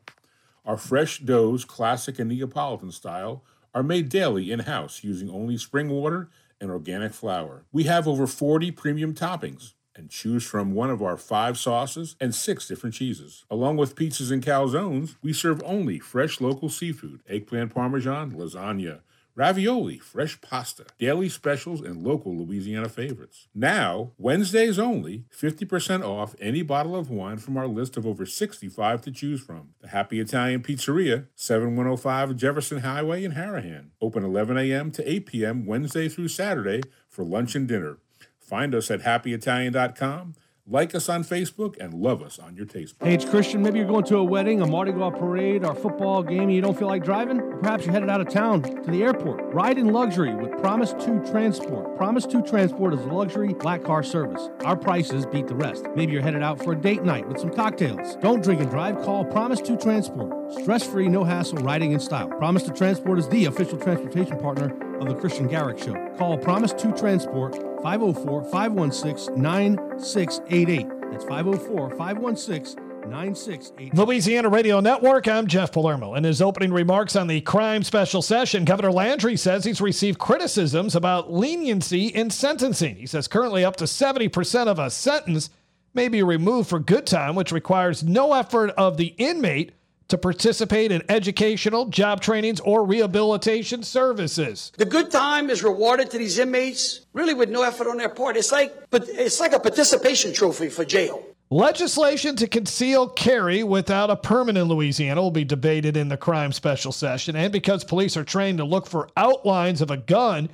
Our 0.66 0.78
fresh 0.78 1.20
doughs, 1.20 1.66
classic 1.66 2.20
and 2.20 2.30
Neapolitan 2.30 2.91
style, 2.91 3.44
are 3.74 3.84
made 3.84 4.10
daily 4.10 4.52
in-house 4.52 5.04
using 5.04 5.30
only 5.30 5.58
spring 5.58 5.90
water 5.90 6.30
and 6.60 6.72
organic 6.72 7.14
flour. 7.14 7.66
We 7.72 7.84
have 7.84 8.08
over 8.08 8.28
40 8.28 8.72
premium 8.72 9.14
toppings 9.14 9.74
and 9.98 10.10
choose 10.10 10.45
from 10.45 10.74
one 10.74 10.90
of 10.90 11.02
our 11.02 11.18
five 11.18 11.57
sauces 11.57 12.15
and 12.22 12.34
six 12.34 12.68
different 12.68 12.95
cheeses. 12.95 13.44
Along 13.49 13.76
with 13.76 13.95
pizzas 13.95 14.32
and 14.32 14.44
calzones, 14.44 15.15
we 15.22 15.34
serve 15.34 15.61
only 15.65 15.99
fresh 15.99 16.40
local 16.40 16.69
seafood, 16.69 17.22
eggplant 17.28 17.74
parmesan, 17.74 18.32
lasagna, 18.32 18.99
ravioli, 19.38 19.99
fresh 19.99 20.41
pasta, 20.41 20.84
daily 20.98 21.30
specials, 21.30 21.80
and 21.80 22.03
local 22.03 22.36
Louisiana 22.36 22.90
favorites. 22.90 23.48
Now, 23.53 24.11
Wednesdays 24.18 24.80
only, 24.80 25.26
50% 25.32 26.03
off 26.03 26.36
any 26.40 26.64
bottle 26.64 26.95
of 26.95 27.11
wine 27.11 27.38
from 27.38 27.56
our 27.56 27.68
list 27.68 27.98
of 27.98 28.06
over 28.07 28.26
65 28.26 29.02
to 29.02 29.11
choose 29.11 29.40
from. 29.40 29.69
The 29.82 29.90
Happy 29.90 30.19
Italian 30.19 30.64
Pizzeria, 30.64 31.28
7105 31.36 32.36
Jefferson 32.36 32.80
Highway 32.80 33.24
in 33.24 33.34
Harahan. 33.34 33.90
Open 34.02 34.24
11 34.24 34.57
a.m. 34.57 34.91
to 34.91 35.10
8 35.10 35.26
p.m. 35.28 35.65
Wednesday 35.68 36.10
through 36.10 36.30
Saturday 36.30 36.82
for 37.07 37.24
lunch 37.24 37.53
and 37.53 37.68
dinner. 37.68 37.99
Find 38.48 38.74
us 38.74 38.90
at 38.90 39.02
happyitalian.com. 39.02 40.36
Like 40.69 40.94
us 40.95 41.07
on 41.07 41.24
Facebook 41.24 41.78
and 41.80 41.94
love 41.94 42.22
us 42.22 42.40
on 42.40 42.57
your 42.57 42.65
taste. 42.65 42.95
Hey, 43.02 43.14
it's 43.14 43.24
Kristian. 43.24 43.61
Maybe 43.61 43.80
you're 43.80 43.88
going 43.88 44.03
to 44.06 44.18
a 44.18 44.24
wedding, 44.24 44.61
a 44.61 44.68
Mardi 44.68 44.91
Gras 44.91 45.11
parade, 45.11 45.64
or 45.64 45.72
a 45.72 45.76
football 45.76 46.22
game, 46.22 46.44
and 46.44 46.53
you 46.53 46.60
don't 46.60 46.78
feel 46.78 46.90
like 46.90 47.06
driving? 47.06 47.40
Perhaps 47.61 47.86
you're 47.86 47.94
headed 47.94 48.10
out 48.10 48.19
of 48.19 48.28
town 48.28 48.61
to 48.64 48.91
the 48.91 49.02
airport. 49.02 49.40
Ride 49.53 49.78
in 49.78 49.94
luxury 49.94 50.36
with 50.36 50.52
Promise 50.57 50.94
2 50.99 51.24
Transport. 51.32 51.95
Promise 51.95 52.26
2 52.26 52.41
Transport 52.44 52.94
is 52.94 52.99
a 52.99 53.06
luxury 53.06 53.53
black 53.53 53.82
car 53.82 54.03
service. 54.03 54.49
Our 54.65 54.76
prices 54.76 55.26
beat 55.26 55.48
the 55.48 55.56
rest. 55.56 55.86
Maybe 55.95 56.11
you're 56.11 56.22
headed 56.22 56.44
out 56.44 56.61
for 56.61 56.74
a 56.74 56.76
date 56.76 57.03
night 57.03 57.26
with 57.30 57.40
some 57.40 57.52
cocktails. 57.52 58.18
Don't 58.18 58.44
drink 58.44 58.60
and 58.60 58.69
drive. 58.69 59.02
Call 59.03 59.24
Promise 59.24 59.61
2 59.61 59.78
Transport. 59.78 60.53
Stress 60.61 60.86
free, 60.86 61.07
no 61.07 61.24
hassle, 61.24 61.60
riding 61.60 61.94
in 61.94 61.99
style. 62.02 62.28
Promise 62.28 62.64
2 62.64 62.74
Transport 62.74 63.19
is 63.19 63.30
the 63.30 63.45
official 63.45 63.78
transportation 63.78 64.38
partner 64.38 64.65
of 64.99 65.07
the 65.07 65.15
Kristian 65.15 65.49
Garic 65.49 65.80
Show. 65.80 65.95
Call 66.18 66.38
Promise 66.38 66.74
2 66.74 66.91
Transport 66.91 67.56
504 67.84 68.44
516 68.45 69.41
9688. 69.41 70.88
That's 71.12 71.26
504 71.26 71.90
516 71.91 72.76
9688. 73.10 73.94
Louisiana 73.94 74.49
Radio 74.49 74.80
Network, 74.80 75.28
I'm 75.28 75.48
Jeff 75.48 75.72
Palermo. 75.72 76.16
In 76.16 76.24
his 76.24 76.41
opening 76.41 76.74
remarks 76.74 77.16
on 77.16 77.28
the 77.28 77.41
crime 77.41 77.84
special 77.84 78.22
session, 78.22 78.66
Governor 78.66 78.91
Landry 78.91 79.38
says 79.38 79.64
he's 79.64 79.80
received 79.80 80.20
criticisms 80.20 80.95
about 80.95 81.32
leniency 81.32 82.08
in 82.08 82.30
sentencing. 82.30 82.95
He 82.95 83.06
says 83.06 83.28
currently 83.28 83.64
up 83.64 83.76
to 83.78 83.86
70% 83.86 84.68
of 84.68 84.80
a 84.80 84.90
sentence 84.90 85.49
may 85.94 86.08
be 86.10 86.24
removed 86.24 86.70
for 86.70 86.80
good 86.80 87.06
time, 87.06 87.36
which 87.36 87.52
requires 87.52 88.04
no 88.04 88.34
effort 88.34 88.72
of 88.72 88.98
the 88.98 89.14
inmate 89.18 89.72
to 90.07 90.17
participate 90.17 90.91
in 90.91 91.03
educational, 91.09 91.85
job 91.85 92.21
trainings, 92.21 92.59
or 92.61 92.85
rehabilitation 92.85 93.84
services. 93.84 94.71
The 94.77 94.85
good 94.85 95.11
time 95.11 95.49
is 95.49 95.63
rewarded 95.63 96.11
to 96.11 96.17
these 96.17 96.39
inmates, 96.39 97.05
really 97.13 97.34
with 97.34 97.49
no 97.49 97.63
effort 97.63 97.88
on 97.88 97.97
their 97.97 98.09
part. 98.09 98.38
It's 98.38 98.51
like, 98.51 98.89
but 98.89 99.07
it's 99.07 99.39
like 99.39 99.53
a 99.53 99.59
participation 99.59 100.34
trophy 100.34 100.69
for 100.69 100.85
jail. 100.85 101.23
Legislation 101.49 102.35
to 102.35 102.47
conceal 102.47 103.07
carry 103.07 103.63
without 103.63 104.09
a 104.09 104.17
permit 104.17 104.57
in 104.57 104.65
Louisiana 104.65 105.21
will 105.21 105.31
be 105.31 105.45
debated 105.45 105.95
in 105.95 106.09
the 106.09 106.17
crime 106.17 106.51
special 106.51 106.91
session. 106.91 107.38
And 107.38 107.53
because 107.53 107.85
police 107.85 108.17
are 108.17 108.25
trained 108.25 108.57
to 108.57 108.65
look 108.65 108.85
for 108.85 109.09
outlines 109.15 109.81
of 109.81 109.89
a 109.89 109.95
gun 109.95 110.49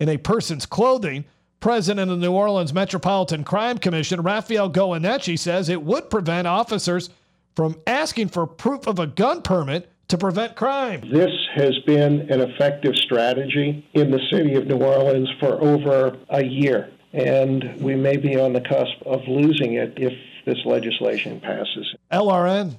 in 0.00 0.08
a 0.08 0.16
person's 0.16 0.64
clothing, 0.64 1.26
President 1.60 2.10
of 2.10 2.20
the 2.20 2.26
New 2.26 2.32
Orleans 2.32 2.72
Metropolitan 2.72 3.44
Crime 3.44 3.78
Commission, 3.78 4.22
Rafael 4.22 4.70
Goyeneche, 4.70 5.38
says 5.38 5.68
it 5.68 5.82
would 5.82 6.08
prevent 6.08 6.46
officers 6.46 7.10
from 7.58 7.74
asking 7.88 8.28
for 8.28 8.46
proof 8.46 8.86
of 8.86 9.00
a 9.00 9.06
gun 9.08 9.42
permit 9.42 9.90
to 10.06 10.16
prevent 10.16 10.54
crime. 10.54 11.00
This 11.12 11.32
has 11.56 11.76
been 11.84 12.30
an 12.30 12.40
effective 12.40 12.94
strategy 12.94 13.84
in 13.94 14.12
the 14.12 14.20
city 14.30 14.54
of 14.54 14.68
New 14.68 14.76
Orleans 14.76 15.28
for 15.40 15.60
over 15.60 16.16
a 16.30 16.44
year, 16.44 16.88
and 17.12 17.74
we 17.80 17.96
may 17.96 18.16
be 18.16 18.38
on 18.38 18.52
the 18.52 18.60
cusp 18.60 19.02
of 19.04 19.26
losing 19.26 19.72
it 19.72 19.94
if 19.96 20.12
this 20.46 20.64
legislation 20.64 21.40
passes. 21.40 21.96
LRN. 22.12 22.76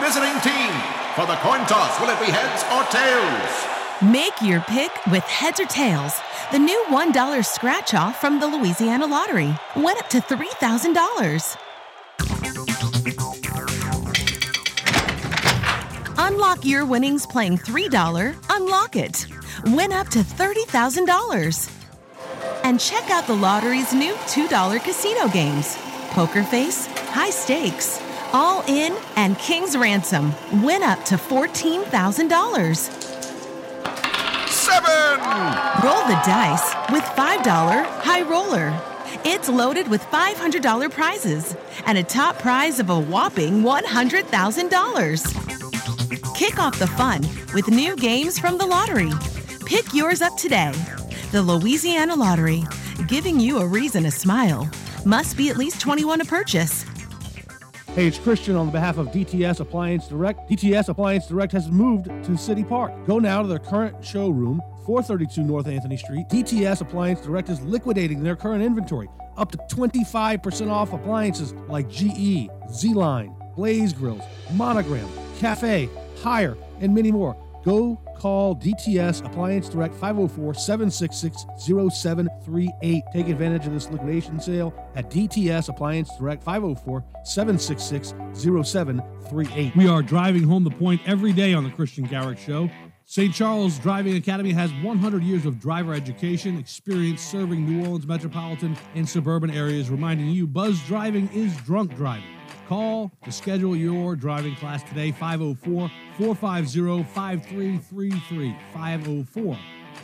Visiting 0.00 0.40
team 0.40 0.72
for 1.14 1.26
the 1.26 1.36
coin 1.42 1.66
toss. 1.66 2.00
Will 2.00 2.08
it 2.08 2.18
be 2.18 2.32
heads 2.32 2.64
or 2.72 2.82
tails? 2.90 3.66
Make 4.10 4.40
your 4.40 4.62
pick 4.62 4.90
with 5.08 5.24
Heads 5.24 5.60
or 5.60 5.66
Tails, 5.66 6.18
the 6.50 6.58
new 6.58 6.82
$1 6.88 7.44
scratch 7.44 7.92
off 7.92 8.22
from 8.22 8.40
the 8.40 8.46
Louisiana 8.46 9.06
Lottery. 9.06 9.54
Win 9.76 9.98
up 9.98 10.08
to 10.08 10.22
$3,000. 10.22 11.58
Unlock 16.32 16.64
your 16.64 16.86
winnings 16.86 17.26
playing 17.26 17.58
$3 17.58 18.34
Unlock 18.48 18.96
It. 18.96 19.26
Win 19.66 19.92
up 19.92 20.08
to 20.08 20.20
$30,000. 20.20 21.70
And 22.64 22.80
check 22.80 23.10
out 23.10 23.26
the 23.26 23.34
lottery's 23.34 23.92
new 23.92 24.14
$2 24.14 24.82
casino 24.82 25.28
games 25.28 25.76
Poker 26.12 26.42
Face, 26.42 26.86
High 27.10 27.28
Stakes, 27.28 28.00
All 28.32 28.64
In, 28.66 28.96
and 29.16 29.38
King's 29.38 29.76
Ransom. 29.76 30.32
Win 30.62 30.82
up 30.82 31.04
to 31.04 31.16
$14,000. 31.16 32.76
Seven! 34.48 35.20
Roll 35.84 36.06
the 36.06 36.18
dice 36.24 36.74
with 36.90 37.04
$5 37.04 37.84
High 38.00 38.22
Roller. 38.22 38.72
It's 39.26 39.50
loaded 39.50 39.88
with 39.88 40.00
$500 40.04 40.90
prizes 40.90 41.54
and 41.84 41.98
a 41.98 42.02
top 42.02 42.38
prize 42.38 42.80
of 42.80 42.88
a 42.88 42.98
whopping 42.98 43.62
$100,000. 43.62 45.71
Kick 46.42 46.58
off 46.58 46.76
the 46.76 46.88
fun 46.88 47.20
with 47.54 47.68
new 47.68 47.94
games 47.94 48.36
from 48.36 48.58
the 48.58 48.66
lottery. 48.66 49.12
Pick 49.64 49.94
yours 49.94 50.20
up 50.20 50.36
today. 50.36 50.72
The 51.30 51.40
Louisiana 51.40 52.16
Lottery, 52.16 52.64
giving 53.06 53.38
you 53.38 53.58
a 53.58 53.66
reason 53.66 54.02
to 54.02 54.10
smile. 54.10 54.68
Must 55.06 55.36
be 55.36 55.50
at 55.50 55.56
least 55.56 55.80
21 55.80 56.18
to 56.18 56.24
purchase. 56.24 56.82
Hey, 57.94 58.08
it's 58.08 58.18
Kristian 58.18 58.58
on 58.58 58.70
behalf 58.70 58.98
of 58.98 59.06
DTS 59.12 59.60
Appliance 59.60 60.08
Direct. 60.08 60.50
DTS 60.50 60.88
Appliance 60.88 61.28
Direct 61.28 61.52
has 61.52 61.70
moved 61.70 62.06
to 62.24 62.36
City 62.36 62.64
Park. 62.64 62.92
Go 63.06 63.20
now 63.20 63.42
to 63.42 63.46
their 63.46 63.60
current 63.60 64.04
showroom, 64.04 64.60
432 64.84 65.44
North 65.44 65.68
Anthony 65.68 65.96
Street. 65.96 66.26
DTS 66.28 66.80
Appliance 66.80 67.20
Direct 67.20 67.50
is 67.50 67.60
liquidating 67.60 68.20
their 68.20 68.34
current 68.34 68.64
inventory, 68.64 69.08
up 69.36 69.52
to 69.52 69.58
25% 69.72 70.72
off 70.72 70.92
appliances 70.92 71.52
like 71.68 71.88
GE, 71.88 72.50
ZLINE, 72.68 73.32
Blaze 73.54 73.92
Grills, 73.92 74.24
Monogram, 74.54 75.08
Cafe, 75.38 75.88
Haier, 76.22 76.56
and 76.80 76.94
many 76.94 77.12
more. 77.12 77.36
Go 77.64 77.96
call 78.16 78.56
DTS 78.56 79.24
Appliance 79.24 79.68
Direct 79.68 79.94
504 79.94 80.54
766 80.54 81.46
0738. 81.58 83.02
Take 83.12 83.28
advantage 83.28 83.66
of 83.66 83.72
this 83.72 83.88
liquidation 83.90 84.40
sale 84.40 84.74
at 84.96 85.10
DTS 85.10 85.68
Appliance 85.68 86.10
Direct 86.18 86.42
504 86.42 87.04
766 87.24 88.14
0738. 88.34 89.76
We 89.76 89.86
are 89.88 90.02
driving 90.02 90.42
home 90.42 90.64
the 90.64 90.70
point 90.70 91.00
every 91.06 91.32
day 91.32 91.54
on 91.54 91.64
the 91.64 91.70
Kristian 91.70 92.08
Garic 92.08 92.38
Show. 92.38 92.68
St. 93.04 93.34
Charles 93.34 93.78
Driving 93.78 94.16
Academy 94.16 94.52
has 94.52 94.72
100 94.82 95.22
years 95.22 95.44
of 95.44 95.60
driver 95.60 95.92
education 95.92 96.58
experience 96.58 97.20
serving 97.20 97.68
New 97.68 97.84
Orleans 97.84 98.06
metropolitan 98.06 98.76
and 98.94 99.08
suburban 99.08 99.50
areas, 99.50 99.90
reminding 99.90 100.28
you 100.28 100.46
buzz 100.46 100.80
driving 100.86 101.28
is 101.32 101.54
drunk 101.58 101.94
driving. 101.94 102.24
Call 102.68 103.12
to 103.24 103.32
schedule 103.32 103.76
your 103.76 104.16
driving 104.16 104.54
class 104.56 104.82
today, 104.82 105.10
504 105.12 105.90
450 106.18 107.02
5333. 107.12 108.56
504 108.72 109.58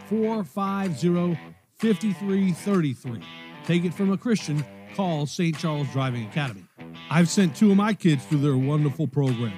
450 0.09 1.39
5333. 1.76 3.22
Take 3.64 3.85
it 3.85 3.94
from 3.94 4.12
a 4.12 4.16
Christian, 4.16 4.64
call 4.94 5.26
St. 5.26 5.56
Charles 5.56 5.89
Driving 5.93 6.26
Academy. 6.26 6.64
I've 7.10 7.28
sent 7.28 7.55
two 7.55 7.70
of 7.70 7.76
my 7.76 7.94
kids 7.94 8.24
through 8.24 8.39
their 8.40 8.56
wonderful 8.56 9.06
program. 9.06 9.56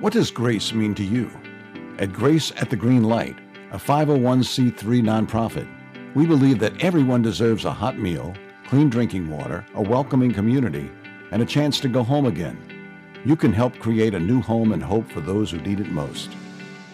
What 0.00 0.12
does 0.12 0.30
grace 0.30 0.72
mean 0.72 0.94
to 0.94 1.04
you? 1.04 1.30
At 1.98 2.12
Grace 2.12 2.52
at 2.56 2.68
the 2.68 2.76
Green 2.76 3.04
Light, 3.04 3.36
a 3.72 3.78
501c3 3.78 4.76
nonprofit, 5.02 5.66
we 6.14 6.26
believe 6.26 6.58
that 6.58 6.82
everyone 6.82 7.22
deserves 7.22 7.64
a 7.64 7.72
hot 7.72 7.98
meal, 7.98 8.34
clean 8.66 8.88
drinking 8.88 9.30
water, 9.30 9.64
a 9.74 9.82
welcoming 9.82 10.32
community, 10.32 10.90
and 11.30 11.42
a 11.42 11.46
chance 11.46 11.78
to 11.80 11.88
go 11.88 12.02
home 12.02 12.26
again. 12.26 12.58
You 13.24 13.36
can 13.36 13.52
help 13.52 13.78
create 13.78 14.14
a 14.14 14.20
new 14.20 14.40
home 14.40 14.72
and 14.72 14.82
hope 14.82 15.10
for 15.10 15.20
those 15.20 15.50
who 15.50 15.58
need 15.58 15.80
it 15.80 15.88
most. 15.88 16.30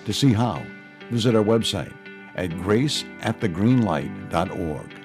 To 0.06 0.12
see 0.12 0.32
how, 0.32 0.62
visit 1.10 1.34
our 1.34 1.44
website 1.44 1.92
at 2.36 2.50
graceatthegreenlight.org. 2.50 4.98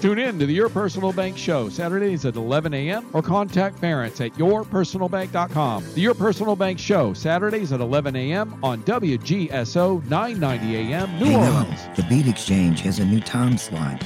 Tune 0.00 0.18
in 0.18 0.38
to 0.40 0.46
the 0.46 0.52
Your 0.52 0.68
Personal 0.68 1.12
Bank 1.12 1.38
Show 1.38 1.68
Saturdays 1.68 2.24
at 2.24 2.34
11 2.34 2.74
a.m. 2.74 3.06
or 3.12 3.22
contact 3.22 3.80
parents 3.80 4.20
at 4.20 4.32
yourpersonalbank.com. 4.32 5.84
The 5.94 6.00
Your 6.00 6.14
Personal 6.14 6.56
Bank 6.56 6.80
Show 6.80 7.12
Saturdays 7.12 7.72
at 7.72 7.80
11 7.80 8.16
a.m. 8.16 8.58
on 8.64 8.82
WGSO 8.82 10.04
990 10.08 10.76
a.m. 10.76 11.18
New 11.20 11.26
hey, 11.26 11.36
Orleans. 11.36 11.86
No, 11.86 11.94
the 11.94 12.02
Beat 12.08 12.26
Exchange 12.26 12.80
has 12.80 12.98
a 12.98 13.04
new 13.04 13.20
time 13.20 13.56
slot. 13.56 14.02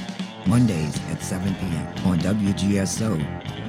Mondays 0.47 0.97
at 1.09 1.21
7 1.21 1.53
p.m. 1.55 1.87
on 2.05 2.19
WGSO 2.19 3.17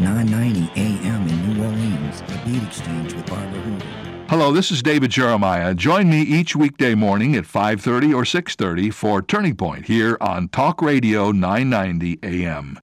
990 0.01 0.81
a.m. 0.81 1.29
in 1.29 1.55
New 1.55 1.65
Orleans. 1.65 2.21
The 2.23 2.41
Beat 2.45 2.63
Exchange 2.63 3.15
with 3.15 3.27
Barbara 3.27 3.61
Hoover. 3.61 3.85
Hello, 4.29 4.53
this 4.53 4.71
is 4.71 4.83
David 4.83 5.11
Jeremiah. 5.11 5.75
Join 5.75 6.11
me 6.11 6.21
each 6.21 6.55
weekday 6.55 6.95
morning 6.95 7.35
at 7.35 7.45
5:30 7.45 8.15
or 8.15 8.25
6:30 8.25 8.93
for 8.93 9.23
Turning 9.23 9.57
Point 9.57 9.87
here 9.87 10.19
on 10.21 10.49
Talk 10.49 10.83
Radio 10.83 11.33
990 11.33 12.19
AM. 12.23 12.79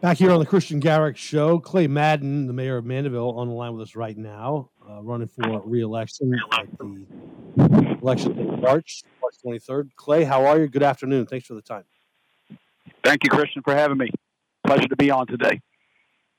Back 0.00 0.16
here 0.16 0.30
on 0.30 0.40
the 0.40 0.46
Kristian 0.46 0.80
Garic 0.80 1.18
Show, 1.18 1.58
Clay 1.58 1.86
Madden, 1.86 2.46
the 2.46 2.54
mayor 2.54 2.78
of 2.78 2.86
Mandeville, 2.86 3.32
on 3.38 3.48
the 3.48 3.54
line 3.54 3.74
with 3.74 3.82
us 3.82 3.96
right 3.96 4.16
now, 4.16 4.70
uh, 4.88 5.02
running 5.02 5.28
for 5.28 5.60
re-election 5.66 6.32
at 6.52 6.66
the 6.78 7.98
election 8.00 8.38
in 8.38 8.60
March, 8.62 9.02
March 9.20 9.34
23rd. 9.44 9.90
Clay, 9.96 10.24
how 10.24 10.46
are 10.46 10.58
you? 10.58 10.68
Good 10.68 10.82
afternoon. 10.82 11.26
Thanks 11.26 11.46
for 11.46 11.54
the 11.54 11.60
time. 11.60 11.84
Thank 13.04 13.22
you, 13.24 13.28
Kristian, 13.28 13.62
for 13.62 13.74
having 13.74 13.98
me. 13.98 14.08
Pleasure 14.66 14.88
to 14.88 14.96
be 14.96 15.10
on 15.10 15.26
today. 15.26 15.60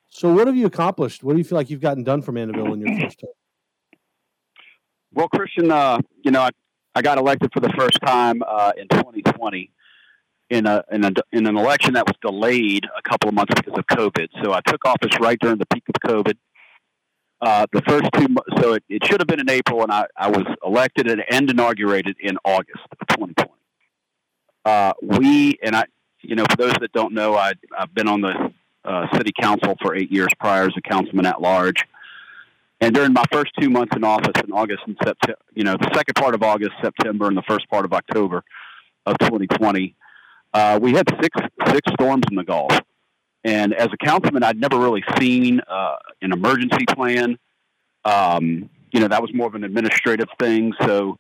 So, 0.10 0.34
what 0.34 0.48
have 0.48 0.56
you 0.56 0.66
accomplished? 0.66 1.24
What 1.24 1.34
do 1.34 1.38
you 1.38 1.44
feel 1.44 1.58
like 1.58 1.70
you've 1.70 1.82
gotten 1.82 2.04
done 2.04 2.24
for 2.24 2.32
Mandeville 2.32 2.74
in 2.74 2.82
your 2.82 3.00
first 3.00 3.20
term? 3.20 3.30
Well, 5.14 5.30
Kristian, 5.30 5.72
uh, 5.72 6.00
you 6.24 6.32
know, 6.32 6.42
I, 6.42 6.50
I 6.98 7.02
got 7.04 7.20
elected 7.20 7.52
for 7.54 7.60
the 7.60 7.72
first 7.78 8.00
time 8.04 8.42
uh, 8.42 8.72
in 8.76 8.88
2020 8.88 9.70
in 10.50 10.66
a, 10.66 10.84
in 10.92 11.04
a 11.04 11.12
in 11.32 11.46
an 11.46 11.56
election 11.56 11.94
that 11.94 12.08
was 12.08 12.16
delayed 12.24 12.86
a 12.86 13.08
couple 13.08 13.30
of 13.30 13.36
months 13.36 13.54
because 13.56 13.78
of 13.78 13.86
COVID. 13.86 14.30
So 14.44 14.52
I 14.52 14.62
took 14.62 14.84
office 14.84 15.16
right 15.20 15.38
during 15.40 15.60
the 15.60 15.68
peak 15.68 15.84
of 15.90 16.10
COVID. 16.10 16.38
Uh, 17.40 17.68
the 17.72 17.84
first 17.84 18.10
two, 18.16 18.36
so 18.60 18.74
it, 18.74 18.84
it 18.90 19.06
should 19.06 19.22
have 19.22 19.28
been 19.28 19.40
in 19.40 19.48
April, 19.48 19.84
and 19.84 19.92
I, 19.92 20.08
I 20.18 20.30
was 20.30 20.44
elected 20.66 21.08
and, 21.08 21.24
and 21.30 21.48
inaugurated 21.48 22.18
in 22.20 22.36
August 22.44 22.82
of 23.00 23.08
2020. 23.10 23.52
Uh, 24.66 24.94
we 25.04 25.60
and 25.62 25.76
I, 25.76 25.84
you 26.24 26.36
know, 26.36 26.46
for 26.50 26.58
those 26.58 26.74
that 26.82 26.94
don't 26.94 27.14
know, 27.14 27.36
I, 27.36 27.54
I've 27.78 27.94
been 27.94 28.08
on 28.08 28.22
the 28.22 28.52
uh, 28.86 29.06
city 29.16 29.34
council 29.40 29.76
for 29.84 29.96
eight 29.96 30.12
years 30.12 30.30
prior 30.40 30.64
as 30.64 30.74
a 30.76 30.82
councilman 30.82 31.28
at 31.28 31.42
large. 31.42 31.86
And 32.80 32.94
during 32.94 33.14
my 33.14 33.24
first 33.32 33.52
two 33.60 33.70
months 33.70 33.96
in 33.96 34.04
office 34.04 34.40
in 34.44 34.52
August 34.52 34.84
and 34.86 34.96
September, 35.04 35.40
you 35.56 35.64
know, 35.64 35.76
the 35.78 35.90
second 35.96 36.16
part 36.16 36.36
of 36.36 36.44
August, 36.44 36.74
September, 36.82 37.28
and 37.28 37.36
the 37.36 37.44
first 37.48 37.68
part 37.70 37.86
of 37.86 37.94
October 37.94 38.44
of 39.06 39.18
2020, 39.20 39.96
uh, 40.54 40.80
we 40.82 40.94
had 40.94 41.08
six 41.22 41.36
six 41.68 41.92
storms 41.94 42.24
in 42.30 42.36
the 42.36 42.44
Gulf. 42.44 42.80
And 43.44 43.74
as 43.74 43.88
a 43.94 44.06
councilman, 44.06 44.44
I'd 44.44 44.60
never 44.60 44.78
really 44.78 45.04
seen 45.20 45.62
uh, 45.68 45.96
an 46.22 46.34
emergency 46.34 46.86
plan. 46.90 47.38
Um, 48.06 48.70
you 48.92 49.00
know, 49.00 49.08
that 49.08 49.22
was 49.22 49.34
more 49.34 49.48
of 49.48 49.56
an 49.56 49.64
administrative 49.64 50.28
thing. 50.40 50.74
So 50.82 51.18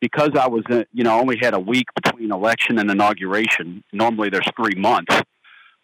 because 0.00 0.30
I 0.38 0.48
was, 0.48 0.64
uh, 0.70 0.84
you 0.92 1.04
know, 1.04 1.18
only 1.18 1.36
had 1.40 1.54
a 1.54 1.60
week 1.60 1.86
between 1.94 2.32
election 2.32 2.78
and 2.78 2.90
inauguration. 2.90 3.84
Normally, 3.92 4.30
there's 4.30 4.48
three 4.56 4.74
months. 4.74 5.14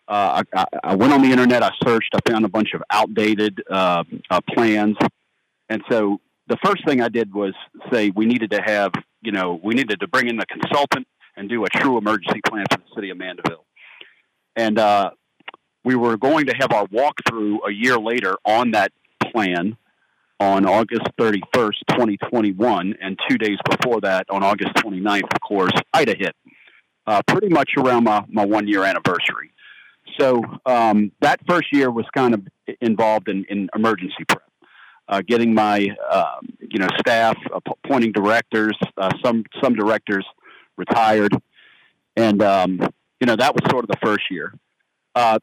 Uh, 0.09 0.43
I, 0.55 0.65
I, 0.85 0.95
went 0.95 1.13
on 1.13 1.21
the 1.21 1.31
internet. 1.31 1.63
I 1.63 1.71
searched. 1.85 2.15
I 2.15 2.31
found 2.31 2.45
a 2.45 2.49
bunch 2.49 2.75
of 2.75 2.83
outdated 2.91 3.63
uh, 3.69 4.05
uh, 4.31 4.41
plans, 4.53 4.97
and 5.69 5.83
so 5.91 6.21
the 6.49 6.57
first 6.65 6.85
thing 6.87 7.01
I 7.01 7.09
did 7.09 7.35
was 7.35 7.55
say 7.93 8.11
we 8.11 8.27
needed 8.27 8.51
to 8.53 8.63
have, 8.63 8.93
you 9.23 9.33
know, 9.33 9.61
we 9.63 9.75
needed 9.75 10.01
to 10.01 10.09
bring 10.09 10.29
in 10.29 10.37
the 10.37 10.47
consultant 10.47 11.07
and 11.37 11.49
do 11.49 11.65
a 11.65 11.69
true 11.69 11.99
emergency 11.99 12.41
plan 12.47 12.65
for 12.71 12.79
the 12.79 12.95
city 12.95 13.11
of 13.11 13.19
Mandeville. 13.19 13.65
And 14.55 14.79
uh, 14.79 15.11
we 15.85 15.95
were 15.95 16.17
going 16.17 16.47
to 16.47 16.55
have 16.59 16.73
our 16.73 16.87
walkthrough 16.87 17.59
a 17.69 17.73
year 17.73 17.99
later 17.99 18.37
on 18.45 18.71
that 18.73 18.93
plan 19.21 19.77
on 20.39 20.67
August 20.67 21.09
31st, 21.19 21.75
2021. 21.91 22.95
And 23.01 23.19
two 23.29 23.39
days 23.39 23.59
before 23.69 24.01
that, 24.03 24.27
on 24.31 24.43
August 24.43 24.75
29th, 24.77 25.25
of 25.25 25.41
course, 25.41 25.73
Ida 25.93 26.15
hit, 26.17 26.35
uh, 27.07 27.23
pretty 27.27 27.49
much 27.49 27.73
around 27.77 28.05
my, 28.05 28.25
my 28.29 28.45
one 28.45 28.69
year 28.69 28.85
anniversary. 28.85 29.53
So 30.19 30.43
um, 30.65 31.13
that 31.21 31.41
first 31.49 31.67
year 31.73 31.91
was 31.91 32.07
kind 32.15 32.35
of 32.35 32.47
involved 32.81 33.29
in, 33.29 33.45
in 33.49 33.69
emergency 33.75 34.25
prep. 34.29 34.46
Uh, 35.09 35.23
getting 35.27 35.55
my 35.55 35.89
um, 36.11 36.49
you 36.61 36.79
know 36.81 36.89
staff, 36.99 37.37
appointing 37.53 38.13
directors. 38.13 38.77
Uh, 38.97 39.11
some 39.25 39.45
some 39.63 39.75
directors 39.75 40.27
retired, 40.77 41.33
and 42.17 42.43
um, 42.43 42.81
you 43.21 43.27
know 43.27 43.37
that 43.37 43.55
was 43.55 43.63
sort 43.71 43.85
of 43.85 43.89
the 43.89 43.99
first 44.05 44.25
year. 44.31 44.53
Uh, 45.15 45.39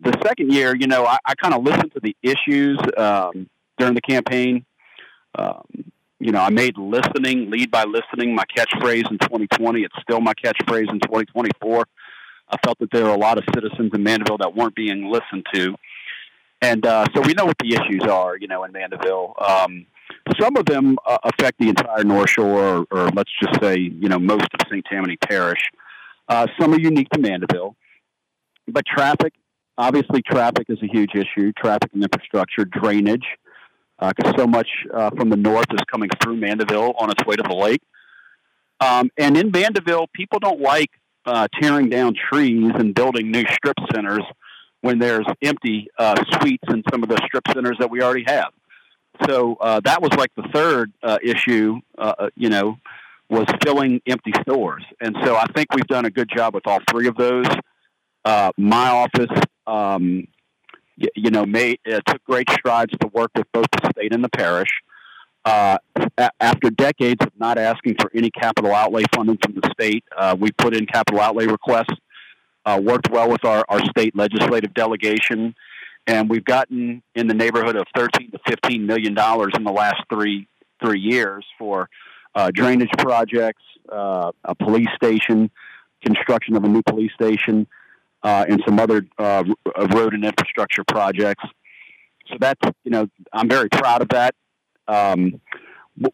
the 0.00 0.18
second 0.24 0.52
year, 0.52 0.74
you 0.74 0.86
know, 0.86 1.06
I, 1.06 1.18
I 1.24 1.34
kind 1.34 1.54
of 1.54 1.62
listened 1.62 1.92
to 1.92 2.00
the 2.02 2.16
issues 2.22 2.78
um, 2.96 3.48
during 3.78 3.94
the 3.94 4.00
campaign. 4.00 4.64
Um, 5.38 5.92
you 6.18 6.30
know, 6.30 6.40
I 6.40 6.50
made 6.50 6.78
listening, 6.78 7.50
lead 7.50 7.70
by 7.70 7.84
listening, 7.84 8.34
my 8.34 8.44
catchphrase 8.56 9.10
in 9.10 9.18
2020. 9.18 9.80
It's 9.80 9.94
still 10.02 10.20
my 10.20 10.34
catchphrase 10.34 10.90
in 10.90 11.00
2024. 11.00 11.84
I 12.48 12.56
felt 12.64 12.78
that 12.80 12.90
there 12.92 13.04
were 13.04 13.10
a 13.10 13.18
lot 13.18 13.38
of 13.38 13.44
citizens 13.54 13.90
in 13.92 14.02
Mandeville 14.02 14.38
that 14.38 14.54
weren't 14.54 14.74
being 14.74 15.10
listened 15.10 15.46
to. 15.54 15.74
And 16.62 16.86
uh, 16.86 17.06
so 17.12 17.20
we 17.20 17.34
know 17.34 17.44
what 17.44 17.58
the 17.58 17.74
issues 17.74 18.04
are, 18.08 18.36
you 18.36 18.46
know, 18.46 18.62
in 18.62 18.70
Mandeville. 18.70 19.34
Um, 19.38 19.84
some 20.40 20.56
of 20.56 20.64
them 20.64 20.96
uh, 21.04 21.18
affect 21.24 21.58
the 21.58 21.68
entire 21.68 22.04
North 22.04 22.30
Shore, 22.30 22.62
or, 22.62 22.86
or, 22.92 23.08
let's 23.10 23.32
just 23.42 23.60
say, 23.60 23.76
you 23.76 24.08
know, 24.08 24.20
most 24.20 24.46
of 24.54 24.60
St. 24.70 24.84
Tammany 24.88 25.16
Parish. 25.16 25.60
Uh, 26.28 26.46
some 26.60 26.72
are 26.72 26.78
unique 26.78 27.08
to 27.10 27.18
Mandeville. 27.18 27.74
But 28.68 28.86
traffic, 28.86 29.34
obviously, 29.76 30.22
traffic 30.22 30.66
is 30.68 30.78
a 30.82 30.86
huge 30.86 31.10
issue. 31.16 31.52
Traffic 31.52 31.90
and 31.92 32.02
infrastructure, 32.04 32.64
drainage, 32.64 33.26
because 33.98 34.32
so 34.36 34.46
much 34.46 34.68
uh, 34.94 35.10
from 35.16 35.30
the 35.30 35.36
north 35.36 35.66
is 35.72 35.80
coming 35.90 36.10
through 36.22 36.36
Mandeville 36.36 36.94
on 36.96 37.10
its 37.10 37.24
way 37.26 37.34
to 37.34 37.42
the 37.42 37.54
lake. 37.54 37.82
Um, 38.78 39.10
and 39.18 39.36
in 39.36 39.50
Mandeville, 39.50 40.06
people 40.14 40.38
don't 40.38 40.60
like 40.60 40.90
uh, 41.26 41.48
tearing 41.60 41.88
down 41.88 42.14
trees 42.14 42.70
and 42.76 42.94
building 42.94 43.32
new 43.32 43.44
strip 43.46 43.76
centers 43.92 44.24
when 44.82 44.98
there's 44.98 45.26
empty 45.42 45.88
uh, 45.98 46.22
suites 46.34 46.64
in 46.68 46.82
some 46.90 47.02
of 47.02 47.08
the 47.08 47.18
strip 47.24 47.44
centers 47.52 47.76
that 47.78 47.90
we 47.90 48.02
already 48.02 48.24
have. 48.26 48.52
So 49.26 49.56
uh, 49.60 49.80
that 49.84 50.02
was 50.02 50.12
like 50.14 50.30
the 50.36 50.48
third 50.52 50.92
uh, 51.02 51.18
issue, 51.22 51.80
uh, 51.98 52.28
you 52.36 52.50
know, 52.50 52.78
was 53.28 53.46
filling 53.64 54.00
empty 54.06 54.32
stores. 54.42 54.84
And 55.00 55.16
so 55.24 55.36
I 55.36 55.46
think 55.54 55.72
we've 55.74 55.86
done 55.86 56.04
a 56.04 56.10
good 56.10 56.28
job 56.28 56.54
with 56.54 56.66
all 56.66 56.80
three 56.90 57.08
of 57.08 57.16
those. 57.16 57.46
Uh, 58.24 58.50
my 58.56 58.88
office, 58.88 59.40
um, 59.66 60.26
you, 60.96 61.08
you 61.14 61.30
know, 61.30 61.46
made, 61.46 61.78
uh, 61.86 62.00
took 62.06 62.22
great 62.24 62.48
strides 62.50 62.92
to 63.00 63.06
work 63.08 63.30
with 63.34 63.46
both 63.52 63.66
the 63.72 63.90
state 63.90 64.12
and 64.12 64.22
the 64.22 64.28
parish. 64.28 64.68
Uh, 65.44 65.76
a- 66.18 66.30
after 66.40 66.70
decades 66.70 67.24
of 67.24 67.32
not 67.38 67.58
asking 67.58 67.96
for 68.00 68.10
any 68.14 68.30
capital 68.30 68.72
outlay 68.72 69.02
funding 69.14 69.38
from 69.42 69.54
the 69.54 69.70
state, 69.72 70.04
uh, 70.16 70.36
we 70.38 70.52
put 70.52 70.74
in 70.74 70.86
capital 70.86 71.20
outlay 71.20 71.46
requests, 71.46 71.94
uh, 72.64 72.80
worked 72.82 73.10
well 73.10 73.30
with 73.30 73.44
our, 73.44 73.64
our 73.68 73.80
state 73.86 74.16
legislative 74.16 74.74
delegation, 74.74 75.54
and 76.06 76.28
we've 76.28 76.44
gotten 76.44 77.02
in 77.14 77.26
the 77.26 77.34
neighborhood 77.34 77.76
of 77.76 77.84
13 77.96 78.32
to 78.32 78.38
15 78.48 78.86
million 78.86 79.14
dollars 79.14 79.52
in 79.56 79.64
the 79.64 79.72
last 79.72 80.02
three 80.12 80.48
three 80.82 81.00
years 81.00 81.44
for 81.58 81.88
uh, 82.34 82.50
drainage 82.52 82.90
projects, 82.98 83.62
uh, 83.90 84.32
a 84.44 84.54
police 84.54 84.88
station, 84.96 85.50
construction 86.04 86.56
of 86.56 86.64
a 86.64 86.68
new 86.68 86.82
police 86.82 87.12
station, 87.14 87.66
uh, 88.22 88.44
and 88.48 88.62
some 88.66 88.78
other 88.78 89.06
uh, 89.18 89.44
road 89.92 90.14
and 90.14 90.24
infrastructure 90.24 90.84
projects. 90.84 91.44
So 92.28 92.36
that's 92.40 92.60
you 92.84 92.90
know 92.90 93.06
I'm 93.32 93.48
very 93.48 93.68
proud 93.68 94.02
of 94.02 94.08
that. 94.10 94.34
Um, 94.88 95.40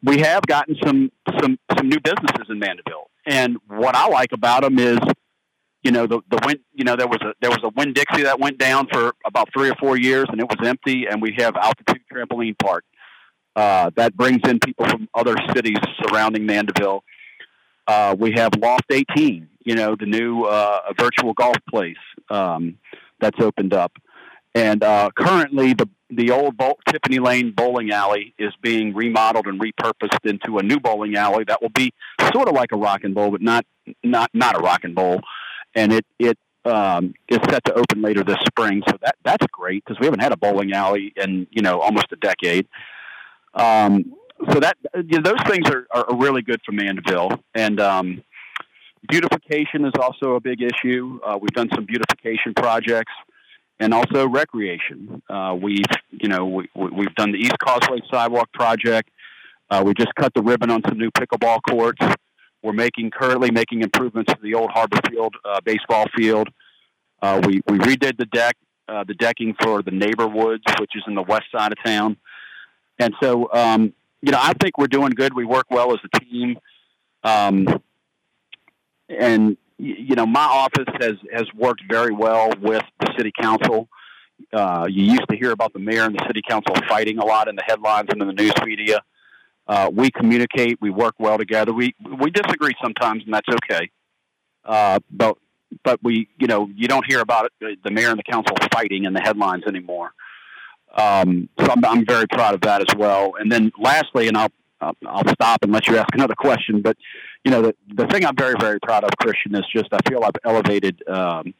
we 0.02 0.18
have 0.18 0.42
gotten 0.46 0.76
some 0.84 1.10
some 1.40 1.58
some 1.76 1.88
new 1.88 2.00
businesses 2.00 2.46
in 2.48 2.58
Mandeville, 2.58 3.10
and 3.26 3.56
what 3.68 3.94
I 3.94 4.08
like 4.08 4.32
about 4.32 4.62
them 4.62 4.78
is 4.78 4.98
you 5.82 5.90
know 5.90 6.06
the 6.06 6.20
the 6.30 6.40
wind 6.44 6.60
you 6.74 6.84
know 6.84 6.96
there 6.96 7.08
was 7.08 7.20
a 7.22 7.32
there 7.40 7.50
was 7.50 7.60
a 7.62 7.70
Winn 7.76 7.92
Dixie 7.92 8.22
that 8.24 8.40
went 8.40 8.58
down 8.58 8.88
for 8.92 9.14
about 9.24 9.48
three 9.56 9.70
or 9.70 9.74
four 9.76 9.96
years 9.96 10.26
and 10.28 10.40
it 10.40 10.48
was 10.48 10.58
empty 10.66 11.06
and 11.06 11.22
we 11.22 11.34
have 11.38 11.56
altitude 11.56 12.02
trampoline 12.12 12.58
park 12.58 12.84
uh, 13.58 13.90
that 13.96 14.16
brings 14.16 14.38
in 14.48 14.60
people 14.60 14.86
from 14.86 15.08
other 15.14 15.34
cities 15.52 15.78
surrounding 16.00 16.46
Mandeville. 16.46 17.02
Uh, 17.88 18.14
we 18.16 18.30
have 18.36 18.52
Loft 18.56 18.84
18, 18.88 19.48
you 19.64 19.74
know, 19.74 19.96
the 19.98 20.06
new 20.06 20.44
uh, 20.44 20.80
virtual 20.96 21.32
golf 21.32 21.56
place 21.68 21.96
um, 22.30 22.78
that's 23.20 23.40
opened 23.40 23.74
up. 23.74 23.92
And 24.54 24.84
uh, 24.84 25.10
currently, 25.18 25.74
the 25.74 25.88
the 26.10 26.30
old 26.30 26.56
Bo- 26.56 26.78
Tiffany 26.88 27.18
Lane 27.18 27.52
bowling 27.54 27.90
alley 27.90 28.32
is 28.38 28.54
being 28.62 28.94
remodeled 28.94 29.46
and 29.46 29.60
repurposed 29.60 30.24
into 30.24 30.58
a 30.58 30.62
new 30.62 30.78
bowling 30.78 31.16
alley 31.16 31.44
that 31.48 31.60
will 31.60 31.68
be 31.68 31.92
sort 32.32 32.48
of 32.48 32.54
like 32.54 32.70
a 32.72 32.76
rock 32.76 33.02
and 33.02 33.14
bowl, 33.14 33.30
but 33.32 33.42
not 33.42 33.66
not 34.04 34.30
not 34.32 34.56
a 34.56 34.60
rock 34.60 34.84
and 34.84 34.94
bowl. 34.94 35.20
And 35.78 35.92
it 35.92 36.06
it 36.18 36.38
um, 36.64 37.14
is 37.28 37.38
set 37.48 37.64
to 37.66 37.74
open 37.74 38.02
later 38.02 38.24
this 38.24 38.38
spring, 38.46 38.82
so 38.88 38.96
that 39.02 39.14
that's 39.24 39.46
great 39.52 39.84
because 39.84 40.00
we 40.00 40.06
haven't 40.06 40.20
had 40.20 40.32
a 40.32 40.36
bowling 40.36 40.72
alley 40.72 41.12
in 41.16 41.46
you 41.50 41.62
know 41.62 41.80
almost 41.80 42.06
a 42.12 42.16
decade. 42.16 42.66
Um, 43.54 44.12
so 44.52 44.60
that 44.60 44.76
you 44.94 45.20
know, 45.20 45.30
those 45.30 45.42
things 45.46 45.68
are, 45.70 45.86
are 45.92 46.16
really 46.16 46.42
good 46.42 46.60
for 46.66 46.72
Mandeville, 46.72 47.30
and 47.54 47.80
um, 47.80 48.24
beautification 49.08 49.84
is 49.84 49.92
also 50.00 50.34
a 50.34 50.40
big 50.40 50.60
issue. 50.62 51.20
Uh, 51.24 51.38
we've 51.40 51.50
done 51.50 51.68
some 51.74 51.84
beautification 51.84 52.54
projects 52.54 53.12
and 53.80 53.94
also 53.94 54.28
recreation. 54.28 55.22
Uh, 55.28 55.56
we've, 55.60 55.84
you 56.10 56.28
know, 56.28 56.46
we, 56.46 56.68
we've 56.74 57.14
done 57.14 57.32
the 57.32 57.38
East 57.38 57.58
Causeway 57.62 58.00
Sidewalk 58.10 58.52
project. 58.52 59.10
Uh, 59.70 59.82
we 59.84 59.94
just 59.94 60.14
cut 60.16 60.32
the 60.34 60.42
ribbon 60.42 60.70
on 60.70 60.82
some 60.88 60.98
new 60.98 61.10
pickleball 61.10 61.60
courts. 61.68 62.04
We're 62.62 62.72
making 62.72 63.10
currently 63.10 63.50
making 63.50 63.82
improvements 63.82 64.32
to 64.32 64.38
the 64.42 64.54
old 64.54 64.70
Harbor 64.72 64.98
Field 65.08 65.34
uh, 65.44 65.60
baseball 65.64 66.06
field. 66.16 66.48
Uh, 67.22 67.40
we 67.44 67.60
we 67.68 67.78
redid 67.78 68.18
the 68.18 68.26
deck, 68.26 68.56
uh, 68.88 69.04
the 69.04 69.14
decking 69.14 69.54
for 69.60 69.82
the 69.82 69.90
Neighbor 69.90 70.26
Woods, 70.26 70.64
which 70.80 70.92
is 70.94 71.02
in 71.06 71.14
the 71.14 71.22
west 71.22 71.46
side 71.54 71.72
of 71.72 71.78
town. 71.84 72.16
And 72.98 73.14
so, 73.22 73.48
um, 73.52 73.92
you 74.22 74.32
know, 74.32 74.40
I 74.40 74.54
think 74.54 74.76
we're 74.76 74.88
doing 74.88 75.10
good. 75.10 75.34
We 75.34 75.44
work 75.44 75.66
well 75.70 75.92
as 75.92 75.98
a 76.04 76.20
team. 76.20 76.58
Um, 77.22 77.80
and 79.08 79.56
you 79.78 80.16
know, 80.16 80.26
my 80.26 80.44
office 80.44 80.88
has 81.00 81.14
has 81.32 81.46
worked 81.54 81.82
very 81.88 82.12
well 82.12 82.50
with 82.60 82.82
the 83.00 83.12
city 83.16 83.32
council. 83.40 83.88
Uh, 84.52 84.86
you 84.88 85.04
used 85.04 85.28
to 85.30 85.36
hear 85.36 85.52
about 85.52 85.72
the 85.72 85.78
mayor 85.78 86.04
and 86.04 86.14
the 86.14 86.24
city 86.26 86.42
council 86.48 86.74
fighting 86.88 87.18
a 87.18 87.24
lot 87.24 87.48
in 87.48 87.56
the 87.56 87.62
headlines 87.66 88.08
and 88.10 88.20
in 88.20 88.28
the 88.28 88.34
news 88.34 88.52
media. 88.64 89.00
We 89.92 90.10
communicate. 90.10 90.78
We 90.80 90.90
work 90.90 91.14
well 91.18 91.38
together. 91.38 91.72
We 91.72 91.94
we 92.20 92.30
disagree 92.30 92.74
sometimes, 92.82 93.24
and 93.24 93.34
that's 93.34 93.48
okay. 93.48 93.90
Uh, 94.64 94.98
but 95.10 95.36
but 95.84 96.00
we 96.02 96.28
you 96.38 96.46
know 96.46 96.68
you 96.74 96.88
don't 96.88 97.04
hear 97.06 97.20
about 97.20 97.50
it, 97.60 97.78
the 97.82 97.90
mayor 97.90 98.10
and 98.10 98.18
the 98.18 98.22
council 98.22 98.56
fighting 98.72 99.04
in 99.04 99.12
the 99.12 99.20
headlines 99.20 99.64
anymore. 99.66 100.12
Um, 100.96 101.48
so 101.60 101.70
I'm, 101.70 101.84
I'm 101.84 102.06
very 102.06 102.26
proud 102.26 102.54
of 102.54 102.62
that 102.62 102.80
as 102.80 102.94
well. 102.96 103.34
And 103.38 103.52
then 103.52 103.70
lastly, 103.78 104.28
and 104.28 104.36
I'll 104.36 104.52
I'll 104.80 105.28
stop 105.28 105.62
and 105.62 105.72
let 105.72 105.86
you 105.86 105.96
ask 105.96 106.08
another 106.14 106.34
question. 106.34 106.82
But 106.82 106.96
you 107.44 107.50
know, 107.50 107.62
the 107.62 107.74
the 107.94 108.06
thing 108.06 108.24
I'm 108.24 108.36
very 108.36 108.54
very 108.58 108.78
proud 108.80 109.04
of, 109.04 109.10
Kristian, 109.22 109.58
is 109.58 109.66
just 109.74 109.88
I 109.92 109.98
feel 110.08 110.22
I've 110.24 110.40
elevated 110.44 111.02
um, 111.08 111.54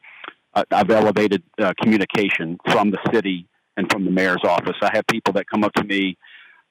I've 0.71 0.89
elevated 0.89 1.43
uh, 1.61 1.73
communication 1.81 2.57
from 2.71 2.91
the 2.91 2.99
city 3.13 3.47
and 3.77 3.89
from 3.91 4.05
the 4.05 4.11
mayor's 4.11 4.43
office. 4.43 4.75
I 4.81 4.89
have 4.93 5.05
people 5.07 5.33
that 5.33 5.45
come 5.49 5.63
up 5.63 5.73
to 5.73 5.83
me 5.83 6.17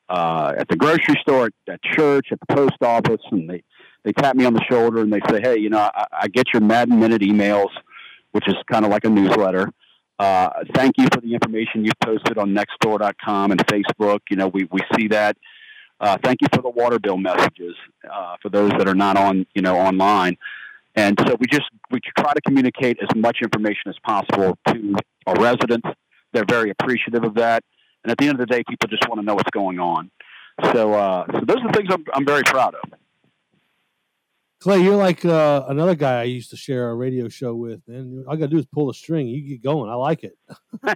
uh, 0.08 0.54
at 0.56 0.68
the 0.68 0.76
grocery 0.76 1.16
store, 1.20 1.50
at 1.68 1.82
church, 1.82 2.28
at 2.30 2.38
the 2.40 2.54
post 2.54 2.76
office, 2.82 3.20
and 3.30 3.48
they 3.48 3.62
they 4.04 4.12
tap 4.12 4.36
me 4.36 4.44
on 4.44 4.54
the 4.54 4.64
shoulder 4.70 5.00
and 5.00 5.12
they 5.12 5.20
say, 5.28 5.40
"Hey, 5.40 5.58
you 5.58 5.70
know, 5.70 5.78
I, 5.78 6.06
I 6.12 6.28
get 6.28 6.46
your 6.52 6.62
Madden 6.62 6.98
Minute 6.98 7.22
emails, 7.22 7.70
which 8.32 8.48
is 8.48 8.54
kind 8.70 8.84
of 8.84 8.90
like 8.90 9.04
a 9.04 9.10
newsletter." 9.10 9.70
Uh, 10.18 10.48
thank 10.74 10.98
you 10.98 11.06
for 11.12 11.20
the 11.20 11.32
information 11.32 11.84
you've 11.84 12.00
posted 12.02 12.38
on 12.38 12.54
nextdoor.com 12.54 13.52
and 13.52 13.66
Facebook. 13.66 14.18
You 14.30 14.36
know, 14.36 14.48
we, 14.48 14.66
we 14.72 14.80
see 14.96 15.08
that. 15.08 15.36
Uh, 16.00 16.16
thank 16.24 16.40
you 16.40 16.48
for 16.52 16.62
the 16.62 16.70
water 16.70 16.98
bill 16.98 17.16
messages 17.16 17.74
uh, 18.10 18.36
for 18.42 18.48
those 18.48 18.70
that 18.78 18.88
are 18.88 18.94
not 18.94 19.16
on, 19.16 19.46
you 19.54 19.62
know, 19.62 19.76
online. 19.76 20.36
And 20.94 21.18
so 21.26 21.36
we 21.38 21.46
just 21.46 21.70
we 21.90 22.00
try 22.16 22.32
to 22.32 22.40
communicate 22.40 22.98
as 23.00 23.08
much 23.14 23.38
information 23.42 23.88
as 23.88 23.96
possible 24.04 24.58
to 24.68 24.94
our 25.26 25.34
residents. 25.36 25.88
They're 26.32 26.44
very 26.48 26.70
appreciative 26.70 27.24
of 27.24 27.34
that. 27.34 27.62
And 28.08 28.12
at 28.12 28.16
the 28.16 28.24
end 28.26 28.40
of 28.40 28.48
the 28.48 28.54
day, 28.54 28.64
people 28.66 28.88
just 28.88 29.06
want 29.06 29.20
to 29.20 29.22
know 29.22 29.34
what's 29.34 29.50
going 29.50 29.78
on. 29.78 30.10
So, 30.72 30.94
uh, 30.94 31.26
so 31.30 31.40
those 31.44 31.58
are 31.58 31.66
the 31.70 31.72
things 31.76 31.90
I'm, 31.92 32.04
I'm 32.14 32.24
very 32.24 32.42
proud 32.42 32.74
of. 32.74 32.98
Clay, 34.60 34.78
you're 34.78 34.96
like 34.96 35.26
uh, 35.26 35.66
another 35.68 35.94
guy 35.94 36.20
I 36.20 36.22
used 36.22 36.48
to 36.50 36.56
share 36.56 36.88
a 36.88 36.94
radio 36.94 37.28
show 37.28 37.54
with, 37.54 37.82
man. 37.86 38.24
All 38.26 38.32
I 38.32 38.36
gotta 38.36 38.48
do 38.48 38.56
is 38.56 38.64
pull 38.64 38.88
a 38.88 38.94
string. 38.94 39.28
You 39.28 39.42
get 39.46 39.62
going. 39.62 39.90
I 39.90 39.94
like 39.94 40.24
it. 40.24 40.38
I 40.82 40.94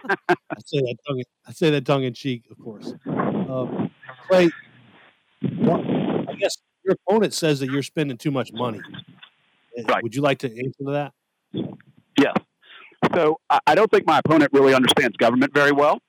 say 0.64 0.80
that 0.80 0.96
tongue. 1.06 1.18
In, 1.18 1.24
I 1.46 1.52
say 1.52 1.68
that 1.68 1.84
tongue 1.84 2.04
in 2.04 2.14
cheek, 2.14 2.44
of 2.50 2.58
course. 2.58 2.94
Uh, 3.06 3.88
Clay, 4.26 4.50
well, 5.58 5.84
I 6.30 6.34
guess 6.36 6.56
your 6.82 6.96
opponent 7.06 7.34
says 7.34 7.60
that 7.60 7.70
you're 7.70 7.82
spending 7.82 8.16
too 8.16 8.30
much 8.30 8.54
money. 8.54 8.80
Eh, 9.76 9.82
right. 9.86 10.02
Would 10.02 10.14
you 10.14 10.22
like 10.22 10.38
to 10.38 10.48
answer 10.48 10.84
to 10.86 10.90
that? 10.92 11.12
Yes. 12.18 12.36
So 13.14 13.38
I 13.66 13.74
don't 13.74 13.90
think 13.90 14.06
my 14.06 14.20
opponent 14.20 14.50
really 14.54 14.72
understands 14.72 15.14
government 15.18 15.52
very 15.52 15.72
well. 15.72 16.00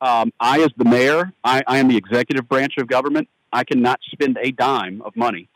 Um, 0.00 0.32
I, 0.38 0.60
as 0.60 0.70
the 0.76 0.84
mayor, 0.84 1.32
I, 1.42 1.62
I 1.66 1.78
am 1.78 1.88
the 1.88 1.96
executive 1.96 2.48
branch 2.48 2.74
of 2.78 2.86
government. 2.86 3.28
I 3.52 3.64
cannot 3.64 4.00
spend 4.12 4.38
a 4.40 4.52
dime 4.52 5.02
of 5.02 5.16
money 5.16 5.48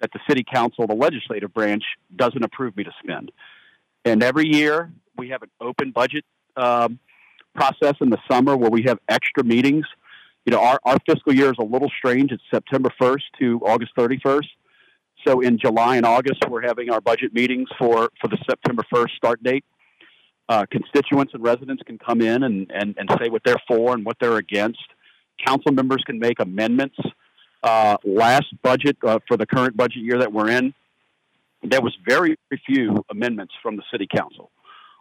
that 0.00 0.10
the 0.12 0.20
city 0.28 0.44
council, 0.44 0.86
the 0.86 0.94
legislative 0.94 1.52
branch, 1.52 1.84
doesn't 2.14 2.42
approve 2.42 2.76
me 2.76 2.84
to 2.84 2.92
spend. 3.02 3.30
And 4.04 4.22
every 4.22 4.46
year 4.46 4.92
we 5.16 5.30
have 5.30 5.42
an 5.42 5.50
open 5.60 5.90
budget 5.90 6.24
um, 6.56 6.98
process 7.54 7.94
in 8.00 8.10
the 8.10 8.18
summer 8.30 8.56
where 8.56 8.70
we 8.70 8.82
have 8.86 8.98
extra 9.08 9.44
meetings. 9.44 9.86
You 10.44 10.52
know, 10.52 10.60
our, 10.60 10.78
our 10.84 10.98
fiscal 11.06 11.32
year 11.32 11.50
is 11.50 11.56
a 11.58 11.64
little 11.64 11.90
strange. 11.98 12.32
It's 12.32 12.42
September 12.52 12.90
1st 13.00 13.22
to 13.40 13.60
August 13.64 13.92
31st. 13.96 14.48
So 15.26 15.40
in 15.40 15.58
July 15.58 15.96
and 15.96 16.04
August, 16.04 16.44
we're 16.50 16.62
having 16.62 16.90
our 16.90 17.00
budget 17.00 17.32
meetings 17.32 17.68
for, 17.78 18.10
for 18.20 18.28
the 18.28 18.36
September 18.48 18.84
1st 18.92 19.10
start 19.16 19.42
date. 19.42 19.64
Uh, 20.48 20.64
constituents 20.70 21.32
and 21.32 21.42
residents 21.42 21.82
can 21.86 21.98
come 21.98 22.20
in 22.20 22.42
and, 22.42 22.70
and, 22.70 22.94
and 22.98 23.08
say 23.18 23.30
what 23.30 23.42
they're 23.44 23.62
for 23.66 23.94
and 23.94 24.04
what 24.04 24.16
they're 24.20 24.36
against. 24.36 24.84
Council 25.46 25.72
members 25.72 26.02
can 26.06 26.18
make 26.18 26.38
amendments 26.38 26.96
uh, 27.64 27.96
last 28.04 28.46
budget 28.62 28.96
uh, 29.02 29.18
for 29.26 29.36
the 29.36 29.46
current 29.46 29.76
budget 29.76 30.02
year 30.02 30.18
that 30.18 30.32
we're 30.32 30.50
in, 30.50 30.74
there 31.62 31.80
was 31.80 31.96
very 32.06 32.36
few 32.66 33.04
amendments 33.10 33.54
from 33.62 33.76
the 33.76 33.82
city 33.90 34.06
council 34.06 34.50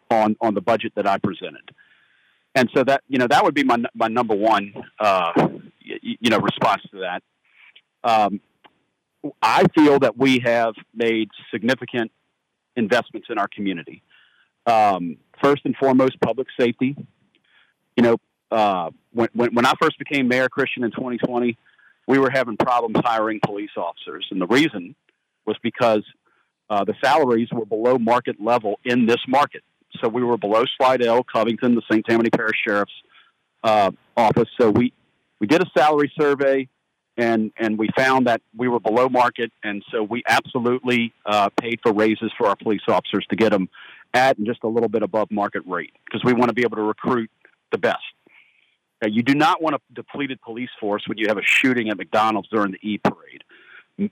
on 0.09 0.35
on 0.39 0.53
the 0.53 0.61
budget 0.61 0.93
that 0.95 1.05
I 1.05 1.17
presented, 1.17 1.71
and 2.55 2.69
so 2.73 2.83
that 2.85 3.03
you 3.09 3.19
know 3.19 3.27
that 3.27 3.43
would 3.43 3.53
be 3.53 3.65
my 3.65 3.83
my 3.93 4.07
number 4.07 4.33
one 4.33 4.73
uh, 4.99 5.49
you, 5.79 6.15
you 6.21 6.29
know 6.29 6.39
response 6.39 6.81
to 6.91 6.99
that. 6.99 7.21
Um, 8.05 8.39
I 9.41 9.65
feel 9.75 9.99
that 9.99 10.17
we 10.17 10.39
have 10.45 10.73
made 10.93 11.29
significant 11.51 12.11
investments 12.77 13.27
in 13.29 13.37
our 13.37 13.47
community. 13.49 14.03
Um, 14.65 15.17
first 15.41 15.63
and 15.65 15.75
foremost, 15.75 16.19
public 16.21 16.47
safety. 16.59 16.95
You 17.97 18.03
know, 18.03 18.17
uh, 18.51 18.91
when, 19.11 19.29
when, 19.33 19.53
when 19.55 19.65
I 19.65 19.73
first 19.81 19.99
became 19.99 20.27
mayor, 20.27 20.47
Kristian, 20.47 20.83
in 20.83 20.91
2020, 20.91 21.57
we 22.07 22.19
were 22.19 22.29
having 22.31 22.57
problems 22.57 22.97
hiring 23.03 23.39
police 23.45 23.71
officers. 23.77 24.27
And 24.31 24.41
the 24.41 24.47
reason 24.47 24.95
was 25.45 25.57
because 25.61 26.03
uh, 26.69 26.83
the 26.83 26.93
salaries 27.03 27.49
were 27.51 27.65
below 27.65 27.97
market 27.97 28.41
level 28.41 28.79
in 28.85 29.05
this 29.05 29.19
market. 29.27 29.63
So 30.01 30.09
we 30.09 30.23
were 30.23 30.37
below 30.37 30.63
Slidell, 30.77 31.23
Covington, 31.23 31.75
the 31.75 31.81
St. 31.91 32.05
Tammany 32.05 32.29
Parish 32.29 32.57
Sheriff's 32.65 32.91
uh, 33.63 33.91
office. 34.17 34.49
So 34.59 34.69
we, 34.71 34.93
we 35.39 35.47
did 35.47 35.61
a 35.61 35.69
salary 35.77 36.11
survey 36.19 36.67
and, 37.15 37.51
and 37.57 37.77
we 37.77 37.89
found 37.95 38.27
that 38.27 38.41
we 38.57 38.67
were 38.67 38.79
below 38.79 39.07
market. 39.07 39.51
And 39.63 39.83
so 39.91 40.01
we 40.01 40.23
absolutely 40.27 41.13
uh, 41.25 41.49
paid 41.61 41.79
for 41.83 41.93
raises 41.93 42.31
for 42.37 42.47
our 42.47 42.55
police 42.55 42.81
officers 42.87 43.25
to 43.29 43.35
get 43.35 43.51
them 43.51 43.69
at 44.13 44.37
and 44.37 44.45
just 44.45 44.63
a 44.63 44.67
little 44.67 44.89
bit 44.89 45.03
above 45.03 45.29
market 45.31 45.63
rate 45.65 45.93
because 46.05 46.23
we 46.23 46.33
want 46.33 46.49
to 46.49 46.53
be 46.53 46.63
able 46.63 46.77
to 46.77 46.83
recruit 46.83 47.29
the 47.71 47.77
best. 47.77 48.03
Now, 49.01 49.09
you 49.09 49.23
do 49.23 49.35
not 49.35 49.61
want 49.61 49.75
a 49.75 49.79
depleted 49.93 50.41
police 50.41 50.69
force 50.79 51.03
when 51.07 51.17
you 51.17 51.27
have 51.27 51.37
a 51.37 51.43
shooting 51.43 51.89
at 51.89 51.97
McDonald's 51.97 52.47
during 52.49 52.71
the 52.71 52.79
E 52.81 52.97
parade. 52.97 53.43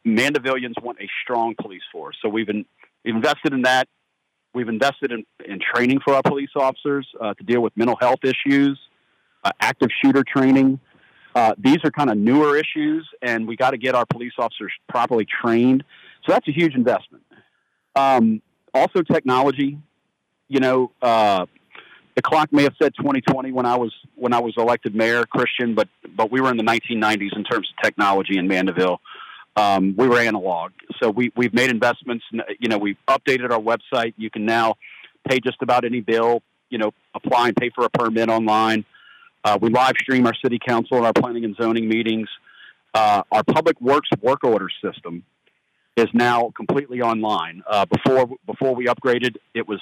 Mandevillians 0.06 0.82
want 0.82 1.00
a 1.00 1.08
strong 1.24 1.56
police 1.60 1.82
force. 1.92 2.18
So 2.22 2.30
we've, 2.30 2.48
we've 3.06 3.16
invested 3.16 3.54
in 3.54 3.62
that. 3.64 3.88
We've 4.54 4.68
invested 4.68 5.14
in, 5.14 5.26
in 5.46 5.60
training 5.60 6.02
for 6.04 6.14
our 6.14 6.22
police 6.22 6.50
officers 6.58 7.08
uh, 7.22 7.34
to 7.36 7.44
deal 7.44 7.62
with 7.62 7.76
mental 7.78 7.96
health 7.96 8.20
issues, 8.24 8.78
uh, 9.46 9.52
active 9.62 9.90
shooter 10.04 10.24
training. 10.24 10.80
Uh, 11.34 11.54
these 11.58 11.78
are 11.86 11.92
kind 11.92 12.10
of 12.10 12.18
newer 12.18 12.58
issues, 12.58 13.08
and 13.22 13.48
we 13.48 13.56
got 13.56 13.72
to 13.72 13.78
get 13.78 13.96
our 13.96 14.06
police 14.06 14.34
officers 14.38 14.74
properly 14.90 15.26
trained. 15.26 15.86
So 16.26 16.34
that's 16.34 16.48
a 16.50 16.52
huge 16.52 16.76
investment. 16.76 17.24
Um, 17.96 18.42
also, 18.74 19.02
technology. 19.02 19.78
You 20.52 20.60
know, 20.60 20.92
uh, 21.02 21.46
the 22.18 22.22
clock 22.22 22.52
may 22.52 22.64
have 22.64 22.74
said 22.82 22.92
2020 22.98 23.54
when 23.54 23.66
I 23.66 23.78
was 23.78 23.94
when 24.16 24.34
I 24.34 24.40
was 24.42 24.54
elected 24.58 24.94
mayor, 24.94 25.24
Kristian, 25.24 25.76
but 25.76 25.88
but 26.14 26.30
we 26.30 26.42
were 26.42 26.52
in 26.52 26.58
the 26.58 26.64
1990s 26.64 27.38
in 27.38 27.46
terms 27.46 27.70
of 27.72 27.82
technology 27.82 28.38
in 28.38 28.50
Mandeville. 28.50 29.00
um, 29.56 29.96
we 29.98 30.08
were 30.10 30.20
analog. 30.20 30.72
So 31.02 31.10
we 31.10 31.32
we've 31.38 31.54
made 31.54 31.70
investments. 31.70 32.26
You 32.60 32.70
know, 32.70 32.78
we've 32.78 32.98
updated 33.08 33.52
our 33.52 33.60
website. 33.60 34.14
You 34.18 34.30
can 34.30 34.46
now 34.46 34.76
pay 35.28 35.40
just 35.40 35.62
about 35.62 35.86
any 35.86 36.02
bill. 36.02 36.44
You 36.70 36.80
know, 36.80 36.92
apply 37.16 37.48
and 37.50 37.56
pay 37.56 37.70
for 37.74 37.86
a 37.86 37.90
permit 37.90 38.30
online. 38.30 38.86
Uh, 39.44 39.58
we 39.62 39.70
live 39.70 39.94
stream 40.02 40.26
our 40.28 40.36
city 40.44 40.60
council 40.66 40.98
and 40.98 41.06
our 41.06 41.14
planning 41.14 41.46
and 41.46 41.56
zoning 41.56 41.88
meetings. 41.88 42.30
Uh, 42.94 43.24
our 43.32 43.44
public 43.44 43.80
works 43.80 44.10
work 44.22 44.44
order 44.44 44.68
system 44.84 45.24
is 45.98 46.08
now 46.14 46.52
completely 46.56 47.02
online. 47.02 47.64
Uh, 47.70 47.86
before 47.86 48.30
before 48.46 48.76
we 48.76 48.86
upgraded, 48.86 49.38
it 49.54 49.68
was 49.68 49.80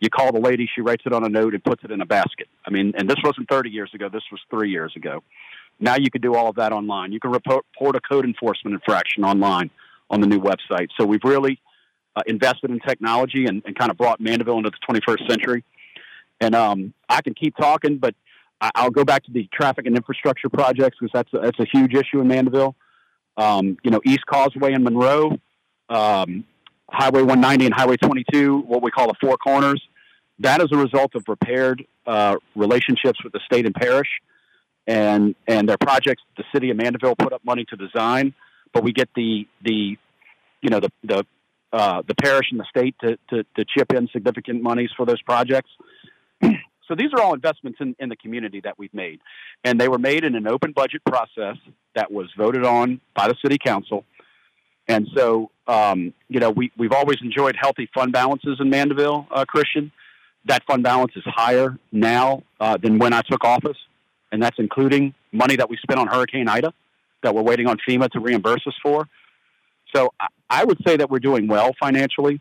you 0.00 0.10
call 0.10 0.32
the 0.32 0.40
lady, 0.40 0.68
she 0.72 0.80
writes 0.80 1.02
it 1.06 1.12
on 1.12 1.24
a 1.24 1.28
note 1.28 1.54
and 1.54 1.62
puts 1.62 1.82
it 1.84 1.90
in 1.90 2.00
a 2.00 2.06
basket. 2.06 2.48
I 2.64 2.70
mean, 2.70 2.92
and 2.96 3.08
this 3.08 3.16
wasn't 3.24 3.48
30 3.48 3.70
years 3.70 3.90
ago. 3.94 4.08
This 4.08 4.22
was 4.30 4.40
three 4.50 4.70
years 4.70 4.92
ago. 4.96 5.22
Now 5.80 5.96
you 5.96 6.10
can 6.10 6.20
do 6.20 6.34
all 6.34 6.48
of 6.48 6.56
that 6.56 6.72
online. 6.72 7.12
You 7.12 7.20
can 7.20 7.30
report, 7.30 7.64
a 7.80 8.00
code 8.00 8.24
enforcement 8.24 8.74
infraction 8.74 9.24
online 9.24 9.70
on 10.10 10.20
the 10.20 10.26
new 10.26 10.40
website. 10.40 10.88
So 10.98 11.06
we've 11.06 11.24
really 11.24 11.60
uh, 12.16 12.22
invested 12.26 12.70
in 12.70 12.80
technology 12.80 13.46
and, 13.46 13.62
and, 13.64 13.78
kind 13.78 13.90
of 13.90 13.96
brought 13.96 14.20
Mandeville 14.20 14.58
into 14.58 14.70
the 14.70 15.00
21st 15.00 15.28
century. 15.28 15.64
And 16.40 16.54
um, 16.54 16.94
I 17.08 17.20
can 17.20 17.34
keep 17.34 17.56
talking, 17.56 17.98
but 17.98 18.14
I, 18.60 18.84
will 18.84 18.90
go 18.90 19.04
back 19.04 19.24
to 19.24 19.32
the 19.32 19.48
traffic 19.52 19.86
and 19.86 19.96
infrastructure 19.96 20.48
projects 20.48 20.96
because 21.00 21.12
that's 21.12 21.32
a, 21.32 21.38
that's 21.38 21.60
a 21.60 21.66
huge 21.72 21.94
issue 21.94 22.20
in 22.20 22.26
Mandeville. 22.26 22.74
Um, 23.36 23.76
you 23.84 23.90
know, 23.90 24.00
East 24.04 24.26
Causeway 24.26 24.72
in 24.72 24.82
Monroe, 24.82 25.38
um, 25.88 26.44
Highway 26.90 27.20
190 27.20 27.66
and 27.66 27.74
Highway 27.74 27.96
22, 27.96 28.58
what 28.58 28.82
we 28.82 28.90
call 28.90 29.08
the 29.08 29.14
Four 29.20 29.36
Corners. 29.36 29.82
That 30.40 30.60
is 30.60 30.68
a 30.72 30.76
result 30.76 31.14
of 31.14 31.24
repaired 31.28 31.84
uh, 32.06 32.36
relationships 32.54 33.22
with 33.22 33.32
the 33.32 33.40
state 33.46 33.66
and 33.66 33.74
parish 33.74 34.08
and 34.88 35.34
and 35.46 35.68
their 35.68 35.76
projects 35.76 36.22
the 36.36 36.44
city 36.52 36.70
of 36.70 36.76
Mandeville 36.78 37.14
put 37.14 37.32
up 37.32 37.44
money 37.44 37.64
to 37.66 37.76
design, 37.76 38.34
but 38.72 38.82
we 38.82 38.92
get 38.92 39.08
the 39.14 39.46
the 39.62 39.96
you 40.62 40.70
know 40.70 40.80
the 40.80 40.90
the 41.04 41.26
uh, 41.72 42.02
the 42.08 42.14
parish 42.14 42.46
and 42.50 42.58
the 42.58 42.64
state 42.70 42.94
to, 43.02 43.18
to, 43.28 43.44
to 43.54 43.64
chip 43.76 43.92
in 43.92 44.08
significant 44.08 44.62
monies 44.62 44.88
for 44.96 45.04
those 45.04 45.20
projects. 45.20 45.68
so 46.42 46.94
these 46.96 47.10
are 47.14 47.20
all 47.20 47.34
investments 47.34 47.78
in, 47.78 47.94
in 47.98 48.08
the 48.08 48.16
community 48.16 48.62
that 48.64 48.78
we've 48.78 48.94
made, 48.94 49.20
and 49.64 49.78
they 49.78 49.86
were 49.86 49.98
made 49.98 50.24
in 50.24 50.34
an 50.34 50.48
open 50.48 50.72
budget 50.72 51.02
process 51.04 51.56
that 51.94 52.10
was 52.10 52.26
voted 52.38 52.64
on 52.64 53.02
by 53.14 53.28
the 53.28 53.34
city 53.42 53.58
council. 53.62 54.04
And 54.88 55.06
so, 55.14 55.50
um, 55.66 56.14
you 56.28 56.40
know, 56.40 56.50
we, 56.50 56.72
we've 56.78 56.92
always 56.92 57.18
enjoyed 57.22 57.56
healthy 57.60 57.88
fund 57.94 58.12
balances 58.12 58.58
in 58.58 58.70
Mandeville, 58.70 59.26
uh, 59.30 59.44
Kristian. 59.44 59.90
That 60.46 60.64
fund 60.64 60.82
balance 60.82 61.12
is 61.14 61.24
higher 61.26 61.78
now 61.92 62.42
uh, 62.58 62.78
than 62.78 62.98
when 62.98 63.12
I 63.12 63.22
took 63.22 63.44
office 63.44 63.76
and 64.32 64.42
that's 64.42 64.58
including 64.58 65.14
money 65.32 65.56
that 65.56 65.68
we 65.68 65.76
spent 65.76 65.98
on 65.98 66.06
Hurricane 66.06 66.48
Ida 66.48 66.72
that 67.22 67.34
we're 67.34 67.42
waiting 67.42 67.66
on 67.66 67.78
FEMA 67.86 68.10
to 68.10 68.20
reimburse 68.20 68.66
us 68.66 68.74
for. 68.82 69.08
So 69.94 70.12
I 70.50 70.64
would 70.64 70.78
say 70.86 70.96
that 70.96 71.10
we're 71.10 71.18
doing 71.18 71.48
well 71.48 71.72
financially. 71.80 72.40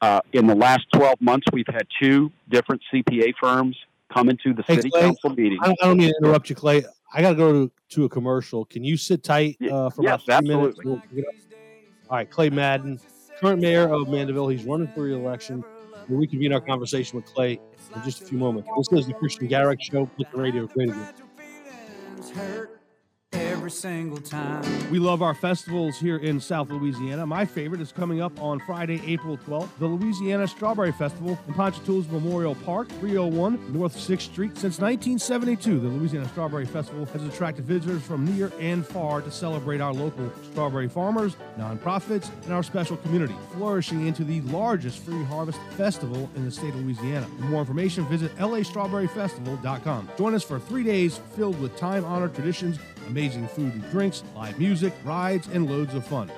Uh, 0.00 0.20
in 0.32 0.46
the 0.46 0.54
last 0.54 0.86
12 0.94 1.20
months, 1.20 1.46
we've 1.52 1.66
had 1.66 1.86
two 2.00 2.30
different 2.50 2.82
CPA 2.92 3.34
firms 3.40 3.76
come 4.12 4.28
into 4.28 4.52
the 4.52 4.62
hey, 4.62 4.76
city 4.76 4.90
Clay, 4.90 5.00
council 5.02 5.30
meeting. 5.30 5.58
I 5.62 5.74
don't, 5.80 5.96
mean 5.96 6.10
to 6.10 6.14
interrupt 6.22 6.50
you, 6.50 6.56
Clay. 6.56 6.84
I 7.14 7.22
got 7.22 7.30
to 7.30 7.34
go 7.36 7.52
to, 7.52 7.72
to 7.90 8.04
a 8.04 8.08
commercial. 8.08 8.64
Can 8.64 8.84
you 8.84 8.96
sit 8.96 9.22
tight 9.22 9.56
uh, 9.62 9.90
for 9.90 10.02
yes, 10.02 10.24
about 10.24 10.44
three 10.44 10.54
absolutely. 10.54 10.84
minutes? 11.12 11.45
All 12.08 12.16
right, 12.16 12.30
Clay 12.30 12.50
Madden, 12.50 13.00
current 13.40 13.60
mayor 13.60 13.92
of 13.92 14.08
Mandeville. 14.08 14.48
He's 14.48 14.64
running 14.64 14.86
for 14.88 15.02
re-election. 15.02 15.64
We'll 16.08 16.20
reconvene 16.20 16.52
our 16.52 16.60
conversation 16.60 17.16
with 17.16 17.26
Clay 17.26 17.58
in 17.94 18.02
just 18.04 18.22
a 18.22 18.24
few 18.26 18.38
moments. 18.38 18.68
This 18.90 19.00
is 19.00 19.06
the 19.08 19.14
Kristian 19.14 19.48
Garic 19.48 19.82
Show. 19.82 20.08
With 20.16 20.30
the 20.30 20.38
radio. 20.38 20.68
Hurt 22.34 22.75
every 23.66 23.74
single 23.76 24.18
time. 24.18 24.90
We 24.92 25.00
love 25.00 25.22
our 25.22 25.34
festivals 25.34 25.98
here 25.98 26.18
in 26.18 26.38
South 26.38 26.70
Louisiana. 26.70 27.26
My 27.26 27.44
favorite 27.44 27.80
is 27.80 27.90
coming 27.90 28.22
up 28.22 28.40
on 28.40 28.60
Friday, 28.60 29.02
April 29.04 29.36
12th, 29.38 29.70
the 29.80 29.86
Louisiana 29.88 30.46
Strawberry 30.46 30.92
Festival 30.92 31.36
in 31.48 31.54
Ponchatoula's 31.54 32.06
Memorial 32.06 32.54
Park, 32.54 32.88
301 33.00 33.72
North 33.72 33.96
6th 33.96 34.20
Street. 34.20 34.56
Since 34.56 34.78
1972, 34.78 35.80
the 35.80 35.88
Louisiana 35.88 36.28
Strawberry 36.28 36.64
Festival 36.64 37.06
has 37.06 37.24
attracted 37.24 37.64
visitors 37.64 38.02
from 38.02 38.24
near 38.36 38.52
and 38.60 38.86
far 38.86 39.20
to 39.20 39.32
celebrate 39.32 39.80
our 39.80 39.92
local 39.92 40.30
strawberry 40.52 40.88
farmers, 40.88 41.34
nonprofits, 41.58 42.30
and 42.44 42.52
our 42.52 42.62
special 42.62 42.96
community, 42.98 43.34
flourishing 43.54 44.06
into 44.06 44.22
the 44.22 44.42
largest 44.42 45.00
free 45.00 45.24
harvest 45.24 45.58
festival 45.76 46.30
in 46.36 46.44
the 46.44 46.52
state 46.52 46.68
of 46.68 46.76
Louisiana. 46.76 47.26
For 47.38 47.46
more 47.46 47.60
information, 47.62 48.06
visit 48.06 48.32
lastrawberryfestival.com. 48.36 50.10
Join 50.16 50.34
us 50.36 50.44
for 50.44 50.60
three 50.60 50.84
days 50.84 51.20
filled 51.34 51.60
with 51.60 51.76
time 51.76 52.04
honored 52.04 52.32
traditions 52.32 52.78
amazing 53.06 53.48
food 53.48 53.72
and 53.72 53.90
drinks, 53.90 54.22
live 54.34 54.58
music, 54.58 54.92
rides, 55.04 55.48
and 55.48 55.68
loads 55.68 55.94
of 55.94 56.06
fun. 56.06 56.30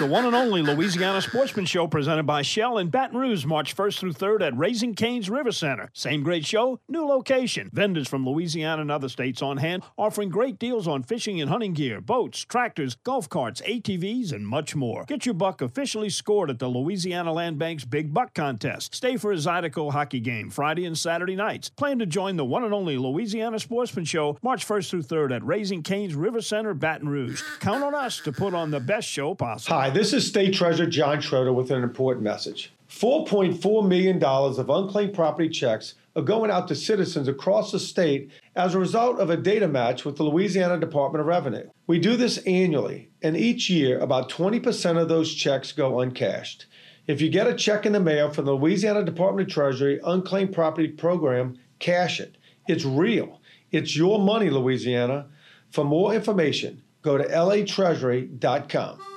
The 0.00 0.06
one 0.06 0.26
and 0.26 0.34
only 0.34 0.60
Louisiana 0.60 1.22
Sportsman 1.22 1.66
Show 1.66 1.86
presented 1.86 2.24
by 2.24 2.42
Shell 2.42 2.78
in 2.78 2.88
Baton 2.88 3.16
Rouge, 3.16 3.46
March 3.46 3.76
1st 3.76 3.98
through 4.00 4.12
3rd 4.14 4.42
at 4.42 4.58
Raising 4.58 4.96
Cane's 4.96 5.30
River 5.30 5.52
Center. 5.52 5.88
Same 5.94 6.24
great 6.24 6.44
show, 6.44 6.80
new 6.88 7.06
location. 7.06 7.70
Vendors 7.72 8.08
from 8.08 8.26
Louisiana 8.26 8.82
and 8.82 8.90
other 8.90 9.08
states 9.08 9.40
on 9.40 9.58
hand, 9.58 9.84
offering 9.96 10.30
great 10.30 10.58
deals 10.58 10.88
on 10.88 11.04
fishing 11.04 11.40
and 11.40 11.48
hunting 11.48 11.74
gear, 11.74 12.00
boats, 12.00 12.40
tractors, 12.40 12.96
golf 13.04 13.28
carts, 13.28 13.60
ATVs, 13.60 14.32
and 14.32 14.48
much 14.48 14.74
more. 14.74 15.04
Get 15.04 15.26
your 15.26 15.34
buck 15.34 15.62
officially 15.62 16.10
scored 16.10 16.50
at 16.50 16.58
the 16.58 16.66
Louisiana 16.66 17.32
Land 17.32 17.60
Bank's 17.60 17.84
Big 17.84 18.12
Buck 18.12 18.34
Contest. 18.34 18.96
Stay 18.96 19.16
for 19.16 19.30
a 19.30 19.36
Zydeco 19.36 19.92
hockey 19.92 20.18
game 20.18 20.50
Friday 20.50 20.86
and 20.86 20.98
Saturday 20.98 21.36
nights. 21.36 21.68
Plan 21.70 22.00
to 22.00 22.06
join 22.06 22.34
the 22.34 22.44
one 22.44 22.64
and 22.64 22.74
only 22.74 22.98
Louisiana 22.98 23.60
Sportsman 23.60 24.06
Show 24.06 24.38
March 24.42 24.66
1st 24.66 24.90
through 24.90 25.02
3rd 25.02 25.36
at 25.36 25.44
Raising 25.44 25.84
Cane's 25.84 26.16
River 26.16 26.40
Center, 26.40 26.74
Baton 26.74 27.08
Rouge. 27.08 27.42
Count 27.60 27.84
on 27.84 27.94
us 27.94 28.18
to 28.20 28.32
put 28.32 28.54
on 28.54 28.72
the 28.72 28.80
best 28.80 29.08
show 29.08 29.36
possible. 29.36 29.83
Hi, 29.83 29.83
this 29.90 30.12
is 30.12 30.26
State 30.26 30.54
Treasurer 30.54 30.86
John 30.86 31.20
Schroder 31.20 31.52
with 31.52 31.70
an 31.70 31.82
important 31.82 32.22
message. 32.22 32.72
$4.4 32.88 33.88
million 33.88 34.22
of 34.22 34.70
unclaimed 34.70 35.14
property 35.14 35.48
checks 35.48 35.94
are 36.14 36.22
going 36.22 36.50
out 36.50 36.68
to 36.68 36.76
citizens 36.76 37.26
across 37.26 37.72
the 37.72 37.80
state 37.80 38.30
as 38.54 38.74
a 38.74 38.78
result 38.78 39.18
of 39.18 39.30
a 39.30 39.36
data 39.36 39.66
match 39.66 40.04
with 40.04 40.16
the 40.16 40.22
Louisiana 40.22 40.78
Department 40.78 41.20
of 41.20 41.26
Revenue. 41.26 41.68
We 41.88 41.98
do 41.98 42.16
this 42.16 42.38
annually, 42.46 43.10
and 43.20 43.36
each 43.36 43.68
year 43.68 43.98
about 43.98 44.30
20% 44.30 44.96
of 45.00 45.08
those 45.08 45.34
checks 45.34 45.72
go 45.72 45.98
uncashed. 45.98 46.66
If 47.08 47.20
you 47.20 47.28
get 47.28 47.48
a 47.48 47.54
check 47.54 47.84
in 47.84 47.92
the 47.92 48.00
mail 48.00 48.30
from 48.30 48.44
the 48.44 48.52
Louisiana 48.52 49.04
Department 49.04 49.48
of 49.48 49.54
Treasury 49.54 49.98
Unclaimed 50.04 50.54
Property 50.54 50.88
Program, 50.88 51.58
cash 51.80 52.20
it. 52.20 52.36
It's 52.68 52.84
real. 52.84 53.40
It's 53.72 53.96
your 53.96 54.20
money, 54.20 54.50
Louisiana. 54.50 55.26
For 55.70 55.84
more 55.84 56.14
information, 56.14 56.82
go 57.02 57.18
to 57.18 57.24
latreasury.com. 57.24 59.13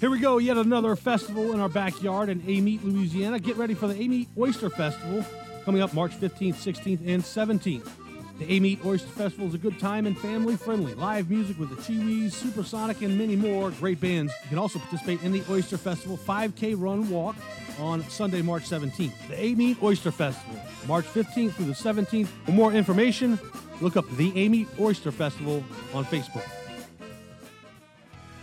Here 0.00 0.10
we 0.10 0.20
go, 0.20 0.38
yet 0.38 0.56
another 0.56 0.94
festival 0.94 1.52
in 1.52 1.58
our 1.58 1.68
backyard 1.68 2.28
in 2.28 2.40
Amite, 2.42 2.84
Louisiana. 2.84 3.40
Get 3.40 3.56
ready 3.56 3.74
for 3.74 3.88
the 3.88 4.00
Amite 4.00 4.28
Oyster 4.38 4.70
Festival 4.70 5.24
coming 5.64 5.82
up 5.82 5.92
March 5.92 6.12
15th, 6.12 6.54
16th, 6.54 7.00
and 7.04 7.20
17th. 7.20 7.90
The 8.38 8.56
Amite 8.56 8.84
Oyster 8.84 9.08
Festival 9.08 9.48
is 9.48 9.54
a 9.54 9.58
good 9.58 9.80
time 9.80 10.06
and 10.06 10.16
family 10.16 10.54
friendly. 10.54 10.94
Live 10.94 11.28
music 11.28 11.58
with 11.58 11.74
the 11.74 11.82
Chee 11.82 11.98
Weez, 11.98 12.30
Supersonic, 12.30 13.02
and 13.02 13.18
many 13.18 13.34
more 13.34 13.72
great 13.72 14.00
bands. 14.00 14.32
You 14.44 14.50
can 14.50 14.58
also 14.58 14.78
participate 14.78 15.20
in 15.24 15.32
the 15.32 15.42
Oyster 15.50 15.76
Festival 15.76 16.16
5K 16.16 16.76
Run 16.78 17.10
Walk 17.10 17.34
on 17.80 18.08
Sunday, 18.08 18.40
March 18.40 18.70
17th. 18.70 19.12
The 19.26 19.34
Amite 19.34 19.82
Oyster 19.82 20.12
Festival, 20.12 20.60
March 20.86 21.06
15th 21.06 21.54
through 21.54 21.66
the 21.66 21.72
17th. 21.72 22.28
For 22.44 22.52
more 22.52 22.72
information, 22.72 23.36
look 23.80 23.96
up 23.96 24.08
the 24.12 24.30
Amite 24.46 24.68
Oyster 24.78 25.10
Festival 25.10 25.64
on 25.92 26.04
Facebook. 26.04 26.48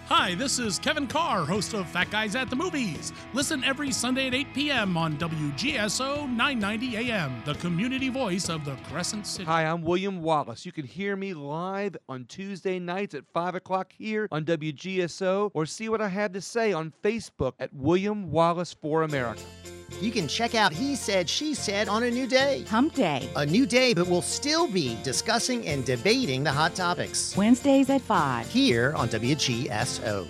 Hi, 0.07 0.35
this 0.35 0.59
is 0.59 0.77
Kevin 0.77 1.07
Carr, 1.07 1.45
host 1.45 1.73
of 1.73 1.89
Fat 1.89 2.11
Guys 2.11 2.35
at 2.35 2.51
the 2.51 2.55
Movies. 2.55 3.11
Listen 3.33 3.63
every 3.63 3.91
Sunday 3.91 4.27
at 4.27 4.35
8 4.35 4.53
p.m. 4.53 4.97
on 4.97 5.17
WGSO 5.17 6.29
990 6.29 6.97
AM, 6.97 7.41
the 7.43 7.55
community 7.55 8.09
voice 8.09 8.47
of 8.47 8.65
the 8.65 8.75
Crescent 8.87 9.25
City. 9.25 9.45
Hi, 9.45 9.65
I'm 9.65 9.81
William 9.81 10.21
Wallace. 10.21 10.63
You 10.63 10.71
can 10.71 10.85
hear 10.85 11.15
me 11.15 11.33
live 11.33 11.97
on 12.07 12.25
Tuesday 12.25 12.77
nights 12.77 13.15
at 13.15 13.23
5 13.33 13.55
o'clock 13.55 13.93
here 13.97 14.27
on 14.31 14.45
WGSO 14.45 15.49
or 15.55 15.65
see 15.65 15.89
what 15.89 16.01
I 16.01 16.09
have 16.09 16.33
to 16.33 16.41
say 16.41 16.71
on 16.71 16.93
Facebook 17.03 17.53
at 17.57 17.73
William 17.73 18.29
Wallace 18.29 18.75
for 18.79 19.01
America. 19.01 19.41
You 20.01 20.11
can 20.11 20.27
check 20.27 20.55
out 20.55 20.73
He 20.73 20.95
Said, 20.95 21.29
She 21.29 21.53
Said 21.53 21.87
on 21.87 22.03
a 22.03 22.11
new 22.11 22.27
day. 22.27 22.65
Hump 22.69 22.93
Day. 22.93 23.29
A 23.37 23.45
new 23.45 23.65
day, 23.65 23.93
but 23.93 24.07
we'll 24.07 24.21
still 24.21 24.67
be 24.67 24.97
discussing 25.03 25.65
and 25.67 25.85
debating 25.85 26.43
the 26.43 26.51
hot 26.51 26.75
topics. 26.75 27.35
Wednesdays 27.37 27.89
at 27.89 28.01
5. 28.01 28.47
Here 28.47 28.93
on 28.95 29.07
WGSO. 29.07 30.27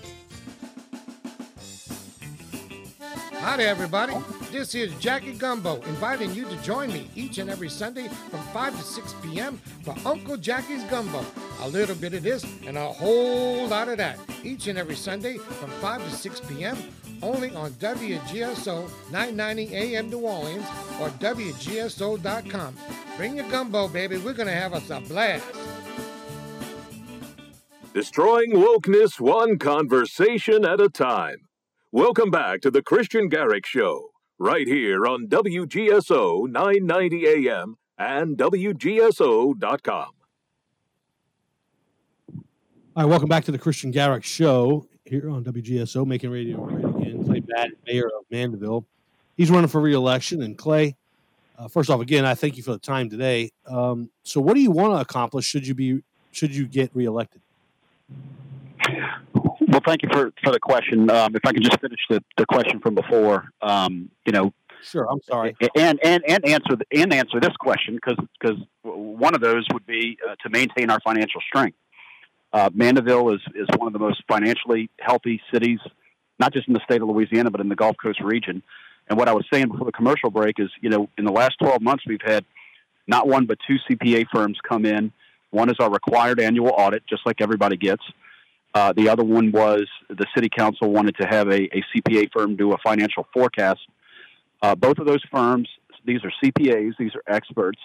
Hi 3.34 3.58
there, 3.58 3.70
everybody. 3.70 4.14
This 4.52 4.76
is 4.76 4.94
Jackie 4.96 5.34
Gumbo 5.34 5.82
inviting 5.84 6.34
you 6.34 6.46
to 6.46 6.56
join 6.58 6.92
me 6.94 7.10
each 7.16 7.40
and 7.40 7.50
every 7.50 7.70
Sunday 7.70 8.08
from 8.08 8.42
5 8.54 8.78
to 8.78 8.84
6 8.84 9.16
p.m. 9.24 9.58
for 9.84 9.96
Uncle 10.06 10.38
Jackie's 10.38 10.84
Gumbo. 10.86 11.26
A 11.62 11.68
little 11.68 11.96
bit 11.96 12.14
of 12.14 12.24
this 12.24 12.46
and 12.66 12.78
a 12.78 12.88
whole 12.88 13.68
lot 13.68 13.88
of 13.88 13.98
that 13.98 14.20
each 14.44 14.68
and 14.68 14.78
every 14.78 14.96
Sunday 14.96 15.38
from 15.38 15.70
5 15.70 16.04
to 16.04 16.16
6 16.16 16.40
p.m 16.42 16.78
only 17.22 17.54
on 17.56 17.72
WGSO 17.74 18.90
990 19.12 19.76
AM 19.76 20.10
New 20.10 20.20
Orleans 20.20 20.66
or 21.00 21.10
WGSO.com. 21.10 22.76
Bring 23.18 23.36
your 23.38 23.50
gumbo, 23.50 23.88
baby. 23.88 24.18
We're 24.18 24.34
going 24.34 24.48
to 24.48 24.54
have 24.54 24.74
us 24.74 24.90
a 24.90 25.00
blast. 25.02 25.46
destroying 27.94 28.52
wokeness 28.52 29.22
one 29.22 29.58
conversation 29.58 30.66
at 30.66 30.82
a 30.82 30.90
time. 30.90 31.38
Welcome 31.94 32.30
back 32.30 32.60
to 32.62 32.70
the 32.70 32.82
Kristian 32.82 33.32
Garic 33.32 33.66
Show, 33.66 34.10
right 34.38 34.68
here 34.68 35.06
on 35.08 35.28
WGSO 35.28 36.50
990 36.50 37.26
AM 37.26 37.78
and 37.98 38.38
WGSO.com. 38.38 40.10
All 42.98 43.04
right, 43.04 43.06
welcome 43.06 43.30
back 43.30 43.46
to 43.46 43.52
the 43.54 43.60
Kristian 43.60 43.94
Garic 43.94 44.26
Show 44.26 44.88
here 45.06 45.30
on 45.30 45.46
WGSO, 45.46 46.06
making 46.06 46.32
radio 46.32 46.85
great 47.56 47.68
again. 47.68 47.76
Clay 47.86 47.94
Madden, 47.94 48.04
mayor 48.04 48.08
of 48.08 48.26
Mandeville. 48.32 48.86
He's 49.38 49.52
running 49.52 49.68
for 49.68 49.82
reelection. 49.82 50.42
And 50.42 50.58
Clay, 50.58 50.96
uh, 51.58 51.68
first 51.68 51.90
off, 51.90 52.02
again, 52.02 52.26
I 52.26 52.36
thank 52.36 52.58
you 52.58 52.64
for 52.64 52.72
the 52.72 52.80
time 52.80 53.10
today. 53.10 53.52
Um, 53.66 54.10
so, 54.24 54.42
what 54.42 54.56
do 54.56 54.62
you 54.62 54.72
want 54.72 54.94
to 54.94 55.00
accomplish? 55.02 55.46
Should 55.46 55.68
you 55.68 55.76
be 55.76 56.02
should 56.32 56.56
you 56.56 56.68
get 56.68 56.92
reelected? 56.94 57.42
Well, 59.68 59.82
thank 59.86 60.04
you 60.04 60.10
for, 60.12 60.32
for 60.44 60.52
the 60.52 60.60
question. 60.60 61.10
Um, 61.10 61.36
if 61.36 61.42
I 61.46 61.52
can 61.52 61.64
just 61.64 61.80
finish 61.82 62.00
the, 62.10 62.24
the 62.38 62.46
question 62.46 62.80
from 62.80 62.96
before, 62.96 63.46
um, 63.62 64.10
you 64.26 64.32
know, 64.32 64.54
Sure, 64.84 65.10
I'm 65.10 65.22
sorry. 65.22 65.56
and 65.76 66.00
and 66.04 66.24
and 66.28 66.46
answer 66.46 66.76
the, 66.76 66.86
and 66.92 67.12
answer 67.12 67.40
this 67.40 67.56
question 67.60 67.96
because 67.96 68.18
because 68.40 68.58
one 68.84 69.34
of 69.34 69.42
those 69.42 69.66
would 69.74 69.86
be 69.88 70.18
uh, 70.28 70.36
to 70.44 70.50
maintain 70.50 70.92
our 70.92 71.00
financial 71.00 71.42
strength. 71.42 71.78
Uh, 72.54 72.70
Mandeville 72.72 73.34
is 73.34 73.42
is 73.56 73.68
one 73.78 73.88
of 73.88 73.94
the 73.94 74.00
most 74.00 74.22
financially 74.28 74.92
healthy 75.00 75.42
cities, 75.52 75.80
not 76.40 76.54
just 76.54 76.68
in 76.68 76.74
the 76.74 76.82
state 76.84 77.02
of 77.02 77.08
Louisiana, 77.08 77.52
but 77.52 77.62
in 77.62 77.70
the 77.70 77.76
Gulf 77.76 77.96
Coast 78.02 78.22
region. 78.22 78.62
And 79.08 79.18
what 79.18 79.30
I 79.30 79.34
was 79.34 79.46
saying 79.52 79.68
before 79.70 79.86
the 79.86 79.92
commercial 79.92 80.30
break 80.30 80.60
is, 80.60 80.70
you 80.82 80.90
know, 80.90 81.10
in 81.18 81.26
the 81.26 81.32
last 81.32 81.58
12 81.60 81.82
months, 81.82 82.04
we've 82.08 82.22
had 82.24 82.44
not 83.08 83.28
one 83.28 83.46
but 83.46 83.58
two 83.68 83.78
CPA 83.90 84.26
firms 84.34 84.58
come 84.68 84.86
in. 84.86 85.12
One 85.52 85.70
is 85.70 85.76
our 85.80 85.92
required 85.92 86.40
annual 86.40 86.74
audit, 86.76 87.04
just 87.08 87.26
like 87.26 87.40
everybody 87.40 87.78
gets. 87.78 88.04
Uh, 88.74 88.92
the 88.92 89.08
other 89.08 89.24
one 89.24 89.52
was 89.52 89.88
the 90.10 90.26
city 90.36 90.50
council 90.50 90.92
wanted 90.92 91.16
to 91.18 91.28
have 91.28 91.48
a, 91.48 91.64
a 91.78 91.84
CPA 91.96 92.30
firm 92.34 92.58
do 92.58 92.74
a 92.74 92.78
financial 92.80 93.26
forecast. 93.34 93.80
Uh, 94.62 94.76
both 94.76 94.98
of 94.98 95.06
those 95.06 95.24
firms, 95.32 95.70
these 96.04 96.20
are 96.26 96.32
CPAs, 96.44 96.94
these 97.00 97.12
are 97.16 97.34
experts, 97.34 97.80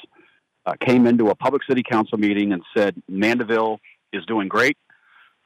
uh, 0.66 0.74
came 0.84 1.06
into 1.06 1.28
a 1.28 1.34
public 1.34 1.62
city 1.68 1.82
council 1.88 2.18
meeting 2.18 2.52
and 2.52 2.62
said 2.76 3.00
Mandeville 3.08 3.78
is 4.12 4.24
doing 4.26 4.48
great. 4.48 4.76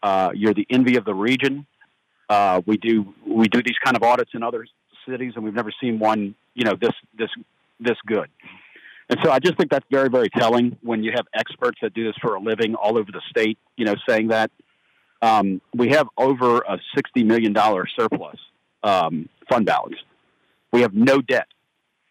Uh, 0.02 0.31
you're 0.35 0.55
the 0.55 0.66
envy 0.70 0.97
of 0.97 1.05
the 1.05 1.14
region. 1.14 1.66
Uh, 2.28 2.60
we 2.66 2.76
do 2.76 3.14
we 3.26 3.48
do 3.48 3.62
these 3.62 3.78
kind 3.84 3.96
of 3.96 4.02
audits 4.02 4.30
in 4.34 4.42
other 4.42 4.66
cities, 5.09 5.32
and 5.36 5.44
we've 5.44 5.55
never 5.55 5.72
seen 5.80 5.98
one 5.98 6.34
you 6.55 6.64
know 6.64 6.74
this 6.80 6.92
this 7.18 7.30
this 7.80 7.96
good. 8.06 8.28
And 9.10 9.18
so 9.22 9.30
I 9.30 9.38
just 9.38 9.56
think 9.59 9.70
that's 9.70 9.86
very 9.90 10.09
very 10.09 10.30
telling 10.30 10.76
when 10.82 11.02
you 11.02 11.12
have 11.14 11.26
experts 11.34 11.78
that 11.82 11.92
do 11.94 12.05
this 12.05 12.14
for 12.20 12.34
a 12.34 12.40
living 12.40 12.74
all 12.74 12.96
over 12.98 13.10
the 13.12 13.22
state, 13.28 13.59
you 13.76 13.84
know, 13.84 13.94
saying 14.09 14.28
that. 14.28 14.51
Um, 15.22 15.62
we 15.74 15.88
have 15.90 16.06
over 16.18 16.59
a 16.59 16.78
sixty 16.94 17.24
million 17.24 17.55
dollar 17.55 17.86
surplus 17.98 18.36
um, 18.82 19.28
fund 19.48 19.64
balance. 19.64 19.96
We 20.72 20.82
have 20.82 20.92
no 20.92 21.22
debt. 21.22 21.46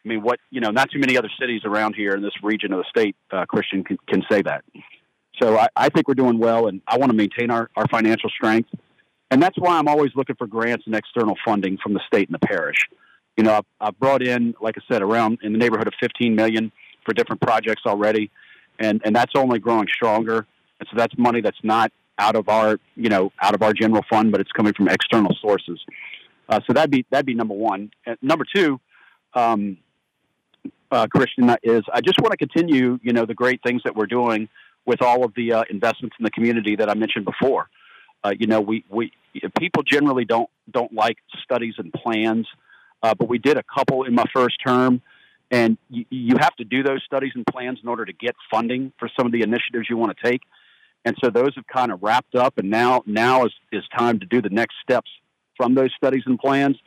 I 0.03 0.09
mean, 0.09 0.21
what 0.21 0.39
you 0.49 0.61
know, 0.61 0.71
not 0.71 0.89
too 0.91 0.99
many 0.99 1.17
other 1.17 1.29
cities 1.39 1.61
around 1.63 1.95
here 1.95 2.15
in 2.15 2.21
this 2.21 2.33
region 2.41 2.73
of 2.73 2.79
the 2.79 2.85
state, 2.89 3.15
uh, 3.31 3.45
Kristian, 3.45 3.85
can, 3.85 3.97
can 4.07 4.23
say 4.29 4.41
that. 4.41 4.63
So 5.41 5.57
I, 5.57 5.67
I 5.75 5.89
think 5.89 6.07
we're 6.07 6.13
doing 6.15 6.39
well, 6.39 6.67
and 6.67 6.81
I 6.87 6.97
want 6.97 7.11
to 7.11 7.15
maintain 7.15 7.51
our, 7.51 7.69
our 7.75 7.87
financial 7.87 8.29
strength. 8.29 8.69
And 9.31 9.41
that's 9.41 9.57
why 9.57 9.77
I'm 9.77 9.87
always 9.87 10.11
looking 10.15 10.35
for 10.35 10.47
grants 10.47 10.85
and 10.85 10.95
external 10.95 11.35
funding 11.43 11.77
from 11.81 11.93
the 11.93 12.01
state 12.05 12.29
and 12.29 12.35
the 12.35 12.45
parish. 12.45 12.87
You 13.37 13.43
know, 13.43 13.53
I've, 13.55 13.65
I've 13.81 13.99
brought 13.99 14.21
in, 14.21 14.53
like 14.61 14.75
I 14.77 14.81
said, 14.91 15.01
around 15.01 15.39
in 15.41 15.53
the 15.53 15.57
neighborhood 15.57 15.87
of 15.87 15.93
15 15.99 16.35
million 16.35 16.71
for 17.03 17.13
different 17.13 17.41
projects 17.41 17.83
already, 17.85 18.29
and 18.79 19.01
and 19.03 19.15
that's 19.15 19.33
only 19.35 19.59
growing 19.59 19.87
stronger. 19.93 20.45
And 20.79 20.87
so 20.89 20.97
that's 20.97 21.17
money 21.17 21.41
that's 21.41 21.57
not 21.63 21.91
out 22.19 22.35
of 22.35 22.47
our, 22.47 22.79
you 22.95 23.09
know, 23.09 23.31
out 23.41 23.55
of 23.55 23.61
our 23.63 23.73
general 23.73 24.03
fund, 24.09 24.31
but 24.31 24.39
it's 24.39 24.51
coming 24.51 24.73
from 24.73 24.87
external 24.87 25.35
sources. 25.41 25.79
Uh, 26.49 26.59
so 26.67 26.73
that'd 26.73 26.91
be 26.91 27.05
that'd 27.09 27.25
be 27.25 27.33
number 27.33 27.53
one. 27.53 27.91
And 28.05 28.17
number 28.21 28.45
two, 28.53 28.79
um, 29.33 29.77
uh, 30.91 31.07
Kristian, 31.07 31.55
is 31.63 31.81
I 31.91 32.01
just 32.01 32.19
want 32.21 32.31
to 32.31 32.37
continue, 32.37 32.99
you 33.01 33.13
know, 33.13 33.25
the 33.25 33.33
great 33.33 33.61
things 33.63 33.81
that 33.85 33.95
we're 33.95 34.05
doing 34.05 34.47
with 34.85 35.01
all 35.01 35.23
of 35.23 35.33
the 35.35 35.53
uh, 35.53 35.63
investments 35.69 36.15
in 36.19 36.23
the 36.23 36.31
community 36.31 36.75
that 36.75 36.89
I 36.89 36.93
mentioned 36.93 37.25
before. 37.25 37.69
Uh, 38.23 38.33
you 38.37 38.47
know, 38.47 38.61
we, 38.61 38.85
we 38.89 39.11
people 39.59 39.83
generally 39.83 40.25
don't 40.25 40.49
don't 40.71 40.93
like 40.93 41.17
studies 41.43 41.75
and 41.77 41.91
plans, 41.91 42.47
uh, 43.01 43.13
but 43.13 43.27
we 43.27 43.37
did 43.37 43.57
a 43.57 43.63
couple 43.63 44.03
in 44.03 44.15
my 44.15 44.25
first 44.33 44.57
term, 44.65 45.01
and 45.51 45.77
you, 45.89 46.05
you 46.09 46.35
have 46.39 46.55
to 46.55 46.63
do 46.63 46.83
those 46.83 47.03
studies 47.05 47.33
and 47.35 47.45
plans 47.45 47.79
in 47.83 47.89
order 47.89 48.05
to 48.05 48.13
get 48.13 48.35
funding 48.49 48.93
for 48.97 49.09
some 49.17 49.25
of 49.25 49.31
the 49.31 49.41
initiatives 49.41 49.87
you 49.89 49.97
want 49.97 50.15
to 50.15 50.23
take. 50.23 50.41
And 51.05 51.17
so 51.21 51.29
those 51.29 51.53
have 51.55 51.67
kind 51.67 51.91
of 51.91 52.01
wrapped 52.01 52.35
up, 52.35 52.57
and 52.57 52.69
now 52.69 53.03
now 53.05 53.45
is 53.45 53.53
is 53.71 53.83
time 53.97 54.19
to 54.19 54.25
do 54.25 54.41
the 54.41 54.49
next 54.49 54.75
steps 54.81 55.09
from 55.57 55.75
those 55.75 55.91
studies 55.97 56.23
and 56.25 56.39
plans 56.39 56.77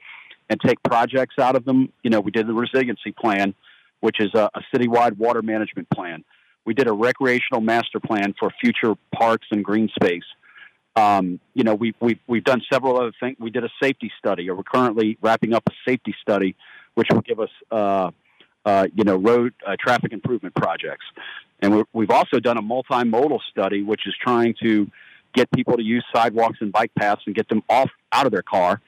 and 0.49 0.61
take 0.61 0.83
projects 0.83 1.35
out 1.39 1.57
of 1.57 1.65
them. 1.65 1.93
You 2.03 2.11
know, 2.11 2.21
we 2.21 2.31
did 2.31 2.47
the 2.47 2.55
resiliency 2.55 3.13
plan, 3.13 3.55
which 4.01 4.21
is 4.21 4.31
a, 4.35 4.51
a 4.55 4.63
citywide 4.75 5.19
water 5.19 5.43
management 5.43 5.91
plan. 5.91 6.25
We 6.65 6.75
did 6.75 6.89
a 6.89 6.93
recreational 6.93 7.61
master 7.61 8.01
plan 8.01 8.35
for 8.39 8.51
future 8.61 8.95
parks 9.15 9.47
and 9.51 9.65
green 9.65 9.89
space. 10.01 10.25
Um, 10.97 11.41
you 11.55 11.63
know, 11.63 11.75
we've, 11.75 11.95
we've, 12.01 12.19
we've 12.27 12.45
done 12.45 12.63
several 12.73 12.99
other 12.99 13.13
things. 13.21 13.37
We 13.39 13.51
did 13.51 13.65
a 13.65 13.71
safety 13.83 14.11
study, 14.19 14.49
or 14.49 14.57
we're 14.57 14.63
currently 14.63 15.19
wrapping 15.21 15.53
up 15.53 15.63
a 15.69 15.73
safety 15.87 16.15
study, 16.23 16.57
which 16.95 17.09
will 17.13 17.21
give 17.21 17.39
us, 17.39 17.51
uh, 17.71 18.11
uh, 18.65 18.87
you 18.95 19.05
know, 19.05 19.17
road 19.17 19.53
uh, 19.67 19.77
traffic 19.79 20.13
improvement 20.13 20.55
projects. 20.55 21.05
And 21.61 21.85
we 21.93 22.05
have 22.07 22.11
also 22.11 22.41
done 22.41 22.57
a 22.57 22.63
multimodal 22.63 23.41
study, 23.51 23.83
which 23.83 24.07
is 24.07 24.15
trying 24.21 24.55
to 24.63 24.91
get 25.35 25.51
people 25.53 25.77
to 25.77 25.83
use 25.83 26.05
sidewalks 26.15 26.59
and 26.61 26.73
bike 26.73 26.93
paths 26.99 27.23
and 27.27 27.35
get 27.35 27.49
them 27.49 27.63
off 27.69 27.91
out 28.13 28.25
of 28.27 28.33
their 28.33 28.43
car. 28.43 28.81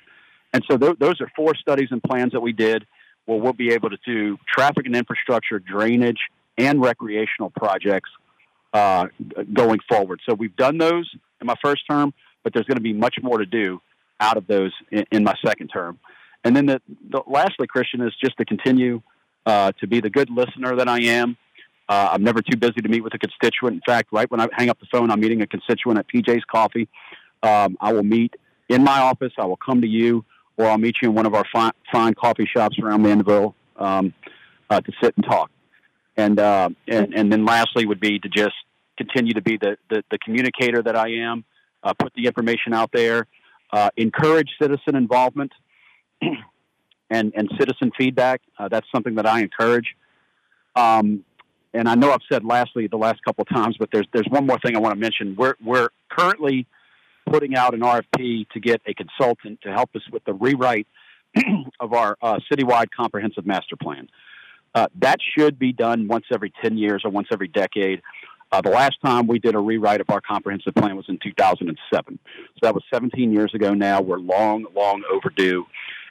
And 0.55 0.65
so 0.71 0.79
th- 0.79 0.99
those 0.99 1.21
are 1.21 1.31
four 1.37 1.55
studies 1.55 1.89
and 1.91 2.03
plans 2.03 2.33
that 2.33 2.41
we 2.41 2.53
did 2.53 2.87
where 3.27 3.39
we'll 3.39 3.53
be 3.53 3.73
able 3.73 3.91
to 3.91 3.99
do 4.07 4.39
traffic 4.49 4.87
and 4.87 4.97
infrastructure, 4.97 5.59
drainage, 5.59 6.19
and 6.57 6.81
recreational 6.81 7.51
projects 7.51 8.11
uh, 8.73 9.09
going 9.53 9.79
forward. 9.89 10.21
So 10.27 10.35
we've 10.35 10.57
done 10.57 10.79
those 10.79 11.15
in 11.41 11.47
my 11.47 11.57
first 11.63 11.83
term, 11.89 12.13
but 12.43 12.53
there's 12.53 12.67
going 12.67 12.77
to 12.77 12.83
be 12.83 12.93
much 12.93 13.17
more 13.23 13.39
to 13.39 13.47
do 13.47 13.81
out 14.21 14.37
of 14.37 14.47
those 14.47 14.73
in, 14.91 15.05
in 15.11 15.25
my 15.25 15.35
second 15.45 15.69
term. 15.69 15.99
And 16.45 16.55
then 16.55 16.67
the, 16.67 16.81
the, 17.11 17.23
lastly, 17.27 17.67
Kristian, 17.67 18.07
is 18.07 18.15
just 18.23 18.37
to 18.39 18.45
continue 18.45 19.03
uh, 19.47 19.73
to 19.81 19.87
be 19.87 20.01
the 20.01 20.11
good 20.11 20.31
listener 20.31 20.77
that 20.77 20.89
I 20.89 21.01
am. 21.03 21.37
Uh, 21.89 22.11
I'm 22.13 22.23
never 22.23 22.43
too 22.43 22.57
busy 22.57 22.81
to 22.83 22.89
meet 22.89 23.03
with 23.03 23.15
a 23.15 23.19
constituent. 23.19 23.75
In 23.75 23.83
fact, 23.87 24.11
right 24.13 24.31
when 24.31 24.41
I 24.41 24.49
hang 24.53 24.69
up 24.69 24.79
the 24.79 24.87
phone, 24.93 25.11
I'm 25.11 25.21
meeting 25.21 25.41
a 25.41 25.47
constituent 25.47 25.99
at 25.99 26.07
PJ's 26.09 26.45
Coffee. 26.45 26.89
Um, 27.43 27.79
I 27.81 27.93
will 27.93 28.03
meet 28.03 28.35
in 28.69 28.85
my 28.85 29.01
office. 29.01 29.33
I 29.39 29.47
will 29.47 29.57
come 29.57 29.81
to 29.81 29.87
you, 29.87 30.25
or 30.57 30.67
I'll 30.67 30.79
meet 30.79 30.97
you 31.01 31.09
in 31.09 31.15
one 31.15 31.25
of 31.25 31.35
our 31.35 31.45
fine, 31.51 31.73
fine 31.91 32.15
coffee 32.15 32.47
shops 32.47 32.79
around 32.79 33.03
Mandeville 33.03 33.55
um, 33.77 34.13
uh, 34.69 34.81
to 34.81 34.93
sit 35.03 35.15
and 35.17 35.25
talk. 35.25 35.51
And, 36.17 36.39
uh, 36.39 36.71
and 36.89 37.15
and 37.15 37.33
then 37.33 37.45
lastly 37.45 37.87
would 37.87 38.01
be 38.01 38.19
to 38.19 38.29
just 38.29 38.57
continue 38.99 39.33
to 39.33 39.43
be 39.43 39.57
the, 39.57 39.79
the, 39.89 40.03
the 40.11 40.19
communicator 40.19 40.83
that 40.83 40.97
I 40.97 41.09
am, 41.13 41.45
uh, 41.83 41.95
put 41.95 42.13
the 42.15 42.27
information 42.27 42.75
out 42.75 42.91
there, 42.93 43.27
uh, 43.73 43.91
encourage 43.97 44.51
citizen 44.61 44.97
involvement 44.97 45.53
and, 47.11 47.33
and 47.35 47.51
citizen 47.59 47.93
feedback. 47.97 48.43
Uh, 48.59 48.69
that's 48.69 48.87
something 48.95 49.15
that 49.15 49.27
I 49.27 49.41
encourage. 49.41 49.95
Um, 50.77 51.25
and 51.75 51.89
I 51.89 51.95
know 51.95 52.13
I've 52.13 52.21
said 52.31 52.45
lastly 52.45 52.87
the 52.87 52.97
last 52.97 53.23
couple 53.25 53.43
of 53.43 53.49
times, 53.55 53.77
but 53.79 53.91
there's 53.93 54.07
there's 54.13 54.27
one 54.29 54.47
more 54.47 54.59
thing 54.59 54.75
I 54.75 54.81
want 54.81 54.95
to 54.95 55.01
mention. 55.01 55.37
We're 55.37 55.55
we're 55.63 55.89
currently 56.09 56.67
putting 57.31 57.57
out 57.57 57.75
an 57.75 57.81
RFP 57.81 58.49
to 58.51 58.61
get 58.61 58.81
a 58.87 58.95
consultant 58.95 59.61
to 59.63 59.73
help 59.73 59.95
us 59.95 60.03
with 60.11 60.25
the 60.25 60.33
rewrite 60.33 60.87
of 61.81 61.93
our 61.93 62.17
uh, 62.23 62.39
citywide 62.51 62.87
comprehensive 62.97 63.47
master 63.47 63.77
plan. 63.77 64.09
Uh, 64.75 64.87
that 65.01 65.19
should 65.37 65.59
be 65.59 65.73
done 65.73 66.09
once 66.09 66.25
every 66.33 66.53
10 66.63 66.79
years 66.79 67.03
or 67.05 67.11
once 67.11 67.29
every 67.33 67.49
decade. 67.49 68.01
Uh, 68.51 68.61
the 68.61 68.71
last 68.71 68.97
time 69.05 69.27
we 69.27 69.39
did 69.39 69.55
a 69.55 69.59
rewrite 69.59 70.01
of 70.01 70.09
our 70.11 70.21
comprehensive 70.21 70.75
plan 70.75 70.97
was 70.97 71.05
in 71.09 71.19
2007. 71.23 72.19
So 72.35 72.59
that 72.63 72.75
was 72.75 72.83
17 72.93 73.33
years 73.33 73.53
ago 73.55 73.75
now. 73.75 74.01
We're 74.01 74.19
long, 74.19 74.67
long 74.75 75.03
overdue. 75.11 75.67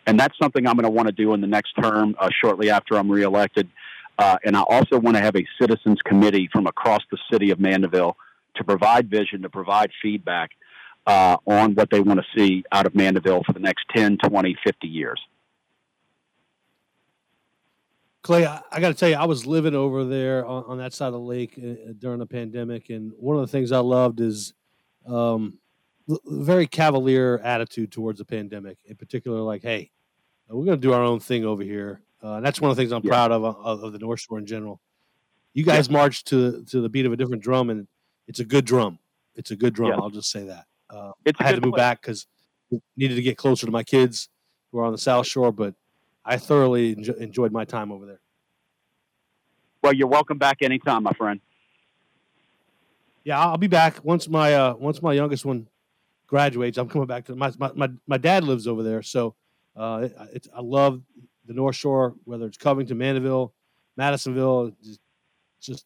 And 0.06 0.20
that's 0.20 0.38
something 0.42 0.68
I'm 0.68 0.76
going 0.76 0.84
to 0.84 0.90
want 0.90 1.08
to 1.08 1.14
do 1.14 1.34
in 1.34 1.42
the 1.42 1.48
next 1.48 1.74
term, 1.82 2.16
uh, 2.20 2.30
shortly 2.42 2.70
after 2.70 2.96
I'm 2.96 3.12
reelected. 3.12 3.68
Uh, 4.20 4.38
and 4.46 4.56
I 4.56 4.62
also 4.62 5.00
want 5.00 5.18
to 5.18 5.22
have 5.22 5.36
a 5.36 5.46
citizens 5.60 6.00
committee 6.06 6.50
from 6.52 6.68
across 6.68 7.02
the 7.12 7.18
city 7.32 7.52
of 7.52 7.60
Mandeville 7.60 8.16
to 8.56 8.64
provide 8.64 9.10
vision, 9.10 9.42
to 9.42 9.50
provide 9.50 9.92
feedback 10.02 10.52
uh, 11.06 11.38
on 11.46 11.74
what 11.76 11.90
they 11.90 12.00
want 12.00 12.20
to 12.20 12.26
see 12.38 12.64
out 12.72 12.86
of 12.86 12.96
Mandeville 12.96 13.44
for 13.46 13.54
the 13.54 13.60
next 13.60 13.86
10, 13.96 14.18
20, 14.18 14.58
50 14.64 14.88
years. 14.88 15.20
Clay, 18.28 18.46
I, 18.46 18.60
I 18.74 18.82
got 18.82 18.90
to 18.90 18.94
tell 18.94 19.08
you, 19.08 19.16
I 19.16 19.24
was 19.24 19.46
living 19.46 19.74
over 19.74 20.04
there 20.04 20.46
on, 20.46 20.66
on 20.68 20.78
that 20.80 20.92
side 20.92 21.08
of 21.08 21.14
the 21.14 21.20
lake 21.22 21.58
uh, 21.58 21.94
during 21.98 22.20
the 22.20 22.26
pandemic, 22.26 22.90
and 22.90 23.14
one 23.18 23.38
of 23.38 23.42
the 23.42 23.48
things 23.48 23.72
I 23.72 23.80
loved 23.80 24.20
is 24.20 24.54
um, 25.08 25.60
the 26.10 26.20
very 26.26 26.68
cavalier 26.68 27.40
attitude 27.40 27.90
towards 27.90 28.20
the 28.20 28.26
pandemic. 28.26 28.80
In 28.84 28.98
particular, 28.98 29.40
like, 29.40 29.62
hey, 29.62 29.92
we're 30.50 30.66
going 30.66 30.78
to 30.78 30.88
do 30.88 30.92
our 30.92 31.04
own 31.04 31.22
thing 31.22 31.46
over 31.46 31.64
here. 31.64 32.02
Uh, 32.22 32.34
and 32.34 32.46
that's 32.46 32.60
one 32.60 32.70
of 32.70 32.76
the 32.76 32.82
things 32.82 32.92
I'm 32.92 33.02
yeah. 33.06 33.12
proud 33.12 33.32
of, 33.32 33.46
of, 33.46 33.82
of 33.82 33.94
the 33.94 34.00
North 34.00 34.20
Shore 34.20 34.40
in 34.40 34.46
general. 34.46 34.82
You 35.54 35.64
guys 35.64 35.88
yeah. 35.88 35.94
march 35.94 36.26
to 36.26 36.66
to 36.66 36.82
the 36.82 36.90
beat 36.90 37.06
of 37.06 37.14
a 37.14 37.16
different 37.16 37.42
drum, 37.42 37.70
and 37.70 37.88
it's 38.28 38.42
a 38.42 38.46
good 38.46 38.66
drum. 38.66 39.00
It's 39.36 39.52
a 39.52 39.56
good 39.56 39.74
drum. 39.74 39.92
Yeah. 39.92 40.00
I'll 40.00 40.10
just 40.10 40.32
say 40.32 40.44
that. 40.44 40.66
Uh, 40.90 41.14
I 41.40 41.44
had 41.46 41.56
to 41.56 41.62
move 41.62 41.76
place. 41.76 41.80
back 41.80 42.02
because 42.02 42.28
needed 42.98 43.16
to 43.16 43.22
get 43.22 43.38
closer 43.38 43.66
to 43.66 43.72
my 43.72 43.84
kids 43.84 44.28
who 44.72 44.80
are 44.80 44.84
on 44.84 44.92
the 44.92 44.98
South 44.98 45.26
Shore, 45.26 45.54
but 45.54 45.76
I 46.28 46.38
thoroughly 46.38 46.94
enjo- 46.94 47.18
enjoyed 47.18 47.54
my 47.54 47.64
time 47.64 47.92
over 47.92 48.06
there. 48.06 48.20
Well, 49.82 49.94
you're 49.94 50.08
welcome 50.08 50.38
back 50.38 50.62
anytime, 50.62 51.04
my 51.04 51.14
friend. 51.14 51.40
Yeah, 53.24 53.40
I'll 53.40 53.58
be 53.58 53.68
back 53.68 54.04
once 54.04 54.28
my 54.28 54.54
uh, 54.54 54.74
once 54.76 55.02
my 55.02 55.14
youngest 55.14 55.46
one 55.46 55.68
graduates. 56.28 56.78
I'm 56.78 56.90
coming 56.90 57.08
back 57.08 57.26
to 57.26 57.36
my 57.36 57.52
my 57.58 57.72
my, 57.74 57.90
my 58.06 58.18
dad 58.18 58.44
lives 58.44 58.68
over 58.68 58.84
there, 58.84 59.02
so 59.02 59.36
uh, 59.76 60.02
it, 60.04 60.16
it's 60.34 60.50
I 60.54 60.62
love 60.62 61.02
the 61.46 61.54
North 61.54 61.76
Shore, 61.76 62.16
whether 62.26 62.46
it's 62.46 62.58
Covington, 62.58 62.98
Mandeville, 62.98 63.54
Madisonville. 63.96 64.74
It's 64.82 65.00
just 65.62 65.86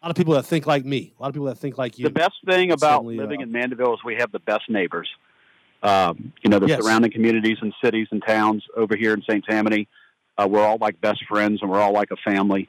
a 0.00 0.06
lot 0.06 0.10
of 0.10 0.16
people 0.16 0.34
that 0.34 0.44
think 0.44 0.66
like 0.66 0.86
me. 0.86 1.12
A 1.18 1.22
lot 1.22 1.28
of 1.28 1.34
people 1.34 1.48
that 1.48 1.58
think 1.58 1.76
like 1.76 1.98
you. 1.98 2.04
The 2.04 2.10
best 2.10 2.36
thing 2.46 2.72
about 2.72 3.04
living 3.04 3.40
uh, 3.40 3.44
in 3.44 3.52
Mandeville 3.52 3.94
is 3.94 4.00
we 4.04 4.16
have 4.16 4.32
the 4.32 4.40
best 4.40 4.70
neighbors. 4.70 5.08
Um, 5.82 6.32
you 6.42 6.50
know, 6.50 6.58
the 6.58 6.68
Yes. 6.68 6.82
surrounding 6.82 7.10
communities 7.10 7.58
and 7.60 7.74
cities 7.82 8.06
and 8.12 8.22
towns 8.24 8.64
over 8.76 8.94
here 8.96 9.12
in 9.14 9.22
St. 9.22 9.44
Tammany, 9.44 9.88
uh, 10.38 10.46
we're 10.48 10.64
all 10.64 10.78
like 10.78 11.00
best 11.00 11.24
friends 11.26 11.60
and 11.60 11.70
we're 11.70 11.80
all 11.80 11.92
like 11.92 12.10
a 12.10 12.16
family. 12.16 12.68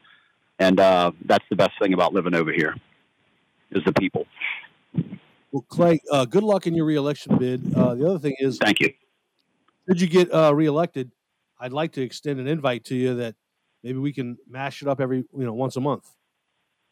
And 0.59 0.79
uh, 0.79 1.11
that's 1.25 1.45
the 1.49 1.55
best 1.55 1.71
thing 1.79 1.93
about 1.93 2.13
living 2.13 2.33
over 2.33 2.51
here 2.51 2.75
is 3.71 3.83
the 3.85 3.93
people. 3.93 4.25
Well, 5.51 5.65
Clay, 5.67 6.01
uh, 6.11 6.25
good 6.25 6.43
luck 6.43 6.65
in 6.65 6.73
your 6.73 6.85
reelection 6.85 7.37
bid. 7.37 7.73
Uh, 7.75 7.95
the 7.95 8.07
other 8.07 8.19
thing 8.19 8.35
is, 8.39 8.57
thank 8.57 8.79
you. 8.79 8.91
Should 9.87 10.01
you 10.01 10.07
get 10.07 10.33
uh, 10.33 10.53
reelected, 10.55 11.11
I'd 11.59 11.73
like 11.73 11.91
to 11.93 12.01
extend 12.01 12.39
an 12.39 12.47
invite 12.47 12.85
to 12.85 12.95
you 12.95 13.15
that 13.15 13.35
maybe 13.83 13.99
we 13.99 14.13
can 14.13 14.37
mash 14.49 14.81
it 14.81 14.87
up 14.87 14.99
every 14.99 15.17
you 15.17 15.45
know 15.45 15.53
once 15.53 15.75
a 15.75 15.81
month. 15.81 16.09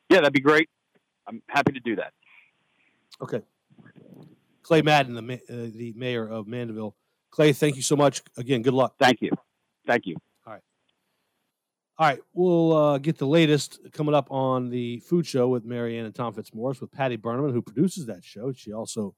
Yeah, 0.10 0.18
that'd 0.18 0.34
be 0.34 0.42
great. 0.42 0.70
I'm 1.28 1.42
happy 1.48 1.72
to 1.72 1.80
do 1.80 1.96
that. 1.96 2.14
Okay. 3.22 3.42
Clay 4.72 4.82
Madden, 4.82 5.16
the 5.16 5.34
uh, 5.34 5.70
the 5.76 5.92
mayor 5.98 6.26
of 6.26 6.48
Mandeville. 6.48 6.96
Clay, 7.30 7.52
thank 7.52 7.76
you 7.76 7.82
so 7.82 7.98
much. 7.98 8.22
Again, 8.38 8.62
good 8.62 8.74
luck. 8.74 8.96
Thank 8.98 9.22
you. 9.22 9.32
Thank 9.86 10.06
you. 10.06 10.16
All 10.48 10.54
right. 10.54 10.62
All 11.98 12.08
right. 12.08 12.20
We'll 12.34 12.72
uh, 12.72 12.98
get 12.98 13.18
the 13.18 13.28
latest 13.28 13.80
coming 13.92 14.16
up 14.16 14.32
on 14.32 14.70
the 14.70 15.00
food 15.00 15.28
show 15.28 15.50
with 15.50 15.66
Marianne 15.66 16.06
and 16.06 16.16
Tom 16.16 16.34
Fitzmaurice 16.34 16.80
with 16.80 16.90
Patty 16.90 17.18
Berneman, 17.18 17.52
who 17.52 17.62
produces 17.62 18.06
that 18.06 18.24
show. 18.24 18.54
She 18.54 18.72
also 18.72 19.14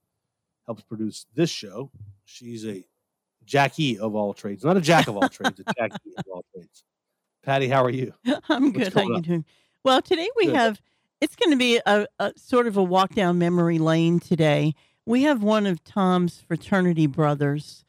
helps 0.65 0.81
produce 0.81 1.27
this 1.35 1.51
show. 1.51 1.91
She's 2.25 2.65
a 2.65 2.84
Jackie 3.45 3.99
of 3.99 4.15
all 4.15 4.34
trades, 4.34 4.63
not 4.63 4.75
a 4.75 4.81
jack 4.81 5.07
of 5.07 5.17
all 5.17 5.30
trades, 5.30 5.59
a 5.59 5.71
Jackie 5.77 6.13
of 6.17 6.25
all 6.34 6.43
trades. 6.55 6.84
Patty, 7.43 7.67
how 7.67 7.84
are 7.84 7.91
you? 7.91 8.11
I'm 8.49 8.73
What's 8.73 8.85
good. 8.85 8.93
How 8.93 9.01
going 9.01 9.09
you 9.09 9.15
on? 9.17 9.21
doing? 9.21 9.45
Well, 9.84 10.01
today 10.01 10.30
we 10.35 10.47
Good. 10.47 10.55
have 10.55 10.81
it's 11.21 11.35
going 11.35 11.51
to 11.51 11.57
be 11.57 11.80
a, 11.85 12.07
a 12.17 12.34
sort 12.38 12.65
of 12.65 12.75
a 12.75 12.84
walk 12.84 13.13
down 13.13 13.38
memory 13.38 13.77
lane 13.77 14.19
today. 14.19 14.73
We 15.05 15.23
have 15.23 15.43
one 15.43 15.65
of 15.65 15.84
Tom's 15.84 16.39
fraternity 16.41 17.07
brothers 17.07 17.84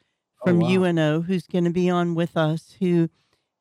Oh, 0.45 0.51
from 0.51 0.61
wow. 0.61 0.69
UNO 0.69 1.23
who's 1.23 1.47
going 1.47 1.65
to 1.65 1.71
be 1.71 1.89
on 1.89 2.15
with 2.15 2.37
us 2.37 2.77
who 2.79 3.09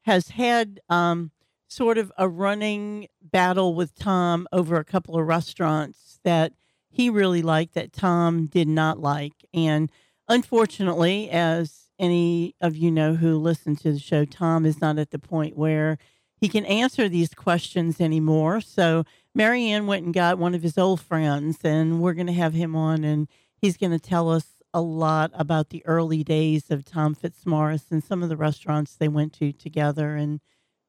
has 0.01 0.30
had 0.30 0.81
um, 0.89 1.31
sort 1.67 1.97
of 1.97 2.11
a 2.17 2.27
running 2.27 3.07
battle 3.21 3.73
with 3.73 3.95
Tom 3.95 4.47
over 4.51 4.75
a 4.75 4.84
couple 4.84 5.17
of 5.17 5.25
restaurants 5.25 6.19
that 6.23 6.53
he 6.89 7.09
really 7.09 7.41
liked 7.41 7.73
that 7.73 7.93
Tom 7.93 8.47
did 8.47 8.67
not 8.67 8.99
like. 8.99 9.45
And 9.53 9.89
unfortunately, 10.27 11.30
as 11.30 11.89
any 11.97 12.53
of 12.59 12.75
you 12.75 12.91
know 12.91 13.15
who 13.15 13.38
listen 13.38 13.75
to 13.77 13.93
the 13.93 13.99
show, 13.99 14.25
Tom 14.25 14.65
is 14.65 14.81
not 14.81 14.99
at 14.99 15.11
the 15.11 15.19
point 15.19 15.57
where 15.57 15.97
he 16.35 16.49
can 16.49 16.65
answer 16.65 17.07
these 17.07 17.34
questions 17.34 18.01
anymore. 18.01 18.59
So 18.59 19.05
Marianne 19.34 19.88
went 19.88 20.03
and 20.03 20.13
got 20.13 20.38
one 20.38 20.53
of 20.53 20.63
his 20.63 20.77
old 20.77 20.99
friends, 20.99 21.59
and 21.63 22.01
we're 22.01 22.13
going 22.13 22.27
to 22.27 22.34
have 22.34 22.53
him 22.53 22.75
on, 22.75 23.03
and 23.05 23.27
he's 23.64 23.77
going 23.77 23.91
to 23.91 23.99
tell 23.99 24.30
us 24.30 24.45
a 24.73 24.81
lot 24.81 25.31
about 25.34 25.69
the 25.69 25.85
early 25.85 26.22
days 26.22 26.69
of 26.69 26.84
Tom 26.84 27.15
Fitzmaurice 27.15 27.85
and 27.91 28.03
some 28.03 28.22
of 28.22 28.27
the 28.27 28.35
restaurants 28.35 28.95
they 28.95 29.07
went 29.07 29.31
to 29.34 29.53
together 29.53 30.15
and 30.18 30.41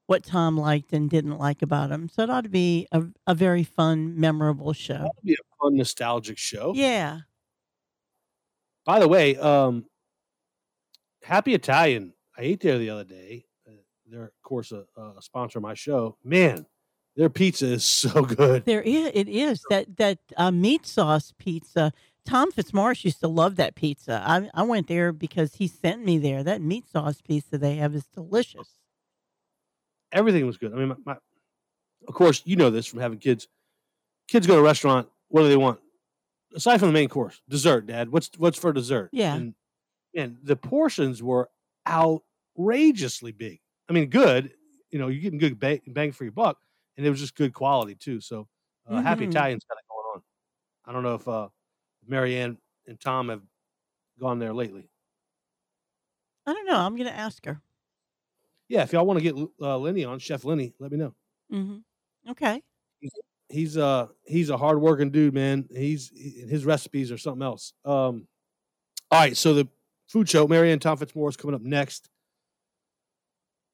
what 0.06 0.24
Tom 0.24 0.56
liked 0.58 0.92
and 0.92 1.08
didn't 1.08 1.38
like 1.38 1.62
about 1.62 1.92
him. 1.92 2.08
So 2.08 2.24
it 2.24 2.30
ought 2.30 2.42
to 2.42 2.50
be 2.50 2.88
a, 2.90 3.04
a 3.28 3.34
very 3.34 3.62
fun, 3.62 4.18
memorable 4.18 4.72
show. 4.72 4.94
That'll 4.94 5.14
be 5.22 5.34
a 5.34 5.62
fun, 5.62 5.76
nostalgic 5.76 6.36
show. 6.36 6.72
Yeah. 6.74 7.20
By 8.84 8.98
the 8.98 9.08
way, 9.08 9.36
um, 9.36 9.84
Happy 11.22 11.54
Italian. 11.54 12.12
I 12.36 12.42
ate 12.42 12.60
there 12.60 12.78
the 12.78 12.90
other 12.90 13.04
day. 13.04 13.46
Uh, 13.66 13.72
they're 14.10 14.24
of 14.24 14.42
course 14.42 14.72
a, 14.72 14.84
a 15.00 15.22
sponsor 15.22 15.60
of 15.60 15.62
my 15.62 15.74
show. 15.74 16.18
Man, 16.24 16.66
their 17.14 17.30
pizza 17.30 17.66
is 17.66 17.84
so 17.88 18.22
good. 18.22 18.64
There 18.64 18.82
is 18.82 19.12
it 19.14 19.28
is 19.28 19.62
that 19.70 19.96
that 19.96 20.18
uh, 20.36 20.50
meat 20.50 20.86
sauce 20.86 21.32
pizza. 21.38 21.92
Tom 22.24 22.50
Fitzmaurice 22.52 23.04
used 23.04 23.20
to 23.20 23.28
love 23.28 23.56
that 23.56 23.74
pizza. 23.74 24.22
I 24.26 24.48
I 24.54 24.62
went 24.62 24.88
there 24.88 25.12
because 25.12 25.54
he 25.54 25.68
sent 25.68 26.04
me 26.04 26.18
there. 26.18 26.42
That 26.42 26.60
meat 26.60 26.86
sauce 26.88 27.20
pizza 27.20 27.58
they 27.58 27.76
have 27.76 27.94
is 27.94 28.04
delicious. 28.06 28.68
Everything 30.12 30.46
was 30.46 30.56
good. 30.56 30.72
I 30.72 30.76
mean, 30.76 30.88
my, 30.88 30.96
my, 31.04 31.16
of 32.06 32.14
course, 32.14 32.42
you 32.44 32.56
know 32.56 32.70
this 32.70 32.86
from 32.86 33.00
having 33.00 33.18
kids. 33.18 33.48
Kids 34.28 34.46
go 34.46 34.54
to 34.54 34.60
a 34.60 34.62
restaurant. 34.62 35.08
What 35.28 35.42
do 35.42 35.48
they 35.48 35.56
want? 35.56 35.80
Aside 36.54 36.78
from 36.78 36.88
the 36.88 36.92
main 36.94 37.08
course, 37.08 37.42
dessert. 37.48 37.86
Dad, 37.86 38.10
what's 38.10 38.30
what's 38.38 38.58
for 38.58 38.72
dessert? 38.72 39.10
Yeah. 39.12 39.34
And, 39.34 39.54
and 40.14 40.36
the 40.42 40.54
portions 40.56 41.22
were 41.22 41.50
outrageously 41.86 43.32
big. 43.32 43.60
I 43.88 43.92
mean, 43.92 44.08
good. 44.08 44.52
You 44.90 44.98
know, 45.00 45.08
you're 45.08 45.20
getting 45.22 45.40
good 45.40 45.58
bang, 45.58 45.80
bang 45.88 46.12
for 46.12 46.22
your 46.24 46.32
buck, 46.32 46.58
and 46.96 47.04
it 47.04 47.10
was 47.10 47.18
just 47.20 47.34
good 47.34 47.52
quality 47.52 47.96
too. 47.96 48.20
So, 48.20 48.46
uh, 48.88 49.02
Happy 49.02 49.26
Mhm. 49.26 49.30
Italian's 49.30 49.64
got 49.64 49.74
it 49.78 49.84
going 49.90 50.04
on. 50.14 50.22
I 50.84 50.92
don't 50.92 51.02
know 51.02 51.14
if 51.16 51.26
uh, 51.26 51.48
Marianne 52.06 52.58
and 52.86 53.00
Tom 53.00 53.28
have 53.28 53.42
gone 54.20 54.38
there 54.38 54.52
lately. 54.54 54.88
I 56.46 56.52
don't 56.52 56.66
know. 56.66 56.76
I'm 56.78 56.96
going 56.96 57.08
to 57.08 57.16
ask 57.16 57.44
her. 57.46 57.60
Yeah, 58.68 58.82
if 58.82 58.92
y'all 58.92 59.06
want 59.06 59.18
to 59.18 59.22
get 59.22 59.34
uh, 59.60 59.78
Lenny 59.78 60.04
on, 60.04 60.18
Chef 60.18 60.44
Lenny, 60.44 60.74
let 60.78 60.90
me 60.90 60.98
know. 60.98 61.14
hmm 61.50 61.78
Okay. 62.28 62.62
He's 63.48 63.76
uh 63.76 64.08
he's 64.24 64.48
a 64.48 64.56
hardworking 64.56 65.10
dude, 65.10 65.34
man. 65.34 65.68
He's 65.70 66.08
he- 66.08 66.46
his 66.48 66.64
recipes 66.64 67.12
are 67.12 67.18
something 67.18 67.42
else. 67.42 67.74
Um, 67.84 68.26
all 69.10 69.20
right, 69.20 69.36
so 69.36 69.52
the 69.52 69.68
food 70.08 70.28
show, 70.28 70.48
Marianne 70.48 70.78
Tom 70.78 70.96
Fitzmaurice 70.96 71.36
coming 71.36 71.54
up 71.54 71.60
next. 71.62 72.08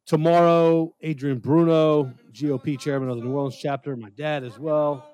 Tomorrow, 0.06 0.94
Adrian 1.02 1.38
Bruno, 1.38 2.12
GOP 2.32 2.76
chairman 2.76 3.08
of 3.10 3.16
the 3.16 3.22
New 3.22 3.32
Orleans 3.32 3.56
chapter, 3.56 3.96
my 3.96 4.10
dad 4.10 4.42
as 4.42 4.58
well. 4.58 5.06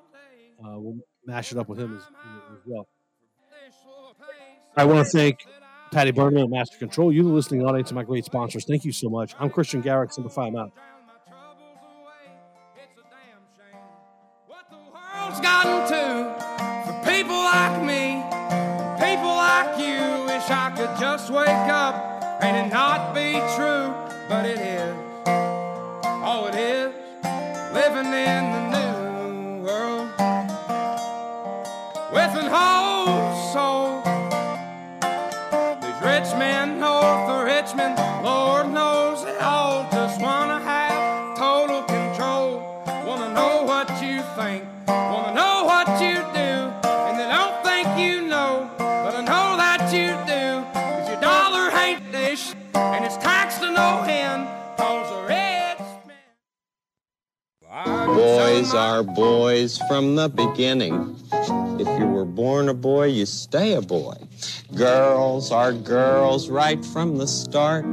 Uh, 0.59 0.79
we'll 0.81 0.99
mash 1.27 1.53
it 1.53 1.59
up 1.59 1.69
with 1.69 1.79
him 1.79 1.95
as, 1.97 2.03
as 2.03 2.61
well. 2.65 2.89
I 4.77 4.85
want 4.85 5.07
to 5.07 5.11
thank 5.11 5.47
Patty 5.91 6.11
Berman 6.11 6.43
and 6.43 6.51
Master 6.51 6.77
Control, 6.79 7.13
you, 7.13 7.23
the 7.23 7.29
listening 7.31 7.65
audience, 7.65 7.91
and 7.91 7.97
my 7.97 8.05
great 8.05 8.25
sponsors. 8.25 8.65
Thank 8.65 8.85
you 8.85 8.93
so 8.93 9.09
much. 9.09 9.35
I'm 9.39 9.51
Kristian 9.51 9.83
Garic, 9.83 10.13
Simplify 10.13 10.49
'em 10.49 10.57
out. 10.57 10.73
world's 15.27 15.41
gotten 15.41 15.89
to 15.89 16.05
for 16.87 17.11
people 17.11 17.37
like 17.37 17.83
me, 17.83 18.23
people 19.01 19.35
like 19.35 19.79
you. 19.79 20.01
Wish 20.27 20.51
I 20.51 20.73
could 20.77 20.95
just 21.01 21.31
wake 21.31 21.49
up 21.49 21.95
and 22.43 22.57
it 22.57 22.73
not 22.73 23.15
be 23.15 23.33
true, 23.57 23.93
but 24.29 24.45
it 24.45 24.59
is. 24.59 24.97
Oh, 26.29 26.49
it 26.53 26.55
is 26.55 26.95
living 27.75 28.13
in 28.13 28.43
the 28.55 28.63
new 28.75 28.86
Boys 58.57 58.73
are 58.73 59.03
boys 59.03 59.79
from 59.87 60.17
the 60.17 60.31
beginning. 60.31 61.15
If 61.79 61.87
you 62.01 62.07
were 62.07 62.25
born 62.25 62.71
a 62.71 62.75
boy, 62.75 63.09
you 63.09 63.27
stay 63.27 63.75
a 63.75 63.83
boy. 63.83 64.15
Girls 64.75 65.53
are 65.53 65.75
girls 65.75 66.49
right 66.49 66.83
from 66.83 67.19
the 67.19 67.27
start. 67.27 67.85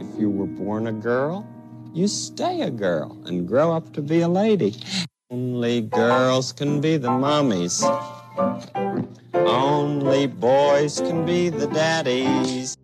If 0.00 0.20
you 0.20 0.28
were 0.28 0.44
born 0.44 0.86
a 0.86 0.92
girl, 0.92 1.48
you 1.94 2.08
stay 2.08 2.60
a 2.60 2.70
girl 2.70 3.16
and 3.24 3.48
grow 3.48 3.72
up 3.72 3.94
to 3.94 4.02
be 4.02 4.20
a 4.20 4.28
lady. 4.28 4.76
Only 5.30 5.80
girls 5.80 6.52
can 6.52 6.82
be 6.82 6.98
the 6.98 7.10
mummies. 7.10 7.82
Only 9.32 10.26
boys 10.26 11.00
can 11.00 11.24
be 11.24 11.48
the 11.48 11.68
daddies. 11.68 12.76